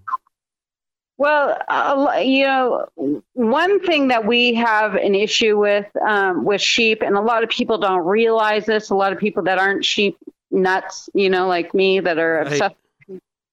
Well, 1.22 1.56
uh, 1.68 2.18
you 2.19 2.45
know, 2.48 2.88
one 3.34 3.80
thing 3.85 4.07
that 4.07 4.26
we 4.26 4.56
have 4.56 4.95
an 4.95 5.14
issue 5.14 5.56
with 5.56 5.85
um, 6.02 6.45
with 6.45 6.61
sheep, 6.61 7.03
and 7.03 7.15
a 7.15 7.22
lot 7.22 7.43
of 7.43 7.49
people 7.49 7.77
don't 7.77 8.07
realize 8.07 8.65
this. 8.65 8.89
A 8.89 8.95
lot 8.95 9.14
of 9.14 9.19
people 9.19 9.43
that 9.43 9.60
aren't 9.60 9.85
sheep 9.85 10.18
nuts, 10.49 11.11
you 11.14 11.30
know, 11.30 11.45
like 11.48 11.76
me, 11.76 11.99
that 11.99 12.18
are 12.18 12.38
Right. 12.38 12.48
obsessed, 12.53 12.76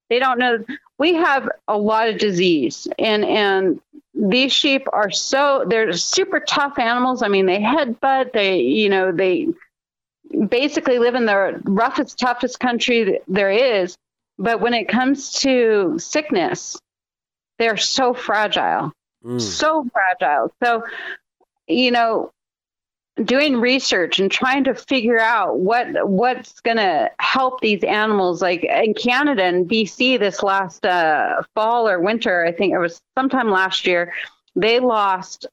they 0.08 0.18
don't 0.18 0.38
know. 0.38 0.64
We 0.98 1.12
have 1.12 1.46
a 1.68 1.76
lot 1.76 2.08
of 2.08 2.16
disease, 2.16 2.88
and 2.98 3.22
and 3.22 3.82
these 4.14 4.50
sheep 4.54 4.86
are 4.90 5.10
so 5.10 5.66
they're 5.68 5.92
super 5.92 6.40
tough 6.40 6.78
animals. 6.78 7.22
I 7.22 7.28
mean, 7.28 7.44
they 7.44 7.58
headbutt. 7.60 8.32
They, 8.32 8.60
you 8.60 8.88
know, 8.88 9.12
they 9.12 9.48
basically 10.48 10.98
live 10.98 11.14
in 11.16 11.26
the 11.26 11.60
roughest, 11.64 12.18
toughest 12.18 12.60
country 12.60 13.20
there 13.28 13.50
is. 13.50 13.94
But 14.38 14.62
when 14.62 14.72
it 14.72 14.88
comes 14.88 15.32
to 15.40 15.98
sickness, 15.98 16.78
they're 17.58 17.76
so 17.76 18.14
fragile, 18.14 18.92
Mm. 19.24 19.40
so 19.40 19.84
fragile. 19.92 20.52
So, 20.62 20.84
you 21.66 21.90
know, 21.90 22.30
doing 23.22 23.60
research 23.60 24.20
and 24.20 24.30
trying 24.30 24.64
to 24.64 24.74
figure 24.74 25.18
out 25.18 25.58
what 25.58 26.08
what's 26.08 26.60
going 26.60 26.76
to 26.76 27.10
help 27.18 27.60
these 27.60 27.82
animals 27.82 28.40
like 28.40 28.62
in 28.62 28.94
Canada 28.94 29.42
and 29.42 29.68
BC 29.68 30.18
this 30.20 30.42
last 30.42 30.86
uh, 30.86 31.42
fall 31.54 31.88
or 31.88 31.98
winter 31.98 32.44
I 32.44 32.52
think 32.52 32.72
it 32.72 32.78
was 32.78 33.00
sometime 33.16 33.50
last 33.50 33.86
year 33.88 34.12
they 34.54 34.78
lost 34.78 35.46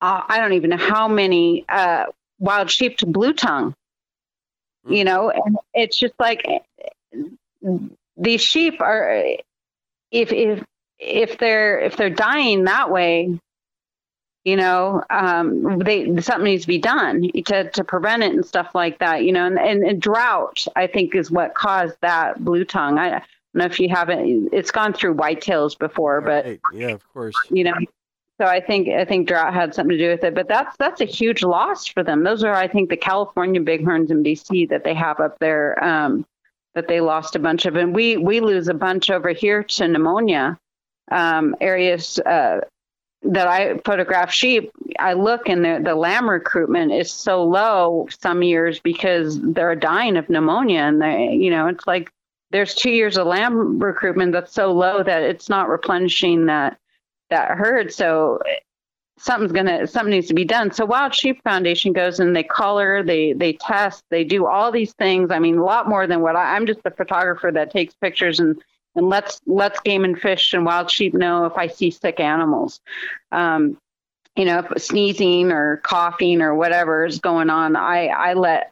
uh, 0.00 0.22
I 0.26 0.38
don't 0.38 0.54
even 0.54 0.70
know 0.70 0.78
how 0.78 1.06
many 1.06 1.66
uh, 1.68 2.06
wild 2.38 2.70
sheep 2.70 2.96
to 2.98 3.06
blue 3.06 3.34
tongue 3.34 3.74
you 4.88 5.04
know 5.04 5.28
and 5.30 5.58
it's 5.74 5.98
just 5.98 6.14
like 6.18 6.46
these 8.16 8.40
sheep 8.40 8.80
are 8.80 9.22
if 10.10 10.32
if 10.32 10.64
if 10.98 11.38
they're 11.38 11.80
if 11.80 11.96
they're 11.96 12.10
dying 12.10 12.64
that 12.64 12.90
way 12.90 13.38
you 14.44 14.56
know 14.56 15.02
um 15.10 15.78
they 15.80 16.04
something 16.20 16.44
needs 16.44 16.62
to 16.62 16.68
be 16.68 16.78
done 16.78 17.28
to 17.44 17.70
to 17.70 17.84
prevent 17.84 18.22
it 18.22 18.32
and 18.32 18.46
stuff 18.46 18.74
like 18.74 18.98
that 19.00 19.24
you 19.24 19.32
know 19.32 19.44
and, 19.44 19.58
and, 19.58 19.82
and 19.82 20.00
drought 20.00 20.64
i 20.76 20.86
think 20.86 21.14
is 21.14 21.30
what 21.30 21.54
caused 21.54 21.96
that 22.00 22.42
blue 22.42 22.64
tongue. 22.64 22.98
I 22.98 23.10
don't 23.10 23.22
know 23.54 23.64
if 23.64 23.78
you 23.80 23.88
haven't 23.88 24.50
it's 24.52 24.70
gone 24.70 24.92
through 24.92 25.16
whitetails 25.16 25.78
before 25.78 26.20
but 26.20 26.46
yeah, 26.72 26.88
of 26.88 27.06
course. 27.12 27.36
you 27.50 27.64
know 27.64 27.74
so 28.40 28.46
i 28.46 28.60
think 28.60 28.88
i 28.88 29.04
think 29.04 29.26
drought 29.26 29.52
had 29.52 29.74
something 29.74 29.98
to 29.98 30.04
do 30.04 30.10
with 30.10 30.22
it 30.22 30.34
but 30.34 30.48
that's 30.48 30.76
that's 30.76 31.00
a 31.00 31.06
huge 31.06 31.42
loss 31.42 31.86
for 31.86 32.02
them. 32.02 32.22
Those 32.22 32.44
are 32.44 32.54
i 32.54 32.68
think 32.68 32.88
the 32.88 32.96
california 32.96 33.60
bighorns 33.60 34.10
in 34.10 34.22
bc 34.22 34.68
that 34.68 34.84
they 34.84 34.94
have 34.94 35.20
up 35.20 35.38
there 35.40 35.82
um 35.82 36.24
that 36.76 36.86
they 36.86 37.00
lost 37.00 37.34
a 37.34 37.40
bunch 37.40 37.66
of 37.66 37.74
and 37.74 37.94
we 37.94 38.16
we 38.16 38.38
lose 38.38 38.68
a 38.68 38.74
bunch 38.74 39.10
over 39.10 39.30
here 39.30 39.64
to 39.64 39.88
pneumonia 39.88 40.56
um 41.10 41.56
areas 41.60 42.18
uh 42.20 42.60
that 43.22 43.48
I 43.48 43.78
photograph 43.78 44.32
sheep, 44.32 44.70
I 44.98 45.14
look 45.14 45.48
and 45.48 45.64
the, 45.64 45.80
the 45.82 45.94
lamb 45.94 46.28
recruitment 46.28 46.92
is 46.92 47.10
so 47.10 47.44
low 47.44 48.08
some 48.20 48.42
years 48.42 48.78
because 48.78 49.40
they're 49.40 49.74
dying 49.74 50.16
of 50.16 50.28
pneumonia. 50.28 50.80
And 50.80 51.00
they, 51.00 51.32
you 51.32 51.50
know, 51.50 51.66
it's 51.66 51.86
like 51.86 52.10
there's 52.50 52.74
two 52.74 52.90
years 52.90 53.16
of 53.16 53.26
lamb 53.26 53.78
recruitment 53.78 54.32
that's 54.32 54.52
so 54.52 54.72
low 54.72 55.02
that 55.02 55.22
it's 55.22 55.48
not 55.48 55.68
replenishing 55.68 56.46
that, 56.46 56.78
that 57.30 57.50
herd. 57.56 57.92
So 57.92 58.40
something's 59.18 59.52
gonna 59.52 59.86
something 59.86 60.10
needs 60.10 60.28
to 60.28 60.34
be 60.34 60.44
done. 60.44 60.70
So 60.72 60.84
Wild 60.84 61.14
Sheep 61.14 61.42
Foundation 61.42 61.92
goes 61.92 62.20
and 62.20 62.34
they 62.34 62.42
color, 62.42 63.02
they 63.02 63.32
they 63.32 63.54
test, 63.54 64.04
they 64.10 64.24
do 64.24 64.46
all 64.46 64.70
these 64.70 64.92
things. 64.94 65.30
I 65.30 65.38
mean, 65.38 65.58
a 65.58 65.64
lot 65.64 65.88
more 65.88 66.06
than 66.06 66.20
what 66.20 66.36
I, 66.36 66.56
I'm 66.56 66.66
just 66.66 66.80
a 66.84 66.90
photographer 66.90 67.50
that 67.52 67.70
takes 67.70 67.94
pictures 67.94 68.40
and 68.40 68.62
and 68.94 69.08
lets 69.08 69.40
lets 69.46 69.80
game 69.80 70.04
and 70.04 70.18
fish 70.18 70.52
and 70.52 70.64
wild 70.64 70.90
sheep 70.90 71.14
know 71.14 71.44
if 71.46 71.56
I 71.56 71.66
see 71.66 71.90
sick 71.90 72.20
animals. 72.20 72.80
Um, 73.32 73.78
you 74.36 74.44
know, 74.44 74.66
sneezing 74.76 75.50
or 75.50 75.78
coughing 75.78 76.42
or 76.42 76.54
whatever 76.54 77.06
is 77.06 77.20
going 77.20 77.48
on, 77.48 77.74
I 77.74 78.08
I 78.08 78.34
let 78.34 78.70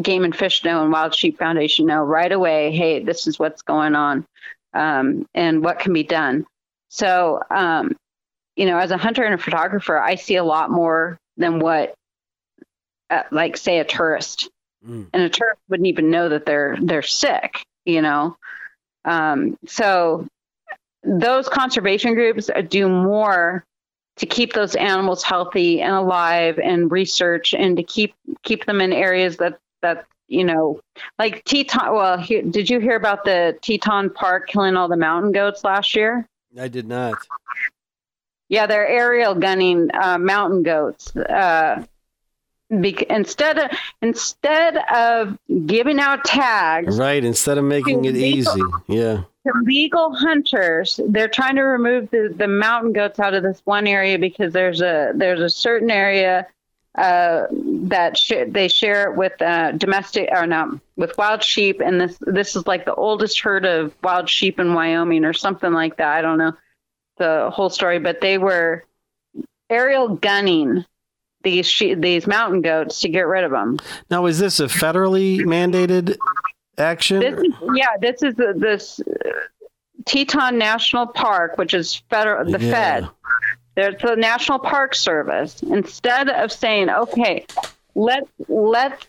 game 0.00 0.24
and 0.24 0.34
fish 0.34 0.64
know 0.64 0.82
and 0.82 0.92
Wild 0.92 1.14
Sheep 1.14 1.38
Foundation 1.38 1.86
know 1.86 2.02
right 2.02 2.32
away. 2.32 2.72
Hey, 2.72 3.02
this 3.02 3.26
is 3.26 3.38
what's 3.38 3.62
going 3.62 3.94
on, 3.94 4.26
um, 4.72 5.26
and 5.34 5.62
what 5.62 5.78
can 5.78 5.92
be 5.92 6.02
done. 6.02 6.46
So, 6.88 7.42
um, 7.50 7.96
you 8.56 8.66
know, 8.66 8.78
as 8.78 8.90
a 8.90 8.96
hunter 8.96 9.24
and 9.24 9.34
a 9.34 9.38
photographer, 9.38 9.98
I 9.98 10.14
see 10.14 10.36
a 10.36 10.44
lot 10.44 10.70
more 10.70 11.18
than 11.36 11.58
what, 11.58 11.94
uh, 13.10 13.22
like, 13.30 13.56
say, 13.56 13.78
a 13.78 13.84
tourist. 13.84 14.50
Mm. 14.86 15.08
And 15.12 15.22
a 15.22 15.28
tourist 15.28 15.60
wouldn't 15.68 15.88
even 15.88 16.10
know 16.10 16.28
that 16.28 16.46
they're 16.46 16.76
they're 16.80 17.02
sick. 17.02 17.64
You 17.84 18.02
know, 18.02 18.36
um, 19.04 19.58
so 19.66 20.26
those 21.02 21.48
conservation 21.48 22.14
groups 22.14 22.50
do 22.68 22.88
more 22.88 23.64
to 24.16 24.26
keep 24.26 24.52
those 24.52 24.74
animals 24.74 25.22
healthy 25.22 25.80
and 25.80 25.94
alive 25.94 26.58
and 26.58 26.90
research 26.90 27.52
and 27.52 27.76
to 27.76 27.82
keep 27.82 28.14
keep 28.42 28.64
them 28.66 28.80
in 28.80 28.92
areas 28.92 29.36
that 29.38 29.58
that 29.82 30.06
you 30.28 30.44
know 30.44 30.80
like 31.18 31.44
teton 31.44 31.94
well 31.94 32.16
he, 32.16 32.40
did 32.42 32.70
you 32.70 32.80
hear 32.80 32.96
about 32.96 33.24
the 33.24 33.56
teton 33.60 34.08
park 34.10 34.48
killing 34.48 34.76
all 34.76 34.88
the 34.88 34.96
mountain 34.96 35.32
goats 35.32 35.64
last 35.64 35.94
year 35.94 36.26
i 36.58 36.68
did 36.68 36.86
not 36.86 37.14
yeah 38.54 38.66
they're 38.66 38.86
aerial 38.86 39.34
gunning 39.34 39.90
uh, 39.92 40.16
mountain 40.16 40.62
goats 40.62 41.14
uh, 41.16 41.82
be- 42.80 43.06
instead 43.10 43.58
of 43.58 43.70
instead 44.00 44.76
of 44.92 45.38
giving 45.66 45.98
out 45.98 46.24
tags, 46.24 46.98
right? 46.98 47.24
Instead 47.24 47.58
of 47.58 47.64
making 47.64 48.04
it 48.04 48.14
legal, 48.14 48.38
easy, 48.38 48.62
yeah. 48.86 49.22
legal 49.62 50.14
hunters, 50.14 51.00
they're 51.08 51.28
trying 51.28 51.56
to 51.56 51.62
remove 51.62 52.10
the, 52.10 52.32
the 52.36 52.48
mountain 52.48 52.92
goats 52.92 53.18
out 53.18 53.34
of 53.34 53.42
this 53.42 53.60
one 53.64 53.86
area 53.86 54.18
because 54.18 54.52
there's 54.52 54.80
a 54.80 55.12
there's 55.14 55.40
a 55.40 55.50
certain 55.50 55.90
area 55.90 56.46
uh, 56.96 57.46
that 57.50 58.16
sh- 58.16 58.46
they 58.48 58.68
share 58.68 59.10
it 59.10 59.16
with 59.16 59.40
uh, 59.42 59.72
domestic 59.72 60.28
or 60.32 60.46
not 60.46 60.68
with 60.96 61.16
wild 61.18 61.42
sheep, 61.42 61.80
and 61.80 62.00
this 62.00 62.16
this 62.20 62.56
is 62.56 62.66
like 62.66 62.84
the 62.84 62.94
oldest 62.94 63.40
herd 63.40 63.66
of 63.66 63.94
wild 64.02 64.28
sheep 64.28 64.58
in 64.58 64.74
Wyoming 64.74 65.24
or 65.24 65.32
something 65.32 65.72
like 65.72 65.96
that. 65.96 66.16
I 66.16 66.22
don't 66.22 66.38
know 66.38 66.52
the 67.16 67.50
whole 67.52 67.70
story, 67.70 67.98
but 67.98 68.20
they 68.20 68.38
were 68.38 68.84
aerial 69.70 70.08
gunning 70.16 70.84
these 71.42 71.66
she- 71.66 71.94
these 71.94 72.26
mountain 72.26 72.62
goats 72.62 73.00
to 73.00 73.08
get 73.08 73.26
rid 73.26 73.44
of 73.44 73.50
them. 73.50 73.78
Now, 74.10 74.26
is 74.26 74.38
this 74.38 74.60
a 74.60 74.66
federally 74.66 75.40
mandated 75.40 76.16
action? 76.78 77.20
This 77.20 77.38
is, 77.38 77.54
yeah, 77.74 77.96
this 78.00 78.22
is 78.22 78.34
the, 78.34 78.54
this 78.56 79.00
uh, 79.00 79.30
Teton 80.06 80.58
National 80.58 81.06
Park, 81.06 81.58
which 81.58 81.74
is 81.74 82.02
federal, 82.10 82.50
the 82.50 82.64
yeah. 82.64 82.72
Fed. 82.72 83.08
There's 83.74 84.00
the 84.00 84.16
National 84.16 84.58
Park 84.58 84.94
Service. 84.94 85.62
Instead 85.62 86.28
of 86.28 86.50
saying, 86.52 86.90
okay, 86.90 87.46
let 87.94 88.26
let's 88.48 89.06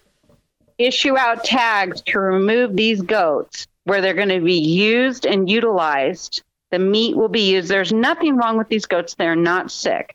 issue 0.77 1.17
out 1.17 1.43
tags 1.43 2.01
to 2.01 2.19
remove 2.19 2.75
these 2.75 3.01
goats 3.01 3.67
where 3.85 4.01
they're 4.01 4.13
going 4.13 4.29
to 4.29 4.41
be 4.41 4.59
used 4.59 5.25
and 5.25 5.49
utilized. 5.49 6.43
The 6.75 6.79
meat 6.79 7.15
will 7.15 7.29
be 7.29 7.53
used. 7.53 7.69
There's 7.69 7.93
nothing 7.93 8.35
wrong 8.35 8.57
with 8.57 8.67
these 8.67 8.85
goats. 8.85 9.13
They're 9.15 9.33
not 9.33 9.71
sick 9.71 10.13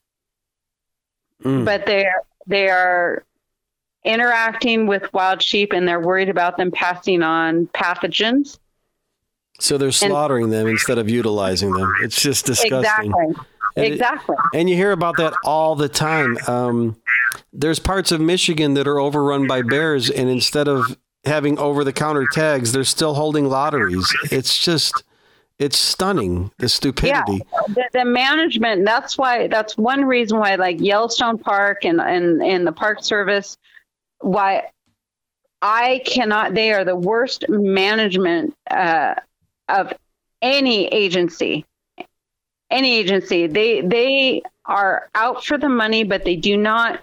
mm. 1.45 1.65
but 1.65 1.87
they're 1.87 2.23
they 2.47 2.69
are 2.69 3.25
interacting 4.05 4.87
with 4.87 5.13
wild 5.13 5.43
sheep 5.43 5.73
and 5.73 5.87
they're 5.87 6.01
worried 6.01 6.29
about 6.29 6.57
them 6.57 6.71
passing 6.71 7.23
on 7.23 7.67
pathogens. 7.69 8.59
So 9.59 9.77
they're 9.77 9.93
slaughtering 9.93 10.45
and, 10.45 10.53
them 10.53 10.67
instead 10.69 10.97
of 10.97 11.11
utilizing 11.11 11.73
them. 11.73 11.93
It's 12.03 12.21
just 12.21 12.47
disgusting. 12.47 13.13
Exactly. 13.13 13.45
And 13.77 13.85
exactly. 13.85 14.37
It, 14.55 14.59
and 14.59 14.71
you 14.71 14.77
hear 14.77 14.93
about 14.93 15.19
that 15.19 15.35
all 15.45 15.77
the 15.77 15.89
time. 15.89 16.39
Um, 16.49 16.97
there's 17.53 17.79
parts 17.79 18.11
of 18.11 18.23
Michigan 18.23 18.73
that 18.75 18.89
are 18.89 18.99
overrun 18.99 19.47
by 19.47 19.61
bears, 19.63 20.09
and 20.09 20.31
instead 20.31 20.67
of 20.67 20.97
having 21.27 21.59
over 21.59 21.85
the 21.85 21.93
counter 21.93 22.27
tags, 22.33 22.73
they're 22.73 22.85
still 22.85 23.15
holding 23.15 23.49
lotteries. 23.51 24.11
It's 24.33 24.59
just 24.59 25.05
it's 25.61 25.79
stunning 25.79 26.51
the 26.57 26.71
stupidity. 26.71 27.43
Yeah, 27.53 27.61
the, 27.69 27.85
the, 27.93 28.05
management. 28.07 28.87
That's 28.87 29.19
why. 29.19 29.47
That's 29.47 29.77
one 29.77 30.07
reason 30.07 30.39
why, 30.39 30.55
like 30.55 30.81
Yellowstone 30.81 31.37
Park 31.37 31.85
and 31.85 32.01
and 32.01 32.43
and 32.43 32.67
the 32.67 32.73
Park 32.73 33.05
Service, 33.05 33.59
why 34.21 34.71
I 35.61 36.03
cannot. 36.07 36.55
They 36.55 36.73
are 36.73 36.85
the 36.85 36.97
worst 36.97 37.45
management 37.51 38.55
uh, 38.71 39.17
of 39.69 39.93
any 40.41 40.87
agency. 40.87 41.67
Any 42.71 42.97
agency. 42.97 43.47
They 43.47 43.83
they 43.83 44.43
are 44.65 45.11
out 45.15 45.45
for 45.45 45.59
the 45.59 45.69
money, 45.69 46.05
but 46.05 46.25
they 46.25 46.37
do 46.37 46.57
not 46.57 47.01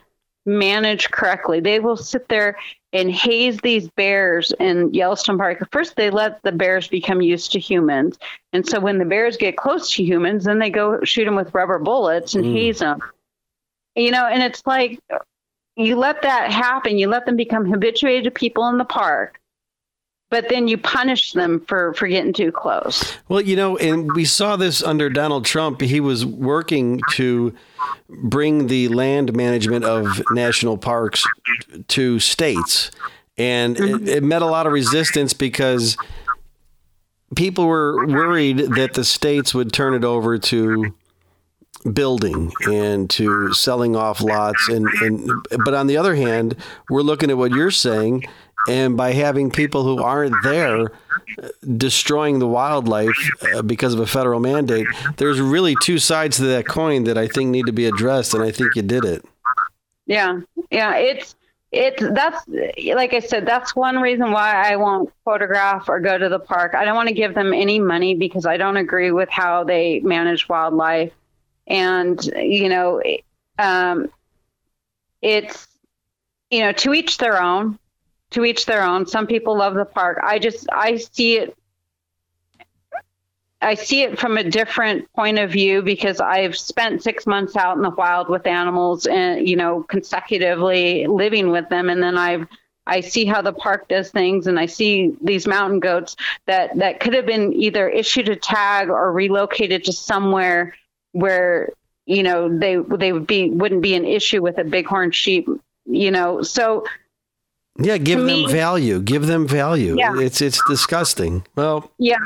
manage 0.47 1.11
correctly. 1.11 1.59
They 1.59 1.79
will 1.79 1.97
sit 1.97 2.27
there 2.27 2.57
and 2.93 3.11
haze 3.11 3.57
these 3.57 3.89
bears 3.89 4.53
in 4.59 4.93
Yellowstone 4.93 5.38
Park. 5.38 5.68
First, 5.72 5.95
they 5.95 6.09
let 6.09 6.41
the 6.43 6.51
bears 6.51 6.88
become 6.88 7.22
used 7.22 7.51
to 7.51 7.59
humans. 7.59 8.18
And 8.53 8.68
so 8.68 8.80
when 8.80 8.97
the 8.97 9.05
bears 9.05 9.38
get 9.38 9.57
close 9.57 9.91
to 9.95 10.03
humans, 10.03 10.45
then 10.45 10.59
they 10.59 10.69
go 10.69 11.03
shoot 11.03 11.26
them 11.26 11.35
with 11.35 11.53
rubber 11.53 11.80
bullets 11.80 12.34
and 12.35 12.45
mm. 12.45 12.53
haze 12.53 12.80
them. 12.80 13.01
You 13.95 14.11
know, 14.11 14.26
and 14.26 14.41
it's 14.41 14.64
like 14.65 14.99
you 15.76 15.95
let 15.95 16.22
that 16.22 16.51
happen. 16.51 16.97
You 16.97 17.07
let 17.07 17.26
them 17.26 17.35
become 17.35 17.65
habituated 17.65 18.23
to 18.26 18.31
people 18.31 18.68
in 18.69 18.77
the 18.77 18.85
park 18.85 19.39
but 20.29 20.49
then 20.49 20.67
you 20.67 20.77
punish 20.77 21.31
them 21.33 21.61
for, 21.67 21.93
for 21.93 22.07
getting 22.07 22.33
too 22.33 22.51
close. 22.51 23.15
Well, 23.29 23.41
you 23.41 23.55
know, 23.55 23.77
and 23.77 24.11
we 24.13 24.25
saw 24.25 24.55
this 24.55 24.83
under 24.83 25.09
Donald 25.09 25.45
Trump. 25.45 25.79
He 25.81 25.99
was 25.99 26.25
working 26.25 26.99
to 27.11 27.53
bring 28.09 28.67
the 28.67 28.89
land 28.89 29.35
management 29.35 29.85
of 29.85 30.21
national 30.31 30.77
parks 30.77 31.25
to 31.89 32.19
states. 32.19 32.91
And 33.37 33.77
it, 33.77 33.81
mm-hmm. 33.81 34.07
it 34.07 34.23
met 34.23 34.41
a 34.41 34.47
lot 34.47 34.65
of 34.65 34.73
resistance 34.73 35.33
because 35.33 35.97
people 37.35 37.67
were 37.67 38.05
worried 38.07 38.57
that 38.57 38.93
the 38.93 39.03
states 39.03 39.53
would 39.53 39.71
turn 39.71 39.93
it 39.93 40.03
over 40.03 40.37
to 40.37 40.93
building 41.93 42.51
and 42.65 43.09
to 43.09 43.53
selling 43.53 43.95
off 43.95 44.19
lots 44.21 44.67
and, 44.67 44.87
and 45.01 45.29
but 45.63 45.73
on 45.73 45.87
the 45.87 45.95
other 45.95 46.15
hand 46.15 46.55
we're 46.89 47.03
looking 47.03 47.29
at 47.29 47.37
what 47.37 47.51
you're 47.51 47.71
saying 47.71 48.25
and 48.68 48.98
by 48.98 49.14
having 49.14 49.52
people 49.52 49.84
who 49.84 50.02
aren't 50.02 50.35
there 50.44 50.88
destroying 51.77 52.39
the 52.39 52.48
wildlife 52.48 53.30
uh, 53.53 53.61
because 53.61 53.94
of 53.94 53.99
a 53.99 54.07
federal 54.07 54.39
mandate, 54.39 54.88
there's 55.18 55.39
really 55.39 55.76
two 55.81 55.99
sides 55.99 56.38
to 56.38 56.44
that 56.44 56.68
coin 56.68 57.06
that 57.06 57.18
I 57.18 57.27
think 57.27 57.49
need 57.49 57.65
to 57.68 57.72
be 57.72 57.85
addressed, 57.85 58.34
and 58.34 58.44
I 58.44 58.52
think 58.52 58.76
you 58.76 58.81
did 58.81 59.06
it. 59.06 59.26
Yeah, 60.06 60.39
yeah, 60.72 60.95
it's 60.95 61.35
it's 61.72 62.02
that's 62.02 62.48
like 62.94 63.14
I 63.14 63.19
said, 63.19 63.45
that's 63.45 63.76
one 63.76 63.98
reason 63.98 64.31
why 64.31 64.72
I 64.72 64.77
won't 64.77 65.11
photograph 65.26 65.89
or 65.89 65.99
go 65.99 66.18
to 66.18 66.30
the 66.30 66.39
park. 66.39 66.76
I 66.76 66.85
don't 66.85 66.95
want 66.95 67.10
to 67.10 67.15
give 67.15 67.35
them 67.35 67.53
any 67.53 67.80
money 67.80 68.15
because 68.15 68.45
I 68.45 68.57
don't 68.57 68.77
agree 68.77 69.11
with 69.11 69.30
how 69.30 69.64
they 69.64 69.99
manage 69.99 70.48
wildlife, 70.48 71.14
and 71.68 72.23
you 72.26 72.69
know, 72.69 73.02
um, 73.60 74.10
it's 75.22 75.68
you 76.49 76.61
know 76.61 76.72
to 76.72 76.94
each 76.94 77.18
their 77.18 77.41
own 77.41 77.77
to 78.31 78.45
each 78.45 78.65
their 78.65 78.83
own. 78.83 79.05
Some 79.05 79.27
people 79.27 79.57
love 79.57 79.73
the 79.73 79.85
park. 79.85 80.19
I 80.23 80.39
just 80.39 80.67
I 80.71 80.97
see 80.97 81.37
it 81.37 81.57
I 83.61 83.73
see 83.73 84.03
it 84.03 84.19
from 84.19 84.37
a 84.37 84.43
different 84.43 85.11
point 85.13 85.39
of 85.39 85.51
view 85.51 85.81
because 85.81 86.19
I've 86.19 86.55
spent 86.55 87.01
six 87.01 87.25
months 87.25 87.55
out 87.55 87.75
in 87.75 87.81
the 87.81 87.89
wild 87.89 88.29
with 88.29 88.45
animals 88.45 89.07
and 89.07 89.47
you 89.47 89.55
know 89.55 89.83
consecutively 89.83 91.07
living 91.07 91.49
with 91.49 91.67
them, 91.69 91.89
and 91.89 92.01
then 92.01 92.17
I've 92.17 92.47
I 92.85 93.01
see 93.01 93.25
how 93.25 93.41
the 93.41 93.53
park 93.53 93.87
does 93.89 94.11
things, 94.11 94.47
and 94.47 94.59
I 94.59 94.67
see 94.67 95.15
these 95.21 95.47
mountain 95.47 95.79
goats 95.79 96.15
that 96.45 96.77
that 96.77 96.99
could 96.99 97.13
have 97.15 97.25
been 97.25 97.51
either 97.53 97.89
issued 97.89 98.29
a 98.29 98.35
tag 98.35 98.89
or 98.89 99.11
relocated 99.11 99.83
to 99.85 99.93
somewhere 99.93 100.75
where 101.13 101.69
you 102.05 102.21
know 102.21 102.55
they 102.55 102.75
they 102.75 103.11
would 103.11 103.27
be 103.27 103.49
wouldn't 103.49 103.81
be 103.81 103.95
an 103.95 104.05
issue 104.05 104.41
with 104.41 104.59
a 104.59 104.63
bighorn 104.63 105.11
sheep, 105.11 105.49
you 105.85 106.11
know. 106.11 106.43
So 106.43 106.85
yeah, 107.79 107.97
give 107.97 108.25
them 108.25 108.49
value. 108.49 109.01
Give 109.01 109.27
them 109.27 109.47
value. 109.47 109.95
Yeah. 109.97 110.19
It's 110.19 110.41
it's 110.41 110.61
disgusting. 110.67 111.45
Well, 111.55 111.91
yeah. 111.97 112.17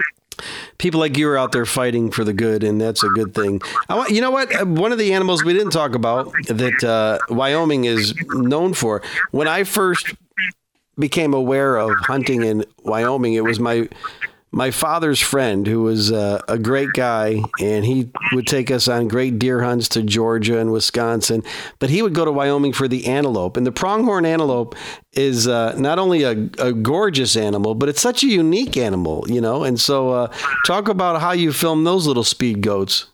people 0.78 1.00
like 1.00 1.18
you 1.18 1.30
are 1.30 1.38
out 1.38 1.52
there 1.52 1.66
fighting 1.66 2.12
for 2.12 2.24
the 2.24 2.34
good, 2.34 2.64
and 2.64 2.80
that's 2.80 3.04
a 3.04 3.10
good 3.10 3.34
thing. 3.34 3.62
I 3.90 3.96
want, 3.96 4.12
you 4.12 4.22
know 4.22 4.32
what? 4.32 4.54
Uh, 4.54 4.66
One 4.66 4.92
of 4.92 4.98
the 4.98 5.14
animals 5.14 5.44
we 5.44 5.54
didn't 5.54 5.72
talk 5.72 5.96
about 5.96 6.32
that 6.48 6.84
uh, 6.84 7.20
Wyoming 7.34 7.86
is 7.86 8.14
known 8.30 8.74
for. 8.74 9.02
When 9.32 9.48
I 9.48 9.64
first 9.64 10.14
became 10.98 11.34
aware 11.34 11.78
of 11.78 11.92
hunting 12.02 12.44
in 12.44 12.66
Wyoming, 12.84 13.34
it 13.34 13.44
was 13.44 13.60
my 13.60 13.88
my 14.52 14.70
father's 14.70 15.20
friend 15.20 15.66
who 15.66 15.82
was 15.82 16.12
uh, 16.12 16.42
a 16.48 16.58
great 16.58 16.90
guy, 16.94 17.42
and 17.60 17.86
he 17.86 18.12
would 18.34 18.46
take 18.48 18.70
us 18.70 18.88
on 18.88 19.08
great 19.08 19.40
deer 19.40 19.64
hunts 19.64 19.88
to 19.90 20.04
Georgia 20.04 20.60
and 20.60 20.72
Wisconsin. 20.72 21.44
But 21.80 21.90
he 21.90 22.02
would 22.02 22.14
go 22.14 22.26
to 22.26 22.32
Wyoming 22.32 22.74
for 22.74 22.88
the 22.88 23.08
antelope, 23.08 23.56
and 23.56 23.66
the 23.66 23.72
pronghorn 23.72 24.26
antelope 24.26 24.76
is 25.14 25.48
uh, 25.48 25.74
not 25.78 26.00
only 26.00 26.24
a, 26.24 26.32
a 26.60 26.74
gorgeous 26.74 27.38
animal, 27.38 27.76
but 27.76 27.88
it's 27.88 28.02
such 28.02 28.24
a 28.24 28.28
unique 28.28 28.76
animal, 28.76 29.26
you 29.28 29.40
know. 29.40 29.64
And 29.64 29.80
so, 29.80 30.10
uh, 30.10 30.34
talk 30.66 30.90
about 30.90 31.22
how 31.22 31.32
you 31.32 31.54
film 31.54 31.86
those 31.86 32.06
little 32.06 32.24
speed 32.24 32.62
goats. 32.62 33.08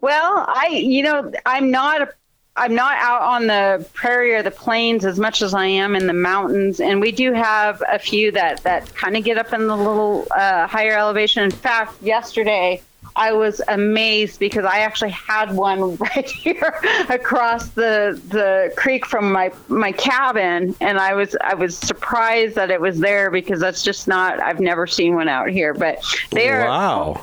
Well, 0.00 0.44
I, 0.46 0.68
you 0.68 1.02
know, 1.02 1.32
I'm 1.46 1.70
not 1.70 2.02
a 2.02 2.10
I'm 2.56 2.74
not 2.74 2.96
out 2.98 3.22
on 3.22 3.46
the 3.48 3.84
prairie 3.94 4.34
or 4.34 4.42
the 4.42 4.50
plains 4.50 5.04
as 5.04 5.18
much 5.18 5.42
as 5.42 5.54
I 5.54 5.66
am 5.66 5.96
in 5.96 6.06
the 6.06 6.12
mountains, 6.12 6.78
and 6.80 7.00
we 7.00 7.10
do 7.10 7.32
have 7.32 7.82
a 7.88 7.98
few 7.98 8.30
that 8.32 8.62
that 8.62 8.94
kind 8.94 9.16
of 9.16 9.24
get 9.24 9.38
up 9.38 9.52
in 9.52 9.66
the 9.66 9.76
little 9.76 10.26
uh, 10.36 10.66
higher 10.68 10.96
elevation. 10.96 11.42
In 11.42 11.50
fact, 11.50 12.00
yesterday 12.00 12.80
I 13.16 13.32
was 13.32 13.60
amazed 13.66 14.38
because 14.38 14.64
I 14.64 14.78
actually 14.80 15.10
had 15.10 15.52
one 15.54 15.96
right 15.98 16.28
here 16.30 16.80
across 17.08 17.70
the 17.70 18.20
the 18.28 18.72
creek 18.76 19.04
from 19.04 19.32
my 19.32 19.50
my 19.66 19.90
cabin, 19.90 20.76
and 20.80 20.98
I 20.98 21.14
was 21.14 21.36
I 21.40 21.54
was 21.54 21.76
surprised 21.76 22.54
that 22.54 22.70
it 22.70 22.80
was 22.80 23.00
there 23.00 23.32
because 23.32 23.58
that's 23.58 23.82
just 23.82 24.06
not 24.06 24.40
I've 24.40 24.60
never 24.60 24.86
seen 24.86 25.16
one 25.16 25.28
out 25.28 25.48
here. 25.48 25.74
But 25.74 26.04
they 26.30 26.48
are 26.50 26.68
Wow. 26.68 27.20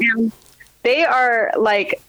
they 0.84 1.06
are 1.06 1.52
like 1.58 2.02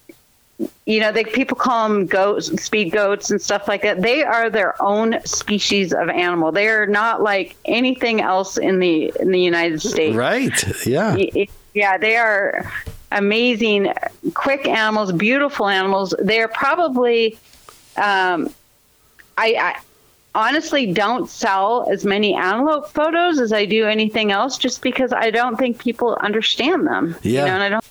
you 0.85 0.99
know 0.99 1.11
they 1.11 1.23
people 1.23 1.55
call 1.57 1.87
them 1.89 2.05
goats 2.05 2.47
speed 2.63 2.91
goats 2.91 3.31
and 3.31 3.41
stuff 3.41 3.67
like 3.67 3.81
that 3.81 4.01
they 4.01 4.23
are 4.23 4.49
their 4.49 4.79
own 4.81 5.19
species 5.25 5.93
of 5.93 6.09
animal 6.09 6.51
they 6.51 6.67
are 6.67 6.85
not 6.85 7.21
like 7.21 7.55
anything 7.65 8.21
else 8.21 8.57
in 8.57 8.79
the 8.79 9.11
in 9.19 9.31
the 9.31 9.39
united 9.39 9.81
states 9.81 10.15
Right? 10.15 10.85
Yeah. 10.85 11.15
Yeah 11.73 11.97
they 11.97 12.15
are 12.17 12.71
amazing 13.11 13.93
quick 14.33 14.67
animals 14.67 15.11
beautiful 15.11 15.67
animals 15.67 16.13
they're 16.19 16.47
probably 16.47 17.37
um 17.97 18.49
i 19.37 19.53
i 19.55 19.79
honestly 20.35 20.91
don't 20.91 21.29
sell 21.29 21.87
as 21.91 22.03
many 22.05 22.33
antelope 22.33 22.89
photos 22.89 23.39
as 23.39 23.53
i 23.53 23.65
do 23.65 23.85
anything 23.85 24.31
else 24.31 24.57
just 24.57 24.81
because 24.81 25.13
i 25.13 25.29
don't 25.29 25.57
think 25.57 25.77
people 25.77 26.15
understand 26.21 26.87
them 26.87 27.15
Yeah. 27.21 27.41
you 27.41 27.45
know 27.47 27.53
and 27.53 27.63
i 27.63 27.69
don't 27.69 27.85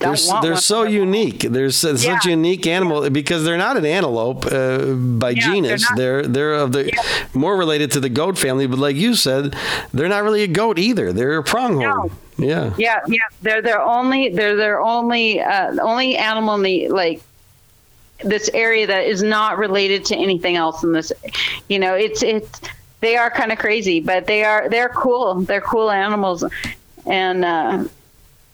They're, 0.00 0.16
they're 0.42 0.56
so 0.56 0.84
unique. 0.84 1.40
They're 1.40 1.66
s- 1.66 1.76
such 1.76 2.26
a 2.26 2.30
unique 2.30 2.66
animal 2.66 3.08
because 3.10 3.44
they're 3.44 3.58
not 3.58 3.76
an 3.76 3.84
antelope 3.84 4.46
uh, 4.46 4.78
by 4.94 5.30
Yeah, 5.30 5.34
they're 5.44 5.52
genus. 5.54 5.82
not. 5.82 5.96
They're 5.96 6.22
they're 6.26 6.54
of 6.54 6.72
the 6.72 6.90
more 7.34 7.56
related 7.56 7.90
to 7.92 8.00
the 8.00 8.08
goat 8.08 8.38
family, 8.38 8.66
but 8.66 8.78
like 8.78 8.96
you 8.96 9.14
said, 9.14 9.54
they're 9.92 10.08
not 10.08 10.22
really 10.24 10.42
a 10.42 10.46
goat 10.48 10.78
either. 10.78 11.12
They're 11.12 11.36
a 11.36 11.44
pronghorn. 11.44 11.82
No. 11.82 12.10
Yeah. 12.38 12.72
Yeah, 12.78 13.00
yeah. 13.06 13.18
They're 13.42 13.60
their 13.60 13.82
only 13.82 14.30
they're 14.30 14.56
their 14.56 14.80
only 14.80 15.40
uh, 15.40 15.76
only 15.82 16.16
animal 16.16 16.54
in 16.54 16.62
the 16.62 16.88
like 16.88 17.20
this 18.24 18.48
area 18.54 18.86
that 18.86 19.04
is 19.04 19.22
not 19.22 19.58
related 19.58 20.04
to 20.06 20.16
anything 20.16 20.56
else 20.56 20.82
in 20.82 20.92
this. 20.92 21.12
You 21.68 21.78
know, 21.78 21.94
it's 21.94 22.22
it's 22.22 22.60
they 23.00 23.16
are 23.16 23.30
kind 23.30 23.52
of 23.52 23.58
crazy, 23.58 24.00
but 24.00 24.26
they 24.26 24.44
are 24.44 24.68
they're 24.70 24.88
cool. 24.88 25.40
They're 25.42 25.60
cool 25.60 25.90
animals, 25.90 26.42
and 27.06 27.44
uh, 27.44 27.84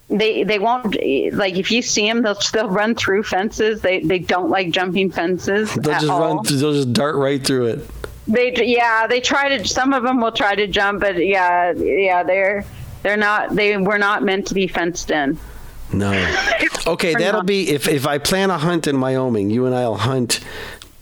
they 0.09 0.45
they 0.45 0.59
won't 0.59 0.95
like 1.35 1.57
if 1.57 1.71
you 1.71 1.83
see 1.83 2.07
them, 2.07 2.23
they'll 2.23 2.39
they'll 2.53 2.69
run 2.69 2.95
through 2.95 3.25
fences. 3.25 3.81
They 3.81 4.01
they 4.01 4.19
don't 4.19 4.51
like 4.51 4.71
jumping 4.71 5.11
fences. 5.11 5.75
They'll 5.75 5.95
just 5.95 6.09
all. 6.09 6.37
run. 6.37 6.45
They'll 6.45 6.73
just 6.73 6.93
dart 6.93 7.17
right 7.17 7.45
through 7.45 7.67
it. 7.67 7.91
They 8.29 8.55
yeah, 8.65 9.07
they 9.07 9.21
try 9.21 9.57
to. 9.57 9.67
Some 9.67 9.93
of 9.93 10.03
them 10.03 10.21
will 10.21 10.33
try 10.33 10.55
to 10.55 10.67
jump, 10.67 11.01
but 11.01 11.17
yeah, 11.17 11.73
yeah, 11.73 12.23
they're 12.23 12.65
they're 13.03 13.17
not. 13.17 13.55
They 13.55 13.77
were 13.77 13.99
not 13.99 14.23
meant 14.23 14.47
to 14.49 14.55
be 14.55 14.67
fenced 14.69 15.11
in. 15.11 15.39
No. 15.93 16.13
Okay, 16.87 17.15
that'll 17.15 17.41
not. 17.41 17.47
be 17.47 17.71
if 17.71 17.89
if 17.89 18.07
I 18.07 18.19
plan 18.19 18.49
a 18.49 18.59
hunt 18.59 18.87
in 18.87 19.01
Wyoming. 19.01 19.51
You 19.51 19.67
and 19.67 19.75
I'll 19.75 19.97
hunt 19.97 20.39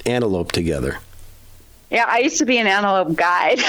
antelope 0.07 0.51
together. 0.51 0.97
Yeah, 1.91 2.07
I 2.09 2.19
used 2.21 2.39
to 2.39 2.47
be 2.47 2.59
an 2.59 2.67
antelope 2.67 3.15
guide. 3.15 3.61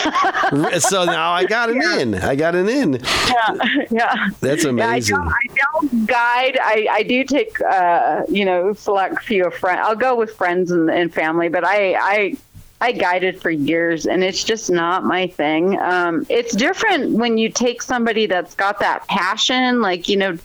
so 0.81 1.05
now 1.05 1.31
I 1.31 1.45
got 1.45 1.69
an 1.69 1.81
in. 1.99 2.15
I 2.15 2.35
got 2.35 2.55
an 2.55 2.67
in. 2.67 2.93
yeah, 2.93 3.85
yeah. 3.91 4.27
That's 4.41 4.63
Yeah, 4.63 4.69
I 4.69 4.73
amazing. 4.73 5.15
don't, 5.17 5.27
I 5.27 5.55
don't 5.55 6.05
guide. 6.07 6.57
I, 6.61 6.87
I 6.89 7.03
do 7.03 7.23
take, 7.23 7.59
uh, 7.61 8.23
you 8.29 8.45
know, 8.45 8.73
select 8.73 9.21
few 9.23 9.45
of 9.45 9.53
friends. 9.53 9.81
I'll 9.83 9.95
go 9.95 10.15
with 10.15 10.31
friends 10.35 10.71
and, 10.71 10.89
and 10.89 11.13
family, 11.13 11.49
but 11.49 11.63
I, 11.65 11.93
I, 11.95 12.35
I 12.81 12.91
guided 12.93 13.41
for 13.41 13.49
years, 13.51 14.05
and 14.07 14.23
it's 14.23 14.43
just 14.43 14.71
not 14.71 15.03
my 15.03 15.27
thing. 15.27 15.79
Um, 15.79 16.25
it's 16.29 16.55
different 16.55 17.11
when 17.11 17.37
you 17.37 17.49
take 17.49 17.81
somebody 17.81 18.25
that's 18.25 18.55
got 18.55 18.79
that 18.79 19.07
passion, 19.07 19.81
like 19.81 20.07
you 20.09 20.17
know. 20.17 20.37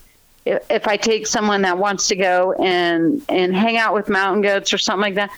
If, 0.47 0.65
if 0.71 0.89
I 0.89 0.97
take 0.97 1.27
someone 1.27 1.63
that 1.63 1.77
wants 1.77 2.09
to 2.09 2.17
go 2.17 2.53
and 2.55 3.21
and 3.29 3.55
hang 3.55 3.77
out 3.77 3.93
with 3.93 4.09
mountain 4.09 4.41
goats 4.41 4.73
or 4.73 4.79
something 4.79 5.03
like 5.03 5.15
that, 5.17 5.31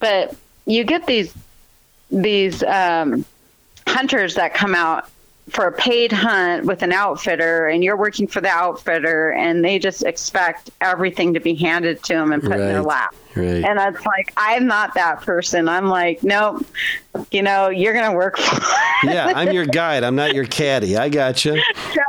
but 0.00 0.36
you 0.66 0.84
get 0.84 1.06
these 1.06 1.32
these 2.10 2.62
um, 2.64 3.24
hunters 3.86 4.34
that 4.34 4.54
come 4.54 4.74
out 4.74 5.08
for 5.50 5.66
a 5.66 5.72
paid 5.72 6.12
hunt 6.12 6.64
with 6.64 6.82
an 6.82 6.92
outfitter 6.92 7.66
and 7.66 7.82
you're 7.82 7.96
working 7.96 8.26
for 8.26 8.40
the 8.40 8.48
outfitter 8.48 9.32
and 9.32 9.64
they 9.64 9.80
just 9.80 10.04
expect 10.04 10.70
everything 10.80 11.34
to 11.34 11.40
be 11.40 11.54
handed 11.54 12.02
to 12.04 12.12
them 12.14 12.30
and 12.32 12.42
put 12.42 12.52
in 12.52 12.58
their 12.58 12.82
lap. 12.82 13.14
Right. 13.34 13.64
And 13.64 13.78
it's 13.78 14.06
like, 14.06 14.32
I'm 14.36 14.66
not 14.66 14.94
that 14.94 15.22
person. 15.22 15.68
I'm 15.68 15.86
like, 15.86 16.22
nope, 16.22 16.64
you 17.32 17.42
know, 17.42 17.68
you're 17.68 17.92
going 17.92 18.10
to 18.10 18.16
work 18.16 18.38
for 18.38 18.60
yeah, 19.04 19.32
I'm 19.34 19.52
your 19.52 19.66
guide. 19.66 20.04
I'm 20.04 20.14
not 20.14 20.34
your 20.34 20.44
caddy. 20.44 20.96
I 20.96 21.08
got 21.08 21.44
you. 21.44 21.60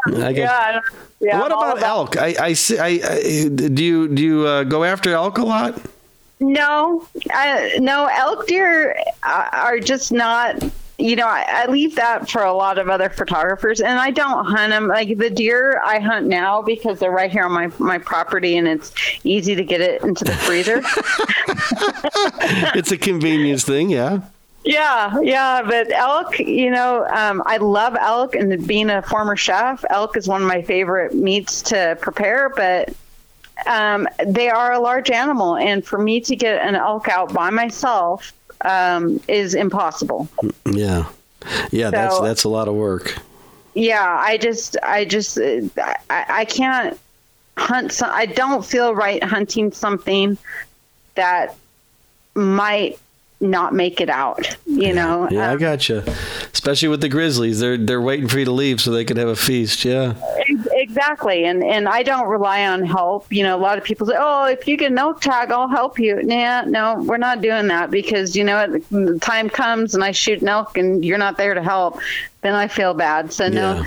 I 0.07 0.33
got 0.33 0.35
yeah, 0.35 0.79
yeah, 1.19 1.39
what 1.39 1.51
I'm 1.51 1.77
about 1.77 1.83
elk? 1.83 2.17
I, 2.17 2.35
I, 2.39 2.53
see- 2.53 2.79
I, 2.79 2.87
I 2.87 3.47
do 3.47 3.83
you 3.83 4.07
do 4.07 4.21
you 4.21 4.47
uh, 4.47 4.63
go 4.63 4.83
after 4.83 5.13
elk 5.13 5.37
a 5.37 5.43
lot? 5.43 5.79
No, 6.41 7.07
I, 7.31 7.77
no, 7.79 8.07
elk 8.07 8.47
deer 8.47 8.97
uh, 9.23 9.49
are 9.53 9.79
just 9.79 10.11
not. 10.11 10.61
You 10.97 11.15
know, 11.15 11.27
I, 11.27 11.45
I 11.49 11.65
leave 11.65 11.95
that 11.95 12.29
for 12.29 12.43
a 12.43 12.53
lot 12.53 12.77
of 12.77 12.89
other 12.89 13.09
photographers, 13.09 13.79
and 13.81 13.99
I 13.99 14.11
don't 14.11 14.45
hunt 14.45 14.71
them. 14.71 14.87
Like 14.87 15.17
the 15.17 15.29
deer, 15.29 15.81
I 15.83 15.99
hunt 15.99 16.27
now 16.27 16.61
because 16.61 16.99
they're 16.99 17.11
right 17.11 17.31
here 17.31 17.43
on 17.43 17.51
my 17.51 17.71
my 17.77 17.99
property, 17.99 18.57
and 18.57 18.67
it's 18.67 18.91
easy 19.23 19.55
to 19.55 19.63
get 19.63 19.81
it 19.81 20.03
into 20.03 20.25
the 20.25 20.33
freezer. 20.33 20.81
It's 22.73 22.91
a 22.91 22.97
convenience 22.97 23.63
thing, 23.65 23.89
yeah. 23.89 24.21
yeah, 24.63 25.19
yeah, 25.21 25.61
but 25.63 25.91
elk, 25.91 26.39
you 26.39 26.69
know, 26.69 27.05
um, 27.07 27.41
I 27.45 27.57
love 27.57 27.95
elk, 27.99 28.35
and 28.35 28.65
being 28.67 28.89
a 28.89 29.01
former 29.01 29.35
chef, 29.35 29.83
elk 29.89 30.15
is 30.17 30.27
one 30.27 30.41
of 30.41 30.47
my 30.47 30.61
favorite 30.61 31.13
meats 31.13 31.61
to 31.63 31.97
prepare, 32.01 32.49
but. 32.49 32.93
Um, 33.65 34.07
they 34.25 34.49
are 34.49 34.71
a 34.73 34.79
large 34.79 35.09
animal, 35.11 35.55
and 35.57 35.85
for 35.85 35.97
me 35.97 36.19
to 36.21 36.35
get 36.35 36.61
an 36.65 36.75
elk 36.75 37.07
out 37.09 37.33
by 37.33 37.49
myself 37.49 38.33
um, 38.61 39.19
is 39.27 39.53
impossible. 39.55 40.27
Yeah. 40.65 41.05
Yeah, 41.71 41.89
that's 41.89 42.17
So- 42.17 42.23
that's 42.23 42.43
a 42.43 42.49
lot 42.49 42.67
of 42.67 42.75
work. 42.75 43.15
Yeah, 43.73 44.05
I 44.19 44.37
just, 44.37 44.75
I 44.83 45.05
just, 45.05 45.37
I, 45.39 45.95
I 46.09 46.45
can't 46.45 46.99
hunt. 47.57 47.93
Some, 47.93 48.09
I 48.11 48.25
don't 48.25 48.65
feel 48.65 48.93
right 48.93 49.23
hunting 49.23 49.71
something 49.71 50.37
that 51.15 51.55
might 52.35 52.99
not 53.39 53.73
make 53.73 54.01
it 54.01 54.09
out. 54.09 54.55
You 54.65 54.93
know, 54.93 55.27
Yeah, 55.31 55.49
I 55.49 55.53
Um, 55.53 55.59
got 55.59 55.87
you. 55.87 56.03
Especially 56.53 56.89
with 56.89 56.99
the 57.01 57.07
grizzlies, 57.09 57.59
they're 57.61 57.77
they're 57.77 58.01
waiting 58.01 58.27
for 58.27 58.39
you 58.39 58.45
to 58.45 58.51
leave 58.51 58.81
so 58.81 58.91
they 58.91 59.05
could 59.05 59.17
have 59.17 59.29
a 59.29 59.35
feast. 59.37 59.85
Yeah. 59.85 60.13
Ex- 60.81 60.91
Exactly, 60.91 61.45
and 61.45 61.63
and 61.63 61.87
I 61.87 62.03
don't 62.03 62.27
rely 62.27 62.65
on 62.65 62.83
help. 62.85 63.31
You 63.31 63.43
know, 63.43 63.55
a 63.55 63.59
lot 63.59 63.77
of 63.77 63.83
people 63.83 64.07
say, 64.07 64.15
"Oh, 64.17 64.45
if 64.45 64.67
you 64.67 64.77
get 64.77 64.91
an 64.91 64.97
elk 64.97 65.21
tag, 65.21 65.51
I'll 65.51 65.67
help 65.67 65.99
you." 65.99 66.21
Nah, 66.21 66.61
no, 66.61 66.95
we're 67.01 67.17
not 67.17 67.41
doing 67.41 67.67
that 67.67 67.89
because 67.91 68.35
you 68.35 68.43
know? 68.43 68.67
The 68.91 69.17
time 69.19 69.49
comes 69.49 69.95
and 69.95 70.03
I 70.03 70.11
shoot 70.11 70.41
an 70.41 70.49
elk 70.49 70.77
and 70.77 71.03
you're 71.03 71.17
not 71.17 71.37
there 71.37 71.53
to 71.53 71.61
help, 71.63 71.99
then 72.41 72.53
I 72.53 72.67
feel 72.67 72.93
bad. 72.93 73.31
So 73.33 73.47
no, 73.47 73.85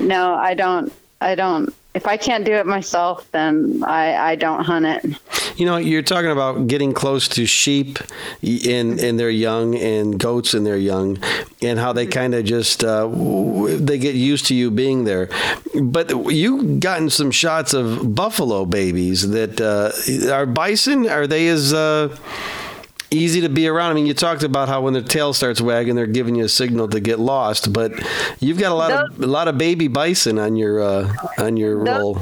no, 0.00 0.34
I 0.34 0.54
don't. 0.54 0.92
I 1.20 1.34
don't. 1.34 1.74
If 1.94 2.08
I 2.08 2.16
can't 2.16 2.44
do 2.44 2.52
it 2.52 2.66
myself, 2.66 3.30
then 3.30 3.82
I 3.86 4.32
I 4.32 4.34
don't 4.34 4.64
hunt 4.64 4.86
it. 4.86 5.20
You 5.56 5.66
know, 5.66 5.76
you're 5.76 6.02
talking 6.02 6.32
about 6.32 6.66
getting 6.66 6.92
close 6.92 7.28
to 7.28 7.46
sheep 7.46 8.00
in 8.42 8.98
in 8.98 9.16
their 9.16 9.30
young 9.30 9.76
and 9.76 10.18
goats 10.18 10.54
in 10.54 10.64
their 10.64 10.76
young, 10.76 11.18
and 11.62 11.78
how 11.78 11.92
they 11.92 12.06
kind 12.06 12.34
of 12.34 12.44
just 12.44 12.82
uh, 12.82 13.06
they 13.06 13.98
get 13.98 14.16
used 14.16 14.46
to 14.46 14.54
you 14.54 14.72
being 14.72 15.04
there. 15.04 15.28
But 15.80 16.10
you've 16.32 16.80
gotten 16.80 17.10
some 17.10 17.30
shots 17.30 17.72
of 17.74 18.14
buffalo 18.14 18.64
babies 18.64 19.30
that 19.30 19.60
uh, 19.60 19.92
are 20.34 20.46
bison. 20.46 21.08
Are 21.08 21.28
they 21.28 21.46
as 21.46 21.72
uh, 21.72 22.08
easy 23.14 23.40
to 23.42 23.48
be 23.48 23.68
around? 23.68 23.92
I 23.92 23.94
mean, 23.94 24.06
you 24.06 24.14
talked 24.14 24.42
about 24.42 24.68
how 24.68 24.82
when 24.82 24.92
their 24.92 25.02
tail 25.02 25.32
starts 25.32 25.60
wagging, 25.60 25.94
they're 25.94 26.06
giving 26.06 26.34
you 26.34 26.44
a 26.44 26.48
signal 26.48 26.88
to 26.88 27.00
get 27.00 27.18
lost. 27.18 27.72
But 27.72 27.92
you've 28.40 28.58
got 28.58 28.72
a 28.72 28.74
lot 28.74 28.90
of 28.90 29.20
a 29.22 29.26
lot 29.26 29.48
of 29.48 29.56
baby 29.56 29.88
bison 29.88 30.38
on 30.38 30.56
your 30.56 30.82
uh, 30.82 31.12
on 31.38 31.56
your 31.56 31.84
Those- 31.84 31.98
roll. 32.00 32.18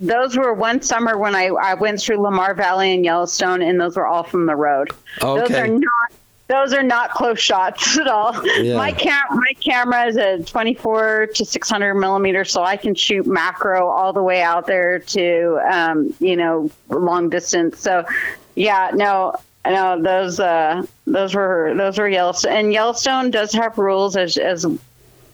those 0.00 0.36
were 0.36 0.52
one 0.54 0.80
summer 0.82 1.16
when 1.18 1.34
I, 1.34 1.46
I 1.46 1.74
went 1.74 2.00
through 2.00 2.20
Lamar 2.20 2.54
Valley 2.54 2.94
and 2.94 3.04
Yellowstone, 3.04 3.62
and 3.62 3.80
those 3.80 3.96
were 3.96 4.06
all 4.06 4.22
from 4.22 4.46
the 4.46 4.54
road. 4.56 4.90
Okay. 5.22 5.40
Those 5.40 5.50
are 5.58 5.66
not 5.68 6.12
those 6.48 6.72
are 6.72 6.82
not 6.82 7.10
close 7.10 7.38
shots 7.40 7.98
at 8.00 8.06
all. 8.08 8.32
Yeah. 8.62 8.76
My 8.76 8.90
cam 8.92 9.22
my 9.30 9.52
camera 9.60 10.06
is 10.06 10.16
a 10.16 10.42
24 10.44 11.28
to 11.34 11.44
600 11.44 11.94
millimeter, 11.94 12.44
so 12.44 12.62
I 12.62 12.76
can 12.76 12.94
shoot 12.94 13.26
macro 13.26 13.88
all 13.88 14.12
the 14.14 14.22
way 14.22 14.40
out 14.42 14.66
there 14.66 14.98
to 15.00 15.60
um, 15.70 16.14
you 16.20 16.36
know 16.36 16.70
long 16.88 17.28
distance. 17.28 17.80
So 17.80 18.04
yeah, 18.54 18.90
no, 18.94 19.34
no, 19.68 20.02
those 20.02 20.40
uh, 20.40 20.82
those 21.06 21.34
were 21.34 21.74
those 21.76 21.98
were 21.98 22.08
Yellowstone, 22.08 22.52
and 22.52 22.72
Yellowstone 22.72 23.30
does 23.30 23.52
have 23.52 23.76
rules 23.78 24.16
as 24.16 24.36
as 24.36 24.66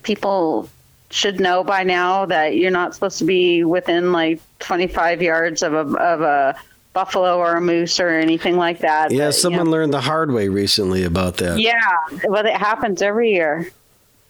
people 0.02 0.68
should 1.10 1.38
know 1.40 1.62
by 1.62 1.82
now 1.84 2.26
that 2.26 2.56
you're 2.56 2.70
not 2.70 2.94
supposed 2.94 3.18
to 3.18 3.24
be 3.24 3.62
within 3.62 4.10
like 4.12 4.40
25 4.58 5.22
yards 5.22 5.62
of 5.62 5.72
a 5.72 5.78
of 5.96 6.20
a 6.22 6.56
buffalo 6.92 7.38
or 7.38 7.56
a 7.56 7.60
moose 7.60 7.98
or 8.00 8.08
anything 8.08 8.56
like 8.56 8.78
that. 8.80 9.10
Yeah, 9.10 9.18
But, 9.18 9.26
you 9.26 9.32
someone 9.32 9.64
know, 9.66 9.70
learned 9.72 9.92
the 9.92 10.00
hard 10.00 10.32
way 10.32 10.48
recently 10.48 11.04
about 11.04 11.36
that. 11.38 11.58
yeah, 11.60 11.80
well, 12.24 12.44
it 12.46 12.54
happens 12.56 13.02
every 13.02 13.32
year, 13.32 13.70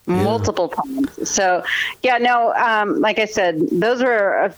multiple 0.07 0.69
times. 0.71 1.29
So, 1.31 1.63
yeah, 2.03 2.19
no, 2.19 2.53
um, 2.55 3.01
like 3.01 3.19
I 3.19 3.27
said, 3.27 3.61
those 3.71 4.03
were 4.03 4.45
uh, 4.45 4.53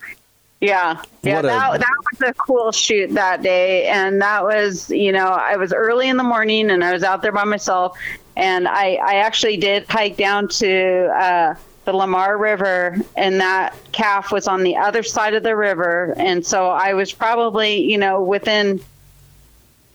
Yeah, 0.61 1.01
yeah, 1.23 1.39
a- 1.39 1.41
that 1.43 1.80
that 1.80 1.95
was 2.11 2.22
a 2.30 2.34
cool 2.34 2.72
shoot 2.72 3.11
that 3.13 3.41
day, 3.43 3.85
and 3.88 4.22
that 4.22 4.43
was 4.43 4.89
you 4.89 5.11
know 5.11 5.27
I 5.27 5.57
was 5.57 5.73
early 5.73 6.07
in 6.09 6.17
the 6.17 6.23
morning 6.23 6.72
and 6.72 6.84
I 6.84 6.93
was 6.93 7.03
out 7.03 7.22
there 7.22 7.31
by 7.34 7.43
myself, 7.43 7.97
and 8.35 8.67
I 8.67 8.95
I 8.95 9.15
actually 9.15 9.57
did 9.57 9.85
hike 9.87 10.17
down 10.17 10.47
to 10.49 11.07
uh, 11.07 11.55
the 11.85 11.93
Lamar 11.93 12.37
River, 12.37 12.97
and 13.15 13.39
that 13.39 13.75
calf 13.91 14.31
was 14.31 14.47
on 14.47 14.63
the 14.63 14.77
other 14.77 15.03
side 15.03 15.33
of 15.33 15.43
the 15.43 15.55
river, 15.55 16.13
and 16.17 16.45
so 16.45 16.67
I 16.67 16.93
was 16.93 17.13
probably 17.13 17.81
you 17.81 17.97
know 17.97 18.21
within. 18.21 18.79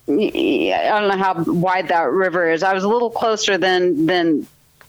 I 0.09 0.89
don't 0.89 1.07
know 1.07 1.17
how 1.17 1.45
wide 1.45 1.89
that 1.89 2.11
river 2.11 2.51
is. 2.51 2.65
I 2.65 2.75
was 2.75 2.83
a 2.83 2.89
little 2.89 3.11
closer 3.11 3.57
than 3.57 4.07
than 4.07 4.47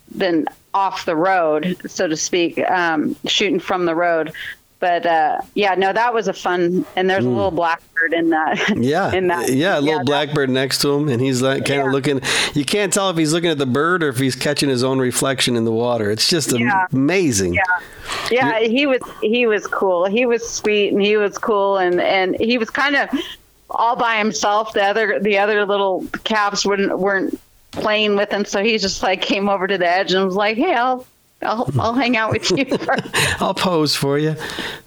than 0.09 0.47
off 0.73 1.05
the 1.05 1.15
road, 1.15 1.77
so 1.85 2.07
to 2.07 2.15
speak, 2.15 2.57
um, 2.69 3.15
shooting 3.25 3.59
from 3.59 3.85
the 3.85 3.95
road. 3.95 4.33
But 4.81 5.05
uh, 5.05 5.41
yeah, 5.53 5.75
no, 5.75 5.93
that 5.93 6.13
was 6.13 6.27
a 6.27 6.33
fun. 6.33 6.85
And 6.97 7.07
there's 7.09 7.23
a 7.23 7.29
little 7.29 7.51
blackbird 7.51 8.13
in 8.13 8.31
that. 8.31 8.57
Hmm. 8.59 8.81
Yeah, 8.81 9.11
in 9.15 9.27
that. 9.27 9.49
yeah, 9.49 9.77
a 9.77 9.79
little 9.79 9.99
that- 9.99 10.05
blackbird 10.07 10.49
next 10.49 10.79
to 10.81 10.89
him, 10.91 11.07
and 11.07 11.21
he's 11.21 11.41
like 11.41 11.65
kind 11.65 11.79
of 11.81 11.85
Yeah. 11.87 11.91
looking. 11.91 12.21
You 12.55 12.65
can't 12.65 12.91
tell 12.91 13.09
if 13.11 13.15
he's 13.15 13.31
looking 13.31 13.51
at 13.51 13.59
the 13.59 13.65
bird 13.67 14.03
or 14.03 14.09
if 14.09 14.17
he's 14.17 14.35
catching 14.35 14.67
his 14.69 14.83
own 14.83 14.97
reflection 14.99 15.55
in 15.55 15.63
the 15.65 15.71
water. 15.71 16.09
It's 16.11 16.27
just 16.27 16.51
Yeah. 16.59 16.87
amazing. 16.91 17.53
Yeah, 17.53 17.61
yeah, 18.31 18.59
he 18.59 18.87
was 18.87 19.01
he 19.21 19.45
was 19.45 19.67
cool. 19.67 20.05
He 20.05 20.25
was 20.25 20.49
sweet 20.49 20.91
and 20.93 21.01
he 21.01 21.15
was 21.15 21.37
cool 21.37 21.77
and 21.77 22.01
and 22.01 22.35
he 22.39 22.57
was 22.57 22.69
kind 22.71 22.95
of 22.95 23.07
all 23.69 23.95
by 23.95 24.17
himself. 24.17 24.73
The 24.73 24.83
other 24.83 25.19
the 25.19 25.37
other 25.37 25.65
little 25.65 26.05
calves 26.23 26.65
wouldn't 26.65 26.97
weren't 26.97 27.39
playing 27.71 28.15
with 28.17 28.31
him, 28.31 28.45
so 28.45 28.63
he 28.63 28.77
just 28.79 29.03
like 29.03 29.21
came 29.21 29.47
over 29.47 29.67
to 29.67 29.77
the 29.77 29.87
edge 29.87 30.11
and 30.11 30.25
was 30.25 30.35
like, 30.35 30.57
"Hey, 30.57 30.73
I'll 30.73 31.05
I'll, 31.43 31.69
I'll 31.79 31.93
hang 31.93 32.17
out 32.17 32.31
with 32.31 32.49
you." 32.51 32.65
for-" 32.77 32.97
I'll 33.43 33.53
pose 33.53 33.95
for 33.95 34.17
you. 34.19 34.35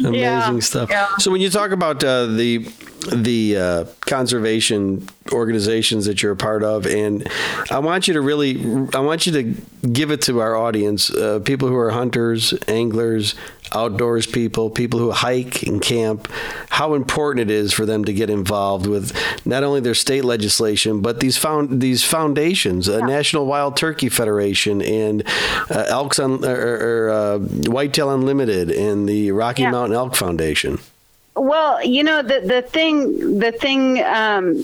Amazing 0.01 0.15
Yeah, 0.15 0.59
stuff. 0.61 0.91
yeah. 0.91 1.09
So 1.19 1.31
when 1.31 1.41
you 1.41 1.51
talk 1.51 1.71
about 1.71 2.03
uh, 2.05 2.27
the 2.27 2.69
the 3.13 3.57
uh, 3.59 3.85
conservation 4.07 5.07
organizations 5.31 6.07
that 6.07 6.23
you're 6.23 6.33
a 6.33 6.37
part 6.37 6.63
of, 6.63 6.87
and 6.87 7.29
I 7.71 7.79
want 7.79 8.09
you 8.09 8.15
to 8.15 8.21
really, 8.23 8.59
I 8.95 9.01
want 9.01 9.27
you 9.27 9.33
to 9.33 9.89
give 9.89 10.11
it 10.11 10.23
to 10.23 10.41
our 10.41 10.57
audience, 10.57 11.11
uh, 11.11 11.41
people 11.41 11.69
who 11.69 11.77
are 11.77 11.91
hunters, 11.91 12.55
anglers, 12.67 13.35
outdoors 13.73 14.27
people, 14.27 14.71
people 14.71 14.99
who 15.01 15.11
hike 15.11 15.63
and 15.63 15.81
camp, 15.81 16.29
how 16.71 16.95
important 16.95 17.51
it 17.51 17.55
is 17.55 17.73
for 17.73 17.87
them 17.87 18.05
to 18.05 18.13
get 18.13 18.31
involved 18.31 18.87
with 18.87 19.13
not 19.47 19.65
only 19.65 19.81
their 19.81 19.95
state 19.95 20.25
legislation, 20.25 21.01
but 21.01 21.21
these 21.21 21.37
found 21.37 21.81
these 21.81 22.05
foundations, 22.05 22.89
uh, 22.89 22.99
National 23.01 23.47
Wild 23.47 23.77
Turkey 23.77 24.09
Federation 24.09 24.83
and 24.83 25.25
uh, 25.71 25.87
Elks 25.89 26.19
on 26.19 26.45
or, 26.45 27.07
or 27.07 27.11
uh, 27.11 27.39
Whitetail 27.39 28.11
Unlimited 28.11 28.71
and 28.71 29.09
the 29.09 29.33
Rocky 29.33 29.63
Yeah. 29.63 29.71
Mountain 29.71 29.97
Elk 29.97 30.15
Foundation. 30.15 30.79
Well, 31.37 31.85
you 31.85 32.05
know 32.05 32.23
the 32.23 32.41
the 32.41 32.63
thing 32.63 33.39
the 33.41 33.51
thing 33.51 34.03
um, 34.05 34.63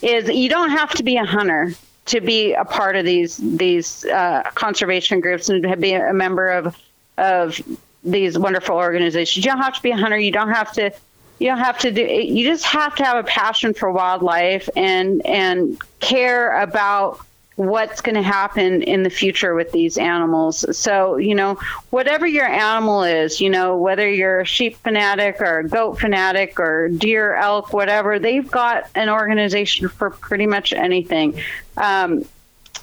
is 0.00 0.28
you 0.28 0.48
don't 0.48 0.70
have 0.70 0.90
to 0.92 1.02
be 1.02 1.16
a 1.16 1.24
hunter 1.24 1.72
to 2.06 2.20
be 2.20 2.54
a 2.54 2.64
part 2.64 2.96
of 2.96 3.04
these 3.04 3.36
these 3.36 4.04
uh, 4.06 4.42
conservation 4.54 5.20
groups 5.20 5.48
and 5.48 5.62
to 5.62 5.76
be 5.76 5.92
a 5.92 6.12
member 6.14 6.48
of 6.48 6.76
of 7.18 7.60
these 8.04 8.38
wonderful 8.38 8.76
organizations. 8.76 9.44
You 9.44 9.50
don't 9.50 9.62
have 9.62 9.74
to 9.74 9.82
be 9.82 9.90
a 9.90 9.96
hunter. 9.96 10.18
You 10.18 10.32
don't 10.32 10.50
have 10.50 10.72
to. 10.72 10.92
You 11.38 11.48
don't 11.48 11.58
have 11.58 11.78
to 11.80 11.90
do. 11.90 12.02
You 12.02 12.44
just 12.44 12.64
have 12.64 12.94
to 12.96 13.04
have 13.04 13.16
a 13.16 13.26
passion 13.26 13.74
for 13.74 13.90
wildlife 13.90 14.68
and 14.76 15.24
and 15.26 15.80
care 16.00 16.60
about 16.60 17.20
what's 17.56 18.00
going 18.00 18.14
to 18.14 18.22
happen 18.22 18.82
in 18.82 19.02
the 19.02 19.10
future 19.10 19.54
with 19.54 19.72
these 19.72 19.98
animals. 19.98 20.76
So, 20.76 21.16
you 21.16 21.34
know, 21.34 21.58
whatever 21.90 22.26
your 22.26 22.46
animal 22.46 23.02
is, 23.02 23.40
you 23.40 23.50
know, 23.50 23.76
whether 23.76 24.08
you're 24.08 24.40
a 24.40 24.46
sheep 24.46 24.76
fanatic 24.78 25.40
or 25.40 25.58
a 25.58 25.68
goat 25.68 26.00
fanatic 26.00 26.58
or 26.58 26.88
deer, 26.88 27.34
elk, 27.34 27.72
whatever, 27.72 28.18
they've 28.18 28.50
got 28.50 28.88
an 28.94 29.08
organization 29.08 29.88
for 29.88 30.10
pretty 30.10 30.46
much 30.46 30.72
anything. 30.72 31.40
Um, 31.76 32.24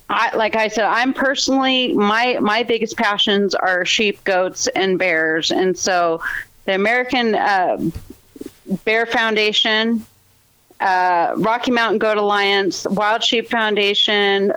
I, 0.09 0.35
like 0.35 0.55
I 0.55 0.67
said, 0.67 0.85
I'm 0.85 1.13
personally 1.13 1.93
my 1.93 2.39
my 2.39 2.63
biggest 2.63 2.97
passions 2.97 3.53
are 3.53 3.85
sheep, 3.85 4.23
goats, 4.23 4.67
and 4.67 4.97
bears, 4.97 5.51
and 5.51 5.77
so 5.77 6.21
the 6.65 6.75
American 6.75 7.35
uh, 7.35 7.77
Bear 8.85 9.05
Foundation, 9.05 10.05
uh, 10.79 11.33
Rocky 11.37 11.71
Mountain 11.71 11.99
Goat 11.99 12.17
Alliance, 12.17 12.85
Wild 12.89 13.23
Sheep 13.23 13.49
Foundation, 13.49 14.51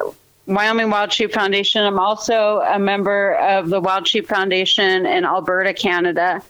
Wyoming 0.46 0.90
Wild 0.90 1.12
Sheep 1.12 1.32
Foundation. 1.32 1.84
I'm 1.84 1.98
also 1.98 2.60
a 2.60 2.78
member 2.78 3.34
of 3.34 3.68
the 3.68 3.80
Wild 3.80 4.08
Sheep 4.08 4.28
Foundation 4.28 5.06
in 5.06 5.24
Alberta, 5.24 5.72
Canada. 5.72 6.42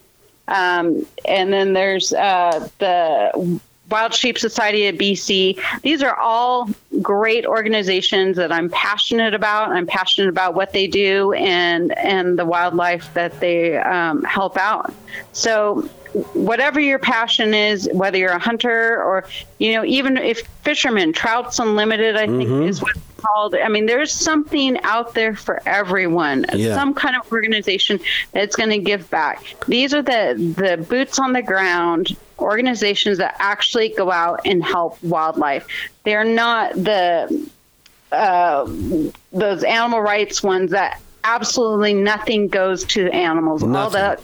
Um, 0.48 1.06
and 1.24 1.52
then 1.52 1.72
there's 1.72 2.12
uh, 2.12 2.68
the 2.78 3.60
Wild 3.92 4.14
Sheep 4.14 4.38
Society 4.38 4.86
of 4.86 4.96
BC. 4.96 5.60
These 5.82 6.02
are 6.02 6.18
all 6.18 6.70
great 7.02 7.44
organizations 7.44 8.38
that 8.38 8.50
I'm 8.50 8.70
passionate 8.70 9.34
about. 9.34 9.68
I'm 9.68 9.86
passionate 9.86 10.30
about 10.30 10.54
what 10.54 10.72
they 10.72 10.86
do 10.86 11.32
and 11.34 11.96
and 11.98 12.38
the 12.38 12.46
wildlife 12.46 13.12
that 13.12 13.38
they 13.40 13.76
um, 13.76 14.22
help 14.24 14.56
out. 14.56 14.94
So 15.32 15.82
whatever 16.32 16.80
your 16.80 16.98
passion 16.98 17.52
is, 17.52 17.88
whether 17.92 18.16
you're 18.16 18.30
a 18.30 18.38
hunter 18.38 19.02
or 19.02 19.26
you 19.58 19.74
know 19.74 19.84
even 19.84 20.16
if 20.16 20.40
fishermen, 20.62 21.12
Trouts 21.12 21.58
Unlimited, 21.58 22.16
I 22.16 22.26
think 22.26 22.48
is 22.66 22.80
what 22.80 22.96
called. 23.22 23.54
I 23.54 23.68
mean, 23.68 23.86
there's 23.86 24.12
something 24.12 24.78
out 24.82 25.14
there 25.14 25.34
for 25.34 25.62
everyone. 25.66 26.44
Yeah. 26.52 26.74
Some 26.74 26.94
kind 26.94 27.16
of 27.16 27.30
organization 27.32 28.00
that's 28.32 28.56
going 28.56 28.70
to 28.70 28.78
give 28.78 29.08
back. 29.10 29.54
These 29.66 29.94
are 29.94 30.02
the 30.02 30.54
the 30.56 30.76
boots 30.82 31.18
on 31.18 31.32
the 31.32 31.42
ground 31.42 32.16
organizations 32.38 33.18
that 33.18 33.36
actually 33.38 33.90
go 33.90 34.10
out 34.10 34.40
and 34.44 34.64
help 34.64 35.02
wildlife. 35.02 35.66
They're 36.04 36.24
not 36.24 36.74
the 36.74 37.48
uh, 38.10 38.66
those 39.32 39.64
animal 39.64 40.00
rights 40.00 40.42
ones 40.42 40.72
that 40.72 41.00
absolutely 41.24 41.94
nothing 41.94 42.48
goes 42.48 42.84
to 42.84 43.08
animals. 43.10 43.62
All 43.62 43.68
Nothing. 43.68 43.92
that 43.92 44.20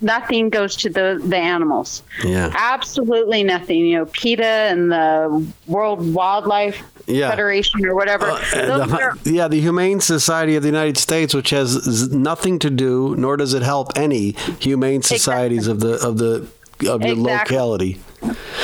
nothing 0.00 0.50
goes 0.50 0.76
to 0.76 0.88
the 0.90 1.20
the 1.24 1.36
animals. 1.36 2.02
Yeah. 2.24 2.52
Absolutely 2.54 3.42
nothing. 3.44 3.78
You 3.78 3.98
know, 3.98 4.06
PETA 4.06 4.44
and 4.44 4.90
the 4.92 5.46
World 5.66 6.14
Wildlife 6.14 6.82
Yeah. 7.06 7.30
Federation 7.30 7.84
or 7.86 7.94
whatever. 7.94 8.26
Uh, 8.26 8.86
the, 8.86 8.98
are- 9.02 9.18
yeah, 9.24 9.48
the 9.48 9.60
Humane 9.60 10.00
Society 10.00 10.56
of 10.56 10.62
the 10.62 10.68
United 10.68 10.98
States, 10.98 11.34
which 11.34 11.50
has 11.50 12.10
nothing 12.12 12.58
to 12.60 12.70
do, 12.70 13.14
nor 13.16 13.36
does 13.36 13.54
it 13.54 13.62
help 13.62 13.92
any 13.96 14.32
humane 14.60 15.02
societies 15.02 15.66
of 15.66 15.80
the 15.80 15.94
of 16.06 16.18
the 16.18 16.46
of 16.88 17.02
your 17.02 17.12
Exactly. 17.14 17.16
locality. 17.56 18.00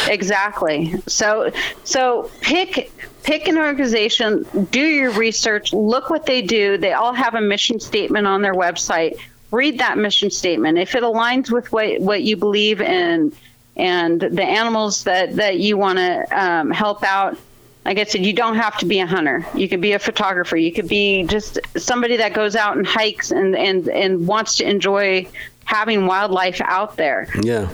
Exactly. 0.09 0.95
So 1.07 1.51
so 1.85 2.31
pick 2.41 2.93
pick 3.23 3.49
an 3.49 3.57
organization, 3.59 4.45
do 4.71 4.81
your 4.81 5.11
research, 5.13 5.73
look 5.73 6.11
what 6.11 6.27
they 6.27 6.43
do. 6.43 6.77
They 6.79 6.93
all 6.93 7.13
have 7.15 7.35
a 7.35 7.41
mission 7.41 7.81
statement 7.81 8.27
on 8.27 8.43
their 8.43 8.55
website. 8.55 9.19
Read 9.55 9.79
that 9.79 9.97
mission 9.99 10.31
statement. 10.31 10.79
If 10.79 10.95
it 10.95 11.03
aligns 11.03 11.51
with 11.51 11.71
what 11.73 12.01
what 12.01 12.23
you 12.23 12.37
believe 12.37 12.81
in 12.81 13.33
and 13.77 14.21
the 14.21 14.43
animals 14.43 15.05
that 15.05 15.37
that 15.37 15.59
you 15.59 15.77
want 15.77 15.99
to 15.99 16.27
um, 16.43 16.71
help 16.71 17.03
out. 17.03 17.37
Like 17.85 17.99
I 17.99 18.05
said, 18.05 18.25
you 18.25 18.33
don't 18.33 18.57
have 18.57 18.79
to 18.79 18.87
be 18.87 19.01
a 19.01 19.07
hunter. 19.07 19.45
You 19.55 19.69
could 19.69 19.83
be 19.83 19.93
a 19.93 19.99
photographer. 19.99 20.57
You 20.57 20.73
could 20.73 20.89
be 20.89 21.25
just 21.25 21.59
somebody 21.77 22.17
that 22.17 22.33
goes 22.33 22.57
out 22.57 22.79
and 22.79 22.87
hikes 22.87 23.31
and, 23.31 23.55
and, 23.55 23.87
and 23.91 24.27
wants 24.27 24.57
to 24.57 24.65
enjoy 24.65 25.29
having 25.67 26.07
wildlife 26.07 26.61
out 26.63 26.97
there 26.97 27.27
Yeah. 27.43 27.69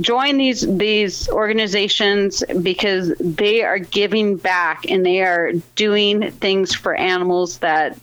join 0.00 0.36
these 0.36 0.60
these 0.78 1.28
organizations 1.28 2.42
because 2.62 3.12
they 3.20 3.62
are 3.62 3.78
giving 3.78 4.36
back 4.36 4.84
and 4.88 5.04
they 5.04 5.20
are 5.22 5.52
doing 5.74 6.30
things 6.32 6.74
for 6.74 6.94
animals 6.94 7.58
that 7.58 7.98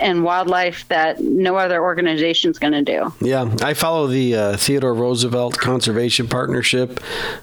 and 0.00 0.24
wildlife 0.24 0.86
that 0.88 1.20
no 1.20 1.56
other 1.56 1.82
organization 1.82 2.50
is 2.50 2.58
going 2.58 2.72
to 2.72 2.82
do. 2.82 3.12
Yeah, 3.20 3.54
I 3.62 3.74
follow 3.74 4.06
the 4.06 4.34
uh, 4.34 4.56
Theodore 4.56 4.94
Roosevelt 4.94 5.58
Conservation 5.58 6.28
Partnership 6.28 7.00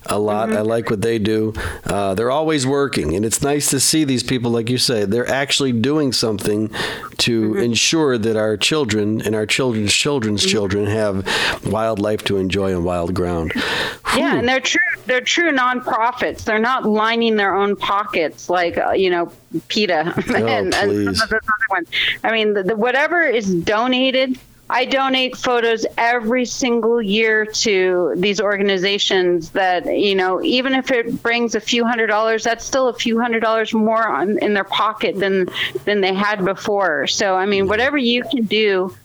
a 0.08 0.20
lot. 0.20 0.50
Mm-hmm. 0.50 0.58
I 0.58 0.62
like 0.62 0.90
what 0.90 1.02
they 1.02 1.20
do. 1.20 1.54
Uh, 1.86 2.14
they're 2.14 2.32
always 2.32 2.68
working, 2.68 3.16
and 3.16 3.24
it's 3.26 3.42
nice 3.42 3.70
to 3.70 3.80
see 3.80 4.04
these 4.04 4.24
people, 4.24 4.52
like 4.52 4.70
you 4.70 4.78
say, 4.78 5.06
they're 5.06 5.28
actually 5.30 5.72
doing 5.72 6.12
something 6.14 6.70
to 7.20 7.34
Mm-hmm. 7.44 7.60
ensure 7.60 8.18
that 8.18 8.36
our 8.36 8.58
children 8.58 9.22
and 9.22 9.36
our 9.36 9.46
children's 9.46 9.94
children's 9.94 10.42
Mm-hmm. 10.42 10.52
children 10.52 10.86
have 10.88 11.26
wildlife 11.66 12.24
to 12.26 12.38
enjoy 12.38 12.76
on 12.76 12.84
wild 12.84 13.14
ground. 13.14 13.52
Yeah, 14.18 14.36
and 14.38 14.48
they're 14.48 14.60
true. 14.60 14.80
They're 15.06 15.22
true 15.22 15.52
nonprofits. 15.52 16.44
They're 16.44 16.60
not 16.60 16.86
lining 16.86 17.36
their 17.36 17.56
own 17.56 17.76
pockets 17.76 18.50
like 18.50 18.78
uh, 18.78 18.92
you 18.92 19.10
know 19.10 19.32
PETA 19.68 20.14
and, 20.36 20.74
and 20.74 20.74
some 20.74 21.24
of 21.24 21.30
those 21.30 21.30
other 21.32 21.68
ones. 21.70 21.88
I 22.24 22.32
mean, 22.32 22.54
the, 22.54 22.64
the, 22.64 22.76
whatever 22.76 23.22
is 23.22 23.54
donated. 23.54 24.40
I 24.70 24.86
donate 24.86 25.36
photos 25.36 25.86
every 25.98 26.46
single 26.46 27.02
year 27.02 27.46
to 27.46 28.14
these 28.16 28.40
organizations 28.40 29.50
that, 29.52 29.86
you 29.86 30.16
know, 30.16 30.42
even 30.42 30.74
if 30.74 30.90
it 30.90 31.22
brings 31.22 31.54
a 31.54 31.60
few 31.60 31.86
hundred 31.86 32.08
dollars, 32.08 32.46
that's 32.46 32.66
still 32.66 32.88
a 32.88 32.94
few 32.94 33.20
hundred 33.20 33.42
dollars 33.42 33.74
more 33.74 34.08
on, 34.08 34.38
in 34.40 34.54
their 34.54 34.64
pocket 34.64 35.20
than 35.20 35.48
than 35.84 36.02
they 36.02 36.14
had 36.14 36.44
before. 36.46 37.06
So, 37.08 37.36
I 37.36 37.46
mean, 37.46 37.68
whatever 37.68 37.98
you 37.98 38.24
can 38.24 38.46
do 38.46 38.96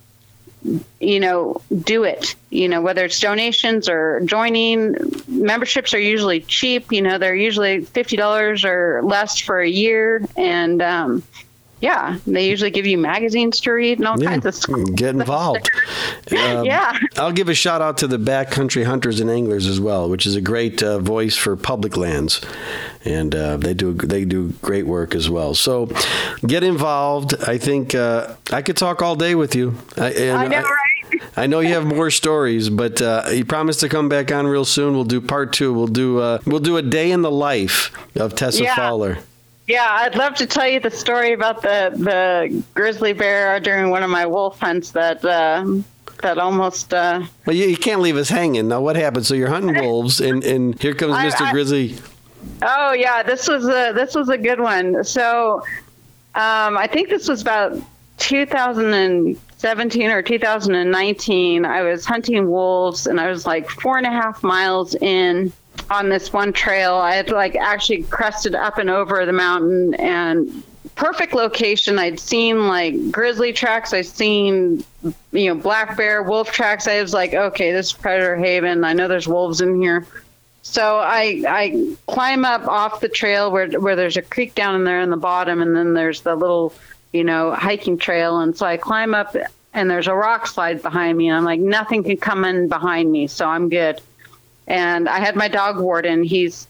you 1.01 1.21
know, 1.21 1.61
do 1.71 2.05
it. 2.05 2.35
You 2.51 2.69
know, 2.69 2.81
whether 2.81 3.05
it's 3.05 3.21
donations 3.21 3.89
or 3.89 4.21
joining, 4.25 4.97
memberships 5.29 5.95
are 5.95 6.01
usually 6.01 6.41
cheap. 6.41 6.93
You 6.93 7.03
know, 7.03 7.19
they're 7.19 7.35
usually 7.35 7.85
fifty 7.85 8.17
dollars 8.17 8.65
or 8.65 9.03
less 9.05 9.39
for 9.39 9.61
a 9.61 9.69
year, 9.69 10.25
and 10.37 10.83
um, 10.83 11.23
yeah, 11.81 12.19
they 12.27 12.49
usually 12.49 12.71
give 12.71 12.87
you 12.87 12.99
magazines 12.99 13.61
to 13.61 13.71
read 13.73 13.99
and 13.99 14.07
all 14.09 14.21
Yeah, 14.21 14.31
kinds 14.31 14.47
of 14.47 14.55
stuff. 14.55 14.81
get 14.95 15.11
involved. 15.15 15.71
Um, 16.31 16.67
yeah. 16.67 16.93
I'll 17.17 17.33
give 17.33 17.49
a 17.49 17.55
shout 17.55 17.81
out 17.81 17.97
to 17.99 18.07
the 18.07 18.19
Backcountry 18.19 18.85
Hunters 18.85 19.19
and 19.19 19.31
Anglers 19.31 19.67
as 19.67 19.81
well, 19.81 20.11
which 20.11 20.27
is 20.27 20.37
a 20.37 20.43
great 20.43 20.83
uh, 20.83 20.99
voice 20.99 21.35
for 21.37 21.57
public 21.57 21.97
lands, 21.97 22.43
and 23.03 23.35
uh, 23.35 23.57
they 23.57 23.73
do 23.73 23.95
they 23.95 24.27
do 24.27 24.51
great 24.61 24.87
work 24.87 25.15
as 25.15 25.31
well. 25.31 25.55
So, 25.55 25.87
get 26.47 26.63
involved. 26.63 27.35
I 27.47 27.57
think 27.57 27.95
uh, 27.95 28.35
I 28.53 28.61
could 28.61 28.77
talk 28.77 29.01
all 29.01 29.17
day 29.17 29.35
with 29.35 29.55
you. 29.55 29.75
I, 29.97 30.31
I 30.31 30.49
know, 30.49 30.61
right? 30.61 31.23
I 31.39 31.47
know 31.47 31.61
you 31.61 31.73
have 31.73 31.87
more 31.87 32.11
stories, 32.11 32.69
but 32.69 33.01
uh, 33.01 33.25
you 33.33 33.47
promised 33.47 33.81
to 33.81 33.89
come 33.89 34.11
back 34.11 34.31
on 34.31 34.47
real 34.47 34.67
soon. 34.67 34.93
We'll 34.95 35.05
do 35.05 35.23
part 35.23 35.55
two. 35.55 35.73
We'll 35.73 35.87
do 35.87 36.19
uh, 36.19 36.39
we'll 36.45 36.61
do 36.61 36.77
a 36.77 36.83
day 36.83 37.11
in 37.11 37.23
the 37.23 37.31
life 37.31 37.91
of 38.17 38.35
Tessa 38.35 38.65
Yeah. 38.65 38.77
Fowler. 38.77 39.19
Yeah, 39.69 39.87
I'd 39.87 40.15
love 40.17 40.35
to 40.37 40.47
tell 40.47 40.67
you 40.67 40.81
the 40.81 40.91
story 40.91 41.35
about 41.35 41.61
the 41.61 41.93
the 41.95 42.65
grizzly 42.75 43.13
bear 43.13 43.61
during 43.61 43.91
one 43.91 44.03
of 44.03 44.09
my 44.09 44.25
wolf 44.25 44.59
hunts 44.59 44.93
that 44.93 45.23
uh, 45.23 45.63
that 46.23 46.39
almost. 46.39 46.95
Uh, 46.95 47.25
Well, 47.45 47.55
you, 47.55 47.67
you 47.67 47.77
can't 47.77 48.01
leave 48.01 48.17
us 48.17 48.31
hanging. 48.31 48.67
Now, 48.69 48.81
what 48.81 48.97
happened? 48.97 49.27
So 49.27 49.35
you're 49.35 49.49
hunting 49.51 49.79
wolves, 49.85 50.21
and, 50.23 50.43
and 50.43 50.81
here 50.81 50.95
comes. 50.95 51.13
I- 51.15 51.53
Grizzly. 51.53 51.97
Oh 52.63 52.93
yeah, 52.93 53.23
this 53.23 53.47
was 53.47 53.65
a 53.69 53.93
this 53.95 54.15
was 54.15 54.31
a 54.31 54.39
good 54.39 54.59
one. 54.61 55.05
So, 55.05 55.57
um, 56.35 56.79
I 56.79 56.89
think 56.91 57.11
this 57.11 57.29
was 57.29 57.43
about 57.43 57.77
2017 58.19 60.11
or 60.11 60.23
2019. 60.23 61.65
I 61.67 61.83
was 61.83 62.07
hunting 62.07 62.49
wolves, 62.51 63.07
and 63.07 63.21
I 63.21 63.29
was 63.29 63.45
like 63.45 63.69
four 63.69 63.99
and 63.99 64.07
a 64.07 64.11
half 64.11 64.43
miles 64.43 64.95
in 64.95 65.53
on 65.91 66.09
this 66.09 66.33
one 66.33 66.53
trail. 66.53 66.95
I 66.95 67.15
had 67.15 67.31
like 67.31 67.57
actually 67.57 68.03
crested 68.05 68.55
up 68.55 68.79
and 68.79 68.91
over 68.91 69.25
the 69.25 69.33
mountain, 69.33 69.95
and 69.95 70.63
perfect 70.95 71.33
location. 71.33 71.99
I'd 71.99 72.21
seen 72.21 72.67
like 72.67 73.11
grizzly 73.11 73.53
tracks. 73.53 73.93
I'd 73.95 74.07
seen 74.07 74.85
you 75.33 75.49
know 75.49 75.55
black 75.55 75.97
bear, 75.97 76.23
wolf 76.23 76.51
tracks. 76.51 76.87
I 76.87 77.01
was 77.01 77.15
like, 77.15 77.35
okay, 77.35 77.73
this 77.73 77.87
is 77.87 77.93
predator 77.93 78.37
haven. 78.37 78.85
I 78.85 78.93
know 78.93 79.09
there's 79.09 79.29
wolves 79.29 79.61
in 79.61 79.81
here. 79.81 80.07
So 80.63 80.99
I 80.99 81.43
I 81.49 81.97
climb 82.07 82.45
up 82.45 82.67
off 82.67 83.01
the 83.01 83.09
trail 83.09 83.51
where 83.51 83.69
where 83.81 83.97
there's 83.97 84.17
a 84.17 84.23
creek 84.23 84.55
down 84.55 84.75
in 84.75 84.85
there 84.85 85.01
in 85.01 85.11
the 85.11 85.17
bottom, 85.17 85.63
and 85.63 85.75
then 85.75 85.95
there's 85.95 86.21
the 86.23 86.35
little 86.35 86.75
you 87.13 87.25
know 87.25 87.53
hiking 87.55 87.97
trail, 87.97 88.41
and 88.41 88.57
so 88.57 88.67
I 88.67 88.77
climb 88.77 89.15
up, 89.15 89.35
and 89.73 89.91
there's 89.91 90.09
a 90.09 90.15
rock 90.15 90.47
slide 90.47 90.83
behind 90.83 91.17
me, 91.17 91.29
and 91.29 91.39
I'm 91.39 91.45
like 91.45 91.61
nothing 91.61 92.03
can 92.03 92.19
come 92.19 92.45
in 92.45 92.69
behind 92.69 93.11
me, 93.11 93.29
so 93.29 93.47
I'm 93.47 93.69
good. 93.69 94.01
And 94.69 95.09
I 95.09 95.19
had 95.19 95.35
my 95.35 95.49
dog 95.49 95.81
Warden. 95.81 96.23
He's 96.23 96.69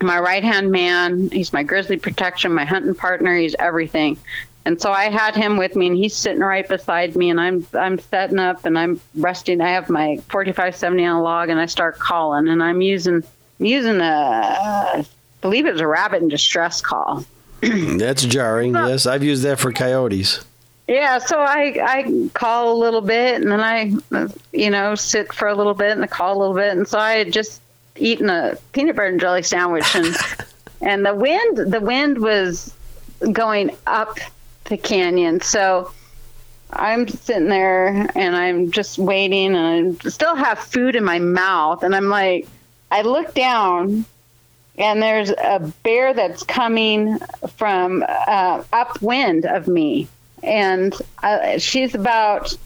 my 0.00 0.18
right 0.18 0.44
hand 0.44 0.70
man. 0.70 1.28
He's 1.30 1.52
my 1.52 1.62
grizzly 1.62 1.98
protection, 1.98 2.54
my 2.54 2.64
hunting 2.64 2.94
partner. 2.94 3.36
He's 3.36 3.54
everything. 3.58 4.16
And 4.64 4.80
so 4.80 4.90
I 4.90 5.10
had 5.10 5.36
him 5.36 5.58
with 5.58 5.76
me, 5.76 5.86
and 5.86 5.96
he's 5.96 6.16
sitting 6.16 6.40
right 6.40 6.68
beside 6.68 7.14
me, 7.14 7.30
and 7.30 7.40
I'm 7.40 7.66
I'm 7.72 8.00
setting 8.00 8.40
up, 8.40 8.64
and 8.64 8.76
I'm 8.76 9.00
resting. 9.14 9.60
I 9.60 9.70
have 9.70 9.88
my 9.88 10.16
4570 10.28 11.04
on 11.04 11.16
a 11.16 11.22
log, 11.22 11.50
and 11.50 11.60
I 11.60 11.66
start 11.66 11.98
calling, 12.00 12.48
and 12.48 12.62
I'm 12.62 12.80
using 12.80 13.22
using 13.58 14.00
a 14.00 14.04
I 14.04 15.06
believe 15.40 15.66
it 15.66 15.72
was 15.72 15.80
a 15.80 15.86
rabbit 15.86 16.22
in 16.22 16.28
distress 16.28 16.80
call. 16.80 17.24
That's 17.60 18.24
jarring. 18.24 18.74
Yes, 18.74 19.06
I've 19.06 19.22
used 19.22 19.44
that 19.44 19.60
for 19.60 19.72
coyotes. 19.72 20.44
Yeah, 20.88 21.18
so 21.18 21.40
I 21.40 21.76
I 21.82 22.28
call 22.34 22.72
a 22.72 22.78
little 22.78 23.00
bit, 23.00 23.42
and 23.42 23.50
then 23.50 23.60
I 23.60 23.92
you 24.52 24.70
know 24.70 24.94
sit 24.94 25.32
for 25.32 25.48
a 25.48 25.54
little 25.54 25.74
bit, 25.74 25.92
and 25.92 26.04
I 26.04 26.06
call 26.06 26.36
a 26.36 26.38
little 26.38 26.54
bit, 26.54 26.76
and 26.76 26.86
so 26.86 26.98
I 26.98 27.14
had 27.14 27.32
just 27.32 27.60
eaten 27.96 28.30
a 28.30 28.56
peanut 28.72 28.94
butter 28.94 29.08
and 29.08 29.20
jelly 29.20 29.42
sandwich, 29.42 29.94
and 29.94 30.16
and 30.80 31.04
the 31.04 31.14
wind 31.14 31.72
the 31.72 31.80
wind 31.80 32.18
was 32.18 32.72
going 33.32 33.76
up 33.86 34.18
the 34.66 34.76
canyon, 34.76 35.40
so 35.40 35.90
I'm 36.70 37.08
sitting 37.08 37.48
there 37.48 38.08
and 38.14 38.36
I'm 38.36 38.70
just 38.70 38.98
waiting, 38.98 39.56
and 39.56 40.00
I 40.04 40.08
still 40.08 40.34
have 40.36 40.58
food 40.58 40.96
in 40.96 41.04
my 41.04 41.18
mouth, 41.18 41.82
and 41.82 41.94
I'm 41.94 42.08
like, 42.08 42.48
I 42.90 43.02
look 43.02 43.34
down. 43.34 44.04
And 44.78 45.00
there's 45.02 45.30
a 45.30 45.72
bear 45.84 46.12
that's 46.12 46.42
coming 46.42 47.18
from 47.56 48.04
uh, 48.06 48.62
upwind 48.74 49.46
of 49.46 49.66
me, 49.68 50.06
and 50.46 50.94
uh, 51.22 51.58
she's 51.58 51.94
about 51.94 52.56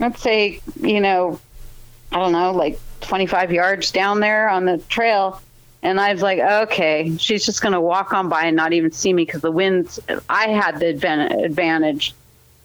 let's 0.00 0.20
say 0.20 0.60
you 0.80 1.00
know 1.00 1.40
i 2.12 2.18
don't 2.18 2.32
know 2.32 2.52
like 2.52 2.78
25 3.00 3.52
yards 3.52 3.92
down 3.92 4.20
there 4.20 4.48
on 4.48 4.64
the 4.64 4.78
trail. 4.88 5.40
And 5.80 6.00
i 6.00 6.12
was 6.12 6.22
like 6.22 6.40
okay 6.40 7.16
she's 7.18 7.46
just 7.46 7.62
going 7.62 7.72
to 7.72 7.80
walk 7.80 8.12
on 8.12 8.28
by 8.28 8.46
and 8.46 8.56
not 8.56 8.72
even 8.72 8.90
see 8.90 9.12
me 9.12 9.24
because 9.24 9.42
the 9.42 9.52
winds 9.52 10.00
i 10.28 10.48
had 10.48 10.80
the 10.80 10.88
advantage 10.88 12.14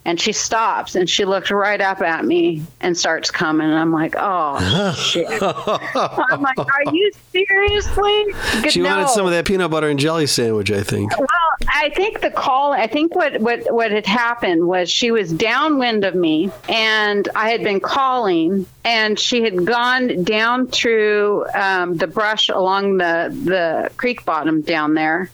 and 0.05 0.19
she 0.19 0.31
stops 0.33 0.95
and 0.95 1.09
she 1.09 1.23
looks 1.25 1.49
right 1.49 1.79
up 1.79 2.01
at 2.01 2.25
me 2.25 2.61
and 2.81 2.97
starts 2.97 3.31
coming 3.31 3.67
and 3.67 3.77
i'm 3.77 3.91
like 3.91 4.15
oh 4.17 4.93
shit 4.97 5.27
i'm 5.41 6.41
like 6.41 6.57
are 6.59 6.93
you 6.93 7.11
seriously 7.31 8.25
Good- 8.61 8.71
She 8.71 8.81
wanted 8.81 9.03
no. 9.03 9.07
some 9.07 9.25
of 9.25 9.31
that 9.31 9.45
peanut 9.45 9.71
butter 9.71 9.89
and 9.89 9.99
jelly 9.99 10.27
sandwich, 10.27 10.71
I 10.71 10.83
think. 10.83 11.17
Well, 11.17 11.27
I 11.67 11.89
think 11.95 12.21
the 12.21 12.29
call. 12.29 12.71
I 12.73 12.87
think 12.87 13.15
what 13.15 13.39
what 13.39 13.71
what 13.73 13.91
had 13.91 14.05
happened 14.05 14.67
was 14.67 14.89
she 14.89 15.11
was 15.11 15.31
downwind 15.31 16.03
of 16.05 16.15
me, 16.15 16.51
and 16.69 17.27
I 17.35 17.49
had 17.49 17.63
been 17.63 17.79
calling, 17.79 18.65
and 18.83 19.19
she 19.19 19.41
had 19.43 19.65
gone 19.65 20.23
down 20.23 20.67
through 20.67 21.45
um, 21.53 21.95
the 21.95 22.07
brush 22.07 22.49
along 22.49 22.97
the 22.97 23.29
the 23.43 23.91
creek 23.97 24.25
bottom 24.25 24.61
down 24.61 24.93
there, 24.93 25.29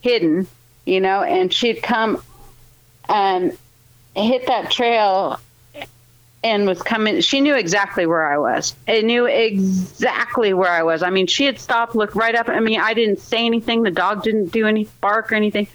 hidden, 0.00 0.46
you 0.84 1.00
know, 1.00 1.22
and 1.22 1.52
she'd 1.52 1.82
come 1.82 2.22
and 3.08 3.56
hit 4.14 4.46
that 4.46 4.70
trail 4.70 5.40
and 6.44 6.66
was 6.66 6.82
coming. 6.82 7.20
She 7.20 7.40
knew 7.40 7.54
exactly 7.54 8.06
where 8.06 8.26
I 8.26 8.36
was. 8.36 8.74
It 8.86 9.04
knew 9.04 9.26
exactly 9.26 10.52
where 10.52 10.70
I 10.70 10.82
was. 10.82 11.02
I 11.02 11.10
mean, 11.10 11.26
she 11.26 11.44
had 11.44 11.58
stopped, 11.58 11.94
looked 11.94 12.14
right 12.14 12.34
up. 12.34 12.48
I 12.48 12.60
mean, 12.60 12.80
I 12.80 12.94
didn't 12.94 13.20
say 13.20 13.46
anything. 13.46 13.82
The 13.82 13.90
dog 13.90 14.22
didn't 14.22 14.52
do 14.52 14.66
any 14.66 14.88
bark 15.00 15.32
or 15.32 15.36
anything, 15.36 15.68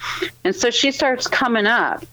and 0.43 0.55
so 0.55 0.69
she 0.69 0.91
starts 0.91 1.27
coming 1.27 1.65
up, 1.65 2.05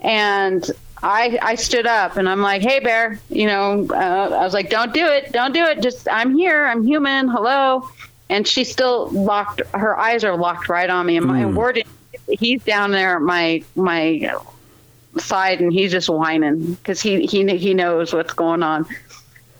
and 0.00 0.70
I 1.02 1.38
I 1.42 1.54
stood 1.56 1.86
up 1.86 2.16
and 2.16 2.28
I'm 2.28 2.40
like, 2.40 2.62
hey 2.62 2.80
bear, 2.80 3.18
you 3.28 3.46
know, 3.46 3.86
uh, 3.90 4.30
I 4.32 4.44
was 4.44 4.54
like, 4.54 4.70
don't 4.70 4.92
do 4.92 5.06
it, 5.06 5.32
don't 5.32 5.52
do 5.52 5.64
it. 5.64 5.82
Just 5.82 6.08
I'm 6.10 6.36
here, 6.36 6.66
I'm 6.66 6.84
human. 6.86 7.28
Hello, 7.28 7.88
and 8.28 8.46
she 8.46 8.64
still 8.64 9.08
locked. 9.10 9.62
Her 9.74 9.98
eyes 9.98 10.24
are 10.24 10.36
locked 10.36 10.68
right 10.68 10.88
on 10.88 11.06
me, 11.06 11.16
and 11.16 11.26
my 11.26 11.44
word, 11.46 11.82
he's 12.28 12.62
down 12.62 12.92
there 12.92 13.18
my 13.18 13.62
my 13.74 14.36
side 15.18 15.60
and 15.60 15.72
he's 15.72 15.90
just 15.90 16.08
whining 16.08 16.74
because 16.74 17.00
he 17.00 17.26
he 17.26 17.56
he 17.56 17.74
knows 17.74 18.12
what's 18.12 18.34
going 18.34 18.62
on. 18.62 18.86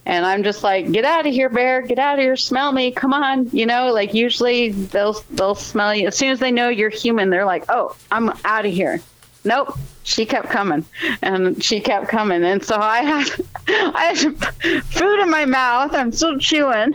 And 0.06 0.24
I'm 0.24 0.42
just 0.42 0.62
like, 0.62 0.90
get 0.90 1.04
out 1.04 1.26
of 1.26 1.32
here, 1.34 1.50
bear! 1.50 1.82
Get 1.82 1.98
out 1.98 2.14
of 2.18 2.22
here! 2.22 2.34
Smell 2.36 2.72
me! 2.72 2.90
Come 2.92 3.12
on! 3.12 3.50
You 3.52 3.66
know, 3.66 3.92
like 3.92 4.14
usually 4.14 4.70
they'll 4.70 5.22
they'll 5.32 5.54
smell 5.54 5.94
you 5.94 6.06
as 6.06 6.16
soon 6.16 6.30
as 6.30 6.38
they 6.40 6.50
know 6.50 6.68
you're 6.70 6.88
human. 6.88 7.28
They're 7.28 7.44
like, 7.44 7.64
oh, 7.68 7.94
I'm 8.10 8.30
out 8.44 8.64
of 8.64 8.72
here. 8.72 9.00
Nope. 9.44 9.76
She 10.04 10.24
kept 10.24 10.48
coming, 10.48 10.86
and 11.20 11.62
she 11.62 11.80
kept 11.80 12.08
coming, 12.08 12.42
and 12.42 12.64
so 12.64 12.76
I 12.76 13.00
had 13.02 13.28
I 13.68 14.14
had 14.16 14.84
food 14.86 15.20
in 15.20 15.28
my 15.30 15.44
mouth. 15.44 15.92
I'm 15.92 16.10
still 16.12 16.38
chewing, 16.38 16.94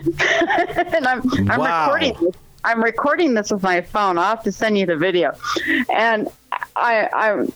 and 0.76 1.06
I'm 1.06 1.22
I'm 1.48 1.60
Wow. 1.60 1.84
recording 1.92 2.16
this. 2.20 2.34
I'm 2.64 2.82
recording 2.82 3.34
this 3.34 3.52
with 3.52 3.62
my 3.62 3.80
phone. 3.82 4.18
I'll 4.18 4.24
have 4.34 4.42
to 4.42 4.50
send 4.50 4.76
you 4.76 4.86
the 4.86 4.96
video, 4.96 5.32
and 5.92 6.26
I 6.74 7.08
I'm 7.12 7.52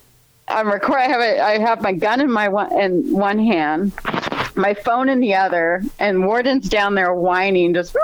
I'm 0.50 0.70
recording. 0.70 1.06
I 1.06 1.08
have 1.08 1.20
a, 1.20 1.40
I 1.40 1.58
have 1.58 1.82
my 1.82 1.92
gun 1.92 2.20
in 2.20 2.30
my 2.30 2.48
one 2.48 2.72
in 2.78 3.12
one 3.12 3.38
hand, 3.38 3.92
my 4.54 4.74
phone 4.74 5.08
in 5.08 5.20
the 5.20 5.34
other, 5.34 5.82
and 5.98 6.24
Warden's 6.26 6.68
down 6.68 6.94
there 6.94 7.14
whining, 7.14 7.74
just 7.74 7.96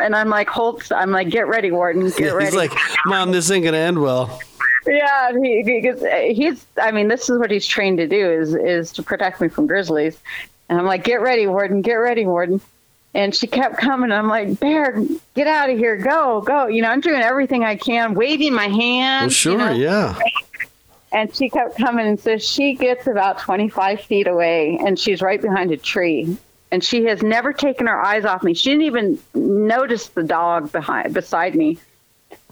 and 0.00 0.16
I'm 0.16 0.28
like, 0.28 0.48
hold, 0.48 0.82
I'm 0.92 1.10
like, 1.10 1.28
get 1.30 1.46
ready, 1.46 1.70
Warden, 1.70 2.10
get 2.10 2.32
ready. 2.34 2.46
He's 2.46 2.54
like, 2.54 2.72
Mom, 3.06 3.30
this 3.30 3.50
ain't 3.50 3.64
gonna 3.64 3.76
end 3.76 4.00
well. 4.00 4.40
yeah, 4.86 5.32
he, 5.42 5.62
because 5.62 6.02
he's. 6.36 6.64
I 6.80 6.90
mean, 6.90 7.08
this 7.08 7.30
is 7.30 7.38
what 7.38 7.50
he's 7.50 7.66
trained 7.66 7.98
to 7.98 8.08
do 8.08 8.30
is 8.30 8.54
is 8.54 8.92
to 8.92 9.02
protect 9.02 9.40
me 9.40 9.48
from 9.48 9.66
grizzlies, 9.66 10.18
and 10.68 10.78
I'm 10.78 10.86
like, 10.86 11.04
get 11.04 11.20
ready, 11.20 11.46
Warden, 11.46 11.82
get 11.82 11.94
ready, 11.94 12.26
Warden. 12.26 12.60
And 13.14 13.34
she 13.34 13.46
kept 13.46 13.76
coming. 13.76 14.10
I'm 14.10 14.26
like, 14.28 14.58
Bear, 14.58 15.04
get 15.34 15.46
out 15.46 15.68
of 15.68 15.76
here, 15.76 15.98
go, 15.98 16.40
go. 16.40 16.66
You 16.68 16.80
know, 16.80 16.88
I'm 16.88 17.02
doing 17.02 17.20
everything 17.20 17.62
I 17.62 17.76
can, 17.76 18.14
waving 18.14 18.54
my 18.54 18.68
hand. 18.68 19.24
Well, 19.24 19.30
sure, 19.30 19.52
you 19.52 19.58
know, 19.58 19.70
yeah. 19.72 20.18
And 21.12 21.34
she 21.34 21.50
kept 21.50 21.76
coming 21.76 22.06
and 22.06 22.18
so 22.18 22.38
she 22.38 22.74
gets 22.74 23.06
about 23.06 23.38
25 23.38 24.00
feet 24.00 24.26
away 24.26 24.78
and 24.84 24.98
she's 24.98 25.20
right 25.20 25.40
behind 25.40 25.70
a 25.70 25.76
tree. 25.76 26.36
And 26.70 26.82
she 26.82 27.04
has 27.04 27.22
never 27.22 27.52
taken 27.52 27.86
her 27.86 28.00
eyes 28.00 28.24
off 28.24 28.42
me. 28.42 28.54
She 28.54 28.70
didn't 28.70 28.84
even 28.84 29.18
notice 29.34 30.08
the 30.08 30.22
dog 30.22 30.72
behind 30.72 31.12
beside 31.12 31.54
me. 31.54 31.78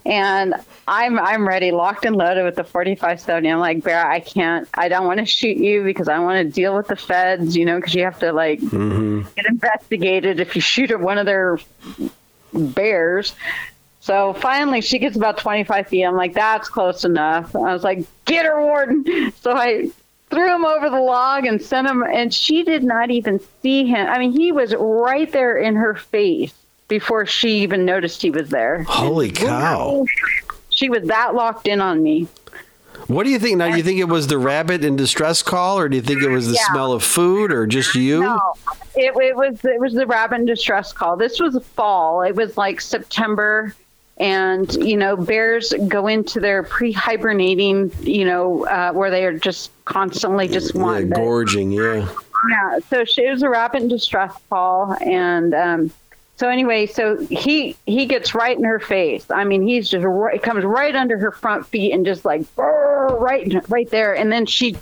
And 0.05 0.55
i'm 0.87 1.19
i'm 1.19 1.47
ready 1.47 1.69
locked 1.69 2.05
and 2.05 2.15
loaded 2.15 2.43
with 2.43 2.55
the 2.55 2.63
45 2.63 3.21
70 3.21 3.47
i'm 3.47 3.59
like 3.59 3.83
bear 3.83 4.03
i 4.03 4.19
can't 4.19 4.67
i 4.73 4.89
don't 4.89 5.05
want 5.05 5.19
to 5.19 5.27
shoot 5.27 5.57
you 5.57 5.83
because 5.83 6.07
i 6.07 6.17
want 6.17 6.43
to 6.43 6.51
deal 6.51 6.75
with 6.75 6.87
the 6.87 6.95
feds 6.95 7.55
you 7.55 7.65
know 7.65 7.75
because 7.75 7.93
you 7.93 8.03
have 8.03 8.17
to 8.17 8.33
like 8.33 8.59
mm-hmm. 8.59 9.21
get 9.35 9.45
investigated 9.45 10.39
if 10.39 10.55
you 10.55 10.61
shoot 10.61 10.89
at 10.89 10.99
one 10.99 11.19
of 11.19 11.27
their 11.27 11.59
bears 12.51 13.35
so 14.01 14.33
finally, 14.33 14.81
she 14.81 14.99
gets 14.99 15.15
about 15.15 15.37
25 15.37 15.87
feet. 15.87 16.03
I'm 16.03 16.15
like, 16.15 16.33
that's 16.33 16.67
close 16.67 17.05
enough. 17.05 17.55
I 17.55 17.71
was 17.73 17.83
like, 17.83 18.03
get 18.25 18.45
her, 18.45 18.61
Warden. 18.61 19.31
So 19.39 19.51
I 19.53 19.89
threw 20.29 20.53
him 20.53 20.65
over 20.65 20.89
the 20.89 20.99
log 20.99 21.45
and 21.45 21.61
sent 21.61 21.87
him, 21.87 22.03
and 22.03 22.33
she 22.33 22.63
did 22.63 22.83
not 22.83 23.11
even 23.11 23.39
see 23.61 23.85
him. 23.85 24.07
I 24.07 24.17
mean, 24.19 24.31
he 24.31 24.51
was 24.51 24.73
right 24.77 25.31
there 25.31 25.57
in 25.57 25.75
her 25.75 25.93
face 25.95 26.53
before 26.87 27.25
she 27.25 27.59
even 27.61 27.85
noticed 27.85 28.21
he 28.21 28.31
was 28.31 28.49
there. 28.49 28.83
Holy 28.83 29.31
cow. 29.31 30.05
She 30.69 30.89
was 30.89 31.03
that 31.07 31.35
locked 31.35 31.67
in 31.67 31.79
on 31.79 32.01
me. 32.03 32.27
What 33.07 33.23
do 33.23 33.29
you 33.29 33.39
think 33.39 33.57
now? 33.57 33.69
Do 33.69 33.77
you 33.77 33.83
think 33.83 33.99
it 33.99 34.05
was 34.09 34.27
the 34.27 34.37
rabbit 34.37 34.83
in 34.83 34.95
distress 34.95 35.41
call, 35.43 35.77
or 35.79 35.89
do 35.89 35.95
you 35.95 36.01
think 36.01 36.21
it 36.21 36.29
was 36.29 36.47
the 36.47 36.53
Yeah. 36.55 36.65
smell 36.71 36.91
of 36.93 37.03
food, 37.03 37.51
or 37.51 37.65
just 37.67 37.93
you? 37.95 38.21
No, 38.21 38.53
it, 38.95 39.13
it 39.17 39.35
was 39.35 39.63
it 39.65 39.79
was 39.79 39.93
the 39.93 40.05
rabbit 40.05 40.35
in 40.39 40.45
distress 40.45 40.93
call. 40.93 41.17
This 41.17 41.39
was 41.39 41.57
fall. 41.75 42.21
It 42.21 42.35
was 42.35 42.57
like 42.57 42.79
September, 42.79 43.75
and 44.21 44.71
you 44.75 44.95
know 44.95 45.17
bears 45.17 45.73
go 45.87 46.07
into 46.07 46.39
their 46.39 46.61
pre-hibernating, 46.63 47.91
you 48.01 48.23
know, 48.23 48.65
uh, 48.67 48.91
where 48.93 49.09
they 49.09 49.25
are 49.25 49.37
just 49.37 49.71
constantly 49.85 50.47
just 50.47 50.75
Yeah, 50.75 50.81
wanting. 50.81 51.09
gorging, 51.09 51.71
yeah. 51.71 52.07
yeah. 52.49 52.79
So 52.89 53.03
she 53.03 53.27
was 53.27 53.41
a 53.41 53.49
rabbit 53.49 53.81
in 53.81 53.87
distress 53.87 54.33
call, 54.49 54.95
and 55.01 55.53
um, 55.55 55.91
so 56.37 56.49
anyway, 56.49 56.85
so 56.85 57.17
he 57.25 57.75
he 57.87 58.05
gets 58.05 58.35
right 58.35 58.55
in 58.55 58.63
her 58.63 58.79
face. 58.79 59.29
I 59.31 59.43
mean, 59.43 59.63
he's 59.63 59.89
just 59.89 60.05
right, 60.05 60.41
comes 60.41 60.63
right 60.65 60.95
under 60.95 61.17
her 61.17 61.31
front 61.31 61.65
feet 61.65 61.91
and 61.91 62.05
just 62.05 62.23
like 62.23 62.43
right 62.57 63.53
right 63.69 63.89
there, 63.89 64.15
and 64.15 64.31
then 64.31 64.45
she 64.45 64.77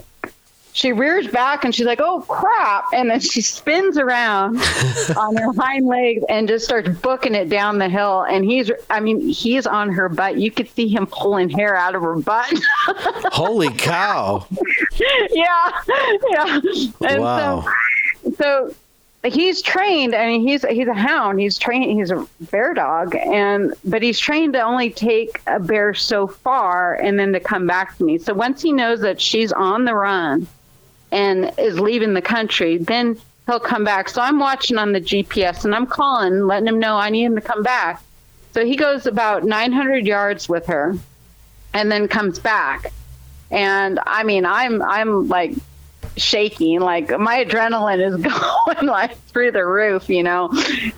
she 0.79 0.93
rears 0.93 1.27
back 1.27 1.65
and 1.65 1.75
she's 1.75 1.85
like, 1.85 1.99
"Oh 2.01 2.21
crap!" 2.21 2.85
And 2.93 3.09
then 3.09 3.19
she 3.19 3.41
spins 3.41 3.97
around 3.97 4.55
on 5.17 5.35
her 5.35 5.51
hind 5.53 5.85
legs 5.85 6.23
and 6.29 6.47
just 6.47 6.63
starts 6.63 6.87
booking 6.99 7.35
it 7.35 7.49
down 7.49 7.79
the 7.79 7.89
hill. 7.89 8.21
And 8.23 8.45
he's, 8.45 8.71
I 8.89 9.01
mean, 9.01 9.19
he's 9.27 9.67
on 9.67 9.91
her 9.91 10.07
butt. 10.07 10.37
You 10.37 10.49
could 10.51 10.69
see 10.69 10.87
him 10.87 11.05
pulling 11.05 11.49
hair 11.49 11.75
out 11.75 11.95
of 11.95 12.01
her 12.01 12.15
butt. 12.15 12.53
Holy 12.87 13.69
cow. 13.73 14.47
yeah, 15.31 15.71
yeah. 16.29 16.59
And 17.05 17.21
Wow. 17.21 17.65
so, 18.37 18.73
so 18.73 18.75
he's 19.29 19.61
trained. 19.61 20.15
I 20.15 20.27
mean, 20.27 20.47
he's 20.47 20.63
he's 20.65 20.87
a 20.87 20.93
hound. 20.93 21.41
He's 21.41 21.57
trained. 21.57 21.91
He's 21.91 22.11
a 22.11 22.25
bear 22.51 22.73
dog, 22.73 23.15
and 23.17 23.73
but 23.83 24.01
he's 24.01 24.17
trained 24.17 24.53
to 24.53 24.61
only 24.61 24.91
take 24.91 25.41
a 25.45 25.59
bear 25.59 25.93
so 25.93 26.25
far, 26.25 26.93
and 26.95 27.19
then 27.19 27.33
to 27.33 27.41
come 27.41 27.67
back 27.67 27.97
to 27.97 28.05
me. 28.05 28.17
So 28.17 28.33
once 28.33 28.61
he 28.61 28.71
knows 28.71 29.01
that 29.01 29.19
she's 29.19 29.51
on 29.51 29.83
the 29.83 29.93
run 29.93 30.47
and 31.11 31.51
is 31.57 31.79
leaving 31.79 32.13
the 32.13 32.21
country, 32.21 32.77
then 32.77 33.17
he'll 33.45 33.59
come 33.59 33.83
back. 33.83 34.09
So 34.09 34.21
I'm 34.21 34.39
watching 34.39 34.77
on 34.77 34.91
the 34.91 35.01
GPS, 35.01 35.65
and 35.65 35.73
I'm 35.73 35.85
calling, 35.85 36.45
letting 36.45 36.67
him 36.67 36.79
know 36.79 36.95
I 36.95 37.09
need 37.09 37.23
him 37.25 37.35
to 37.35 37.41
come 37.41 37.63
back. 37.63 38.01
So 38.53 38.65
he 38.65 38.75
goes 38.75 39.05
about 39.05 39.43
900 39.43 40.05
yards 40.05 40.49
with 40.49 40.65
her, 40.67 40.95
and 41.73 41.91
then 41.91 42.07
comes 42.07 42.39
back. 42.39 42.91
And 43.51 43.99
I 44.05 44.23
mean, 44.23 44.45
I'm 44.45 44.81
I'm 44.81 45.27
like 45.27 45.53
shaking 46.17 46.79
like 46.79 47.17
my 47.17 47.43
adrenaline 47.45 48.05
is 48.05 48.15
going 48.75 48.87
like 48.87 49.17
through 49.27 49.51
the 49.51 49.65
roof 49.65 50.09
you 50.09 50.23
know 50.23 50.49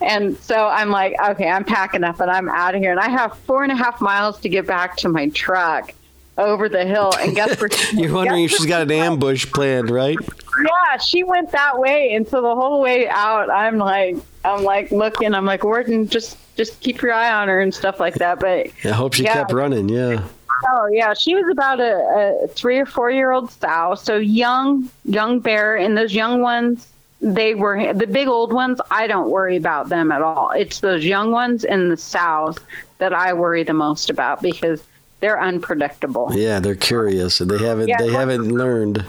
and 0.02 0.38
so 0.38 0.68
i'm 0.68 0.90
like 0.90 1.14
okay 1.30 1.48
i'm 1.48 1.64
packing 1.64 2.04
up 2.04 2.20
and 2.20 2.32
i'm 2.32 2.50
out 2.50 2.74
of 2.76 2.82
here 2.82 2.92
and 2.92 3.00
i 3.00 3.10
have 3.10 3.38
four 3.40 3.64
and 3.64 3.72
a 3.72 3.76
half 3.76 4.02
miles 4.02 4.40
to 4.40 4.50
get 4.50 4.66
back 4.66 4.98
to 4.98 5.10
my 5.10 5.30
truck 5.30 5.94
over 6.42 6.68
the 6.70 6.86
hill 6.86 7.12
and 7.20 7.36
guess 7.36 7.60
where 7.60 7.70
You're 7.94 8.14
wondering 8.14 8.44
if 8.46 8.52
she's 8.52 8.66
got 8.66 8.82
an 8.84 8.92
ambush 8.92 9.46
planned, 9.52 9.90
right? 9.90 10.18
yeah 10.66 10.98
she 10.98 11.24
went 11.24 11.52
that 11.54 11.80
way 11.80 12.14
and 12.14 12.28
so 12.28 12.42
the 12.42 12.54
whole 12.54 12.82
way 12.82 13.08
out 13.08 13.50
i'm 13.50 13.78
like 13.78 14.18
i'm 14.44 14.64
like 14.64 14.92
looking 14.92 15.34
i'm 15.34 15.46
like 15.46 15.64
Warden, 15.64 16.08
just 16.08 16.38
just 16.58 16.80
keep 16.82 17.02
your 17.02 17.14
eye 17.14 17.32
on 17.32 17.48
her 17.48 17.62
and 17.62 17.74
stuff 17.74 18.00
like 18.02 18.16
that 18.16 18.40
but 18.40 18.68
I 18.84 18.90
hope 18.90 19.14
she 19.14 19.24
Yeah. 19.24 19.34
kept 19.36 19.54
running, 19.54 19.88
yeah. 19.90 20.28
Oh 20.68 20.88
yeah, 20.92 21.14
she 21.16 21.34
was 21.36 21.46
about 21.52 21.80
a, 21.80 22.44
a 22.44 22.48
three 22.50 22.78
or 22.78 22.86
four 22.86 23.10
year 23.10 23.32
old 23.32 23.50
sow, 23.52 23.96
so 23.96 24.18
young, 24.18 24.90
young 25.06 25.40
bear, 25.40 25.76
and 25.78 25.98
those 25.98 26.14
young 26.14 26.42
ones, 26.42 26.88
they 27.20 27.56
were 27.56 27.94
the 27.94 28.06
big 28.06 28.28
old 28.28 28.54
ones. 28.54 28.80
I 28.92 29.08
don't 29.08 29.32
worry 29.32 29.56
about 29.56 29.90
them 29.90 30.12
at 30.12 30.22
all. 30.22 30.52
It's 30.52 30.82
those 30.82 31.04
young 31.04 31.32
ones 31.32 31.64
and 31.64 31.90
the 31.92 31.98
sows 31.98 32.58
that 33.00 33.12
I 33.12 33.34
worry 33.34 33.64
the 33.64 33.74
most 33.74 34.12
about 34.12 34.44
because 34.44 34.84
they're 35.22 35.42
unpredictable. 35.42 36.30
Yeah, 36.34 36.60
they're 36.60 36.76
curious 36.76 37.40
and 37.40 37.50
they 37.50 37.58
haven't 37.66 37.88
Yeah. 37.88 37.98
they 38.00 38.12
haven't 38.12 38.50
learned. 38.52 39.06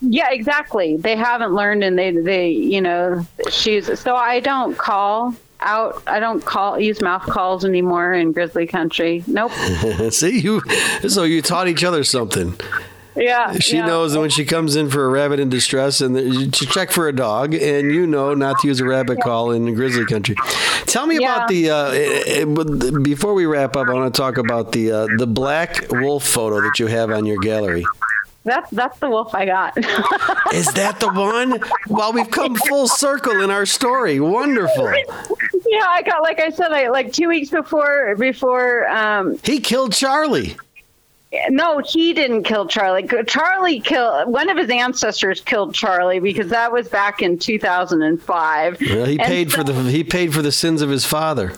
Yeah, 0.00 0.30
exactly. 0.30 0.96
They 0.96 1.14
haven't 1.16 1.52
learned, 1.54 1.84
and 1.84 1.96
they 1.98 2.10
they 2.10 2.48
you 2.50 2.80
know 2.80 3.24
she's 3.50 3.98
so 4.00 4.14
I 4.16 4.40
don't 4.40 4.76
call 4.76 5.34
out. 5.60 6.02
I 6.08 6.18
don't 6.18 6.44
call 6.44 6.78
use 6.80 7.00
mouth 7.00 7.22
calls 7.22 7.64
anymore 7.64 8.12
in 8.12 8.32
grizzly 8.32 8.66
country. 8.66 9.22
Nope. 9.28 9.52
See 10.10 10.40
you 10.40 10.60
so 11.08 11.22
you 11.22 11.40
taught 11.40 11.68
each 11.68 11.84
other 11.84 12.02
something. 12.04 12.58
Yeah, 13.14 13.52
She 13.58 13.76
yeah. 13.76 13.86
knows 13.86 14.16
when 14.16 14.30
she 14.30 14.44
comes 14.44 14.74
in 14.74 14.88
for 14.88 15.04
a 15.04 15.08
rabbit 15.08 15.38
in 15.38 15.48
distress 15.50 16.00
and 16.00 16.16
the- 16.16 16.48
to 16.50 16.66
check 16.66 16.90
for 16.90 17.08
a 17.08 17.12
dog, 17.14 17.54
and 17.54 17.92
you 17.92 18.06
know 18.06 18.32
not 18.34 18.58
to 18.60 18.68
use 18.68 18.80
a 18.80 18.84
rabbit 18.86 19.20
call 19.20 19.50
in 19.50 19.74
grizzly 19.74 20.06
country. 20.06 20.34
Tell 20.86 21.06
me 21.06 21.16
about 21.16 21.48
the. 21.48 21.70
Uh, 21.70 21.86
eh, 21.90 22.22
eh, 22.42 22.44
before 23.02 23.34
we 23.34 23.44
wrap 23.46 23.76
up, 23.76 23.88
I 23.88 23.92
want 23.92 24.14
to 24.14 24.18
talk 24.18 24.38
about 24.38 24.72
the 24.72 24.92
uh, 24.92 25.06
the 25.18 25.26
black 25.26 25.86
wolf 25.90 26.24
photo 26.26 26.60
that 26.62 26.78
you 26.78 26.86
have 26.86 27.10
on 27.10 27.26
your 27.26 27.38
gallery. 27.38 27.84
That's 28.44 28.68
that's 28.70 28.98
the 28.98 29.08
wolf 29.08 29.34
I 29.34 29.44
got. 29.46 29.76
Is 30.52 30.72
that 30.72 30.98
the 30.98 31.08
one? 31.12 31.60
Well, 31.88 32.12
we've 32.12 32.30
come 32.30 32.56
full 32.56 32.88
circle 32.88 33.40
in 33.42 33.50
our 33.50 33.66
story. 33.66 34.18
Wonderful. 34.20 34.86
Yeah, 35.66 35.86
I 35.86 36.02
got 36.02 36.22
like 36.22 36.40
I 36.40 36.50
said, 36.50 36.72
I 36.72 36.88
like 36.88 37.12
two 37.12 37.28
weeks 37.28 37.50
before 37.50 38.16
before. 38.16 38.88
Um, 38.88 39.38
He 39.44 39.60
killed 39.60 39.92
Charlie. 39.92 40.56
No, 41.48 41.78
he 41.78 42.12
didn't 42.12 42.42
kill 42.44 42.66
Charlie. 42.66 43.08
Charlie 43.26 43.80
killed 43.80 44.28
one 44.28 44.48
of 44.50 44.56
his 44.56 44.68
ancestors 44.70 45.40
killed 45.40 45.74
Charlie 45.74 46.20
because 46.20 46.48
that 46.50 46.70
was 46.72 46.88
back 46.88 47.22
in 47.22 47.38
2005. 47.38 48.78
Well, 48.80 49.04
he 49.06 49.18
And 49.18 49.26
paid 49.26 49.50
so- 49.50 49.58
for 49.58 49.64
the 49.64 49.72
he 49.90 50.04
paid 50.04 50.34
for 50.34 50.42
the 50.42 50.52
sins 50.52 50.82
of 50.82 50.90
his 50.90 51.04
father. 51.04 51.52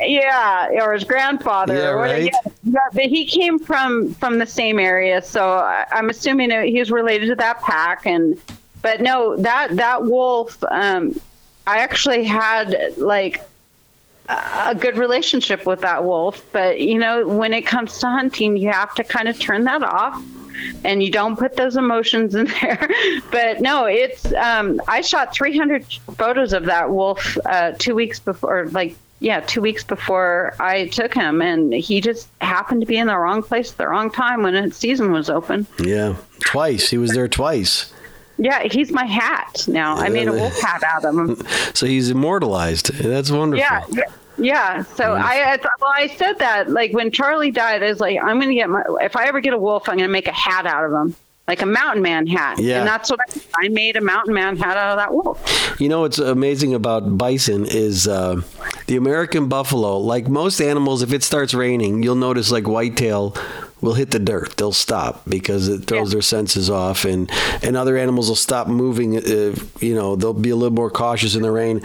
Yeah, 0.00 0.68
or 0.82 0.94
his 0.94 1.04
grandfather. 1.04 1.74
Yeah, 1.76 1.90
or 1.90 1.96
right. 1.96 2.32
Yeah, 2.64 2.78
but 2.92 3.04
he 3.04 3.26
came 3.26 3.58
from 3.58 4.14
from 4.14 4.38
the 4.38 4.46
same 4.46 4.78
area, 4.78 5.20
so 5.20 5.44
I, 5.58 5.84
I'm 5.92 6.08
assuming 6.08 6.50
he 6.66 6.78
was 6.78 6.90
related 6.90 7.26
to 7.28 7.34
that 7.36 7.60
pack. 7.60 8.06
And 8.06 8.40
but 8.80 9.02
no, 9.02 9.36
that 9.36 9.76
that 9.76 10.04
wolf, 10.04 10.56
um, 10.70 11.20
I 11.66 11.78
actually 11.80 12.24
had 12.24 12.94
like 12.96 13.42
a 14.28 14.74
good 14.74 14.96
relationship 14.96 15.66
with 15.66 15.80
that 15.80 16.04
wolf. 16.04 16.44
But 16.52 16.80
you 16.80 16.98
know, 16.98 17.26
when 17.26 17.52
it 17.52 17.62
comes 17.62 17.98
to 17.98 18.06
hunting, 18.06 18.56
you 18.56 18.70
have 18.70 18.94
to 18.94 19.04
kind 19.04 19.28
of 19.28 19.38
turn 19.38 19.64
that 19.64 19.82
off. 19.82 20.22
And 20.84 21.02
you 21.02 21.10
don't 21.10 21.38
put 21.38 21.56
those 21.56 21.76
emotions 21.76 22.34
in 22.34 22.44
there, 22.60 22.90
but 23.30 23.60
no, 23.62 23.86
it's. 23.86 24.30
Um, 24.34 24.80
I 24.86 25.00
shot 25.00 25.32
300 25.32 25.86
photos 26.18 26.52
of 26.52 26.66
that 26.66 26.90
wolf 26.90 27.38
uh, 27.46 27.72
two 27.78 27.94
weeks 27.94 28.20
before, 28.20 28.66
like 28.66 28.94
yeah, 29.20 29.40
two 29.40 29.60
weeks 29.60 29.84
before 29.84 30.54
I 30.58 30.88
took 30.88 31.14
him, 31.14 31.40
and 31.42 31.72
he 31.72 32.00
just 32.00 32.28
happened 32.40 32.80
to 32.80 32.86
be 32.86 32.96
in 32.96 33.06
the 33.06 33.16
wrong 33.16 33.42
place 33.42 33.72
at 33.72 33.78
the 33.78 33.86
wrong 33.86 34.10
time 34.10 34.42
when 34.42 34.54
its 34.54 34.78
season 34.78 35.12
was 35.12 35.30
open. 35.30 35.66
Yeah, 35.78 36.16
twice. 36.40 36.88
He 36.90 36.98
was 36.98 37.12
there 37.12 37.28
twice. 37.28 37.92
Yeah, 38.42 38.62
he's 38.62 38.90
my 38.90 39.04
hat 39.04 39.66
now. 39.68 39.96
I 39.96 40.08
made 40.08 40.26
a 40.26 40.32
wolf 40.32 40.58
hat 40.60 40.82
out 40.82 41.04
of 41.04 41.14
him. 41.14 41.36
So 41.74 41.86
he's 41.86 42.10
immortalized. 42.10 42.92
That's 42.94 43.30
wonderful. 43.30 43.60
Yeah, 43.94 44.04
yeah. 44.38 44.82
So 44.82 45.12
I, 45.14 45.52
I 45.52 45.58
well, 45.80 45.92
I 45.94 46.08
said 46.08 46.38
that 46.38 46.70
like 46.70 46.92
when 46.92 47.10
Charlie 47.10 47.50
died, 47.50 47.82
I 47.82 47.88
was 47.88 48.00
like, 48.00 48.18
I'm 48.20 48.40
gonna 48.40 48.54
get 48.54 48.68
my. 48.68 48.82
If 49.00 49.14
I 49.16 49.26
ever 49.26 49.40
get 49.40 49.52
a 49.52 49.58
wolf, 49.58 49.88
I'm 49.88 49.96
gonna 49.96 50.08
make 50.08 50.26
a 50.26 50.32
hat 50.32 50.66
out 50.66 50.84
of 50.84 50.92
him, 50.92 51.14
like 51.48 51.62
a 51.62 51.66
mountain 51.66 52.02
man 52.02 52.26
hat. 52.26 52.58
Yeah. 52.58 52.78
and 52.80 52.88
that's 52.88 53.10
what 53.10 53.20
I, 53.20 53.64
I 53.64 53.68
made 53.68 53.96
a 53.96 54.00
mountain 54.00 54.34
man 54.34 54.56
hat 54.56 54.76
out 54.76 54.92
of 54.92 54.98
that 54.98 55.12
wolf. 55.12 55.76
You 55.80 55.88
know 55.88 56.00
what's 56.02 56.18
amazing 56.18 56.74
about 56.74 57.16
bison 57.18 57.66
is 57.66 58.08
uh, 58.08 58.42
the 58.86 58.96
American 58.96 59.48
buffalo. 59.48 59.98
Like 59.98 60.28
most 60.28 60.60
animals, 60.60 61.02
if 61.02 61.12
it 61.12 61.22
starts 61.22 61.54
raining, 61.54 62.02
you'll 62.02 62.16
notice 62.16 62.50
like 62.50 62.66
whitetail 62.66 63.34
will 63.80 63.94
hit 63.94 64.10
the 64.10 64.18
dirt. 64.18 64.56
They'll 64.56 64.72
stop 64.72 65.22
because 65.28 65.68
it 65.68 65.84
throws 65.84 66.08
Yeah. 66.08 66.14
their 66.16 66.22
senses 66.22 66.68
off, 66.70 67.04
and 67.04 67.30
and 67.62 67.76
other 67.76 67.96
animals 67.96 68.28
will 68.28 68.36
stop 68.36 68.68
moving. 68.68 69.16
Uh, 69.16 69.54
you 69.80 69.94
know, 69.94 70.16
they'll 70.16 70.32
be 70.34 70.50
a 70.50 70.56
little 70.56 70.74
more 70.74 70.90
cautious 70.90 71.34
in 71.34 71.42
the 71.42 71.50
rain 71.50 71.80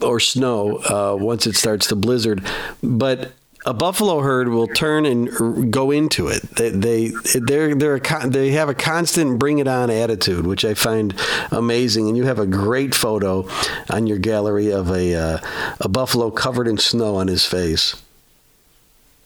or 0.00 0.20
snow 0.20 0.78
uh, 0.78 1.16
once 1.18 1.46
it 1.46 1.54
starts 1.56 1.86
to 1.88 1.96
blizzard. 1.96 2.44
But 2.82 3.32
a 3.66 3.72
buffalo 3.72 4.20
herd 4.20 4.48
will 4.50 4.66
turn 4.66 5.06
and 5.06 5.72
go 5.72 5.90
into 5.90 6.28
it. 6.28 6.42
They 6.56 6.68
they 6.68 7.12
they're 7.40 7.74
they're 7.74 7.94
a 7.96 8.28
they 8.28 8.50
have 8.50 8.68
a 8.68 8.74
constant 8.74 9.38
bring 9.38 9.58
it 9.58 9.66
on 9.66 9.88
attitude, 9.88 10.46
which 10.46 10.66
I 10.66 10.74
find 10.74 11.14
amazing. 11.50 12.08
And 12.08 12.16
you 12.16 12.24
have 12.24 12.38
a 12.38 12.46
great 12.46 12.94
photo 12.94 13.48
on 13.88 14.06
your 14.06 14.18
gallery 14.18 14.70
of 14.70 14.90
a 14.90 15.14
uh, 15.14 15.38
a 15.80 15.88
buffalo 15.88 16.30
covered 16.30 16.68
in 16.68 16.76
snow 16.76 17.14
on 17.16 17.28
his 17.28 17.46
face. 17.46 17.94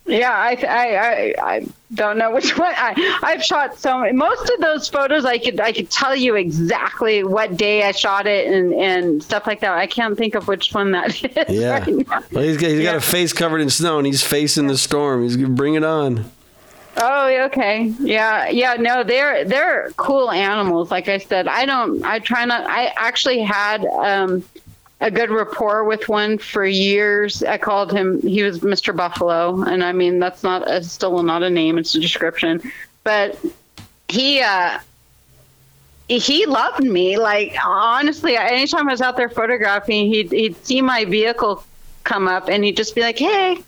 Yeah, 0.08 0.32
I, 0.32 0.56
I, 0.66 0.96
I, 0.96 1.34
I 1.54 1.66
don't 1.94 2.16
know 2.16 2.32
which 2.32 2.56
one. 2.58 2.72
I, 2.76 3.18
I've 3.22 3.44
shot 3.44 3.78
so 3.78 4.00
many. 4.00 4.12
Most 4.12 4.48
of 4.50 4.60
those 4.60 4.88
photos, 4.88 5.24
I 5.24 5.38
could, 5.38 5.60
I 5.60 5.72
could 5.72 5.90
tell 5.90 6.16
you 6.16 6.34
exactly 6.34 7.24
what 7.24 7.56
day 7.56 7.82
I 7.84 7.92
shot 7.92 8.26
it 8.26 8.52
and, 8.52 8.72
and 8.74 9.22
stuff 9.22 9.46
like 9.46 9.60
that. 9.60 9.72
I 9.76 9.86
can't 9.86 10.16
think 10.16 10.34
of 10.34 10.48
which 10.48 10.72
one 10.72 10.92
that 10.92 11.10
is. 11.48 11.48
Yeah, 11.48 11.78
right 11.78 11.86
well, 12.32 12.42
he's 12.42 12.56
got, 12.56 12.70
he's 12.70 12.82
got 12.82 12.96
a 12.96 13.00
face 13.00 13.32
covered 13.32 13.60
in 13.60 13.70
snow, 13.70 13.98
and 13.98 14.06
he's 14.06 14.22
facing 14.22 14.66
the 14.66 14.78
storm. 14.78 15.22
He's 15.22 15.36
gonna 15.36 15.50
bring 15.50 15.74
it 15.74 15.84
on. 15.84 16.30
Oh, 17.00 17.28
okay. 17.46 17.92
Yeah, 18.00 18.48
yeah. 18.48 18.74
No, 18.74 19.04
they're 19.04 19.44
they're 19.44 19.90
cool 19.96 20.32
animals. 20.32 20.90
Like 20.90 21.08
I 21.08 21.18
said, 21.18 21.46
I 21.46 21.64
don't. 21.64 22.02
I 22.02 22.18
try 22.18 22.44
not. 22.44 22.66
I 22.68 22.86
actually 22.96 23.40
had 23.40 23.84
um, 23.84 24.42
a 25.00 25.10
good 25.10 25.30
rapport 25.30 25.84
with 25.84 26.08
one 26.08 26.38
for 26.38 26.64
years. 26.64 27.42
I 27.42 27.58
called 27.58 27.92
him. 27.92 28.20
He 28.22 28.42
was 28.42 28.60
Mr. 28.60 28.94
Buffalo, 28.94 29.62
and 29.62 29.84
I 29.84 29.92
mean 29.92 30.18
that's 30.18 30.42
not 30.42 30.68
a, 30.68 30.82
still 30.82 31.22
not 31.22 31.42
a 31.42 31.50
name. 31.50 31.78
It's 31.78 31.94
a 31.94 32.00
description. 32.00 32.60
But 33.04 33.38
he 34.08 34.40
uh, 34.40 34.80
he 36.08 36.46
loved 36.46 36.82
me. 36.82 37.18
Like 37.18 37.56
honestly, 37.64 38.36
anytime 38.36 38.88
I 38.88 38.92
was 38.92 39.00
out 39.00 39.16
there 39.16 39.28
photographing, 39.28 40.06
he'd 40.06 40.32
he'd 40.32 40.56
see 40.64 40.82
my 40.82 41.04
vehicle 41.04 41.64
come 42.04 42.26
up, 42.26 42.48
and 42.48 42.64
he'd 42.64 42.76
just 42.76 42.94
be 42.94 43.00
like, 43.02 43.18
"Hey." 43.18 43.58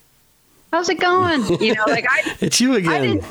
How's 0.73 0.89
it 0.89 1.01
going? 1.01 1.44
You 1.61 1.74
know, 1.74 1.82
like 1.89 2.07
I, 2.09 2.36
It's 2.40 2.61
you 2.61 2.74
I 2.74 2.78
again. 2.78 3.02
didn't. 3.02 3.24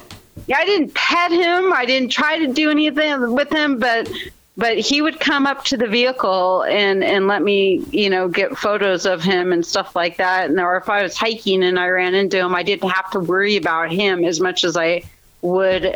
Yeah, 0.48 0.58
I 0.58 0.66
didn't 0.66 0.94
pet 0.94 1.32
him. 1.32 1.72
I 1.72 1.86
didn't 1.86 2.10
try 2.10 2.38
to 2.40 2.52
do 2.52 2.70
anything 2.70 3.34
with 3.34 3.50
him, 3.50 3.80
but 3.80 4.12
but 4.60 4.78
he 4.78 5.02
would 5.02 5.22
come 5.22 5.48
up 5.48 5.64
to 5.64 5.78
the 5.78 5.88
vehicle 5.88 6.64
and 6.64 7.02
and 7.02 7.28
let 7.28 7.42
me, 7.42 7.82
you 7.92 8.10
know, 8.10 8.28
get 8.28 8.58
photos 8.58 9.06
of 9.06 9.24
him 9.24 9.54
and 9.54 9.66
stuff 9.66 9.96
like 9.96 10.18
that. 10.18 10.50
And 10.50 10.60
or 10.60 10.76
if 10.76 10.90
I 10.90 11.02
was 11.02 11.16
hiking 11.16 11.64
and 11.64 11.80
I 11.80 11.88
ran 11.88 12.14
into 12.14 12.38
him, 12.38 12.54
I 12.54 12.64
didn't 12.64 12.90
have 12.90 13.10
to 13.12 13.20
worry 13.22 13.56
about 13.56 13.90
him 13.90 14.26
as 14.26 14.42
much 14.42 14.66
as 14.66 14.76
I 14.76 15.04
would 15.42 15.96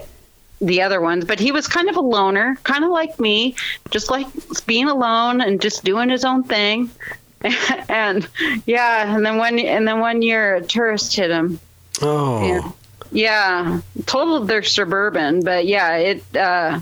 the 0.62 0.82
other 0.82 1.02
ones. 1.02 1.26
But 1.26 1.42
he 1.42 1.52
was 1.52 1.68
kind 1.68 1.90
of 1.90 1.98
a 1.98 2.02
loner, 2.02 2.58
kind 2.64 2.86
of 2.86 2.92
like 2.92 3.20
me, 3.20 3.56
just 3.92 4.10
like 4.10 4.28
being 4.66 4.88
alone 4.88 5.42
and 5.42 5.60
just 5.60 5.84
doing 5.84 6.08
his 6.08 6.24
own 6.24 6.46
thing. 6.46 6.90
and 7.90 8.26
yeah, 8.66 9.14
and 9.14 9.26
then 9.26 9.38
one 9.38 9.60
and 9.60 9.86
then 9.86 10.00
one 10.00 10.22
year 10.22 10.56
a 10.56 10.62
tourist 10.62 11.14
hit 11.14 11.30
him. 11.30 11.60
oh, 12.02 12.48
Yeah. 12.48 12.72
Yeah. 13.12 13.82
Total 14.06 14.40
they're 14.40 14.64
Suburban, 14.64 15.44
but 15.44 15.68
yeah, 15.68 15.98
it 15.98 16.24
uh 16.36 16.80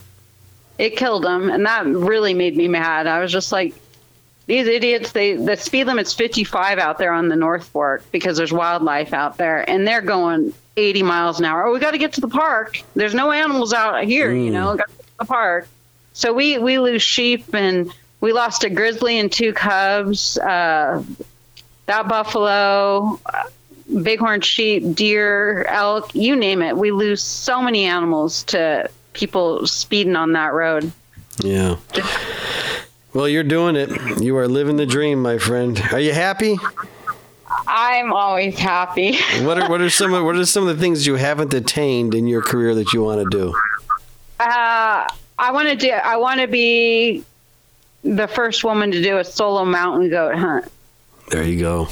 it 0.78 0.98
killed 0.98 1.24
them 1.24 1.50
and 1.50 1.66
that 1.66 1.86
really 1.86 2.34
made 2.34 2.56
me 2.56 2.68
mad. 2.68 3.08
I 3.08 3.20
was 3.20 3.32
just 3.32 3.52
like 3.52 3.74
these 4.48 4.68
idiots, 4.68 5.12
they 5.12 5.36
the 5.36 5.56
speed 5.56 5.86
limit's 5.86 6.14
55 6.14 6.80
out 6.80 6.98
there 6.98 7.14
on 7.14 7.30
the 7.30 7.36
North 7.36 7.68
Fork 7.68 8.04
because 8.12 8.38
there's 8.38 8.52
wildlife 8.52 9.14
out 9.14 9.38
there 9.38 9.70
and 9.70 9.88
they're 9.88 10.02
going 10.02 10.54
80 10.78 11.04
miles 11.04 11.40
an 11.40 11.46
hour. 11.46 11.66
Oh, 11.66 11.74
we 11.74 11.80
got 11.80 11.92
to 11.92 11.98
get 11.98 12.14
to 12.14 12.22
the 12.22 12.28
park. 12.28 12.82
There's 12.96 13.14
no 13.14 13.32
animals 13.32 13.74
out 13.74 14.04
here, 14.04 14.34
you 14.34 14.50
know, 14.50 14.76
got 14.76 14.90
to 14.90 14.96
get 14.98 15.08
to 15.08 15.18
the 15.20 15.26
park. 15.26 15.68
So 16.14 16.34
we 16.34 16.58
we 16.58 16.80
lose 16.80 17.02
sheep 17.02 17.54
and 17.54 17.94
we 18.20 18.34
lost 18.34 18.64
a 18.64 18.70
grizzly 18.70 19.20
and 19.20 19.32
two 19.32 19.54
cubs. 19.54 20.38
Uh, 20.38 21.04
that 21.86 22.08
buffalo, 22.08 23.20
uh, 23.26 23.44
bighorn 23.90 24.42
sheep, 24.42 24.96
deer, 24.96 25.66
elk, 25.66 26.14
you 26.16 26.36
name 26.36 26.62
it. 26.62 26.78
We 26.78 26.92
lose 26.92 27.22
so 27.22 27.62
many 27.62 27.86
animals 27.86 28.44
to 28.46 28.90
people 29.14 29.66
speeding 29.68 30.16
on 30.16 30.34
that 30.34 30.54
road. 30.54 30.92
yeah. 31.44 31.78
Well, 33.14 33.28
you're 33.28 33.44
doing 33.44 33.76
it. 33.76 33.90
You 34.22 34.38
are 34.38 34.48
living 34.48 34.78
the 34.78 34.86
dream, 34.86 35.22
my 35.22 35.38
friend. 35.38 35.78
Are 35.92 36.00
you 36.00 36.14
happy? 36.14 36.58
I'm 37.68 38.14
always 38.14 38.58
happy. 38.58 39.18
What 39.44 39.62
are 39.62 39.70
what 39.70 39.82
are 39.82 39.90
some 39.90 40.14
of 40.14 40.24
what 40.24 40.36
are 40.38 40.46
some 40.46 40.66
of 40.68 40.76
the 40.78 40.82
things 40.82 41.06
you 41.06 41.16
haven't 41.16 41.54
attained 41.54 42.16
in 42.16 42.26
your 42.28 42.42
career 42.42 42.74
that 42.76 42.94
you 42.94 43.04
want 43.04 43.30
to 43.30 43.38
do? 43.38 43.54
Uh, 44.40 45.08
I 45.38 45.52
want 45.52 45.68
to 45.68 45.76
do. 45.76 45.92
I 45.92 46.16
want 46.18 46.40
to 46.40 46.48
be 46.48 47.24
the 48.04 48.28
first 48.30 48.64
woman 48.64 48.92
to 48.92 49.02
do 49.02 49.18
a 49.18 49.24
solo 49.26 49.66
mountain 49.66 50.10
goat 50.10 50.36
hunt. 50.36 50.72
There 51.30 51.44
you 51.44 51.60
go. 51.60 51.90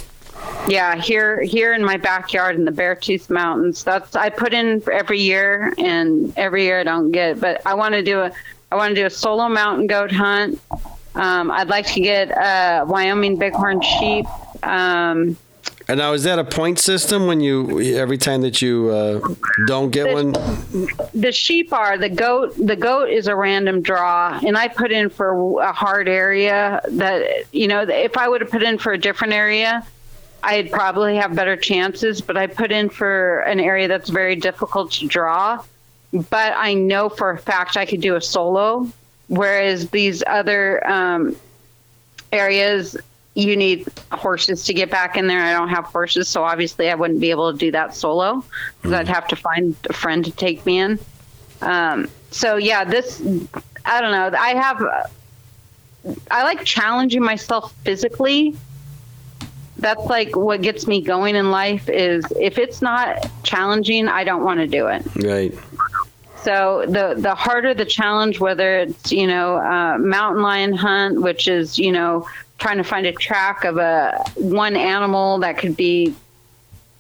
Yeah, 0.70 0.96
here 0.96 1.41
here 1.41 1.74
in 1.74 1.84
my 1.84 1.98
backyard 1.98 2.56
in 2.56 2.64
the 2.64 2.72
Beartooth 2.72 3.30
Mountains. 3.30 3.84
That's 3.84 4.16
I 4.16 4.30
put 4.30 4.54
in 4.54 4.84
every 4.91 5.20
year, 5.20 5.74
and 5.80 6.32
every 6.38 6.64
year 6.64 6.80
I 6.80 6.84
don't 6.84 7.12
get. 7.12 7.40
But 7.41 7.66
I 7.66 7.74
want 7.74 7.94
to 7.96 8.04
do 8.04 8.20
a 8.20 8.32
I 8.72 8.76
want 8.76 8.91
to 8.91 9.02
do 9.02 9.06
a 9.08 9.10
solo 9.10 9.50
mountain 9.50 9.88
goat 9.88 10.12
hunt. 10.12 10.62
Um, 11.16 11.50
I'd 11.50 11.70
like 11.70 11.88
to 11.88 12.00
get 12.02 12.32
uh, 12.38 12.86
Wyoming 12.88 13.38
bighorn 13.40 13.82
sheep. 13.82 14.26
Um, 14.64 15.38
And 15.88 15.98
now 15.98 16.14
is 16.14 16.24
that 16.26 16.38
a 16.38 16.44
point 16.44 16.78
system 16.78 17.26
when 17.26 17.41
you 17.41 17.80
every 17.98 18.20
time 18.20 18.41
that 18.41 18.62
you 18.62 18.90
uh, 18.90 19.20
don't 19.66 19.90
get 19.90 20.14
one? 20.14 20.34
the 21.16 21.32
sheep 21.32 21.74
are 21.74 21.98
the 21.98 22.10
goat 22.10 22.54
the 22.58 22.76
goat 22.76 23.10
is 23.10 23.26
a 23.28 23.36
random 23.36 23.82
draw 23.82 24.40
and 24.46 24.56
i 24.56 24.68
put 24.68 24.91
in 24.91 25.10
for 25.10 25.60
a 25.62 25.74
hard 25.74 26.08
area 26.08 26.80
that 26.90 27.22
you 27.52 27.68
know 27.68 27.82
if 27.82 28.16
i 28.18 28.30
would 28.30 28.41
have 28.41 28.52
put 28.52 28.62
in 28.62 28.78
for 28.78 28.94
a 28.94 28.98
different 29.00 29.34
area 29.34 29.84
i'd 30.44 30.72
probably 30.72 31.16
have 31.16 31.36
better 31.36 31.56
chances 31.56 32.22
but 32.22 32.38
i 32.38 32.48
put 32.48 32.72
in 32.72 32.90
for 32.90 33.40
an 33.41 33.60
area 33.60 33.88
that's 33.88 34.10
very 34.10 34.36
difficult 34.36 34.91
to 34.91 35.07
draw 35.07 35.61
but 36.30 36.53
i 36.56 36.74
know 36.74 37.10
for 37.10 37.32
a 37.32 37.38
fact 37.38 37.78
i 37.78 37.86
could 37.86 38.02
do 38.02 38.16
a 38.16 38.22
solo 38.22 38.90
whereas 39.28 39.90
these 39.90 40.24
other 40.28 40.86
um, 40.90 41.36
areas 42.32 42.98
you 43.36 43.56
need 43.56 43.88
horses 44.11 44.66
to 44.66 44.74
get 44.74 44.90
back 44.90 45.16
in 45.16 45.28
there. 45.28 45.40
I 45.40 45.53
don't 45.53 45.70
have 45.70 45.86
horses, 45.86 46.28
so 46.28 46.44
obviously 46.44 46.90
I 46.90 46.95
wouldn't 46.95 47.22
be 47.22 47.32
able 47.32 47.52
to 47.52 47.57
do 47.57 47.72
that 47.72 47.95
solo 47.95 48.44
because 48.78 48.94
I'd 48.94 49.07
have 49.07 49.28
to 49.30 49.36
find 49.36 49.76
a 49.90 49.94
friend 49.94 50.26
to 50.26 50.32
take 50.32 50.66
me 50.66 50.80
in. 50.80 50.99
Um, 51.61 52.10
so 52.32 52.57
yeah, 52.57 52.84
this 52.84 53.22
I 53.86 54.02
don't 54.02 54.11
know. 54.11 54.38
I 54.38 54.56
have 54.56 55.10
I 56.32 56.44
like 56.44 56.64
challenging 56.64 57.24
myself 57.24 57.74
physically, 57.84 58.56
that's 59.80 60.06
like 60.06 60.35
what 60.35 60.61
gets 60.61 60.88
me 60.88 61.01
going 61.01 61.35
in 61.35 61.51
life 61.51 61.89
is 61.89 62.26
if 62.39 62.57
it's 62.57 62.81
not 62.81 63.30
challenging, 63.43 64.07
I 64.07 64.23
don't 64.23 64.43
want 64.43 64.60
to 64.60 64.68
do 64.68 64.88
it. 64.88 65.06
Right. 65.15 65.53
So 66.43 66.85
the 66.88 67.15
the 67.18 67.35
harder 67.35 67.73
the 67.73 67.85
challenge, 67.85 68.39
whether 68.39 68.80
it's 68.80 69.11
you 69.11 69.27
know 69.27 69.57
uh, 69.57 69.97
mountain 69.97 70.41
lion 70.41 70.73
hunt, 70.73 71.22
which 71.22 71.47
is 71.47 71.77
you 71.77 71.91
know 71.91 72.27
trying 72.57 72.77
to 72.77 72.84
find 72.84 73.06
a 73.06 73.14
track 73.14 73.64
of 73.64 73.77
a 73.77 74.23
one 74.35 74.76
animal 74.76 75.39
that 75.39 75.57
could 75.57 75.76
be 75.76 76.15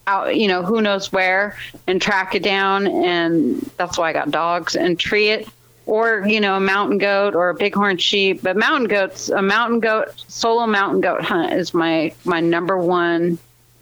out, 0.07 0.35
you 0.35 0.47
know 0.47 0.63
who 0.63 0.81
knows 0.81 1.11
where, 1.11 1.57
and 1.87 2.01
track 2.01 2.35
it 2.35 2.43
down, 2.43 2.87
and 2.87 3.61
that's 3.77 3.97
why 3.97 4.09
I 4.09 4.13
got 4.13 4.31
dogs 4.31 4.75
and 4.75 4.99
tree 4.99 5.29
it, 5.29 5.47
or 5.89 6.27
you 6.27 6.39
know 6.39 6.55
a 6.55 6.59
mountain 6.59 6.97
goat 6.97 7.35
or 7.35 7.49
a 7.49 7.53
bighorn 7.55 7.97
sheep. 7.97 8.41
But 8.43 8.55
mountain 8.57 8.87
goats, 8.87 9.29
a 9.29 9.41
mountain 9.41 9.79
goat 9.79 10.07
solo 10.27 10.67
mountain 10.67 11.01
goat 11.01 11.21
hunt 11.23 11.53
is 11.53 11.73
my 11.73 12.13
my 12.25 12.39
number 12.39 12.77
one 12.77 13.37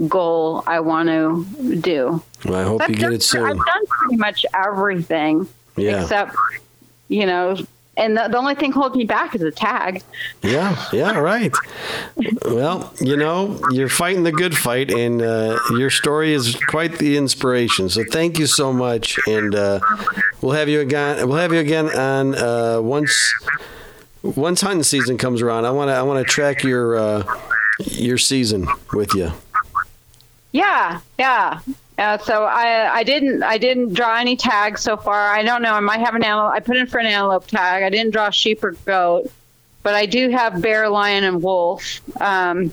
goal 0.08 0.64
I 0.68 0.80
want 0.80 1.10
to 1.10 1.76
do. 1.82 2.22
Well, 2.46 2.56
I 2.56 2.64
hope 2.64 2.82
I've 2.84 2.90
you 2.92 2.96
get 2.96 3.14
it 3.14 3.24
soon. 3.24 3.44
I've 3.46 3.58
done 3.58 3.86
pretty 3.88 4.16
much 4.18 4.46
everything 4.54 5.48
Yeah. 5.76 6.04
except, 6.04 6.36
you 7.08 7.26
know, 7.26 7.58
and 7.98 8.16
the, 8.16 8.28
the 8.28 8.38
only 8.38 8.56
thing 8.56 8.72
holding 8.72 9.00
me 9.00 9.06
back 9.06 9.36
is 9.36 9.42
a 9.42 9.52
tag. 9.52 10.04
Yeah, 10.44 10.82
yeah, 10.94 11.18
right. 11.18 11.54
Well, 12.46 12.94
you 13.02 13.18
know, 13.18 13.60
you're 13.72 13.90
fighting 13.90 14.24
the 14.24 14.32
good 14.32 14.56
fight, 14.56 14.92
and 14.92 15.22
uh, 15.22 15.60
your 15.72 15.90
story 15.90 16.34
is 16.34 16.56
quite 16.68 17.00
the 17.00 17.18
inspiration. 17.18 17.90
So 17.90 18.04
thank 18.10 18.40
you 18.40 18.46
so 18.46 18.72
much, 18.72 19.20
and 19.28 19.56
uh, 19.56 19.80
we'll 20.42 20.54
have 20.54 20.70
you 20.70 20.80
again. 20.80 21.28
We'll 21.28 21.38
have 21.38 21.54
you 21.54 21.60
again 21.60 21.90
on 21.90 22.36
uh, 22.36 22.82
once 22.82 23.34
once 24.24 24.62
hunting 24.62 24.84
season 24.84 25.18
comes 25.18 25.42
around. 25.42 25.66
I 25.66 25.72
want 25.72 25.90
to 25.90 25.94
I 25.94 26.04
want 26.04 26.26
to 26.26 26.32
track 26.32 26.64
your 26.64 26.98
uh, 26.98 27.24
your 27.80 28.18
season 28.18 28.68
with 28.94 29.14
you. 29.16 29.32
Yeah, 30.52 31.02
yeah. 31.20 31.60
Uh, 31.98 32.18
so 32.20 32.44
I 32.44 32.94
I 32.98 33.04
didn't 33.04 33.42
I 33.44 33.58
didn't 33.58 33.94
draw 33.94 34.18
any 34.18 34.36
tags 34.38 34.82
so 34.82 34.98
far. 34.98 35.30
I 35.32 35.42
don't 35.44 35.62
know. 35.64 35.74
I 35.74 35.80
might 35.80 36.00
have 36.00 36.14
an 36.16 36.24
antelope. 36.24 36.54
I 36.54 36.60
put 36.60 36.78
in 36.78 36.86
for 36.88 37.00
an 37.00 37.08
antelope 37.08 37.48
tag. 37.48 37.84
I 37.84 37.90
didn't 37.90 38.12
draw 38.12 38.30
sheep 38.30 38.64
or 38.64 38.72
goat, 38.86 39.32
but 39.82 39.96
I 39.96 40.06
do 40.06 40.30
have 40.30 40.62
bear, 40.62 40.90
lion, 40.90 41.24
and 41.24 41.42
wolf. 41.42 42.02
Um, 42.22 42.72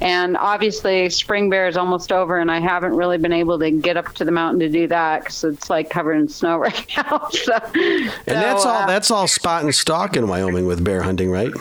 and 0.00 0.36
obviously, 0.36 1.08
spring 1.10 1.48
bear 1.50 1.68
is 1.68 1.76
almost 1.76 2.12
over, 2.12 2.38
and 2.38 2.50
I 2.50 2.60
haven't 2.60 2.94
really 2.96 3.16
been 3.18 3.32
able 3.32 3.58
to 3.58 3.70
get 3.70 3.96
up 3.96 4.14
to 4.16 4.24
the 4.26 4.30
mountain 4.32 4.60
to 4.60 4.68
do 4.68 4.86
that 4.88 5.20
because 5.20 5.42
it's 5.44 5.70
like 5.70 5.88
covered 5.90 6.14
in 6.14 6.28
snow 6.28 6.56
right 6.58 6.86
now. 6.96 7.28
so, 7.30 7.52
And 7.74 8.10
that's 8.26 8.62
so, 8.62 8.68
all. 8.70 8.82
uh, 8.82 8.86
That's 8.86 9.10
all 9.10 9.26
spot 9.26 9.64
and 9.64 9.74
stalk 9.74 10.16
in 10.16 10.28
Wyoming 10.28 10.66
with 10.66 10.82
bear 10.84 11.02
hunting, 11.02 11.30
right? 11.30 11.52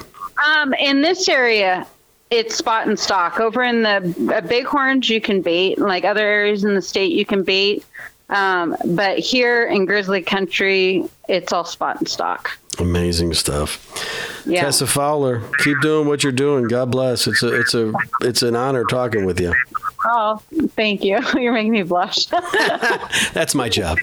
Um, 0.45 0.73
in 0.73 1.01
this 1.01 1.29
area, 1.29 1.87
it's 2.29 2.55
spot 2.55 2.87
and 2.87 2.99
stalk. 2.99 3.39
Over 3.39 3.63
in 3.63 3.83
the 3.83 4.33
uh, 4.35 4.41
Bighorns, 4.41 5.09
you 5.09 5.21
can 5.21 5.41
bait. 5.41 5.77
Like 5.79 6.03
other 6.03 6.25
areas 6.25 6.63
in 6.63 6.75
the 6.75 6.81
state, 6.81 7.11
you 7.11 7.25
can 7.25 7.43
bait. 7.43 7.85
Um, 8.29 8.75
but 8.85 9.19
here 9.19 9.67
in 9.67 9.85
grizzly 9.85 10.21
country, 10.21 11.07
it's 11.29 11.53
all 11.53 11.65
spot 11.65 11.97
and 11.99 12.07
stalk. 12.07 12.57
Amazing 12.79 13.33
stuff. 13.35 14.43
Yeah. 14.45 14.61
Tessa 14.61 14.87
Fowler, 14.87 15.41
keep 15.59 15.79
doing 15.81 16.07
what 16.07 16.23
you're 16.23 16.31
doing. 16.31 16.67
God 16.67 16.91
bless. 16.91 17.27
It's 17.27 17.43
a 17.43 17.59
it's 17.59 17.73
a 17.73 17.93
it's 18.21 18.41
an 18.41 18.55
honor 18.55 18.83
talking 18.83 19.25
with 19.25 19.39
you. 19.39 19.53
Oh, 20.05 20.41
thank 20.69 21.03
you. 21.03 21.19
You're 21.35 21.53
making 21.53 21.71
me 21.71 21.83
blush. 21.83 22.25
That's 23.33 23.55
my 23.55 23.69
job. 23.69 23.97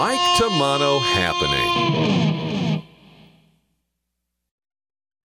Mike 0.00 0.18
Tomano 0.38 0.98
Happening. 1.02 2.39